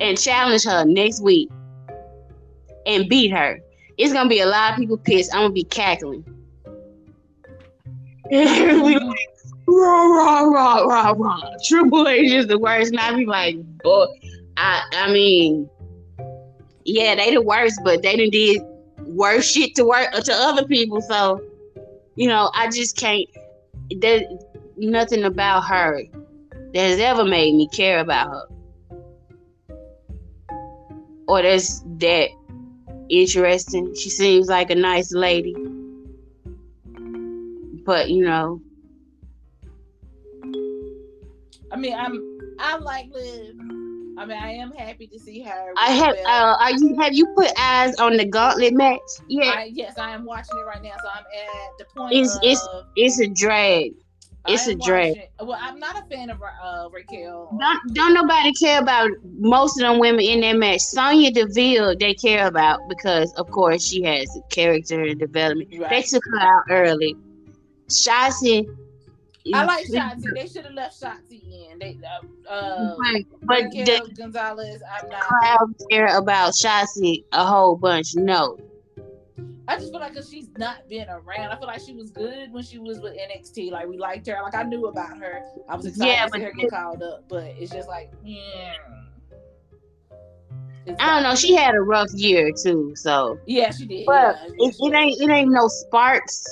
and 0.00 0.18
challenge 0.18 0.64
her 0.64 0.84
next 0.84 1.22
week 1.22 1.50
and 2.86 3.08
beat 3.08 3.30
her, 3.30 3.60
it's 3.98 4.12
gonna 4.12 4.28
be 4.28 4.40
a 4.40 4.46
lot 4.46 4.72
of 4.72 4.78
people 4.78 4.96
pissed. 4.96 5.34
I'm 5.34 5.42
gonna 5.42 5.52
be 5.52 5.64
cackling. 5.64 6.24
we 8.82 8.96
like, 8.96 9.18
rah 9.66 10.06
rah 10.06 10.40
rah 10.40 10.84
rah 10.84 11.10
rah. 11.10 11.50
Triple 11.66 12.08
H 12.08 12.32
is 12.32 12.46
the 12.46 12.58
worst. 12.58 12.92
And 12.92 12.98
I 12.98 13.14
be 13.14 13.26
like, 13.26 13.56
boy, 13.82 14.06
I 14.56 14.82
I 14.94 15.12
mean, 15.12 15.68
yeah, 16.86 17.14
they 17.14 17.34
the 17.34 17.42
worst, 17.42 17.78
but 17.84 18.00
they 18.00 18.16
done 18.16 18.30
did 18.30 18.62
worse 19.00 19.44
shit 19.44 19.74
to 19.74 19.84
work 19.84 20.10
to 20.12 20.32
other 20.32 20.64
people. 20.64 21.02
So, 21.02 21.42
you 22.14 22.26
know, 22.26 22.50
I 22.54 22.70
just 22.70 22.96
can't. 22.96 23.28
There's 23.98 24.22
nothing 24.78 25.24
about 25.24 25.64
her 25.64 26.02
that 26.72 26.80
has 26.80 27.00
ever 27.00 27.26
made 27.26 27.54
me 27.54 27.68
care 27.68 28.00
about 28.00 28.30
her, 28.30 28.46
or 31.28 31.42
that's 31.42 31.80
that 31.98 32.30
interesting. 33.10 33.94
She 33.94 34.08
seems 34.08 34.48
like 34.48 34.70
a 34.70 34.74
nice 34.74 35.12
lady, 35.12 35.54
but 37.84 38.10
you 38.10 38.24
know, 38.24 38.60
I 41.70 41.76
mean, 41.76 41.94
I'm 41.94 42.38
I 42.58 42.76
like 42.76 43.06
Liv. 43.12 43.56
I 44.18 44.26
mean, 44.26 44.36
I 44.36 44.52
am 44.52 44.72
happy 44.72 45.06
to 45.06 45.18
see 45.18 45.40
her. 45.40 45.72
I 45.78 45.90
have. 45.90 46.14
belt. 46.14 46.26
Uh, 46.26 46.56
are 46.60 46.70
you 46.72 46.96
have 47.00 47.14
you 47.14 47.26
put 47.34 47.50
eyes 47.58 47.94
on 47.96 48.16
the 48.16 48.26
gauntlet 48.26 48.74
match? 48.74 49.00
Yeah, 49.28 49.44
I, 49.56 49.70
yes, 49.72 49.98
I 49.98 50.10
am 50.10 50.24
watching 50.26 50.58
it 50.58 50.66
right 50.66 50.82
now, 50.82 50.92
so 51.02 51.08
I'm 51.08 51.24
at 51.24 51.78
the 51.78 51.84
point 51.96 52.12
It's- 52.14 52.36
of. 52.36 52.42
it's- 52.42 52.68
it's 52.96 53.20
a 53.20 53.26
drag. 53.28 53.92
It's 54.48 54.66
a 54.66 54.74
drag. 54.74 55.14
watching- 55.14 55.48
Well, 55.48 55.58
I'm 55.60 55.78
not 55.78 55.96
a 55.96 56.04
fan 56.14 56.28
of 56.28 56.42
uh, 56.42 56.88
Raquel. 56.92 57.56
Don't 57.58 57.94
don't 57.94 58.12
nobody 58.12 58.52
care 58.52 58.80
about 58.80 59.08
most 59.38 59.78
of 59.80 59.82
them 59.88 59.98
women 60.00 60.20
in 60.20 60.40
that 60.40 60.56
match. 60.56 60.80
Sonya 60.80 61.30
Deville 61.30 61.94
they 61.98 62.12
care 62.12 62.46
about 62.48 62.80
because 62.88 63.32
of 63.34 63.48
course 63.50 63.82
she 63.86 64.02
has 64.02 64.28
character 64.50 65.00
and 65.04 65.18
development. 65.18 65.70
They 65.70 65.78
Right. 65.78 66.04
took 66.04 66.22
her 66.32 66.40
out 66.40 66.64
early. 66.70 67.16
Shotzi. 67.92 68.66
I 69.54 69.64
like 69.64 69.86
Shotzi. 69.86 70.34
They 70.34 70.46
should 70.46 70.64
have 70.64 70.74
left 70.74 71.00
Shotzi 71.00 71.42
in. 71.70 71.78
They 71.78 71.98
uh, 72.48 72.50
uh 72.50 72.96
But, 72.98 73.22
but 73.42 73.70
the 73.72 74.14
Gonzalez. 74.16 74.82
I'm 74.90 75.08
not. 75.08 75.20
crowd 75.20 75.74
care 75.90 76.16
about 76.16 76.52
Shotzi 76.52 77.24
a 77.32 77.44
whole 77.44 77.76
bunch. 77.76 78.14
No. 78.14 78.56
I 79.68 79.76
just 79.76 79.92
feel 79.92 80.00
like 80.00 80.14
cause 80.14 80.28
she's 80.28 80.50
not 80.58 80.88
been 80.88 81.08
around. 81.08 81.50
I 81.50 81.56
feel 81.56 81.68
like 81.68 81.80
she 81.80 81.94
was 81.94 82.10
good 82.10 82.52
when 82.52 82.62
she 82.62 82.78
was 82.78 83.00
with 83.00 83.14
NXT. 83.14 83.70
Like 83.70 83.86
we 83.86 83.96
liked 83.96 84.26
her. 84.26 84.38
Like 84.42 84.54
I 84.54 84.64
knew 84.64 84.86
about 84.86 85.16
her. 85.18 85.40
I 85.68 85.76
was 85.76 85.86
excited 85.86 86.12
Yeah, 86.12 86.26
to 86.26 86.32
see 86.32 86.40
her 86.40 86.52
get 86.52 86.70
called 86.70 87.02
up. 87.02 87.24
But 87.28 87.44
it's 87.58 87.72
just 87.72 87.88
like, 87.88 88.12
yeah. 88.24 88.74
It's 90.84 91.00
I 91.00 91.14
don't 91.14 91.22
know. 91.22 91.34
She 91.36 91.54
had 91.54 91.74
a 91.74 91.80
rough 91.80 92.10
year 92.14 92.50
too, 92.60 92.92
so 92.96 93.38
Yeah, 93.46 93.70
she 93.70 93.86
did. 93.86 94.04
But 94.04 94.36
yeah, 94.58 94.66
it, 94.66 94.74
it 94.80 94.94
ain't 94.94 95.20
it 95.20 95.30
ain't 95.30 95.52
no 95.52 95.68
sparks. 95.68 96.44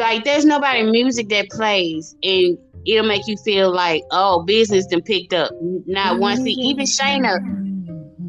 Like 0.00 0.24
there's 0.24 0.46
nobody 0.46 0.82
music 0.82 1.28
that 1.28 1.50
plays 1.50 2.16
and 2.22 2.56
it'll 2.86 3.06
make 3.06 3.26
you 3.26 3.36
feel 3.36 3.70
like 3.70 4.02
oh 4.10 4.42
business 4.44 4.86
done 4.86 5.02
picked 5.02 5.34
up. 5.34 5.52
Not 5.60 6.18
one 6.18 6.38
thing. 6.38 6.58
Even 6.58 6.86
Shayna, 6.86 7.38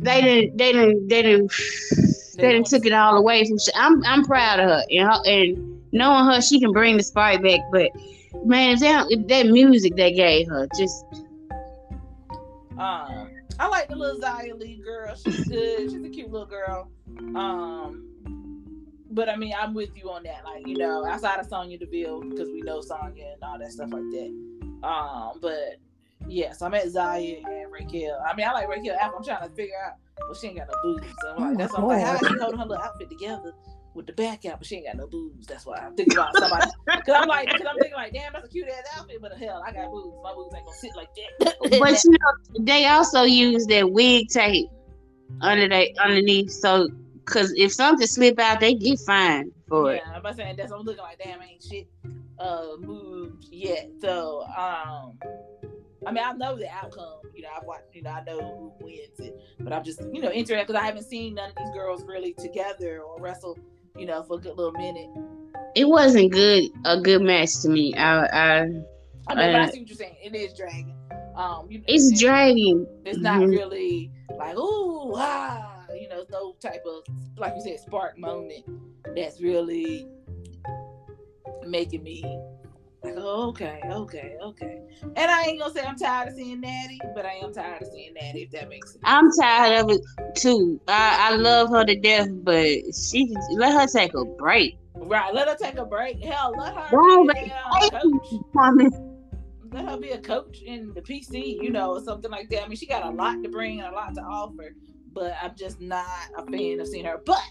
they 0.01 0.21
didn't 0.21 0.57
they 0.57 0.73
didn't 0.73 1.07
they 1.07 1.21
didn't 1.21 1.49
they 2.35 2.51
didn't 2.51 2.67
took 2.67 2.85
it 2.85 2.91
all 2.91 3.15
away 3.15 3.45
from. 3.47 3.57
Sh- 3.57 3.69
I'm 3.73 4.03
I'm 4.03 4.25
proud 4.25 4.59
of 4.59 4.67
her 4.67 4.83
and 4.91 5.07
her, 5.07 5.21
and 5.25 5.81
knowing 5.93 6.25
her 6.25 6.41
she 6.41 6.59
can 6.59 6.73
bring 6.73 6.97
the 6.97 7.03
spark 7.03 7.41
back. 7.41 7.61
But 7.71 7.91
man, 8.45 8.77
that 8.79 9.07
that 9.29 9.45
music 9.47 9.95
they 9.95 10.11
gave 10.11 10.49
her 10.49 10.67
just 10.77 11.05
Um, 12.77 13.29
I 13.59 13.67
like 13.69 13.87
the 13.87 13.95
little 13.95 14.19
Xia 14.19 14.59
Li 14.59 14.81
girl. 14.83 15.15
She's 15.15 15.47
good. 15.47 15.89
She's 15.89 16.03
a 16.03 16.09
cute 16.09 16.31
little 16.31 16.47
girl. 16.47 16.91
Um, 17.17 18.10
but 19.11 19.29
I 19.29 19.35
mean, 19.35 19.53
I'm 19.59 19.73
with 19.73 19.95
you 19.95 20.09
on 20.09 20.23
that. 20.23 20.43
Like, 20.45 20.67
you 20.67 20.77
know, 20.77 21.05
outside 21.05 21.39
of 21.39 21.47
Sonya 21.47 21.77
Deville, 21.77 22.21
because 22.21 22.49
we 22.49 22.61
know 22.61 22.81
Sonya 22.81 23.33
and 23.33 23.43
all 23.43 23.59
that 23.59 23.71
stuff 23.71 23.91
like 23.91 24.09
that. 24.11 24.87
Um, 24.87 25.39
but 25.41 25.77
yes, 26.27 26.61
I'm 26.61 26.73
at 26.73 26.85
Xia 26.85 27.45
and 27.45 27.71
Raquel. 27.71 28.21
I 28.27 28.35
mean, 28.35 28.47
I 28.47 28.51
like 28.53 28.67
Raquel 28.67 28.97
Apple. 28.99 29.19
I'm 29.19 29.23
trying 29.23 29.47
to 29.47 29.55
figure 29.55 29.75
out. 29.85 29.93
Well, 30.19 30.33
she 30.33 30.47
ain't 30.47 30.57
got 30.57 30.67
no 30.67 30.75
boobs. 30.83 31.07
So 31.21 31.35
I'm 31.35 31.49
like, 31.49 31.57
that's 31.57 31.73
why 31.73 31.79
I'm 31.79 31.87
like, 31.87 32.05
how 32.05 32.13
is 32.13 32.19
she 32.19 32.39
holding 32.39 32.59
her 32.59 32.65
little 32.65 32.83
outfit 32.83 33.09
together 33.09 33.53
with 33.93 34.05
the 34.05 34.13
back 34.13 34.45
out, 34.45 34.59
but 34.59 34.67
she 34.67 34.77
ain't 34.77 34.85
got 34.85 34.95
no 34.95 35.07
boobs. 35.07 35.47
That's 35.47 35.65
why 35.65 35.77
I'm 35.77 35.95
thinking 35.95 36.17
about 36.17 36.35
somebody. 36.37 36.69
Because 36.85 37.15
I'm 37.21 37.27
like, 37.27 37.47
because 37.47 37.65
I'm 37.67 37.75
thinking 37.77 37.95
like, 37.95 38.13
damn, 38.13 38.33
that's 38.33 38.45
a 38.45 38.49
cute 38.49 38.67
ass 38.67 38.85
outfit, 38.97 39.17
but 39.21 39.33
hell, 39.37 39.63
I 39.65 39.71
got 39.71 39.91
boobs. 39.91 40.17
My 40.23 40.33
boobs 40.33 40.53
ain't 40.55 40.65
gonna 40.65 40.77
sit 40.77 40.95
like 40.95 41.09
that. 41.15 41.79
but 41.79 42.03
you 42.03 42.11
know 42.11 42.63
they 42.63 42.85
also 42.87 43.23
use 43.23 43.65
that 43.67 43.91
wig 43.91 44.27
tape 44.29 44.69
under 45.41 45.67
they 45.67 45.93
underneath 45.99 46.51
so 46.51 46.87
because 47.25 47.53
if 47.55 47.71
something 47.73 48.07
slip 48.07 48.39
out 48.39 48.59
they 48.59 48.73
get 48.73 48.99
fined 49.05 49.51
for 49.67 49.93
it 49.93 50.01
Yeah, 50.05 50.11
I'm 50.13 50.19
about 50.19 50.35
saying 50.35 50.55
that's 50.57 50.71
what 50.71 50.79
I'm 50.79 50.85
looking 50.85 51.03
like. 51.03 51.19
Damn, 51.23 51.41
ain't 51.41 51.63
shit 51.63 51.87
uh 52.39 52.75
moved 52.79 53.45
yet. 53.51 53.89
So 54.01 54.43
um, 54.57 55.19
I 56.07 56.11
mean, 56.11 56.23
I 56.25 56.31
know 56.33 56.57
the 56.57 56.67
outcome. 56.69 57.19
You 57.35 57.43
know, 57.43 57.49
I've 57.55 57.63
watched. 57.65 57.93
You 57.93 58.01
know, 58.01 58.09
I 58.09 58.23
know 58.23 58.39
who 58.79 58.85
wins 58.85 59.19
it. 59.19 59.39
But 59.59 59.71
I'm 59.73 59.83
just 59.83 60.01
you 60.11 60.21
know 60.21 60.31
interested 60.31 60.65
because 60.67 60.81
I 60.81 60.85
haven't 60.85 61.03
seen 61.03 61.35
none 61.35 61.49
of 61.49 61.55
these 61.55 61.69
girls 61.75 62.03
really 62.05 62.33
together 62.33 63.01
or 63.01 63.19
wrestle. 63.21 63.59
You 63.97 64.07
know, 64.07 64.23
for 64.23 64.37
a 64.37 64.41
good 64.41 64.57
little 64.57 64.71
minute. 64.73 65.09
it 65.75 65.87
wasn't 65.87 66.31
good 66.31 66.63
a 66.85 66.99
good 66.99 67.21
match 67.21 67.49
to 67.61 67.69
me 67.69 67.93
i 67.95 68.25
i 68.25 68.59
I 68.61 68.63
mean, 68.65 68.77
but 69.27 69.37
I 69.55 69.63
Uh, 69.65 69.71
see 69.71 69.79
what 69.81 69.89
you're 69.89 69.95
saying. 69.97 70.15
It 70.23 70.35
is 70.35 70.53
dragging. 70.57 70.97
Um, 71.35 71.67
you, 71.69 71.83
it's 71.87 72.11
it- 72.11 72.19
dragging 72.19 72.85
It's 73.05 73.19
not 73.19 73.39
Mhm. 73.41 73.51
really 73.51 74.11
like 74.39 74.57
ooh 74.57 75.13
ah. 75.15 75.80
You 75.95 76.09
know, 76.09 76.25
no 76.31 76.55
type 76.61 76.83
of 76.85 77.03
like 77.37 77.53
you 77.55 77.61
said 77.61 77.79
spark 77.79 78.17
moment 78.17 78.65
that's 79.15 79.41
really 79.41 80.07
making 81.65 82.03
me 82.03 82.23
like, 83.03 83.15
oh, 83.17 83.49
okay, 83.49 83.81
okay, 83.89 84.35
okay. 84.43 84.79
And 85.15 85.31
I 85.31 85.45
ain't 85.45 85.59
gonna 85.59 85.73
say 85.73 85.83
I'm 85.83 85.97
tired 85.97 86.29
of 86.29 86.35
seeing 86.35 86.61
Natty, 86.61 86.99
but 87.15 87.25
I 87.25 87.33
am 87.33 87.51
tired 87.51 87.81
of 87.81 87.87
seeing 87.91 88.13
Natty, 88.13 88.43
if 88.43 88.51
that 88.51 88.69
makes 88.69 88.91
sense. 88.91 89.01
i'm 89.05 89.31
tired 89.31 89.83
of 89.83 89.89
it 89.89 90.01
too 90.35 90.79
i 90.87 91.31
i 91.31 91.35
love 91.35 91.69
her 91.69 91.83
to 91.83 91.99
death 91.99 92.29
but 92.43 92.67
she 92.95 93.33
let 93.55 93.73
her 93.73 93.87
take 93.87 94.13
a 94.13 94.23
break 94.37 94.77
Right, 95.11 95.33
let 95.33 95.47
her 95.47 95.55
take 95.55 95.77
a 95.77 95.85
break. 95.85 96.23
Hell, 96.23 96.53
let 96.57 96.73
her 96.73 96.95
Wrong, 96.95 97.27
be 97.27 97.49
a 97.49 97.55
uh, 97.55 97.99
coach. 97.99 98.33
Let 99.73 99.85
her 99.85 99.97
be 99.97 100.11
a 100.11 100.17
coach 100.19 100.61
in 100.61 100.93
the 100.93 101.01
PC, 101.01 101.61
you 101.61 101.71
know, 101.71 101.91
or 101.91 102.01
something 102.01 102.29
like 102.29 102.49
that. 102.49 102.63
I 102.63 102.67
mean, 102.67 102.77
she 102.77 102.85
got 102.85 103.05
a 103.05 103.09
lot 103.09 103.41
to 103.43 103.49
bring 103.49 103.81
and 103.81 103.89
a 103.89 103.95
lot 103.95 104.13
to 104.15 104.21
offer, 104.21 104.75
but 105.13 105.35
I'm 105.41 105.55
just 105.55 105.79
not 105.81 106.05
a 106.37 106.45
fan 106.51 106.79
of 106.79 106.87
seeing 106.87 107.05
her. 107.05 107.19
But 107.25 107.41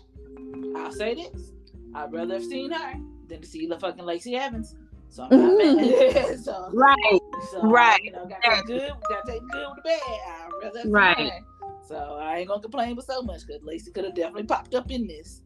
I'll 0.77 0.93
say 0.93 1.15
this: 1.15 1.53
I'd 1.95 2.13
rather 2.13 2.35
have 2.35 2.45
seen 2.45 2.71
her 2.73 2.95
than 3.29 3.41
to 3.43 3.47
see 3.47 3.67
the 3.67 3.79
fucking 3.79 4.05
Lacey 4.05 4.37
Evans. 4.37 4.75
So 5.09 5.25
I'm 5.25 5.31
not 5.31 5.57
mad. 5.77 6.39
so, 6.45 6.71
Right. 6.73 7.19
so, 7.51 7.61
Right. 7.63 8.01
You 8.05 8.13
know, 8.13 8.27
gotta 8.29 8.57
take 8.57 8.67
good, 8.67 8.93
gotta 9.09 9.33
take 9.33 9.43
good 9.51 9.67
with 9.69 9.77
the 9.77 9.83
bad. 9.85 10.01
I'd 10.03 10.49
rather 10.63 10.79
have 10.79 10.83
seen 10.85 10.93
Right. 10.93 11.33
her. 11.33 11.41
So 11.87 12.19
I 12.21 12.39
ain't 12.39 12.49
gonna 12.49 12.63
complain 12.63 12.95
with 12.95 13.07
so 13.07 13.21
much 13.23 13.41
because 13.47 13.63
Lacey 13.65 13.91
could 13.91 14.05
have 14.05 14.15
definitely 14.15 14.45
popped 14.45 14.75
up 14.75 14.91
in 14.91 15.09
this. 15.09 15.43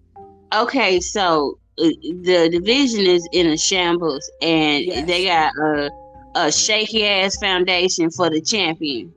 Okay, 0.55 1.01
so 1.01 1.59
uh, 1.79 1.85
the 2.03 2.49
division 2.53 3.01
is 3.07 3.27
in 3.33 3.47
a 3.49 3.57
shambles, 3.57 4.31
and 4.43 4.85
Yes. 4.85 5.07
they 5.07 5.25
got 5.25 5.53
a 5.57 5.91
a 6.37 6.51
shaky 6.53 7.07
ass 7.07 7.37
foundation 7.39 8.11
for 8.11 8.29
the 8.29 8.41
champion. 8.41 9.15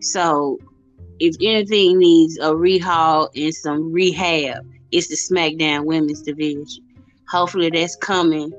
So, 0.00 0.58
if 1.20 1.36
anything 1.40 1.98
needs 1.98 2.38
a 2.38 2.50
rehaul 2.50 3.28
and 3.34 3.54
some 3.54 3.92
rehab, 3.92 4.66
it's 4.92 5.08
the 5.08 5.16
SmackDown 5.16 5.84
Women's 5.84 6.22
Division. 6.22 6.84
Hopefully, 7.30 7.70
that's 7.70 7.96
coming 7.96 8.52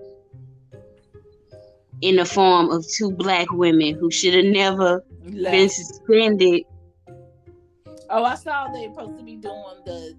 in 2.01 2.15
the 2.17 2.25
form 2.25 2.69
of 2.69 2.85
two 2.87 3.11
black 3.11 3.51
women 3.51 3.95
who 3.95 4.11
should 4.11 4.33
have 4.33 4.45
never 4.45 5.03
been 5.23 5.69
suspended. 5.69 6.63
Oh, 8.09 8.23
I 8.23 8.35
saw 8.35 8.67
they're 8.71 8.89
supposed 8.89 9.17
to 9.17 9.23
be 9.23 9.35
doing 9.35 9.63
the 9.85 10.15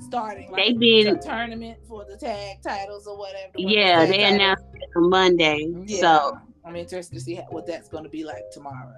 starting 0.00 0.50
like 0.50 0.64
They 0.64 0.72
did- 0.72 1.20
the 1.20 1.22
tournament 1.22 1.78
for 1.86 2.04
the 2.04 2.16
tag 2.16 2.62
titles 2.62 3.06
or 3.06 3.16
whatever. 3.18 3.52
the 3.54 3.62
Yeah, 3.62 4.06
they 4.06 4.24
announced 4.24 4.64
it 4.74 4.88
on 4.96 5.10
Monday. 5.10 5.72
Yeah, 5.86 6.00
So 6.00 6.38
I'm 6.64 6.76
interested 6.76 7.14
to 7.14 7.20
see 7.20 7.34
how, 7.34 7.44
what 7.50 7.66
that's 7.66 7.88
going 7.88 8.04
to 8.04 8.10
be 8.10 8.24
like 8.24 8.50
tomorrow. 8.50 8.92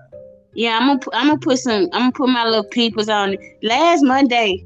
Yeah, 0.55 0.79
I'm 0.79 0.87
gonna 0.87 1.01
I'm 1.13 1.29
gonna 1.29 1.39
put 1.39 1.59
some 1.59 1.89
I'm 1.93 2.01
gonna 2.01 2.13
put 2.13 2.29
my 2.29 2.45
little 2.45 2.65
peepers 2.65 3.09
on. 3.09 3.37
Last 3.63 4.03
Monday, 4.03 4.65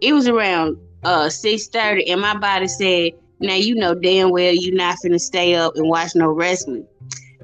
it 0.00 0.12
was 0.12 0.28
around 0.28 0.76
uh 1.04 1.30
six 1.30 1.68
thirty, 1.68 2.10
and 2.10 2.20
my 2.20 2.36
body 2.36 2.68
said, 2.68 3.12
"Now 3.40 3.54
you 3.54 3.74
know 3.74 3.94
damn 3.94 4.30
well 4.30 4.52
you're 4.52 4.74
not 4.74 4.98
finna 5.04 5.20
stay 5.20 5.54
up 5.54 5.76
and 5.76 5.88
watch 5.88 6.14
no 6.14 6.28
wrestling." 6.28 6.86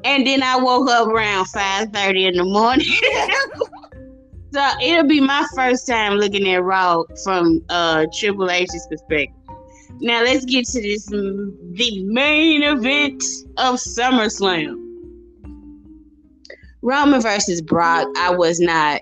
And 0.05 0.27
then 0.27 0.43
I 0.43 0.57
woke 0.57 0.91
up 0.91 1.09
around 1.09 1.47
five 1.47 1.91
thirty 1.91 2.27
in 2.27 2.37
the 2.37 2.45
morning. 2.45 2.87
so 4.53 4.69
it'll 4.83 5.09
be 5.09 5.21
my 5.21 5.47
first 5.55 5.87
time 5.87 6.15
looking 6.15 6.47
at 6.51 6.63
Raw 6.63 7.05
from 7.25 7.63
uh 7.71 8.05
Triple 8.19 8.51
H's 8.51 8.87
perspective. 8.89 9.35
Now 10.01 10.23
let's 10.23 10.45
get 10.45 10.67
to 10.67 10.83
this 10.83 11.09
mm, 11.09 11.77
the 11.77 12.05
main 12.05 12.63
event 12.63 13.23
of 13.57 13.77
SummerSlam. 13.77 14.85
Roman 16.85 17.23
versus 17.23 17.63
Brock, 17.63 18.07
I 18.19 18.29
was 18.29 18.61
not 18.61 19.01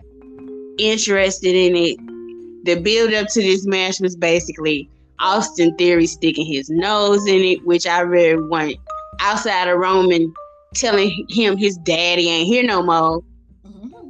interested 0.79 1.57
in 1.57 1.75
it. 1.75 1.97
The 2.65 2.81
build 2.81 3.13
up 3.13 3.27
to 3.31 3.43
this 3.43 3.67
match 3.67 3.99
was 4.01 4.15
basically 4.15 4.89
Austin 5.19 5.77
Theory 5.77 6.07
sticking 6.07 6.47
his 6.47 6.71
nose 6.71 7.27
in 7.27 7.41
it, 7.41 7.67
which 7.67 7.85
I 7.85 8.03
really 8.03 8.41
want. 8.41 8.77
Outside 9.19 9.67
of 9.67 9.81
Roman 9.81 10.33
telling 10.75 11.27
him 11.29 11.57
his 11.57 11.77
daddy 11.79 12.29
ain't 12.29 12.47
here 12.47 12.63
no 12.63 12.85
more, 12.85 13.21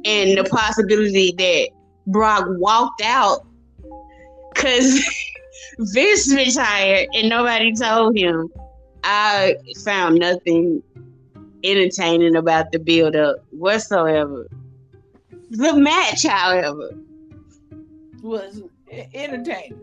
and 0.05 0.37
the 0.37 0.47
possibility 0.51 1.33
that 1.39 1.69
Brock 2.05 2.45
walked 2.59 3.01
out 3.03 3.39
because 4.53 5.03
Vince 5.79 6.31
retired 6.31 7.07
and 7.15 7.27
nobody 7.27 7.73
told 7.73 8.15
him. 8.15 8.49
I 9.03 9.55
found 9.83 10.19
nothing 10.19 10.81
entertaining 11.63 12.35
about 12.35 12.71
the 12.71 12.79
build 12.79 13.15
up 13.15 13.37
whatsoever. 13.51 14.47
The 15.49 15.73
match, 15.75 16.25
however, 16.25 16.91
Was 18.21 18.61
entertaining. 19.13 19.79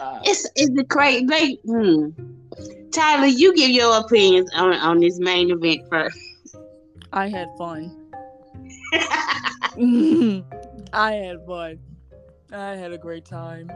Uh, 0.00 0.20
it's 0.24 0.48
it's 0.56 0.70
the 0.74 0.84
crazy. 0.84 1.26
Like, 1.26 1.60
hmm. 1.64 2.10
Tyler, 2.90 3.26
you 3.26 3.54
give 3.54 3.70
your 3.70 3.98
opinions 3.98 4.50
on 4.54 4.74
on 4.74 5.00
this 5.00 5.18
main 5.18 5.50
event 5.50 5.88
first. 5.88 6.18
I 7.12 7.28
had 7.28 7.48
fun. 7.56 8.10
I 10.92 11.12
had 11.12 11.44
fun. 11.46 11.78
I 12.52 12.76
had 12.76 12.92
a 12.92 12.98
great 12.98 13.24
time. 13.24 13.70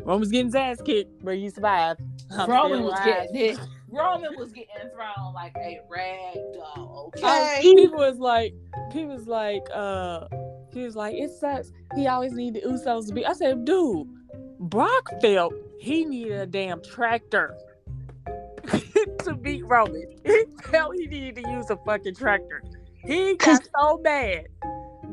Roman's 0.00 0.30
getting 0.30 0.46
his 0.46 0.54
ass 0.54 0.80
kicked, 0.82 1.24
but 1.24 1.36
he 1.36 1.48
survived. 1.48 2.00
I'm 2.36 2.50
Roman 2.50 2.82
was 2.82 2.98
getting 3.04 3.32
getting 3.32 3.58
Roman 3.94 4.36
was 4.36 4.52
getting 4.52 4.90
thrown 4.92 5.34
like 5.34 5.54
a 5.56 5.80
rag 5.88 6.36
doll. 6.54 7.12
Okay. 7.16 7.58
people 7.62 7.98
was 7.98 8.18
like, 8.18 8.54
he 8.92 9.04
was 9.04 9.26
like, 9.26 9.62
uh, 9.72 10.26
he 10.72 10.82
was 10.82 10.96
like, 10.96 11.14
it 11.14 11.30
sucks. 11.30 11.70
He 11.94 12.06
always 12.06 12.32
needed 12.32 12.62
the 12.62 12.68
Usos 12.68 13.08
to 13.08 13.14
be. 13.14 13.24
I 13.24 13.32
said, 13.32 13.64
dude, 13.64 14.08
Brock 14.58 15.10
felt 15.20 15.54
he 15.78 16.04
needed 16.04 16.40
a 16.40 16.46
damn 16.46 16.82
tractor 16.82 17.56
to 19.24 19.34
beat 19.34 19.64
Roman. 19.66 20.04
He 20.24 20.44
felt 20.64 20.94
he 20.96 21.06
needed 21.06 21.44
to 21.44 21.50
use 21.50 21.70
a 21.70 21.76
fucking 21.84 22.14
tractor. 22.16 22.62
He 23.04 23.36
got 23.36 23.62
so 23.78 23.98
mad 24.02 24.46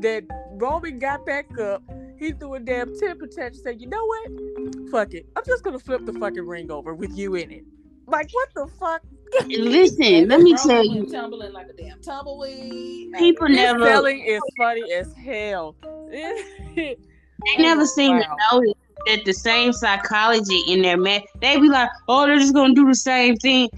that 0.00 0.24
Roman 0.52 0.98
got 0.98 1.24
back 1.26 1.58
up. 1.58 1.82
He 2.18 2.32
threw 2.32 2.54
a 2.54 2.60
damn 2.60 2.96
temper 2.98 3.26
tantrum. 3.26 3.62
Said, 3.62 3.80
you 3.80 3.88
know 3.88 4.04
what? 4.04 4.90
Fuck 4.90 5.14
it. 5.14 5.26
I'm 5.36 5.42
just 5.44 5.64
gonna 5.64 5.78
flip 5.78 6.06
the 6.06 6.12
fucking 6.12 6.46
ring 6.46 6.70
over 6.70 6.94
with 6.94 7.16
you 7.16 7.34
in 7.34 7.50
it. 7.50 7.64
Like 8.06 8.30
what 8.32 8.48
the 8.54 8.66
fuck? 8.78 9.02
Listen, 9.48 10.28
let 10.28 10.40
me 10.40 10.54
tell 10.54 10.84
you, 10.84 11.06
tumbling 11.06 11.52
like 11.52 11.68
a 11.68 11.72
damn 11.72 12.00
tumbleweed. 12.00 13.12
people 13.16 13.46
This 13.48 13.56
never 13.56 13.86
selling 13.86 14.20
is 14.20 14.42
funny 14.58 14.92
as 14.92 15.12
hell. 15.14 15.74
they 16.10 16.96
never 17.58 17.86
seem 17.86 18.18
to 18.20 18.26
Wow. 18.28 18.36
notice 18.52 18.74
that 19.06 19.24
the 19.24 19.32
same 19.32 19.72
psychology 19.72 20.60
in 20.68 20.82
their 20.82 20.96
match. 20.98 21.22
They 21.40 21.58
be 21.58 21.68
like, 21.68 21.88
oh, 22.08 22.26
they're 22.26 22.38
just 22.38 22.54
gonna 22.54 22.74
do 22.74 22.86
the 22.86 22.94
same 22.94 23.36
thing. 23.36 23.68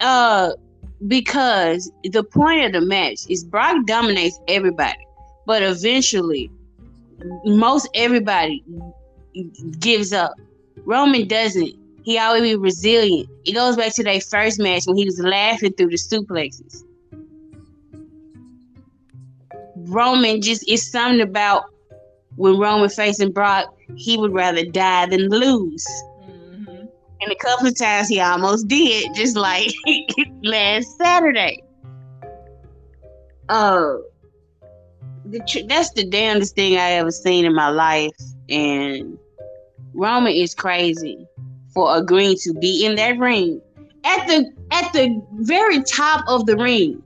Uh, 0.00 0.52
because 1.08 1.90
the 2.04 2.22
point 2.24 2.64
of 2.64 2.72
the 2.72 2.80
match 2.86 3.20
is 3.28 3.44
Brock 3.44 3.86
dominates 3.86 4.38
everybody, 4.48 4.98
but 5.46 5.62
eventually, 5.62 6.50
most 7.44 7.88
everybody 7.94 8.62
gives 9.78 10.12
up. 10.12 10.32
Roman 10.84 11.26
doesn't. 11.28 11.74
He 12.02 12.18
always 12.18 12.42
be 12.42 12.56
resilient. 12.56 13.28
It 13.44 13.52
goes 13.52 13.76
back 13.76 13.94
to 13.94 14.02
their 14.02 14.20
first 14.20 14.58
match 14.58 14.84
when 14.86 14.96
he 14.96 15.04
was 15.04 15.20
laughing 15.20 15.72
through 15.72 15.90
the 15.90 15.96
suplexes. 15.96 16.82
Roman 19.76 20.40
just 20.40 20.64
it's 20.68 20.90
something 20.90 21.20
about 21.20 21.64
when 22.36 22.58
Roman 22.58 22.88
facing 22.88 23.32
Brock, 23.32 23.66
he 23.96 24.16
would 24.16 24.32
rather 24.32 24.64
die 24.64 25.06
than 25.06 25.28
lose. 25.28 25.86
Mhm. 26.28 26.88
And 27.20 27.32
a 27.32 27.36
couple 27.36 27.68
of 27.68 27.78
times 27.78 28.08
he 28.08 28.18
almost 28.20 28.66
did, 28.68 29.14
just 29.14 29.36
like 29.36 29.72
last 30.42 30.96
Saturday. 30.98 31.62
Oh, 33.48 34.02
the 35.26 35.40
tr- 35.48 35.66
that's 35.68 35.92
the 35.92 36.04
damnedest 36.04 36.54
thing 36.56 36.76
I 36.78 36.92
ever 36.92 37.10
seen 37.10 37.44
in 37.44 37.54
my 37.54 37.68
life, 37.68 38.16
and 38.48 39.18
Roman 39.94 40.32
is 40.32 40.54
crazy 40.54 41.28
for 41.72 41.96
agreeing 41.96 42.36
to 42.42 42.52
be 42.54 42.84
in 42.84 42.96
that 42.96 43.18
ring 43.18 43.60
at 44.04 44.26
the 44.26 44.50
at 44.70 44.92
the 44.92 45.22
very 45.32 45.82
top 45.82 46.24
of 46.28 46.46
the 46.46 46.56
ring. 46.56 47.02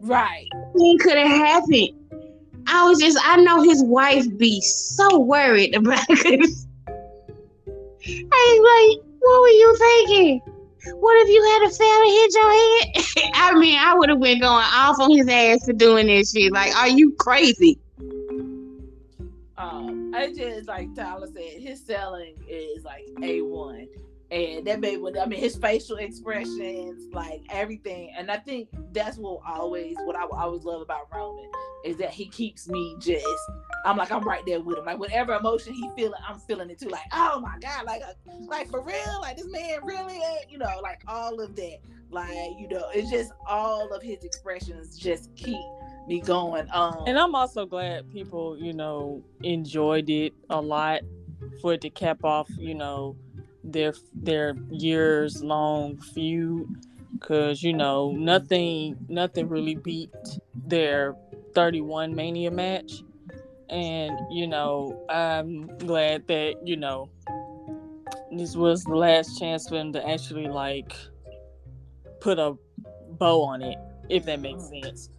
Right. 0.00 0.48
Thing 0.76 0.98
could 0.98 1.16
have 1.16 1.28
happened. 1.28 1.90
I 2.66 2.88
was 2.88 2.98
just, 2.98 3.18
I 3.22 3.36
know 3.36 3.62
his 3.62 3.82
wife 3.82 4.26
be 4.36 4.60
so 4.60 5.18
worried 5.18 5.74
about 5.74 6.06
this. 6.08 6.66
I 8.06 8.94
like, 8.94 9.06
what 9.20 9.40
were 9.40 9.48
you 9.48 9.76
thinking? 9.78 10.40
What 10.98 11.14
if 11.20 11.28
you 11.28 11.42
had 11.44 11.62
a 11.62 11.70
fella 11.70 12.06
hit 12.10 12.34
your 12.34 12.52
head? 12.52 13.32
I 13.34 13.58
mean, 13.58 13.78
I 13.78 13.94
would 13.94 14.08
have 14.08 14.20
been 14.20 14.40
going 14.40 14.64
off 14.64 14.98
on 14.98 15.12
his 15.12 15.28
ass 15.28 15.64
for 15.64 15.72
doing 15.72 16.06
this 16.06 16.32
shit. 16.32 16.52
Like, 16.52 16.76
are 16.76 16.88
you 16.88 17.12
crazy? 17.12 17.78
Um, 19.56 20.12
I 20.14 20.32
just 20.36 20.66
like 20.66 20.92
Tyler 20.96 21.28
said, 21.32 21.62
his 21.62 21.80
selling 21.84 22.34
is 22.48 22.82
like 22.84 23.08
a 23.22 23.42
one, 23.42 23.86
and 24.32 24.66
that 24.66 24.80
baby. 24.80 25.02
I 25.20 25.26
mean, 25.26 25.38
his 25.38 25.56
facial 25.56 25.98
expressions, 25.98 27.12
like 27.12 27.42
everything, 27.50 28.12
and 28.16 28.30
I 28.30 28.38
think 28.38 28.68
that's 28.92 29.18
what 29.18 29.40
always 29.46 29.96
what 30.04 30.16
I 30.16 30.24
always 30.24 30.64
love 30.64 30.80
about 30.80 31.08
Roman 31.14 31.50
is 31.84 31.96
that 31.98 32.10
he 32.10 32.26
keeps 32.26 32.68
me 32.68 32.96
just. 32.98 33.26
I'm 33.84 33.96
like 33.96 34.10
I'm 34.10 34.22
right 34.22 34.42
there 34.46 34.60
with 34.60 34.78
him. 34.78 34.86
Like 34.86 34.98
whatever 34.98 35.34
emotion 35.34 35.74
he 35.74 35.88
feeling, 35.96 36.20
I'm 36.26 36.38
feeling 36.38 36.70
it 36.70 36.78
too. 36.78 36.88
Like 36.88 37.02
oh 37.12 37.40
my 37.40 37.58
god, 37.60 37.84
like 37.84 38.02
like 38.46 38.70
for 38.70 38.80
real, 38.80 39.20
like 39.20 39.36
this 39.36 39.46
man 39.46 39.80
really 39.84 40.14
ain't, 40.14 40.50
you 40.50 40.58
know, 40.58 40.80
like 40.82 41.02
all 41.06 41.38
of 41.40 41.54
that. 41.56 41.78
Like 42.10 42.58
you 42.58 42.68
know, 42.68 42.88
it's 42.94 43.10
just 43.10 43.32
all 43.46 43.92
of 43.92 44.02
his 44.02 44.24
expressions 44.24 44.96
just 44.96 45.34
keep 45.36 45.60
me 46.06 46.20
going. 46.20 46.68
Um, 46.72 47.04
And 47.06 47.18
I'm 47.18 47.34
also 47.34 47.66
glad 47.66 48.10
people, 48.10 48.56
you 48.58 48.72
know, 48.72 49.22
enjoyed 49.42 50.08
it 50.10 50.32
a 50.48 50.60
lot 50.60 51.00
for 51.60 51.74
it 51.74 51.80
to 51.82 51.90
cap 51.90 52.24
off, 52.24 52.48
you 52.58 52.74
know, 52.74 53.16
their 53.64 53.94
their 54.14 54.54
years 54.70 55.42
long 55.42 55.96
feud. 55.98 56.66
because 57.12 57.62
you 57.62 57.72
know 57.72 58.12
nothing 58.12 58.96
nothing 59.08 59.48
really 59.48 59.74
beat 59.74 60.10
their 60.66 61.14
31 61.54 62.14
mania 62.14 62.50
match 62.50 63.02
and 63.68 64.18
you 64.30 64.46
know 64.46 65.04
i'm 65.08 65.66
glad 65.78 66.26
that 66.26 66.54
you 66.64 66.76
know 66.76 67.08
this 68.30 68.56
was 68.56 68.82
the 68.84 68.94
last 68.94 69.38
chance 69.38 69.68
for 69.68 69.76
them 69.76 69.92
to 69.92 70.08
actually 70.08 70.48
like 70.48 70.92
put 72.20 72.38
a 72.38 72.54
bow 73.18 73.42
on 73.42 73.62
it 73.62 73.76
if 74.08 74.24
that 74.24 74.40
makes 74.40 74.68
sense 74.68 75.10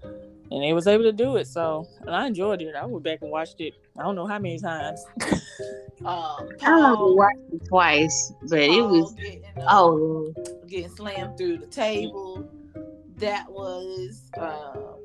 and 0.54 0.64
they 0.64 0.72
was 0.72 0.88
able 0.88 1.04
to 1.04 1.12
do 1.12 1.36
it 1.36 1.48
so 1.48 1.88
and 2.02 2.12
i 2.16 2.26
enjoyed 2.26 2.62
it. 2.62 2.76
I 2.76 2.86
went 2.86 3.04
back 3.04 3.20
and 3.22 3.32
watched 3.32 3.60
it 3.60 3.74
i 3.98 4.04
don't 4.04 4.16
know 4.16 4.28
how 4.28 4.40
many 4.40 4.60
times. 4.60 5.04
Um, 6.06 6.50
I 6.62 6.96
watched 6.98 7.54
it 7.54 7.66
twice, 7.70 8.34
but 8.50 8.60
it 8.60 8.82
was 8.82 9.14
getting, 9.14 9.46
uh, 9.56 9.66
oh. 9.70 10.34
getting 10.68 10.90
slammed 10.90 11.38
through 11.38 11.60
the 11.60 11.68
table. 11.68 12.50
That 13.18 13.50
was 13.50 14.30
um, 14.38 14.96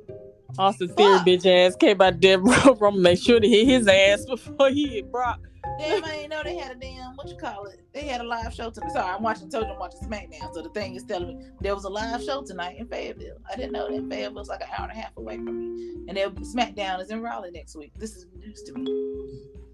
austin 0.59 0.89
theory 0.89 1.19
bitch 1.19 1.47
ass 1.47 1.77
came 1.77 2.01
out 2.01 2.21
there 2.21 2.39
bro 2.39 2.75
from 2.75 3.03
make 3.03 3.21
sure 3.23 3.39
to 3.39 3.47
hit 3.49 3.67
his 3.67 3.87
ass 3.87 4.25
before 4.29 4.71
he 4.71 4.89
hit 4.89 5.13
brock 5.13 5.39
damn. 5.79 6.05
I 6.05 6.09
didn't 6.09 6.31
know 6.31 6.43
they 6.43 6.57
had 6.57 6.73
a 6.73 6.75
damn 6.75 7.15
what 7.17 7.29
you 7.29 7.37
call 7.37 7.67
it. 7.67 7.81
They 7.93 8.03
had 8.03 8.21
a 8.21 8.25
live 8.25 8.55
show 8.55 8.71
tonight. 8.71 8.93
Sorry, 8.93 9.15
I'm 9.15 9.23
watching. 9.23 9.51
Told 9.51 9.67
you 9.67 9.73
I'm 9.73 9.79
watching 9.79 10.01
SmackDown. 10.01 10.53
So 10.55 10.63
the 10.63 10.71
thing 10.71 10.95
is 10.95 11.05
telling 11.05 11.39
me 11.39 11.47
there 11.61 11.75
was 11.75 11.85
a 11.85 11.89
live 11.89 12.23
show 12.23 12.43
tonight 12.43 12.77
in 12.79 12.87
Fayetteville. 12.89 13.39
I 13.51 13.57
didn't 13.57 13.73
know 13.73 13.89
that 13.91 14.09
Fayetteville 14.09 14.41
was 14.41 14.49
like 14.49 14.61
an 14.61 14.69
hour 14.77 14.89
and 14.89 14.99
a 14.99 15.01
half 15.01 15.17
away 15.17 15.37
from 15.37 15.77
me. 15.77 15.95
And 16.09 16.17
then 16.17 16.31
SmackDown 16.37 17.01
is 17.01 17.11
in 17.11 17.21
Raleigh 17.23 17.51
next 17.51 17.77
week. 17.77 17.93
This 17.97 18.17
is 18.17 18.27
news 18.37 18.63
to 18.65 18.75
me. 18.75 18.87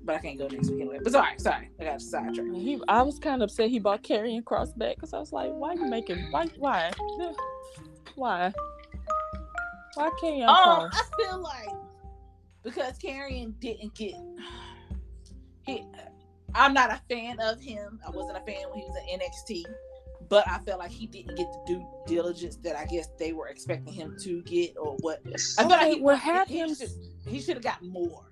But 0.05 0.16
I 0.16 0.18
can't 0.18 0.39
go 0.39 0.48
next 0.48 0.70
week 0.70 0.82
anyway. 0.82 0.98
But 1.02 1.12
sorry, 1.12 1.39
sorry, 1.39 1.70
I 1.81 1.85
got 1.85 2.01
sidetracked. 2.01 2.55
He, 2.55 2.81
I 2.89 3.02
was 3.02 3.18
kind 3.18 3.43
of 3.43 3.51
upset 3.51 3.70
he 3.70 3.78
bought 3.78 4.02
Karrion 4.02 4.43
Kross 4.43 4.76
back 4.76 4.97
because 4.97 5.14
I 5.14 5.18
was 5.18 5.32
like, 5.32 5.51
why 5.52 5.70
are 5.70 5.76
you 5.76 5.86
making 5.86 6.31
why 6.31 6.47
why 6.59 6.90
why 8.14 8.52
why 9.94 10.10
can't 10.20 10.43
Um. 10.43 10.90
I 10.93 11.02
feel 11.18 11.39
like 11.40 11.70
because 12.62 12.98
Karrion 12.98 13.59
didn't 13.60 13.94
get 13.94 14.16
he. 15.66 15.85
I'm 16.55 16.73
not 16.73 16.91
a 16.91 17.01
fan 17.12 17.41
of 17.41 17.61
him. 17.61 17.99
I 18.07 18.11
wasn't 18.11 18.36
a 18.36 18.41
fan 18.41 18.69
when 18.70 18.78
he 18.78 18.85
was 18.85 18.97
in 19.11 19.19
NXT, 19.19 19.65
but 20.28 20.47
I 20.49 20.59
felt 20.59 20.78
like 20.78 20.91
he 20.93 21.07
didn't 21.07 21.36
get 21.36 21.47
the 21.53 21.62
due 21.66 21.86
diligence 22.07 22.57
that 22.62 22.77
I 22.77 22.85
guess 22.85 23.09
they 23.19 23.32
were 23.32 23.49
expecting 23.49 23.93
him 23.93 24.16
to 24.23 24.41
get, 24.43 24.77
or 24.78 24.97
what. 25.01 25.20
I 25.59 25.62
feel 25.62 25.69
like 25.69 25.95
he, 25.97 26.01
well, 26.01 26.16
he, 26.16 26.59
him- 26.59 26.74
should, 26.74 26.91
he 27.27 27.41
should 27.41 27.57
have 27.57 27.65
got 27.65 27.82
more. 27.82 28.31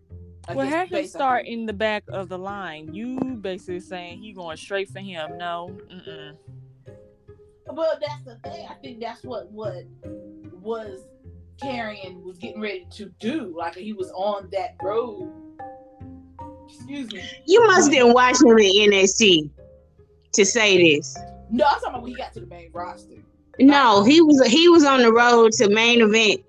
I 0.48 0.54
Well, 0.54 0.66
have 0.66 0.88
him 0.88 1.06
start 1.06 1.46
in 1.46 1.66
the 1.66 1.72
back 1.72 2.04
of 2.08 2.28
the 2.28 2.38
line. 2.38 2.92
You 2.92 3.18
basically 3.40 3.80
saying 3.80 4.18
he 4.22 4.32
going 4.32 4.56
straight 4.56 4.88
for 4.88 4.98
him. 5.00 5.38
No, 5.38 5.76
mm-mm. 5.90 6.36
Well, 7.68 7.98
that's 8.00 8.24
the 8.24 8.36
thing. 8.48 8.66
I 8.68 8.74
think 8.74 9.00
that's 9.00 9.22
what 9.22 9.50
what 9.50 9.84
was 10.60 11.00
Karrion 11.62 12.22
was 12.22 12.38
getting 12.38 12.60
ready 12.60 12.86
to 12.92 13.06
do. 13.20 13.54
Like 13.56 13.76
he 13.76 13.92
was 13.92 14.10
on 14.12 14.48
that 14.52 14.76
road. 14.82 15.32
Excuse 16.74 17.12
me. 17.12 17.22
you 17.46 17.66
must 17.66 17.90
didn't 17.90 18.12
watch 18.12 18.36
him 18.42 18.58
in 18.58 18.90
NXT 18.90 19.50
to 20.32 20.44
say 20.44 20.96
this. 20.96 21.16
No, 21.50 21.66
I'm 21.66 21.74
talking 21.74 21.88
about 21.88 22.02
when 22.02 22.10
he 22.12 22.16
got 22.16 22.32
to 22.34 22.40
the 22.40 22.46
main 22.46 22.70
roster. 22.72 23.16
No, 23.58 24.02
he 24.04 24.20
was 24.22 24.46
he 24.46 24.68
was 24.68 24.84
on 24.84 25.00
the 25.00 25.12
road 25.12 25.52
to 25.52 25.68
main 25.68 26.00
event, 26.00 26.40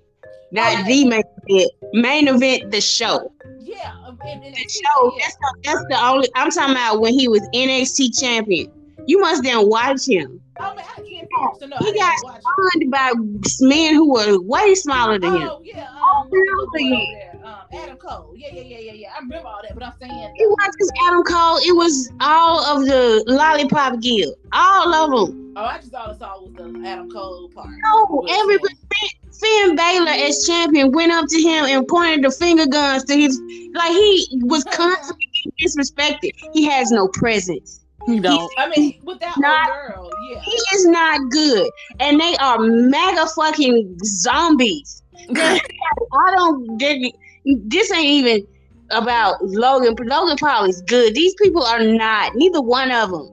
not 0.51 0.79
Oh, 0.79 0.83
the 0.87 1.05
main 1.05 1.23
event. 1.47 1.71
Main 1.93 2.27
event, 2.27 2.71
the 2.71 2.79
show. 2.79 3.31
Yeah, 3.59 3.93
um, 4.05 4.17
and, 4.25 4.43
and 4.43 4.55
The 4.55 4.69
show. 4.69 5.13
That's 5.19 5.35
the, 5.35 5.55
that's 5.63 5.85
the 5.89 6.05
only. 6.05 6.29
I'm 6.35 6.49
talking 6.49 6.71
about 6.71 7.01
when 7.01 7.13
he 7.13 7.27
was 7.27 7.41
NXT 7.53 8.19
champion. 8.19 8.71
You 9.05 9.19
must 9.19 9.43
didn't 9.43 9.67
watch 9.67 10.07
him. 10.07 10.39
Oh 10.59 10.73
man, 10.75 10.85
I 10.97 11.01
can't 11.01 11.29
so 11.59 11.65
no, 11.65 11.75
He 11.79 11.99
I 11.99 12.15
got. 12.23 12.41
Funded 12.71 12.91
by 12.91 13.11
men 13.61 13.95
who 13.95 14.13
were 14.13 14.39
way 14.41 14.75
smaller 14.75 15.19
than 15.19 15.35
him. 15.35 15.49
Oh 15.51 15.61
yeah, 15.63 15.89
um, 15.89 16.29
what's 16.29 16.71
the 16.73 16.83
yeah. 16.83 17.32
Over 17.73 17.81
there? 17.81 17.83
Adam 17.83 17.97
Cole. 17.97 18.33
Yeah, 18.35 18.49
yeah, 18.53 18.61
yeah, 18.61 18.77
yeah, 18.79 18.93
yeah. 18.93 19.07
I 19.15 19.19
remember 19.19 19.47
all 19.47 19.59
that, 19.63 19.73
but 19.73 19.83
I'm 19.83 19.93
saying 19.99 20.33
It 20.35 20.49
wasn't 20.49 20.75
just 20.79 20.91
Adam 21.07 21.23
Cole. 21.23 21.57
It 21.57 21.75
was 21.75 22.11
all 22.21 22.59
of 22.77 22.85
the 22.85 23.23
Lollipop 23.27 23.99
Guild. 24.01 24.35
All 24.51 24.93
of 24.93 25.29
them. 25.29 25.53
Oh, 25.55 25.65
I 25.65 25.77
just 25.79 25.93
all 25.93 26.09
I 26.11 26.15
saw 26.15 26.41
was 26.41 26.53
the 26.53 26.87
Adam 26.87 27.09
Cole 27.11 27.49
part. 27.53 27.67
No, 27.69 28.05
Was 28.09 28.31
everybody. 28.41 28.73
Finn 29.39 29.75
Balor 29.75 30.11
as 30.11 30.45
champion 30.45 30.91
went 30.91 31.11
up 31.11 31.25
to 31.27 31.41
him 31.41 31.65
and 31.65 31.87
pointed 31.87 32.23
the 32.23 32.31
finger 32.31 32.65
guns 32.67 33.03
to 33.05 33.15
his 33.15 33.39
like 33.73 33.91
he 33.91 34.27
was 34.43 34.63
constantly 34.71 35.27
disrespected. 35.59 36.31
He 36.53 36.65
has 36.65 36.91
no 36.91 37.07
presence. 37.09 37.81
You 38.07 38.19
don't. 38.19 38.51
I 38.57 38.69
mean, 38.69 38.99
with 39.03 39.19
that 39.21 39.35
Not- 39.37 39.69
old 39.69 40.11
girl, 40.11 40.11
yeah. 40.31 40.39
He 40.41 40.51
is 40.75 40.85
not 40.87 41.29
good, 41.31 41.69
and 41.99 42.19
they 42.19 42.35
are 42.37 42.59
mega 42.59 43.25
fucking 43.27 43.97
zombies. 44.03 45.03
I 45.35 45.59
don't. 46.35 46.77
they- 46.77 47.13
This 47.45 47.91
ain't 47.91 48.05
even 48.05 48.47
about 48.91 49.43
Logan. 49.43 49.95
Logan 49.99 50.37
Paul 50.37 50.65
is 50.65 50.81
good. 50.83 51.13
These 51.15 51.35
people 51.35 51.63
are 51.63 51.83
not. 51.83 52.35
Neither 52.35 52.61
one 52.61 52.91
of 52.91 53.11
them. 53.11 53.29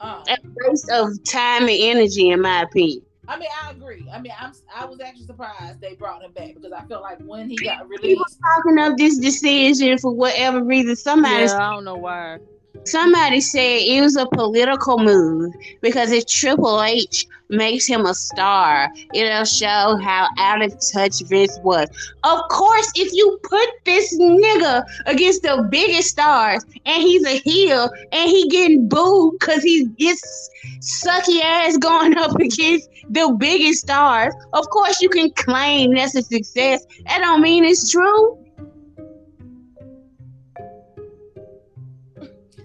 Um, 0.00 0.22
A 0.28 0.36
waste 0.66 0.90
of 0.90 1.22
time 1.24 1.62
and 1.62 1.70
energy, 1.70 2.30
in 2.30 2.40
my 2.40 2.62
opinion. 2.62 3.02
I 3.28 3.38
mean, 3.38 3.48
I 3.62 3.70
agree. 3.70 4.08
I 4.12 4.20
mean, 4.20 4.32
I'm 4.40 4.52
I 4.74 4.84
was 4.86 5.00
actually 5.00 5.26
surprised 5.26 5.80
they 5.80 5.94
brought 5.94 6.22
him 6.22 6.32
back 6.32 6.54
because 6.54 6.72
I 6.72 6.84
felt 6.86 7.02
like 7.02 7.20
when 7.20 7.48
he 7.48 7.56
got 7.56 7.88
released, 7.88 8.02
People 8.02 8.24
talking 8.56 8.78
of 8.80 8.96
this 8.96 9.18
decision 9.18 9.98
for 9.98 10.12
whatever 10.12 10.64
reason. 10.64 10.96
Somebody 10.96 11.44
Yeah, 11.44 11.56
I 11.56 11.74
don't 11.74 11.84
know 11.84 11.94
why. 11.94 12.38
Somebody 12.84 13.40
said 13.40 13.82
it 13.82 14.00
was 14.00 14.16
a 14.16 14.26
political 14.26 14.98
move 14.98 15.52
because 15.82 16.10
if 16.12 16.26
Triple 16.26 16.82
H 16.82 17.26
makes 17.50 17.86
him 17.86 18.06
a 18.06 18.14
star, 18.14 18.90
it'll 19.12 19.44
show 19.44 19.98
how 20.02 20.28
out 20.38 20.62
of 20.62 20.74
touch 20.92 21.20
Vince 21.26 21.58
was. 21.62 21.88
Of 22.24 22.40
course, 22.48 22.90
if 22.94 23.12
you 23.12 23.38
put 23.42 23.68
this 23.84 24.18
nigga 24.18 24.84
against 25.06 25.42
the 25.42 25.66
biggest 25.70 26.08
stars 26.08 26.64
and 26.86 27.02
he's 27.02 27.26
a 27.26 27.38
heel 27.38 27.90
and 28.12 28.30
he 28.30 28.48
getting 28.48 28.88
booed 28.88 29.38
because 29.38 29.62
he's 29.62 29.88
gets 29.98 30.50
sucky 30.80 31.42
ass 31.42 31.76
going 31.76 32.16
up 32.18 32.34
against 32.36 32.88
the 33.10 33.36
biggest 33.38 33.80
stars, 33.82 34.34
of 34.52 34.68
course 34.70 35.00
you 35.00 35.08
can 35.08 35.30
claim 35.32 35.94
that's 35.94 36.14
a 36.14 36.22
success. 36.22 36.86
That 37.06 37.18
don't 37.18 37.42
mean 37.42 37.64
it's 37.64 37.90
true. 37.90 38.38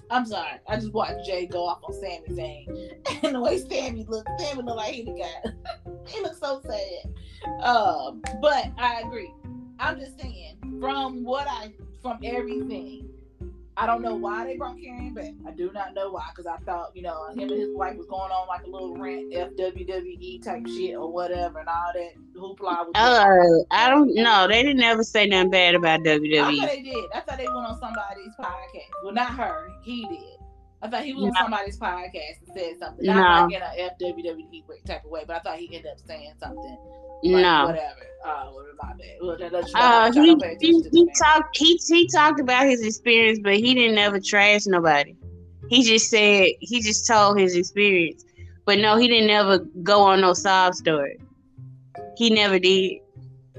I'm 0.09 0.25
sorry, 0.25 0.59
I 0.67 0.75
just 0.75 0.93
watched 0.93 1.25
Jey 1.25 1.47
go 1.47 1.65
off 1.65 1.81
on 1.83 1.93
Sami 1.93 2.21
Zayn, 2.29 3.23
and 3.23 3.35
the 3.35 3.39
way 3.39 3.57
Sami 3.57 4.05
looked, 4.07 4.29
Sami 4.39 4.61
looked 4.61 4.77
like 4.77 4.93
he 4.93 5.03
guy. 5.03 5.51
he 6.07 6.21
looked 6.21 6.39
so 6.39 6.61
sad. 6.61 7.63
Um, 7.63 8.21
but 8.41 8.71
I 8.77 9.01
agree. 9.05 9.33
I'm 9.79 9.99
just 9.99 10.19
saying, 10.19 10.57
from 10.79 11.23
what 11.23 11.47
I, 11.49 11.73
from 12.01 12.19
everything, 12.23 13.09
I 13.77 13.85
don't 13.85 14.01
know 14.01 14.15
why 14.15 14.45
they 14.45 14.55
brought 14.55 14.77
Karrion 14.77 15.13
back. 15.13 15.33
I 15.45 15.51
do 15.51 15.69
not 15.73 15.93
know 15.93 16.11
why, 16.11 16.23
because 16.33 16.45
I 16.47 16.57
thought, 16.63 16.95
you 16.95 17.01
know, 17.01 17.27
him 17.31 17.39
and 17.39 17.51
his 17.51 17.73
wife 17.75 17.97
was 17.97 18.07
going 18.07 18.31
on 18.31 18.47
like 18.47 18.63
a 18.65 18.69
little 18.69 18.95
rant, 18.95 19.33
FWWE 19.33 20.41
type 20.43 20.65
shit 20.67 20.95
or 20.95 21.11
whatever, 21.11 21.59
and 21.59 21.67
all 21.67 21.91
that 21.93 22.11
hoopla. 22.37 22.87
With 22.87 22.95
Uh, 22.95 23.63
I 23.71 23.89
don't 23.89 24.13
know. 24.15 24.47
They 24.47 24.63
didn't 24.63 24.81
ever 24.81 25.03
say 25.03 25.27
nothing 25.27 25.49
bad 25.51 25.75
about 25.75 26.01
WWE. 26.01 26.39
I 26.39 26.55
thought 26.55 26.67
they 26.69 26.81
did. 26.83 27.05
I 27.13 27.19
thought 27.19 27.37
they 27.37 27.47
went 27.47 27.57
on 27.67 27.79
somebody's 27.79 28.33
podcast. 28.39 29.03
Well, 29.03 29.13
not 29.13 29.31
her. 29.31 29.69
He 29.83 30.07
did. 30.07 30.39
I 30.81 30.89
thought 30.89 31.03
he 31.03 31.13
was 31.13 31.25
on 31.25 31.33
somebody's 31.33 31.77
podcast 31.77 32.15
and 32.47 32.55
said 32.55 32.77
something. 32.79 33.05
Not 33.05 33.15
No. 33.15 33.45
like 33.45 33.55
in 33.55 33.61
a 33.61 33.89
FWWE 33.99 34.85
type 34.85 35.03
of 35.03 35.11
way, 35.11 35.23
but 35.27 35.35
I 35.37 35.39
thought 35.39 35.57
he 35.57 35.65
ended 35.75 35.91
up 35.91 35.99
saying 35.99 36.33
something. 36.39 36.77
Like, 37.25 37.41
No. 37.43 37.65
Whatever. 37.67 37.95
Uh, 38.25 38.49
well, 38.53 38.65
my 38.81 38.93
bad. 38.93 38.99
Well, 39.21 39.37
that 39.37 39.51
lets 39.51 39.67
you 39.67 39.73
know 39.73 39.79
how 39.79 40.07
Uh, 40.07 40.11
he 40.11 40.35
he, 40.59 40.89
he 40.91 41.07
talked 41.23 41.57
he 41.57 41.79
he 41.87 42.07
talked 42.07 42.39
about 42.39 42.65
his 42.65 42.81
experience, 42.85 43.39
but 43.43 43.55
he 43.55 43.73
didn't 43.73 43.97
ever 43.97 44.19
trash 44.19 44.65
nobody. 44.65 45.15
He 45.69 45.83
just 45.83 46.09
said 46.09 46.49
he 46.59 46.81
just 46.81 47.07
told 47.07 47.39
his 47.39 47.55
experience, 47.55 48.23
but 48.65 48.79
no, 48.79 48.97
he 48.97 49.07
didn't 49.07 49.29
ever 49.29 49.59
go 49.83 50.01
on 50.01 50.21
no 50.21 50.33
sob 50.33 50.75
story. 50.75 51.17
He 52.17 52.29
never 52.29 52.59
did. 52.59 52.99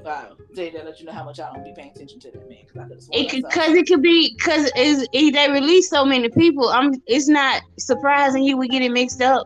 Wow. 0.03 0.37
Jay, 0.55 0.71
that 0.71 0.85
let 0.85 0.99
you 0.99 1.05
know 1.05 1.11
how 1.11 1.23
much 1.23 1.39
I 1.39 1.53
don't 1.53 1.63
be 1.63 1.73
paying 1.75 1.91
attention 1.91 2.19
to 2.21 2.31
that 2.31 2.49
man 2.49 2.65
could 2.65 3.03
It 3.11 3.29
could 3.29 3.43
because 3.43 3.75
it 3.75 3.87
could 3.87 4.01
be 4.01 4.33
because 4.35 4.71
is 4.75 5.07
it, 5.13 5.33
they 5.33 5.51
released 5.51 5.89
so 5.89 6.03
many 6.03 6.29
people. 6.29 6.69
I'm. 6.69 6.93
It's 7.05 7.27
not 7.27 7.61
surprising 7.77 8.43
you 8.43 8.57
would 8.57 8.69
get 8.69 8.81
it 8.81 8.91
mixed 8.91 9.21
up. 9.21 9.45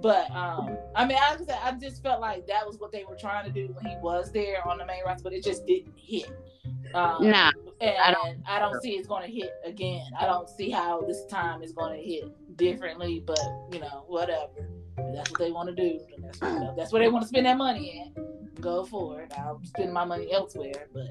But 0.00 0.30
um, 0.30 0.75
I 0.96 1.06
mean, 1.06 1.18
I, 1.20 1.36
just- 1.36 1.50
I 1.50 1.72
just 1.72 2.02
felt 2.02 2.20
like 2.20 2.46
that 2.46 2.66
was 2.66 2.78
what 2.78 2.90
they 2.90 3.04
were 3.08 3.16
trying 3.16 3.44
to 3.44 3.52
do 3.52 3.72
when 3.74 3.84
he 3.84 3.96
was 4.00 4.32
there 4.32 4.66
on 4.66 4.78
the 4.78 4.86
main 4.86 5.04
roster, 5.04 5.22
but 5.24 5.32
it 5.34 5.44
just 5.44 5.66
didn't 5.66 5.92
hit. 5.96 6.28
Um, 6.94 7.30
Nah, 7.30 7.50
and 7.80 7.94
I 7.98 8.36
I 8.48 8.58
don't, 8.58 8.80
see 8.80 8.92
it's 8.92 9.06
going 9.06 9.22
to 9.22 9.30
hit 9.30 9.52
again. 9.64 10.06
I 10.18 10.24
don't 10.24 10.48
see 10.48 10.70
how 10.70 11.02
this 11.02 11.26
time 11.26 11.62
is 11.62 11.72
going 11.72 11.98
to 11.98 12.02
hit 12.02 12.24
differently. 12.56 13.22
But 13.26 13.38
you 13.70 13.80
know, 13.80 14.04
whatever. 14.06 14.70
If 14.98 15.14
that's 15.14 15.30
what 15.30 15.40
they 15.40 15.50
want 15.50 15.68
to 15.68 15.74
do. 15.74 16.00
That's, 16.22 16.40
you 16.40 16.48
know, 16.60 16.74
that's 16.76 16.92
where 16.92 17.02
they 17.02 17.08
want 17.08 17.22
to 17.22 17.28
spend 17.28 17.44
that 17.44 17.58
money 17.58 18.10
at. 18.16 18.60
Go 18.62 18.84
for 18.84 19.20
it. 19.22 19.32
I'll 19.36 19.60
spend 19.64 19.92
my 19.92 20.04
money 20.04 20.32
elsewhere. 20.32 20.88
But 20.94 21.08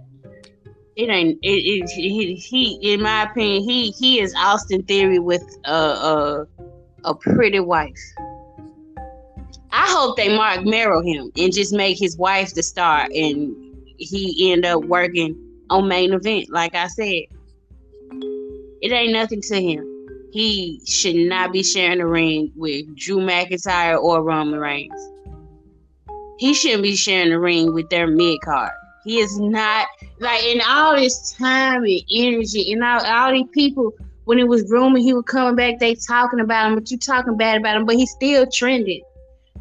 it 0.96 1.10
ain't. 1.10 1.38
It, 1.44 1.48
it 1.48 1.90
he, 1.92 2.34
he 2.36 2.94
in 2.94 3.02
my 3.04 3.24
opinion 3.24 3.64
he 3.64 3.92
he 3.92 4.20
is 4.20 4.34
Austin 4.36 4.82
Theory 4.84 5.20
with 5.20 5.44
a 5.66 5.72
a, 5.72 6.48
a 7.04 7.16
pretty 7.16 7.60
wife. 7.60 8.00
Hope 9.78 10.18
they 10.18 10.36
Marc 10.36 10.64
Mero 10.64 11.02
him 11.02 11.32
and 11.38 11.54
just 11.54 11.74
make 11.74 11.98
his 11.98 12.18
wife 12.18 12.54
the 12.54 12.62
star 12.62 13.08
and 13.14 13.56
he 13.98 14.52
end 14.52 14.66
up 14.66 14.84
working 14.86 15.38
on 15.70 15.88
main 15.88 16.14
event. 16.14 16.50
Like 16.50 16.76
I 16.76 16.88
said, 16.88 17.24
it 18.82 18.92
ain't 18.92 19.14
nothing 19.14 19.42
to 19.42 19.62
him. 19.62 19.92
He 20.32 20.82
should 20.86 21.16
not 21.16 21.52
be 21.52 21.64
sharing 21.64 22.00
the 22.00 22.06
ring 22.06 22.52
with 22.56 22.96
Drew 22.96 23.18
McIntyre 23.18 24.02
or 24.02 24.22
Roman 24.22 24.60
Reigns. 24.60 25.10
He 26.38 26.54
shouldn't 26.54 26.84
be 26.84 26.96
sharing 26.96 27.30
the 27.30 27.40
ring 27.40 27.74
with 27.74 27.90
their 27.90 28.08
mid 28.08 28.42
card. 28.42 28.74
He 29.06 29.20
is 29.20 29.40
not 29.40 29.88
like 30.20 30.44
in 30.44 30.62
all 30.68 30.96
this 30.96 31.32
time 31.32 31.84
and 31.84 32.02
energy 32.14 32.72
and 32.74 32.84
all, 32.84 33.06
all 33.06 33.32
these 33.32 33.48
people. 33.54 33.94
When 34.26 34.40
it 34.40 34.48
was 34.48 34.70
rumored 34.70 35.04
he 35.04 35.14
was 35.14 35.24
coming 35.26 35.56
back, 35.56 35.80
they 35.80 35.96
talking 35.96 36.40
about 36.40 36.68
him, 36.68 36.76
but 36.76 36.92
you 36.92 36.98
talking 36.98 37.38
bad 37.38 37.58
about 37.58 37.78
him, 37.78 37.86
but 37.86 37.96
he's 37.96 38.12
still 38.12 38.46
trending 38.48 39.02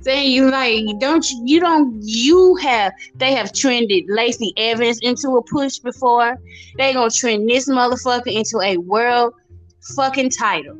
saying 0.00 0.32
you 0.32 0.50
like 0.50 0.84
don't 0.98 1.28
you 1.30 1.42
you 1.44 1.60
don't 1.60 1.98
you 2.02 2.56
have 2.56 2.92
they 3.16 3.32
have 3.32 3.52
trended 3.52 4.04
Lacey 4.08 4.52
Evans 4.56 4.98
into 5.02 5.36
a 5.36 5.42
push 5.42 5.78
before. 5.78 6.36
They 6.76 6.92
gonna 6.92 7.10
trend 7.10 7.48
this 7.48 7.68
motherfucker 7.68 8.32
into 8.32 8.60
a 8.60 8.76
world 8.76 9.34
fucking 9.96 10.30
title. 10.30 10.78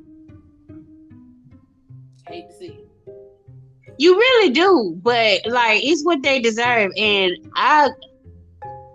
Hate 2.27 2.49
to 2.49 2.57
see. 2.57 2.81
You 3.99 4.16
really 4.16 4.51
do, 4.51 4.99
but 5.03 5.47
like 5.47 5.85
it's 5.85 6.05
what 6.05 6.23
they 6.23 6.41
deserve, 6.41 6.91
and 6.97 7.32
I 7.55 7.91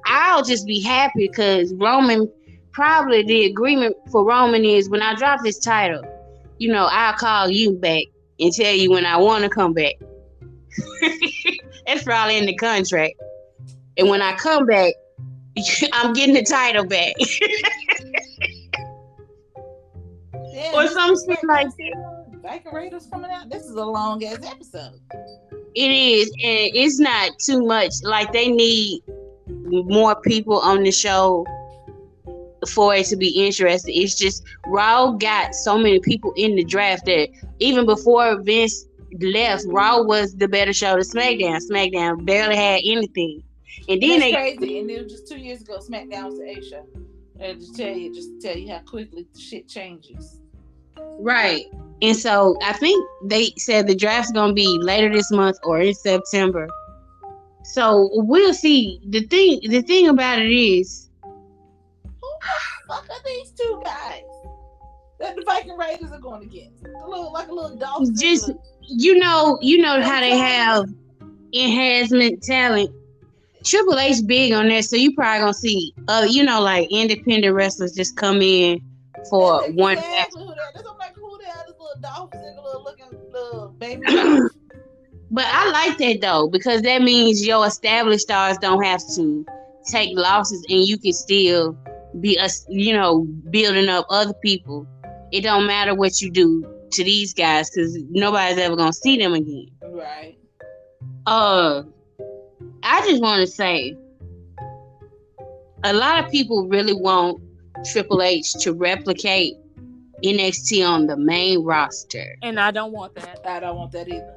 I'll 0.06 0.44
just 0.44 0.66
be 0.66 0.82
happy 0.82 1.28
because 1.28 1.74
Roman 1.76 2.30
probably 2.72 3.24
the 3.24 3.46
agreement 3.46 3.96
for 4.12 4.26
Roman 4.26 4.64
is 4.64 4.90
when 4.90 5.02
I 5.02 5.16
drop 5.16 5.42
this 5.44 5.60
title, 5.60 6.02
you 6.58 6.72
know, 6.72 6.88
I'll 6.90 7.14
call 7.14 7.50
you 7.50 7.74
back 7.74 8.04
and 8.40 8.52
tell 8.54 8.74
you 8.74 8.92
when 8.92 9.06
I 9.06 9.18
want 9.18 9.44
to 9.44 9.50
come 9.50 9.74
back. 9.74 9.94
That's 11.88 12.04
probably 12.04 12.38
in 12.38 12.46
the 12.46 12.56
contract. 12.56 13.16
And 13.98 14.10
when 14.10 14.22
I 14.22 14.36
come 14.36 14.66
back, 14.66 14.94
I'm 15.94 16.14
getting 16.14 16.36
the 16.36 16.44
title 16.44 16.86
back. 16.86 17.14
Yeah, 20.54 20.72
or 20.74 20.88
some 20.88 21.16
shit 21.16 21.44
like 21.44 21.70
that. 21.70 22.26
Viking 22.42 22.74
Raiders 22.74 23.08
coming 23.08 23.32
out. 23.32 23.50
This 23.50 23.64
is 23.64 23.76
a 23.76 23.86
long 23.86 24.24
ass 24.24 24.40
episode. 24.46 25.00
It 25.76 25.92
is, 25.92 26.28
and 26.30 26.72
it's 26.74 27.00
not 27.00 27.32
too 27.40 27.66
much. 27.66 27.94
Like 28.04 28.32
they 28.34 28.50
need 28.50 29.02
more 29.48 30.20
people 30.22 30.60
on 30.60 30.84
the 30.84 30.92
show 30.92 31.46
for 32.68 32.96
it 32.96 33.06
to 33.08 33.16
be 33.16 33.30
interesting. 33.30 34.02
It's 34.02 34.16
just 34.16 34.44
Raw 34.68 35.12
got 35.12 35.56
so 35.56 35.78
many 35.78 36.00
people 36.00 36.34
in 36.36 36.56
the 36.56 36.64
draft 36.64 37.06
that 37.06 37.30
even 37.60 37.86
before 37.86 38.42
Vince 38.42 38.86
left, 39.20 39.64
mm-hmm. 39.64 39.76
Raw 39.76 40.02
was 40.02 40.36
the 40.36 40.48
better 40.48 40.74
show 40.74 40.96
to 40.96 41.02
SmackDown. 41.02 41.60
SmackDown 41.70 42.26
barely 42.26 42.56
had 42.56 42.82
anything, 42.86 43.44
and 43.88 44.02
then 44.02 44.20
That's 44.20 44.22
they 44.22 44.34
crazy. 44.34 44.80
And 44.80 44.90
then 44.90 45.10
just 45.10 45.28
two 45.28 45.38
years 45.38 45.62
ago, 45.62 45.80
SmackDown 45.80 46.26
was 46.26 46.38
the 46.40 46.50
A 46.58 46.64
show. 46.64 46.86
And 47.40 47.60
just 47.60 47.76
tell 47.78 47.96
you, 47.96 48.14
just 48.14 48.30
tell 48.42 48.58
you 48.58 48.70
how 48.74 48.80
quickly 48.80 49.26
the 49.34 49.40
shit 49.40 49.68
changes. 49.70 50.42
right. 51.20 51.66
And 52.02 52.16
so 52.16 52.56
I 52.64 52.74
think 52.74 53.06
they 53.26 53.52
said 53.58 53.88
the 53.88 53.96
draft's 53.96 54.32
gonna 54.32 54.54
be 54.54 54.78
later 54.82 55.12
this 55.12 55.32
month 55.32 55.58
or 55.64 55.80
in 55.82 55.94
September. 55.94 56.68
So 57.64 58.10
we'll 58.14 58.54
see. 58.54 59.00
The 59.10 59.26
thing, 59.28 59.60
the 59.70 59.82
thing 59.82 60.08
about 60.08 60.40
it 60.40 60.52
is, 60.52 61.10
Who 61.24 62.10
the 62.42 62.94
fuck 62.94 63.08
are 63.10 63.24
these 63.26 63.52
two 63.52 63.82
guys 63.84 64.24
that 65.20 65.36
the 65.36 65.44
Viking 65.46 65.78
Raiders 65.78 66.12
are 66.12 66.20
going 66.20 66.44
against? 66.44 66.86
A 66.86 67.08
little 67.08 67.32
like 67.32 67.48
a 67.50 67.54
little 67.54 67.78
dolphin. 67.78 68.16
Just- 68.18 68.52
you 68.90 69.18
know, 69.18 69.58
you 69.62 69.78
know 69.80 70.02
how 70.02 70.20
they 70.20 70.38
have 70.38 70.86
enhancement 71.54 72.42
talent. 72.44 72.90
Triple 73.64 74.00
H 74.00 74.18
big 74.26 74.54
on 74.54 74.70
that, 74.70 74.86
so 74.86 74.96
you 74.96 75.14
probably 75.14 75.40
gonna 75.42 75.54
see, 75.54 75.94
uh, 76.08 76.26
you 76.30 76.44
know, 76.44 76.62
like 76.62 76.88
independent 76.92 77.54
wrestlers 77.54 77.94
just 77.94 78.16
come 78.16 78.42
in 78.42 78.82
for 79.30 79.62
That's 79.62 79.74
one. 79.74 79.98
exactly 79.98 80.44
who 80.44 80.48
that- 80.50 80.58
That's 80.76 80.88
like 80.98 81.16
who 81.16 81.38
the 81.38 81.46
hell 81.46 81.64
this 81.68 81.76
little 81.78 82.02
dolphin, 82.02 82.56
little 82.64 82.84
looking 82.84 83.32
little 83.32 83.76
baby. 83.78 84.04
But 85.32 85.46
I 85.48 85.70
like 85.70 85.98
that 86.00 86.22
though 86.22 86.48
because 86.50 86.82
that 86.82 87.04
means 87.04 87.46
your 87.46 87.64
established 87.68 88.22
stars 88.22 88.58
don't 88.58 88.84
have 88.84 89.00
to 89.16 89.46
take 89.86 90.18
losses, 90.18 90.66
and 90.70 90.80
you 90.88 90.98
can 90.98 91.14
still 91.14 91.78
be 92.20 92.40
us, 92.40 92.66
you 92.68 92.94
know, 92.94 93.26
building 93.52 93.90
up 93.90 94.08
other 94.10 94.34
people. 94.42 94.88
It 95.32 95.42
don't 95.42 95.68
matter 95.68 95.94
what 95.94 96.20
you 96.22 96.32
do 96.32 96.66
to 96.92 97.04
these 97.04 97.34
guys 97.34 97.70
because 97.70 97.98
nobody's 98.10 98.58
ever 98.58 98.76
gonna 98.76 98.94
see 98.94 99.18
them 99.18 99.34
again. 99.34 99.68
right. 99.84 100.38
Uh, 101.26 101.84
I 102.84 103.02
just 103.08 103.22
want 103.22 103.42
to 103.42 103.48
say, 103.48 103.96
a 105.84 105.94
lot 105.94 106.24
of 106.24 106.32
people 106.32 106.68
really 106.68 106.94
want 106.94 107.42
Triple 107.92 108.22
H 108.22 108.54
to 108.62 108.74
replicate 108.74 109.56
NXT 110.24 110.88
on 110.88 111.08
the 111.08 111.18
main 111.18 111.64
roster. 111.64 112.36
And 112.42 112.60
I 112.60 112.72
don't 112.72 112.92
want 112.92 113.16
that. 113.16 113.46
I 113.46 113.60
don't 113.60 113.78
want 113.78 113.92
that 113.94 114.08
either. 114.08 114.36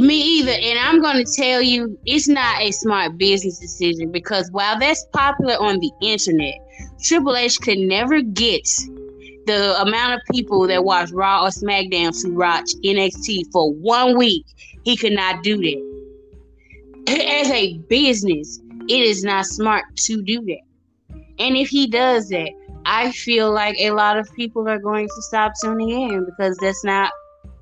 Me 0.00 0.20
either. 0.38 0.52
And 0.52 0.78
I'm 0.78 1.00
going 1.00 1.24
to 1.24 1.32
tell 1.32 1.60
you, 1.60 1.98
it's 2.06 2.28
not 2.28 2.60
a 2.60 2.70
smart 2.70 3.18
business 3.18 3.58
decision 3.58 4.10
because 4.10 4.50
while 4.50 4.78
that's 4.78 5.04
popular 5.12 5.54
on 5.54 5.78
the 5.78 5.90
internet, 6.00 6.54
Triple 7.02 7.36
H 7.36 7.60
could 7.60 7.78
never 7.78 8.22
get 8.22 8.66
the 9.46 9.80
amount 9.80 10.14
of 10.14 10.20
people 10.30 10.66
that 10.68 10.84
watch 10.84 11.10
Raw 11.10 11.44
or 11.44 11.48
SmackDown 11.48 12.20
to 12.22 12.30
watch 12.30 12.70
NXT 12.84 13.50
for 13.52 13.72
one 13.72 14.16
week. 14.16 14.44
He 14.84 14.96
could 14.96 15.12
not 15.12 15.42
do 15.42 15.56
that. 15.58 15.92
As 17.08 17.50
a 17.50 17.78
business, 17.88 18.60
it 18.88 19.02
is 19.02 19.22
not 19.24 19.46
smart 19.46 19.84
to 19.96 20.22
do 20.22 20.44
that. 20.44 21.16
And 21.38 21.56
if 21.56 21.68
he 21.68 21.86
does 21.86 22.28
that, 22.28 22.50
I 22.84 23.12
feel 23.12 23.52
like 23.52 23.76
a 23.78 23.90
lot 23.90 24.18
of 24.18 24.28
people 24.34 24.68
are 24.68 24.78
going 24.78 25.08
to 25.08 25.22
stop 25.22 25.52
tuning 25.62 25.90
in 25.90 26.24
because 26.24 26.56
that's 26.58 26.84
not 26.84 27.10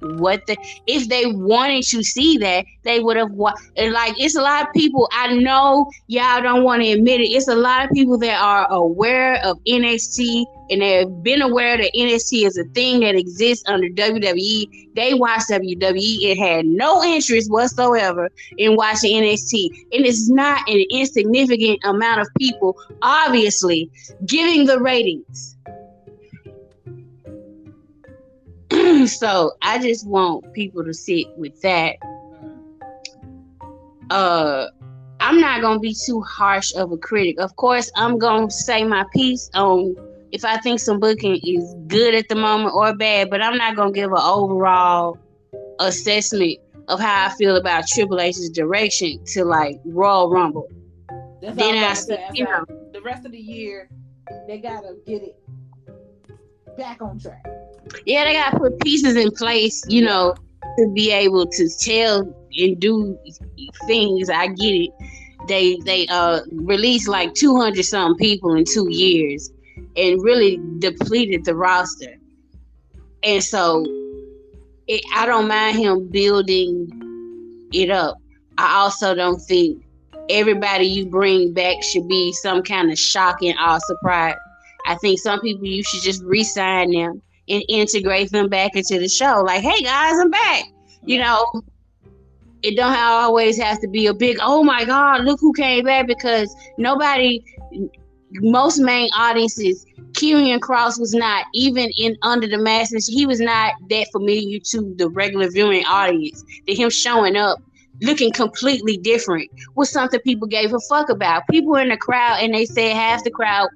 what 0.03 0.47
the 0.47 0.57
if 0.87 1.09
they 1.09 1.27
wanted 1.27 1.83
to 1.85 2.03
see 2.03 2.39
that 2.39 2.65
they 2.85 3.01
would 3.01 3.17
have 3.17 3.31
wa- 3.33 3.55
like 3.77 4.15
it's 4.19 4.37
a 4.37 4.43
lot 4.43 4.67
of 4.67 4.73
people 4.73 5.09
i 5.13 5.33
know 5.35 5.91
y'all 6.07 6.43
don't 6.43 6.65
want 6.65 6.83
to 6.83 6.91
admit 6.93 7.21
it 7.21 7.29
it's 7.29 7.49
a 7.49 7.55
lot 7.55 7.85
of 7.85 7.91
people 7.91 8.19
that 8.19 8.41
are 8.41 8.67
aware 8.71 9.35
of 9.45 9.59
nxt 9.65 10.45
and 10.71 10.83
they've 10.83 11.23
been 11.23 11.43
aware 11.43 11.77
that 11.77 11.91
nxt 11.95 12.47
is 12.47 12.57
a 12.57 12.65
thing 12.75 13.01
that 13.01 13.15
exists 13.15 13.65
under 13.67 13.89
wwe 13.89 14.67
they 14.95 15.15
watch 15.15 15.43
wwe 15.51 16.19
it 16.23 16.39
had 16.39 16.65
no 16.65 17.03
interest 17.05 17.51
whatsoever 17.51 18.31
in 18.59 18.77
watching 18.77 19.23
nxt 19.23 19.69
and 19.93 20.07
it's 20.07 20.31
not 20.31 20.61
an 20.69 20.85
insignificant 20.91 21.79
amount 21.85 22.21
of 22.21 22.29
people 22.39 22.77
obviously 23.03 23.91
giving 24.27 24.67
the 24.67 24.81
ratings 24.81 25.57
so 29.07 29.53
I 29.63 29.79
just 29.79 30.07
want 30.07 30.53
people 30.53 30.85
to 30.85 30.95
sit 30.95 31.27
with 31.37 31.61
that. 31.63 31.97
Uh 34.11 34.67
I'm 35.21 35.39
not 35.39 35.61
gonna 35.61 35.79
be 35.79 35.95
too 35.95 36.23
harsh 36.23 36.75
of 36.75 36.93
a 36.93 36.97
critic. 36.97 37.39
Of 37.39 37.55
course, 37.57 37.91
I'm 37.95 38.19
gonna 38.19 38.51
say 38.51 38.85
my 38.85 39.05
piece 39.13 39.51
on 39.55 39.95
if 40.33 40.45
I 40.45 40.57
think 40.59 40.81
some 40.81 40.99
booking 40.99 41.39
is 41.43 41.75
good 41.89 42.15
at 42.15 42.29
the 42.29 42.37
moment 42.37 42.75
or 42.75 42.95
bad, 42.95 43.31
but 43.31 43.43
I'm 43.43 43.57
not 43.57 43.77
gonna 43.77 43.93
give 43.93 44.13
an 44.13 44.23
overall 44.23 45.19
assessment 45.79 46.59
of 46.89 47.01
how 47.01 47.27
I 47.27 47.31
feel 47.35 47.57
about 47.57 47.87
Triple 47.87 48.21
H's 48.21 48.51
direction 48.51 49.23
to 49.27 49.45
like 49.45 49.79
Royal 49.85 50.31
Rumble. 50.31 50.69
That's 51.43 51.57
Then 51.57 51.85
I 51.85 51.95
said, 51.95 52.31
you 52.35 52.45
know, 52.45 52.65
The 52.93 53.01
rest 53.03 53.25
of 53.25 53.33
the 53.33 53.39
year, 53.39 53.89
they 54.47 54.59
gotta 54.59 54.97
get 55.07 55.23
it 55.23 55.37
back 56.77 57.03
on 57.03 57.19
track. 57.19 57.45
Yeah, 58.07 58.25
they 58.25 58.35
gotta 58.35 58.59
put 58.59 58.81
pieces 58.81 59.17
in 59.17 59.31
place, 59.33 59.85
you 59.89 60.05
know, 60.05 60.35
to 60.79 60.93
be 60.95 61.11
able 61.11 61.47
to 61.47 61.69
tell 61.81 62.21
and 62.57 62.81
do 62.81 63.19
things. 63.87 64.31
I 64.31 64.49
get 64.49 64.75
it. 64.75 64.91
They 65.49 65.77
they 65.85 66.07
uh 66.09 66.41
released 66.53 67.09
like 67.09 67.35
two 67.35 67.57
hundred 67.57 67.85
something 67.85 68.19
people 68.19 68.55
in 68.55 68.65
two 68.65 68.89
years, 68.91 69.51
and 69.97 70.23
really 70.23 70.61
depleted 70.79 71.45
the 71.45 71.55
roster. 71.55 72.17
And 73.23 73.43
so, 73.43 73.85
it, 74.87 75.03
I 75.15 75.27
don't 75.27 75.49
mind 75.49 75.79
him 75.79 76.09
building 76.09 77.69
it 77.73 77.91
up. 77.91 78.17
I 78.59 78.79
also 78.81 79.15
don't 79.15 79.39
think 79.39 79.83
everybody 80.29 80.87
you 80.87 81.07
bring 81.07 81.53
back 81.53 81.83
should 81.83 82.09
be 82.09 82.33
some 82.35 82.63
kind 82.63 82.91
of 82.91 82.99
shocking 82.99 83.55
or 83.59 83.79
surprise. 83.81 84.37
I 84.87 84.95
think 84.97 85.19
some 85.19 85.41
people 85.41 85.67
you 85.67 85.83
should 85.83 86.03
just 86.03 86.23
re-sign 86.25 86.93
them 86.93 87.23
and 87.51 87.65
integrate 87.69 88.31
them 88.31 88.49
back 88.49 88.77
into 88.77 88.99
the 88.99 89.09
show. 89.09 89.43
Like, 89.45 89.63
hey 89.63 89.83
guys, 89.83 90.19
I'm 90.19 90.31
back. 90.31 90.65
You 91.05 91.19
know, 91.19 91.63
it 92.63 92.77
don't 92.77 92.97
always 92.97 93.59
have 93.59 93.81
to 93.81 93.89
be 93.89 94.07
a 94.07 94.15
big, 94.15 94.39
oh 94.41 94.63
my 94.63 94.85
God, 94.85 95.25
look 95.25 95.41
who 95.41 95.53
came 95.53 95.85
back 95.85 96.07
because 96.07 96.55
nobody, 96.79 97.43
most 98.35 98.79
main 98.79 99.09
audiences, 99.17 99.85
Karrion 100.13 100.59
Kross 100.59 100.99
was 100.99 101.15
not 101.15 101.47
even 101.55 101.91
in 101.97 102.17
under 102.23 102.47
the 102.47 102.59
masses. 102.59 103.07
He 103.07 103.27
was 103.27 103.41
not 103.41 103.75
that 103.89 104.09
familiar 104.13 104.59
to 104.71 104.95
the 104.97 105.09
regular 105.09 105.51
viewing 105.51 105.85
audience. 105.87 106.45
That 106.67 106.77
him 106.77 106.91
showing 106.91 107.37
up 107.37 107.59
looking 108.03 108.33
completely 108.33 108.97
different 108.97 109.51
was 109.75 109.91
something 109.91 110.21
people 110.21 110.49
gave 110.49 110.73
a 110.73 110.81
fuck 110.89 111.09
about. 111.11 111.43
People 111.51 111.77
in 111.77 111.89
the 111.89 111.97
crowd 111.97 112.39
and 112.41 112.55
they 112.55 112.67
said 112.67 112.95
half 112.95 113.25
the 113.25 113.31
crowd 113.31 113.69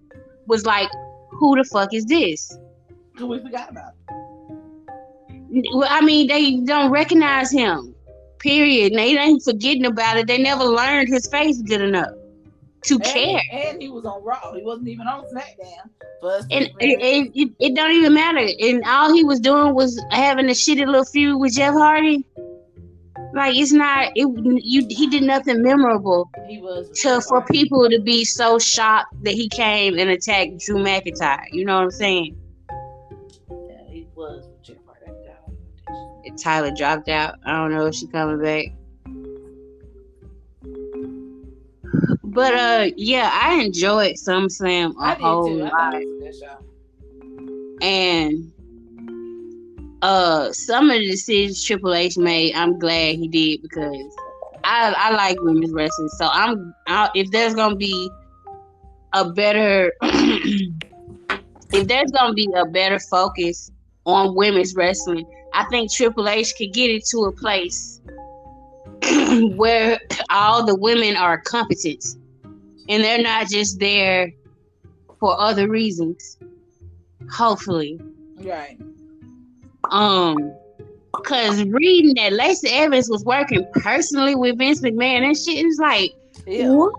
was 0.46 0.66
like, 0.66 0.90
"Who 1.30 1.56
the 1.56 1.64
fuck 1.64 1.94
is 1.94 2.05
this?" 2.06 2.56
Who 3.16 3.28
we 3.28 3.41
forgot 3.41 3.70
about. 3.70 3.93
Well, 5.73 5.89
I 5.89 6.01
mean, 6.01 6.27
they 6.27 6.57
don't 6.57 6.91
recognize 6.91 7.51
him. 7.51 7.95
Period. 8.41 8.93
And 8.93 8.99
they 8.99 9.16
ain't 9.16 9.43
forgetting 9.43 9.86
about 9.86 10.16
it. 10.16 10.27
They 10.27 10.39
never 10.39 10.65
learned 10.65 11.09
his 11.09 11.27
face 11.28 11.62
good 11.62 11.81
enough 11.81 12.11
to 12.85 12.95
And, 12.95 13.05
care. 13.05 13.41
and 13.53 13.81
he 13.81 13.89
was 13.89 14.05
on 14.05 14.23
Raw. 14.23 14.53
He 14.53 14.62
wasn't 14.62 14.89
even 14.89 15.07
on 15.07 15.24
SmackDown. 15.24 15.89
To 16.23 16.47
And 16.51 16.70
it, 16.81 17.31
it, 17.35 17.53
it 17.59 17.74
don't 17.74 17.93
even 17.93 18.15
matter. 18.15 18.47
And 18.61 18.82
all 18.85 19.12
he 19.12 19.24
was 19.24 19.41
doing 19.41 19.74
was 19.74 20.03
having 20.11 20.47
a 20.47 20.53
shitty 20.53 20.85
little 20.86 21.05
feud 21.05 21.41
with 21.41 21.55
Jeff 21.55 21.74
Hardy. 21.74 22.27
Like 23.35 23.57
it's 23.57 23.73
not. 23.73 24.12
It 24.15 24.28
you. 24.62 24.86
He 24.89 25.09
did 25.09 25.24
nothing 25.24 25.62
memorable 25.62 26.31
he 26.47 26.61
was 26.61 26.89
to 27.01 27.20
for 27.20 27.43
people 27.47 27.89
to 27.91 28.01
be 28.01 28.24
so 28.24 28.61
shocked 28.61 29.12
that 29.24 29.35
he 29.35 29.49
came 29.49 29.99
and 29.99 30.09
attacked 30.11 30.59
Drew 30.59 30.77
McIntyre. 30.77 31.45
You 31.51 31.65
know 31.65 31.77
what 31.77 31.85
I'm 31.85 31.91
saying? 31.91 32.36
Tyler 36.39 36.73
dropped 36.77 37.09
out. 37.09 37.36
I 37.44 37.52
don't 37.52 37.73
know 37.73 37.86
if 37.86 37.94
she 37.94 38.06
coming 38.09 38.43
back. 38.43 38.66
But 42.23 42.55
uh, 42.55 42.90
yeah, 42.97 43.31
I 43.32 43.61
enjoyed 43.62 44.16
SummerSlam 44.16 44.97
a 44.97 45.01
I 45.01 45.15
did 45.15 45.23
whole 45.23 45.47
too. 45.47 45.59
Lot. 45.59 45.70
thought 45.70 45.94
it 45.94 46.06
was 46.06 46.16
a 46.16 46.24
good 46.24 46.35
show. 46.48 47.77
and 47.82 48.52
uh 50.02 50.52
some 50.52 50.90
of 50.90 50.98
the 50.98 51.11
decisions 51.11 51.62
Triple 51.65 51.94
H 51.94 52.19
made, 52.19 52.55
I'm 52.56 52.78
glad 52.78 53.16
he 53.16 53.28
did 53.28 53.62
because 53.62 54.16
I 54.65 54.93
I 54.97 55.11
like 55.15 55.40
women's 55.43 55.73
wrestling. 55.73 56.09
So 56.19 56.28
I'm 56.32 56.74
I, 56.89 57.09
if 57.15 57.31
there's 57.31 57.55
gonna 57.55 57.77
be 57.77 58.11
a 59.12 59.31
better 59.31 59.93
if 60.02 61.86
there's 61.86 62.11
gonna 62.11 62.35
be 62.35 62.48
a 62.56 62.66
better 62.66 62.98
focus 62.98 63.70
on 64.06 64.35
women's 64.35 64.74
wrestling, 64.74 65.24
I 65.55 65.64
think 65.70 65.93
Triple 65.93 66.28
H 66.28 66.55
could 66.56 66.72
get 66.72 66.90
it 66.90 67.05
to 67.06 67.24
a 67.26 67.32
place 67.32 68.01
where 69.56 69.98
all 70.31 70.64
the 70.66 70.74
women 70.76 71.16
are 71.16 71.39
competent 71.40 72.05
and 72.89 73.02
they're 73.02 73.22
not 73.22 73.48
just 73.48 73.78
there 73.78 74.32
for 75.20 75.39
other 75.40 75.68
reasons. 75.68 76.36
Hopefully. 77.31 78.01
Right. 78.36 78.78
Um, 79.90 80.52
cause 81.24 81.62
reading 81.64 82.14
that 82.16 82.32
Lacey 82.32 82.68
Evans 82.70 83.09
was 83.09 83.24
working 83.24 83.66
personally 83.74 84.35
with 84.35 84.59
Vince 84.59 84.81
McMahon 84.81 85.22
and 85.24 85.36
shit 85.36 85.64
is 85.64 85.78
like, 85.78 86.12
Yeah. 86.47 86.70
what? 86.70 86.93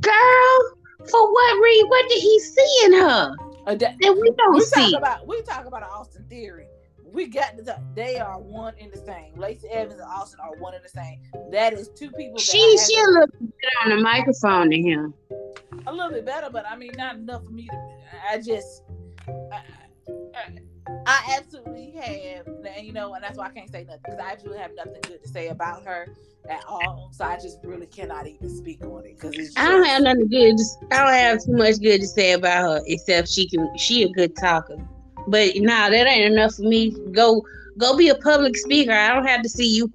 Girl, 0.00 0.72
for 1.10 1.32
what 1.32 1.62
reason? 1.62 1.88
What 1.88 2.08
did 2.08 2.20
he 2.20 2.40
see 2.40 2.76
in 2.86 2.92
her 2.94 3.34
Uh, 3.66 3.74
that- 3.76 3.96
that 4.00 4.16
we 4.20 4.30
don't 4.36 4.54
we 4.54 4.60
see? 4.60 4.92
talk 4.92 4.98
about 4.98 5.26
we 5.28 5.42
talk 5.42 5.66
about 5.66 5.82
Austin 5.82 6.24
Theory. 6.28 6.66
We 7.12 7.26
got 7.26 7.56
the. 7.56 7.78
They 7.94 8.18
are 8.18 8.40
one 8.40 8.74
in 8.78 8.90
the 8.90 8.96
same. 8.96 9.34
Lacey 9.36 9.68
Evans 9.68 10.00
and 10.00 10.08
Austin 10.08 10.40
are 10.40 10.56
one 10.56 10.74
in 10.74 10.82
the 10.82 10.88
same. 10.88 11.20
That 11.50 11.74
is 11.74 11.90
two 11.94 12.10
people. 12.10 12.36
That 12.36 12.42
She 12.42 12.78
she 12.78 12.98
a 12.98 13.06
little 13.06 13.26
bit 13.40 13.72
on 13.84 13.90
the 13.90 14.02
microphone 14.02 14.70
to 14.70 14.80
him. 14.80 15.14
a 15.86 15.92
little 15.92 16.10
bit 16.10 16.24
better, 16.24 16.48
but 16.50 16.66
I 16.66 16.76
mean, 16.76 16.92
not 16.96 17.16
enough 17.16 17.44
for 17.44 17.50
me 17.50 17.68
to. 17.68 17.88
I 18.30 18.38
just, 18.38 18.84
I, 19.28 19.60
I, 20.34 20.58
I 21.06 21.36
absolutely 21.36 21.90
have, 22.00 22.46
and 22.46 22.86
you 22.86 22.92
know, 22.92 23.12
and 23.14 23.22
that's 23.22 23.36
why 23.36 23.46
I 23.46 23.50
can't 23.50 23.70
say 23.70 23.84
nothing 23.84 24.00
because 24.04 24.20
I 24.20 24.32
absolutely 24.32 24.62
have 24.62 24.72
nothing 24.74 25.00
good 25.02 25.22
to 25.22 25.28
say 25.28 25.48
about 25.48 25.84
her 25.84 26.14
at 26.48 26.64
all. 26.66 27.10
So 27.12 27.24
I 27.24 27.36
just 27.36 27.58
really 27.62 27.86
cannot 27.86 28.26
even 28.26 28.48
speak 28.48 28.84
on 28.84 29.04
it 29.04 29.18
because 29.18 29.36
it's. 29.36 29.56
I 29.58 29.68
don't 29.68 29.84
have 29.84 30.02
nothing 30.02 30.28
good. 30.28 30.54
I 30.90 31.04
don't 31.04 31.12
have 31.12 31.44
too 31.44 31.52
much 31.52 31.78
good 31.80 32.00
to 32.00 32.06
say 32.06 32.32
about 32.32 32.62
her 32.62 32.82
except 32.86 33.28
she 33.28 33.48
can. 33.48 33.68
She 33.76 34.04
a 34.04 34.08
good 34.08 34.34
talker. 34.36 34.76
But 35.28 35.52
nah, 35.56 35.90
that 35.90 36.06
ain't 36.06 36.32
enough 36.32 36.54
for 36.54 36.62
me. 36.62 36.96
Go 37.12 37.42
go 37.78 37.96
be 37.96 38.08
a 38.08 38.14
public 38.16 38.56
speaker. 38.56 38.92
I 38.92 39.14
don't 39.14 39.26
have 39.26 39.42
to 39.42 39.48
see 39.48 39.68
you 39.76 39.90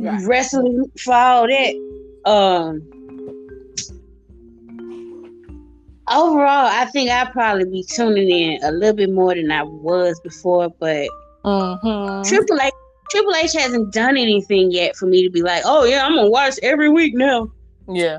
Right. 0.00 0.22
wrestling 0.26 0.90
for 0.98 1.14
all 1.14 1.46
that. 1.46 1.74
Um. 2.26 2.82
Overall, 6.10 6.66
I 6.66 6.86
think 6.92 7.10
I'd 7.10 7.32
probably 7.32 7.64
be 7.64 7.84
tuning 7.88 8.28
in 8.28 8.62
a 8.64 8.72
little 8.72 8.96
bit 8.96 9.10
more 9.10 9.34
than 9.34 9.50
I 9.50 9.62
was 9.62 10.20
before, 10.20 10.68
but 10.80 11.08
Mm-hmm. 11.44 12.22
Triple 12.28 12.60
H 12.60 12.72
Triple 13.10 13.34
H 13.34 13.52
hasn't 13.54 13.92
done 13.92 14.16
anything 14.16 14.70
yet 14.70 14.96
for 14.96 15.06
me 15.06 15.22
to 15.24 15.30
be 15.30 15.42
like, 15.42 15.62
oh 15.66 15.84
yeah, 15.84 16.04
I'm 16.06 16.14
gonna 16.14 16.30
watch 16.30 16.58
every 16.62 16.88
week 16.88 17.14
now. 17.14 17.48
Yeah. 17.88 18.18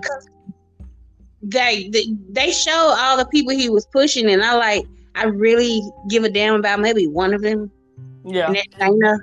They, 1.44 1.90
they 1.90 2.06
they 2.30 2.52
show 2.52 2.96
all 2.98 3.18
the 3.18 3.26
people 3.26 3.52
he 3.52 3.70
was 3.70 3.86
pushing, 3.88 4.32
and 4.32 4.42
I 4.44 4.56
like 4.56 4.86
I 5.16 5.26
really 5.26 5.82
give 6.10 6.24
a 6.24 6.30
damn 6.30 6.56
about 6.56 6.80
maybe 6.80 7.08
one 7.08 7.34
of 7.34 7.42
them. 7.42 7.70
Yeah. 8.26 8.48
And 8.48 8.58
Chyna. 8.80 9.18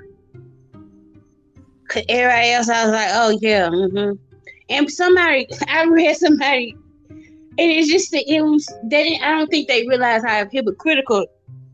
Cause 1.87 2.03
everybody 2.07 2.51
else, 2.51 2.69
I 2.69 2.85
was 2.85 2.93
like, 2.93 3.09
oh 3.11 3.39
yeah, 3.41 3.69
hmm 3.69 4.11
and 4.71 4.89
somebody 4.89 5.47
I 5.67 5.85
read 5.85 6.15
somebody, 6.17 6.75
and 7.09 7.31
it's 7.57 7.89
just 7.89 8.11
that 8.11 8.23
it 8.27 8.41
was 8.41 8.65
they 8.85 9.03
didn't. 9.03 9.23
I 9.23 9.37
don't 9.37 9.49
think 9.49 9.67
they 9.67 9.85
realize 9.87 10.23
how 10.23 10.47
hypocritical 10.51 11.27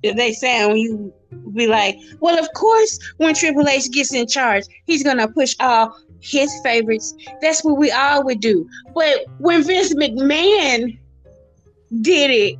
they 0.04 0.34
sound 0.34 0.74
when 0.74 0.78
you 0.82 1.14
be 1.54 1.68
like, 1.68 1.98
well, 2.20 2.38
of 2.38 2.48
course, 2.54 3.00
when 3.18 3.34
Triple 3.34 3.68
H 3.68 3.92
gets 3.92 4.14
in 4.14 4.28
charge, 4.28 4.64
he's 4.86 5.04
gonna 5.04 5.28
push 5.28 5.56
all 5.60 5.96
his 6.22 6.52
favorites. 6.64 7.14
That's 7.42 7.64
what 7.64 7.78
we 7.78 7.92
all 7.92 8.24
would 8.26 8.40
do. 8.40 8.68
But 8.94 9.26
when 9.40 9.64
Vince 9.64 9.94
McMahon 9.94 10.98
did 12.02 12.32
it, 12.32 12.56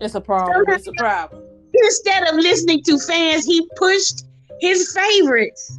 It's 0.00 0.14
a 0.14 0.20
problem. 0.20 0.64
It's 0.68 0.86
a 0.86 0.92
problem. 0.92 1.42
instead 1.74 2.26
of 2.28 2.34
listening 2.36 2.82
to 2.84 2.98
fans, 2.98 3.44
he 3.44 3.66
pushed 3.76 4.24
his 4.60 4.92
favorites. 4.92 5.78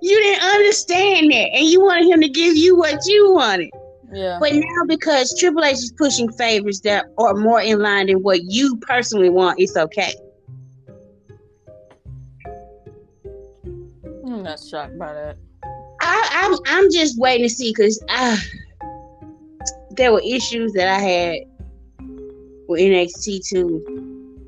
You 0.00 0.18
didn't 0.18 0.42
understand 0.44 1.30
that, 1.32 1.48
and 1.54 1.66
you 1.66 1.80
wanted 1.80 2.06
him 2.08 2.20
to 2.20 2.28
give 2.28 2.56
you 2.56 2.76
what 2.76 2.98
you 3.06 3.32
wanted. 3.34 3.70
Yeah. 4.12 4.38
But 4.40 4.52
now, 4.54 4.84
because 4.88 5.34
Triple 5.38 5.64
H 5.64 5.74
is 5.74 5.92
pushing 5.96 6.30
favorites 6.32 6.80
that 6.80 7.06
are 7.18 7.34
more 7.34 7.60
in 7.62 7.78
line 7.80 8.08
than 8.08 8.22
what 8.22 8.40
you 8.44 8.76
personally 8.78 9.30
want, 9.30 9.58
it's 9.60 9.76
okay. 9.76 10.12
I'm 14.26 14.42
not 14.42 14.58
shocked 14.60 14.98
by 14.98 15.12
that. 15.12 15.36
I, 16.32 16.46
I'm 16.46 16.58
I'm 16.66 16.90
just 16.90 17.18
waiting 17.18 17.48
to 17.48 17.50
see 17.54 17.70
because 17.70 18.02
uh, 18.08 18.36
there 19.90 20.12
were 20.12 20.22
issues 20.24 20.72
that 20.72 20.88
I 20.88 20.98
had 20.98 21.38
with 22.68 22.80
NXT 22.80 23.46
too. 23.46 24.38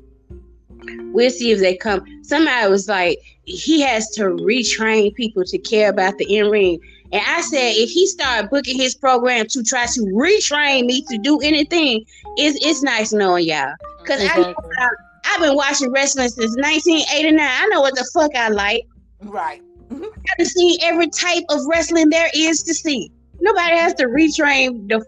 We'll 1.13 1.29
see 1.29 1.51
if 1.51 1.59
they 1.59 1.77
come. 1.77 2.03
Somebody 2.23 2.69
was 2.69 2.89
like, 2.89 3.19
he 3.45 3.81
has 3.81 4.09
to 4.11 4.23
retrain 4.23 5.13
people 5.15 5.43
to 5.45 5.57
care 5.57 5.89
about 5.89 6.17
the 6.17 6.25
in 6.25 6.49
ring. 6.49 6.79
And 7.11 7.21
I 7.25 7.41
said, 7.41 7.75
if 7.75 7.89
he 7.89 8.07
started 8.07 8.49
booking 8.49 8.77
his 8.77 8.95
program 8.95 9.47
to 9.47 9.63
try 9.63 9.85
to 9.85 10.01
retrain 10.01 10.87
me 10.87 11.03
to 11.03 11.17
do 11.19 11.39
anything, 11.41 12.05
it's 12.35 12.65
it's 12.65 12.83
nice 12.83 13.13
knowing 13.13 13.47
y'all. 13.47 13.73
Cause 14.05 14.21
Exactly. 14.21 14.53
I, 14.79 14.89
I've 15.27 15.41
been 15.41 15.55
watching 15.55 15.91
wrestling 15.91 16.29
since 16.29 16.55
1989. 16.57 17.39
I 17.39 17.67
know 17.67 17.81
what 17.81 17.95
the 17.95 18.07
fuck 18.13 18.35
I 18.35 18.49
like. 18.49 18.85
Right. 19.21 19.61
I've 19.91 20.47
seen 20.47 20.77
every 20.81 21.09
type 21.09 21.43
of 21.49 21.61
wrestling 21.67 22.09
there 22.09 22.29
is 22.35 22.63
to 22.63 22.73
see. 22.73 23.11
Nobody 23.39 23.77
has 23.77 23.93
to 23.95 24.05
retrain 24.05 24.87
the. 24.89 25.05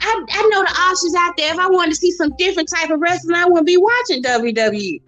I, 0.00 0.24
I 0.30 0.48
know 0.48 0.62
the 0.62 0.80
options 0.80 1.14
out 1.14 1.34
there. 1.36 1.52
If 1.52 1.58
I 1.58 1.68
wanted 1.68 1.90
to 1.90 1.96
see 1.96 2.12
some 2.12 2.34
different 2.38 2.68
type 2.68 2.90
of 2.90 3.00
wrestling, 3.00 3.36
I 3.36 3.46
wouldn't 3.46 3.66
be 3.66 3.76
watching 3.76 4.22
WWE. 4.22 5.00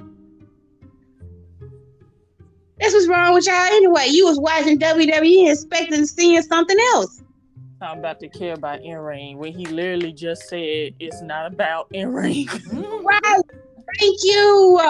That's 2.80 2.92
what's 2.92 3.08
wrong 3.08 3.34
with 3.34 3.46
y'all 3.46 3.54
anyway. 3.54 4.06
You 4.08 4.26
was 4.26 4.38
watching 4.38 4.78
WWE 4.78 5.50
expecting 5.50 6.00
to 6.00 6.06
see 6.06 6.40
something 6.42 6.76
else. 6.92 7.22
I'm 7.80 7.98
about 7.98 8.18
to 8.20 8.28
care 8.28 8.54
about 8.54 8.82
in 8.82 8.96
ring 8.96 9.36
when 9.38 9.52
he 9.52 9.66
literally 9.66 10.12
just 10.12 10.48
said 10.48 10.94
it's 10.98 11.20
not 11.22 11.52
about 11.52 11.88
in 11.92 12.12
ring. 12.12 12.48
Right. 12.72 13.40
Thank 14.00 14.18
you. 14.24 14.80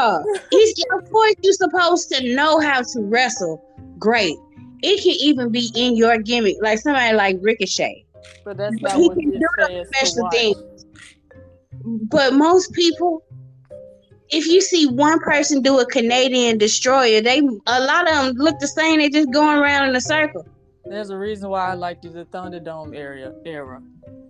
He's, 0.51 0.85
of 0.93 1.11
course, 1.11 1.35
you're 1.43 1.53
supposed 1.53 2.11
to 2.11 2.35
know 2.35 2.61
how 2.61 2.81
to 2.81 3.01
wrestle. 3.01 3.74
Great. 4.05 4.37
It 4.83 5.03
can 5.03 5.17
even 5.19 5.51
be 5.51 5.71
in 5.75 5.97
your 5.97 6.19
gimmick, 6.19 6.57
like 6.61 6.79
somebody 6.79 7.17
like 7.17 7.39
Ricochet. 7.41 8.05
but 8.45 8.59
that's 8.59 8.79
But 8.83 8.91
not 8.91 9.01
he 9.01 9.09
what 9.09 9.19
can 9.19 9.31
do 9.31 9.41
says 9.59 9.69
those 9.69 9.89
special 9.97 10.23
watch. 10.25 10.35
things. 10.35 10.87
But 12.11 12.35
most 12.35 12.73
people, 12.75 13.25
if 14.29 14.47
you 14.47 14.61
see 14.61 14.87
one 14.87 15.21
person 15.21 15.63
do 15.63 15.81
a 15.81 15.87
Canadian 15.87 16.59
destroyer, 16.59 17.23
they 17.23 17.39
a 17.67 17.81
lot 17.81 18.07
of 18.11 18.15
them 18.15 18.35
look 18.37 18.59
the 18.59 18.69
same. 18.69 18.99
They 18.99 19.09
just 19.09 19.33
going 19.33 19.57
around 19.59 19.89
in 19.89 19.97
a 19.97 20.03
circle. 20.03 20.47
There's 20.85 21.09
a 21.09 21.17
reason 21.17 21.49
why 21.49 21.71
I 21.71 21.75
liked 21.75 22.03
the 22.03 22.27
Thunderdome 22.27 22.95
area 22.95 23.33
era. 23.47 23.83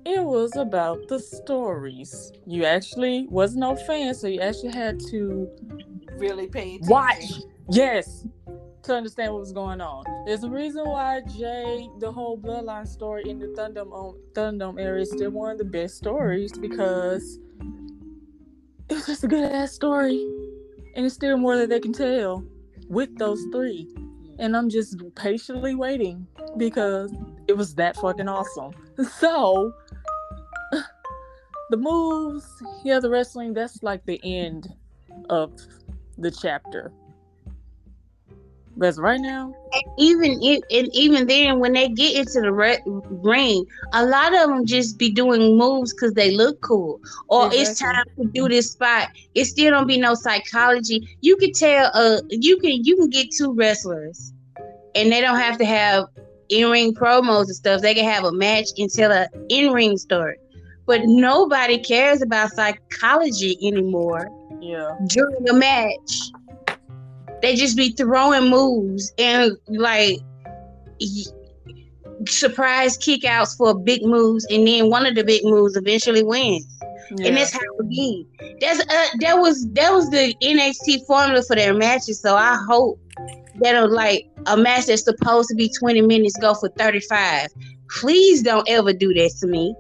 It 0.06 0.22
was 0.22 0.54
about 0.54 1.08
the 1.08 1.18
stories. 1.18 2.30
You 2.46 2.64
actually 2.64 3.26
was 3.28 3.56
no 3.56 3.74
fan, 3.74 4.14
so 4.14 4.28
you 4.28 4.40
actually 4.40 4.72
had 4.72 5.00
to 5.10 5.48
Really 6.16 6.46
paid 6.46 6.82
watch. 6.86 7.24
Yes. 7.70 8.24
To 8.84 8.94
understand 8.94 9.32
what 9.32 9.40
was 9.40 9.52
going 9.52 9.80
on. 9.80 10.04
There's 10.26 10.44
a 10.44 10.50
reason 10.50 10.84
why 10.84 11.22
Jey, 11.22 11.88
the 12.00 12.12
whole 12.12 12.36
bloodline 12.36 12.86
story 12.86 13.22
in 13.26 13.38
the 13.38 13.46
Thunderdome 13.46 13.98
um, 13.98 14.20
Thunderdome 14.34 14.78
area 14.78 15.02
is 15.02 15.10
still 15.10 15.30
one 15.30 15.52
of 15.52 15.58
the 15.58 15.64
best 15.64 15.96
stories 15.96 16.52
because 16.52 17.38
it 18.90 18.94
was 18.94 19.06
just 19.06 19.24
a 19.24 19.26
good 19.26 19.50
ass 19.50 19.72
story, 19.72 20.22
and 20.94 21.06
it's 21.06 21.14
still 21.14 21.38
more 21.38 21.56
that 21.56 21.70
they 21.70 21.80
can 21.80 21.94
tell 21.94 22.44
with 22.88 23.16
those 23.16 23.42
three. 23.52 23.88
And 24.38 24.54
I'm 24.54 24.68
just 24.68 25.02
patiently 25.14 25.74
waiting 25.74 26.26
because 26.58 27.10
it 27.48 27.56
was 27.56 27.74
that 27.76 27.96
fucking 27.96 28.28
awesome. 28.28 28.72
So 29.18 29.72
the 31.70 31.78
moves, 31.78 32.46
yeah, 32.84 33.00
the 33.00 33.08
wrestling, 33.08 33.54
that's 33.54 33.82
like 33.82 34.04
the 34.04 34.20
end 34.22 34.68
of 35.30 35.58
the 36.18 36.30
chapter. 36.30 36.92
But 38.76 38.96
right 38.96 39.20
now, 39.20 39.54
And 39.72 39.82
even 39.98 40.38
if, 40.42 40.62
and 40.70 40.88
even 40.92 41.26
then, 41.26 41.60
when 41.60 41.72
they 41.74 41.88
get 41.88 42.16
into 42.16 42.40
the 42.40 42.52
re- 42.52 42.82
ring, 42.86 43.64
a 43.92 44.04
lot 44.04 44.34
of 44.34 44.48
them 44.48 44.66
just 44.66 44.98
be 44.98 45.10
doing 45.10 45.56
moves 45.56 45.92
because 45.92 46.14
they 46.14 46.32
look 46.36 46.60
cool, 46.60 47.00
or 47.28 47.50
it's 47.52 47.78
time 47.78 48.04
to 48.18 48.24
do 48.32 48.48
this 48.48 48.72
spot. 48.72 49.10
It 49.34 49.44
still 49.44 49.70
don't 49.70 49.86
be 49.86 49.98
no 49.98 50.14
psychology. 50.14 51.06
You 51.20 51.36
can 51.36 51.52
tell, 51.52 51.90
uh, 51.94 52.20
you 52.30 52.58
can 52.58 52.84
you 52.84 52.96
can 52.96 53.10
get 53.10 53.28
two 53.30 53.54
wrestlers, 53.54 54.32
and 54.94 55.12
they 55.12 55.20
don't 55.20 55.38
have 55.38 55.58
to 55.58 55.64
have 55.64 56.06
in 56.48 56.70
ring 56.70 56.94
promos 56.94 57.44
and 57.44 57.56
stuff. 57.56 57.80
They 57.80 57.94
can 57.94 58.04
have 58.04 58.24
a 58.24 58.32
match 58.32 58.68
and 58.76 58.90
tell 58.90 59.12
a 59.12 59.28
in 59.48 59.72
ring 59.72 59.96
story. 59.96 60.36
But 60.86 61.02
nobody 61.04 61.78
cares 61.78 62.22
about 62.22 62.50
psychology 62.50 63.56
anymore 63.66 64.28
yeah, 64.60 64.90
during 65.08 65.48
a 65.48 65.54
match. 65.54 66.30
They 67.44 67.56
just 67.56 67.76
be 67.76 67.90
throwing 67.90 68.48
moves 68.48 69.12
and 69.18 69.52
like 69.68 70.18
surprise 72.26 72.96
kickouts 72.96 73.54
for 73.54 73.78
big 73.78 74.02
moves, 74.02 74.46
and 74.46 74.66
then 74.66 74.88
one 74.88 75.04
of 75.04 75.14
the 75.14 75.24
big 75.24 75.44
moves 75.44 75.76
eventually 75.76 76.22
wins. 76.22 76.66
yeah. 77.18 77.26
And 77.26 77.36
that's 77.36 77.52
how 77.52 77.60
it 77.60 77.88
be. 77.90 78.26
That's 78.62 78.80
uh, 78.80 79.06
that 79.20 79.34
was 79.34 79.68
that 79.72 79.92
was 79.92 80.08
the 80.08 80.34
NXT 80.40 81.04
formula 81.06 81.42
for 81.42 81.54
their 81.54 81.74
matches. 81.74 82.18
So 82.18 82.34
I 82.34 82.56
hope 82.66 82.98
that 83.56 83.74
a, 83.74 83.88
like 83.88 84.26
a 84.46 84.56
match 84.56 84.86
that's 84.86 85.04
supposed 85.04 85.50
to 85.50 85.54
be 85.54 85.68
20 85.68 86.00
minutes 86.00 86.38
go 86.38 86.54
for 86.54 86.70
35. 86.70 87.48
Please 88.00 88.42
don't 88.42 88.66
ever 88.70 88.94
do 88.94 89.12
that 89.12 89.34
to 89.40 89.46
me. 89.48 89.74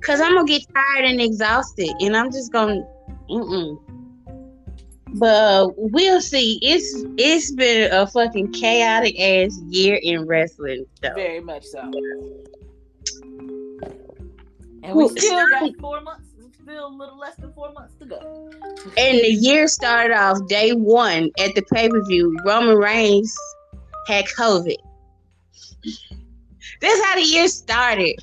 Cause 0.00 0.18
I'm 0.22 0.34
gonna 0.34 0.46
get 0.46 0.62
tired 0.72 1.04
and 1.04 1.20
exhausted, 1.20 1.90
and 2.00 2.16
I'm 2.16 2.32
just 2.32 2.50
gonna, 2.52 2.86
mm-mm. 3.28 3.78
But 5.16 5.70
we'll 5.76 6.20
see. 6.20 6.58
It's 6.60 7.04
it's 7.16 7.52
been 7.52 7.92
a 7.92 8.06
fucking 8.06 8.52
chaotic 8.52 9.18
ass 9.20 9.60
year 9.68 10.00
in 10.02 10.26
wrestling. 10.26 10.86
Though. 11.02 11.14
Very 11.14 11.40
much 11.40 11.64
so. 11.64 11.90
And 14.82 14.94
we 14.94 15.08
still 15.08 15.48
got 15.48 15.70
four 15.80 16.00
months, 16.00 16.30
still 16.60 16.88
a 16.88 16.88
little 16.88 17.18
less 17.18 17.36
than 17.36 17.52
four 17.52 17.72
months 17.72 17.94
to 18.00 18.06
go. 18.06 18.50
And 18.96 19.18
the 19.18 19.32
year 19.40 19.68
started 19.68 20.14
off 20.14 20.38
day 20.48 20.72
one 20.72 21.30
at 21.38 21.54
the 21.54 21.62
pay 21.72 21.88
per 21.88 22.04
view. 22.06 22.36
Roman 22.44 22.76
Reigns 22.76 23.36
had 24.08 24.24
COVID. 24.36 24.76
That's 26.80 27.04
how 27.04 27.14
the 27.14 27.22
year 27.22 27.46
started. 27.48 28.16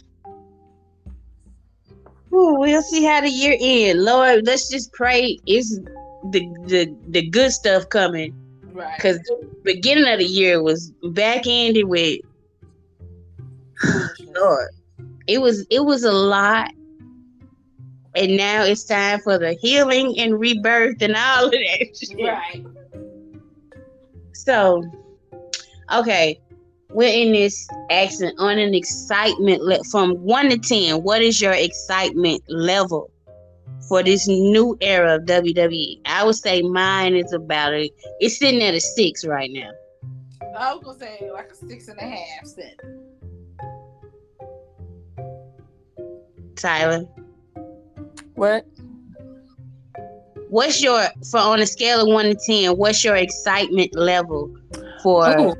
Ooh, 2.34 2.56
we'll 2.60 2.82
see 2.82 3.04
how 3.04 3.22
the 3.22 3.30
year 3.30 3.58
ends. 3.60 4.04
Lord, 4.04 4.46
let's 4.46 4.70
just 4.70 4.94
pray 4.94 5.38
it's 5.46 5.78
the 6.32 6.48
the, 6.68 6.96
the 7.10 7.30
good 7.30 7.52
stuff 7.52 7.90
coming. 7.90 8.34
Right. 8.74 8.96
Because 8.96 9.18
the 9.20 9.50
beginning 9.64 10.08
of 10.08 10.20
the 10.20 10.26
year 10.26 10.64
was 10.64 10.92
back 11.04 11.44
ended 11.46 11.88
with 11.88 12.22
Lord. 14.36 14.70
It 15.28 15.42
was 15.42 15.66
it 15.70 15.82
was 15.82 16.04
a 16.04 16.12
lot. 16.12 16.72
And 18.14 18.36
now 18.36 18.64
it's 18.64 18.84
time 18.84 19.22
for 19.22 19.38
the 19.38 19.54
healing 19.54 20.20
and 20.20 20.38
rebirth 20.38 21.02
and 21.02 21.16
all 21.16 21.46
of 21.46 21.52
that 21.52 21.98
shit. 21.98 22.18
Right. 22.20 22.66
So, 24.34 24.84
okay, 25.94 26.42
we're 26.94 27.14
in 27.14 27.34
this 27.34 27.68
accent 27.90 28.36
on 28.38 28.58
an 28.58 28.74
excitement 28.74 29.62
le- 29.62 29.84
from 29.86 30.16
one 30.16 30.50
to 30.50 30.58
ten. 30.58 31.04
What 31.04 31.22
is 31.22 31.42
your 31.42 31.54
excitement 31.54 32.44
level 32.50 33.12
for 33.88 34.04
this 34.04 34.28
new 34.28 34.78
era 34.82 35.16
of 35.16 35.24
WWE? 35.24 36.02
I 36.06 36.24
would 36.24 36.36
say 36.36 36.62
mine 36.62 37.16
is 37.16 37.32
about 37.34 37.74
a. 37.74 37.90
It's 38.20 38.38
sitting 38.38 38.62
at 38.62 38.74
a 38.74 38.82
six 38.82 39.26
right 39.26 39.50
now. 39.52 39.72
I 40.58 40.74
was 40.74 40.84
gonna 40.84 41.00
say 41.00 41.30
like 41.32 41.52
a 41.52 41.56
six 41.56 41.88
and 41.88 42.00
a 42.00 42.04
half 42.04 42.46
cent. 42.46 42.80
Tyler, 46.56 47.06
what? 48.36 48.66
what's 50.52 50.84
your 50.84 51.02
for 51.32 51.40
on 51.40 51.60
a 51.62 51.66
scale 51.66 52.02
of 52.02 52.08
one 52.08 52.26
to 52.26 52.36
ten? 52.36 52.78
What's 52.78 53.04
your 53.04 53.16
excitement 53.16 53.96
level 53.96 54.56
for 55.02 55.26
Oh, 55.26 55.56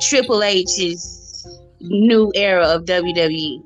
Triple 0.00 0.42
H's 0.42 1.46
new 1.80 2.32
era 2.34 2.66
of? 2.66 2.84
WWE? 2.84 3.62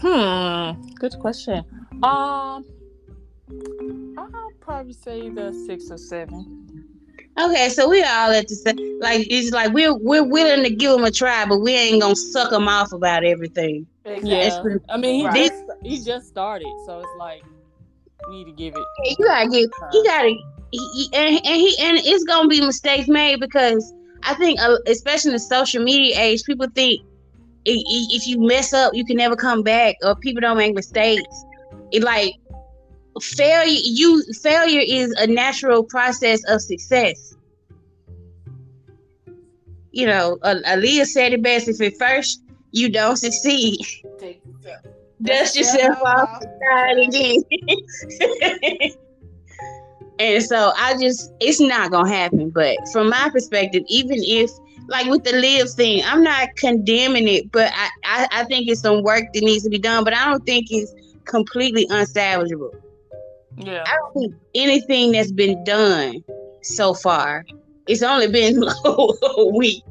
hmm, 0.00 0.92
good 0.94 1.18
question. 1.20 1.64
Um, 2.02 2.64
I'll 4.18 4.50
probably 4.60 4.92
say 4.92 5.28
the 5.30 5.52
six 5.66 5.90
or 5.90 5.98
seven. 5.98 6.62
Okay, 7.38 7.68
so 7.68 7.88
we 7.88 8.02
all 8.02 8.30
at 8.30 8.48
the 8.48 8.54
same. 8.54 8.98
Like 9.00 9.26
it's 9.30 9.52
like 9.52 9.72
we're 9.72 9.94
we're 9.94 10.24
willing 10.24 10.64
to 10.64 10.70
give 10.70 10.90
them 10.92 11.04
a 11.04 11.10
try, 11.10 11.44
but 11.46 11.58
we 11.58 11.72
ain't 11.74 12.00
gonna 12.02 12.16
suck 12.16 12.50
them 12.50 12.66
off 12.68 12.92
about 12.92 13.24
everything. 13.24 13.86
Yeah, 14.22 14.62
I 14.88 14.96
mean, 14.96 15.20
he 15.20 15.26
Right. 15.26 15.50
just 15.50 15.64
he 15.82 16.02
just 16.02 16.28
started, 16.28 16.68
so 16.86 17.00
it's 17.00 17.08
like 17.18 17.42
we 18.28 18.38
need 18.38 18.44
to 18.44 18.52
give 18.52 18.74
it. 18.76 19.18
You 19.18 19.24
gotta 19.24 19.48
give. 19.50 19.70
He 19.92 20.04
gotta. 20.04 20.28
He- 20.72 21.08
and, 21.12 21.36
and 21.36 21.44
he 21.56 21.76
and 21.80 21.98
it's 21.98 22.24
gonna 22.24 22.48
be 22.48 22.60
mistakes 22.60 23.06
made 23.08 23.40
because 23.40 23.92
I 24.26 24.34
think, 24.34 24.60
uh, 24.60 24.78
especially 24.88 25.30
in 25.30 25.34
the 25.34 25.40
social 25.40 25.82
media 25.82 26.18
age, 26.18 26.42
people 26.44 26.66
think 26.74 27.00
if 27.64 28.26
you 28.26 28.38
mess 28.40 28.72
up, 28.72 28.94
you 28.94 29.04
can 29.04 29.16
never 29.16 29.36
come 29.36 29.62
back, 29.62 29.96
or 30.02 30.16
people 30.16 30.40
don't 30.40 30.56
make 30.56 30.74
mistakes. 30.74 31.44
It 31.92 32.02
like 32.02 32.34
failure. 33.20 33.80
You 33.84 34.22
failure 34.42 34.82
is 34.86 35.12
a 35.12 35.26
natural 35.26 35.84
process 35.84 36.42
of 36.48 36.60
success. 36.60 37.36
You 39.92 40.06
know, 40.06 40.38
Aaliyah 40.42 41.06
said 41.06 41.32
it 41.32 41.42
best: 41.42 41.68
if 41.68 41.80
at 41.80 41.96
first 41.96 42.42
you 42.72 42.90
don't 42.90 43.16
succeed, 43.16 43.78
yourself. 44.20 44.84
dust 45.22 45.56
yourself 45.56 45.98
off 46.04 46.42
start 46.42 46.98
again. 46.98 47.42
and 50.18 50.42
so 50.42 50.72
I 50.76 50.96
just 51.00 51.32
it's 51.40 51.60
not 51.60 51.90
gonna 51.90 52.08
happen. 52.08 52.50
But 52.50 52.76
from 52.92 53.10
my 53.10 53.28
perspective, 53.30 53.82
even 53.88 54.18
if 54.20 54.50
like 54.88 55.06
with 55.06 55.24
the 55.24 55.32
live 55.32 55.70
thing, 55.70 56.02
I'm 56.04 56.22
not 56.22 56.54
condemning 56.56 57.28
it, 57.28 57.50
but 57.50 57.72
I, 57.74 57.88
I, 58.04 58.28
I 58.32 58.44
think 58.44 58.68
it's 58.68 58.80
some 58.80 59.02
work 59.02 59.24
that 59.34 59.42
needs 59.42 59.64
to 59.64 59.70
be 59.70 59.78
done, 59.78 60.04
but 60.04 60.14
I 60.14 60.30
don't 60.30 60.44
think 60.46 60.66
it's 60.70 60.92
completely 61.24 61.86
unsalvageable. 61.88 62.70
Yeah, 63.56 63.84
I 63.86 63.96
don't 63.96 64.12
think 64.14 64.34
anything 64.54 65.12
that's 65.12 65.32
been 65.32 65.62
done 65.64 66.22
so 66.62 66.94
far. 66.94 67.44
It's 67.88 68.02
only 68.02 68.28
been 68.28 68.62
a 68.84 69.46
week, 69.46 69.82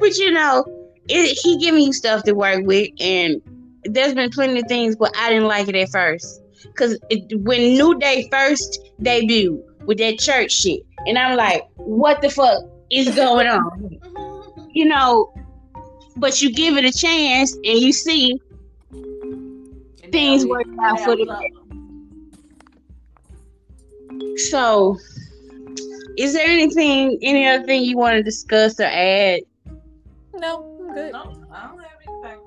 but 0.00 0.16
you 0.16 0.30
know, 0.32 0.64
it, 1.08 1.38
he 1.42 1.58
giving 1.58 1.82
you 1.82 1.92
stuff 1.92 2.22
to 2.24 2.32
work 2.32 2.64
with, 2.64 2.90
and 3.00 3.40
there's 3.84 4.14
been 4.14 4.30
plenty 4.30 4.60
of 4.60 4.66
things, 4.68 4.96
but 4.96 5.14
I 5.16 5.30
didn't 5.30 5.48
like 5.48 5.68
it 5.68 5.76
at 5.76 5.90
first. 5.90 6.42
Cause 6.74 6.98
it, 7.10 7.40
when 7.40 7.60
New 7.60 7.98
Day 7.98 8.28
first 8.30 8.80
debuted 9.00 9.62
with 9.86 9.98
that 9.98 10.18
church 10.18 10.52
shit, 10.52 10.80
and 11.06 11.16
I'm 11.18 11.36
like, 11.36 11.62
what 11.76 12.20
the 12.20 12.30
fuck 12.30 12.64
is 12.90 13.14
going 13.14 13.46
on? 13.46 13.98
You 14.72 14.84
know, 14.84 15.32
but 16.18 16.42
you 16.42 16.52
give 16.52 16.76
it 16.76 16.84
a 16.84 16.92
chance, 16.92 17.54
and 17.54 17.64
you 17.64 17.94
see 17.94 18.38
And 18.92 20.12
Things 20.12 20.44
work 20.44 20.66
out 20.82 21.00
for 21.00 21.16
the 21.16 21.24
love 21.24 21.40
best. 21.40 21.54
'em. 24.10 24.36
So, 24.50 24.98
is 26.18 26.34
there 26.34 26.46
anything, 26.46 27.18
any 27.22 27.46
other 27.46 27.64
thing 27.64 27.84
you 27.84 27.96
want 27.96 28.16
to 28.16 28.22
discuss 28.22 28.78
or 28.78 28.84
add? 28.84 29.40
no, 30.34 30.76
I'm 30.88 30.94
good. 30.94 31.12
No, 31.12 31.20
I 31.50 31.68
don't 31.68 31.78
have 31.82 31.98
anything. 32.06 32.40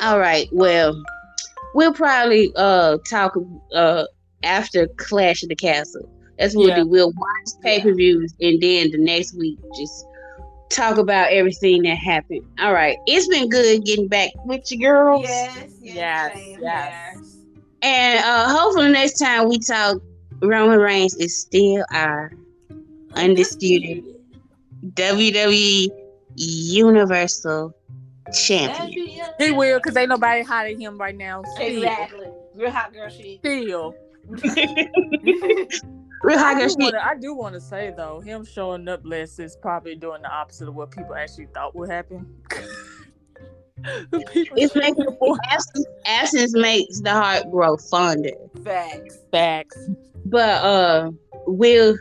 All 0.00 0.20
right. 0.20 0.48
Well, 0.52 1.02
we'll 1.74 1.92
probably 1.92 2.52
uh 2.54 2.98
talk 3.10 3.36
uh 3.74 4.04
after 4.44 4.86
Clash 4.98 5.42
of 5.42 5.48
the 5.48 5.56
Castle. 5.56 6.08
That's 6.38 6.54
what 6.54 6.68
Yeah. 6.68 6.76
we'll 6.76 6.84
do. 6.84 6.90
We'll 6.90 7.12
watch 7.12 7.62
pay 7.62 7.80
per 7.80 7.92
views 7.94 8.34
and 8.40 8.60
then 8.60 8.90
the 8.90 8.98
next 8.98 9.36
week 9.36 9.58
just 9.76 10.06
talk 10.70 10.98
about 10.98 11.32
everything 11.32 11.82
that 11.82 11.96
happened. 11.96 12.42
All 12.60 12.72
right. 12.72 12.96
It's 13.06 13.26
been 13.28 13.48
good 13.48 13.84
getting 13.84 14.06
back 14.08 14.30
with 14.44 14.70
you 14.70 14.80
girls. 14.80 15.22
Yes, 15.22 15.66
yes, 15.80 16.32
Yes, 16.34 16.58
yes. 16.60 17.36
And 17.82 18.24
uh 18.24 18.48
hopefully 18.56 18.90
next 18.90 19.18
time 19.18 19.48
we 19.48 19.58
talk 19.58 20.00
Roman 20.42 20.78
Reigns 20.78 21.16
is 21.16 21.40
still 21.40 21.84
our 21.92 22.32
undisputed 23.14 24.04
WWE 24.94 25.88
Universal 26.36 27.74
Champion. 28.46 29.08
He 29.38 29.50
will, 29.52 29.80
cause 29.80 29.96
ain't 29.96 30.10
nobody 30.10 30.42
hot 30.42 30.66
at 30.66 30.78
him 30.78 30.98
right 30.98 31.16
now. 31.16 31.42
Still. 31.54 31.66
Exactly. 31.66 32.26
Real 32.54 32.70
hot 32.70 32.92
girl 32.92 33.08
shit. 33.08 33.38
Still. 33.38 33.94
Real 36.22 36.38
hot 36.38 36.56
I 36.56 36.58
girl 36.58 36.68
do, 36.68 36.68
shit. 36.68 36.78
wanna, 36.78 37.00
I 37.04 37.14
do 37.14 37.34
want 37.34 37.54
to 37.54 37.60
say 37.60 37.92
though, 37.96 38.20
him 38.20 38.44
showing 38.44 38.88
up 38.88 39.00
less 39.04 39.38
is 39.38 39.56
probably 39.56 39.94
doing 39.94 40.22
the 40.22 40.30
opposite 40.30 40.68
of 40.68 40.74
what 40.74 40.90
people 40.90 41.14
actually 41.14 41.46
thought 41.46 41.74
would 41.74 41.90
happen. 41.90 42.26
It's 44.02 44.74
making 44.74 45.06
absence, 45.50 45.86
absence 46.04 46.52
makes 46.52 47.00
the 47.00 47.12
heart 47.12 47.48
grow 47.50 47.76
fonder. 47.76 48.30
Facts. 48.64 49.18
facts. 49.30 49.78
But 50.24 50.64
uh, 50.64 51.12
will 51.46 51.96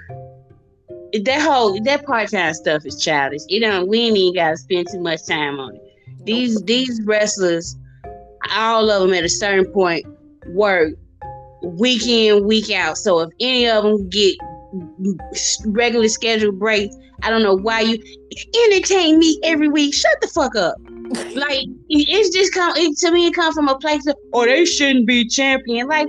that 1.13 1.41
whole 1.41 1.81
that 1.83 2.05
part 2.05 2.31
time 2.31 2.53
stuff 2.53 2.85
is 2.85 3.01
childish. 3.01 3.41
You 3.47 3.59
know, 3.61 3.85
we 3.85 3.99
ain't 3.99 4.17
even 4.17 4.33
gotta 4.33 4.57
spend 4.57 4.87
too 4.91 4.99
much 4.99 5.25
time 5.25 5.59
on 5.59 5.75
it. 5.75 5.81
These 6.25 6.61
these 6.63 7.01
wrestlers, 7.03 7.77
all 8.51 8.89
of 8.89 9.01
them 9.01 9.13
at 9.13 9.23
a 9.23 9.29
certain 9.29 9.71
point 9.71 10.05
work 10.47 10.93
week 11.63 12.05
in 12.07 12.45
week 12.45 12.71
out. 12.71 12.97
So 12.97 13.19
if 13.19 13.29
any 13.39 13.67
of 13.67 13.83
them 13.83 14.09
get 14.09 14.35
regular 15.65 16.07
scheduled 16.07 16.59
breaks, 16.59 16.95
I 17.23 17.29
don't 17.29 17.43
know 17.43 17.55
why 17.55 17.81
you 17.81 17.97
entertain 18.65 19.17
me 19.19 19.39
every 19.43 19.67
week. 19.67 19.93
Shut 19.93 20.19
the 20.21 20.27
fuck 20.27 20.55
up. 20.55 20.75
like 21.35 21.65
it's 21.89 22.35
just 22.35 22.53
come 22.53 22.73
it, 22.75 22.97
to 22.97 23.11
me. 23.11 23.27
It 23.27 23.33
come 23.33 23.53
from 23.53 23.69
a 23.69 23.77
place 23.79 24.05
of 24.07 24.15
oh 24.33 24.45
they 24.45 24.65
shouldn't 24.65 25.07
be 25.07 25.27
champion. 25.27 25.87
Like 25.87 26.07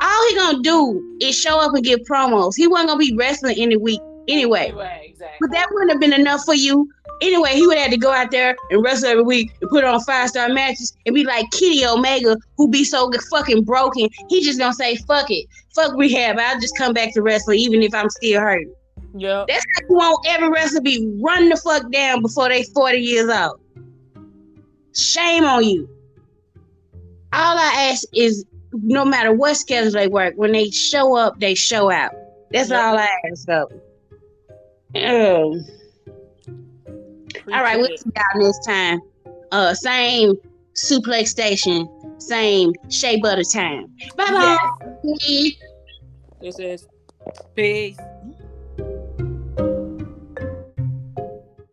all 0.00 0.28
he 0.28 0.36
gonna 0.36 0.62
do 0.62 1.18
is 1.20 1.38
show 1.38 1.58
up 1.58 1.74
and 1.74 1.84
get 1.84 2.04
promos. 2.06 2.54
He 2.56 2.66
wasn't 2.66 2.90
gonna 2.90 2.98
be 2.98 3.14
wrestling 3.16 3.56
any 3.58 3.76
week 3.76 4.00
anyway. 4.28 4.68
Anyway, 4.68 5.06
exactly. 5.10 5.36
But 5.40 5.50
that 5.52 5.68
wouldn't 5.70 5.92
have 5.92 6.00
been 6.00 6.12
enough 6.12 6.44
for 6.44 6.54
you. 6.54 6.88
Anyway, 7.22 7.50
he 7.54 7.66
would 7.66 7.78
have 7.78 7.90
to 7.90 7.96
go 7.96 8.12
out 8.12 8.30
there 8.30 8.54
and 8.70 8.82
wrestle 8.84 9.08
every 9.08 9.22
week 9.22 9.52
and 9.60 9.70
put 9.70 9.84
on 9.84 10.00
five 10.02 10.28
star 10.28 10.48
matches 10.50 10.94
and 11.06 11.14
be 11.14 11.24
like 11.24 11.46
Kenny 11.50 11.84
Omega, 11.86 12.36
who 12.56 12.68
be 12.68 12.84
so 12.84 13.10
fucking 13.30 13.64
broken. 13.64 14.08
He 14.28 14.42
just 14.42 14.58
gonna 14.58 14.74
say, 14.74 14.96
fuck 14.96 15.30
it. 15.30 15.46
Fuck 15.74 15.94
rehab. 15.96 16.38
I'll 16.38 16.60
just 16.60 16.76
come 16.76 16.92
back 16.92 17.14
to 17.14 17.22
wrestling 17.22 17.58
even 17.60 17.82
if 17.82 17.94
I'm 17.94 18.10
still 18.10 18.40
hurt. 18.40 18.66
Yeah. 19.14 19.44
That's 19.48 19.64
like 19.76 19.86
you 19.88 19.96
want 19.96 20.26
every 20.28 20.50
wrestler 20.50 20.82
be 20.82 21.10
run 21.22 21.48
the 21.48 21.56
fuck 21.56 21.90
down 21.90 22.20
before 22.20 22.48
they 22.48 22.64
40 22.64 22.98
years 22.98 23.30
old. 23.30 23.60
Shame 24.94 25.44
on 25.44 25.64
you. 25.64 25.88
All 27.32 27.58
I 27.58 27.90
ask 27.92 28.04
is 28.14 28.44
no 28.72 29.04
matter 29.04 29.32
what 29.32 29.56
schedule 29.56 29.92
they 29.92 30.06
work, 30.08 30.34
when 30.36 30.52
they 30.52 30.70
show 30.70 31.16
up, 31.16 31.38
they 31.40 31.54
show 31.54 31.90
out. 31.90 32.12
That's 32.50 32.70
Yep. 32.70 32.82
all 32.82 32.96
I 32.98 33.08
ask 33.30 33.48
of. 33.48 33.72
Um, 34.94 35.66
all 37.52 37.62
right, 37.62 37.78
we'll 37.78 37.96
see 37.96 38.10
y'all 38.14 38.42
next 38.42 38.64
time. 38.64 39.00
Uh, 39.52 39.74
same 39.74 40.34
suplex 40.74 41.28
station, 41.28 41.88
same 42.18 42.72
shea 42.90 43.20
butter 43.20 43.44
time. 43.44 43.86
Bye 44.16 44.30
bye. 44.30 44.58
This 46.40 46.58
is 46.58 46.86
Peace. 47.54 47.98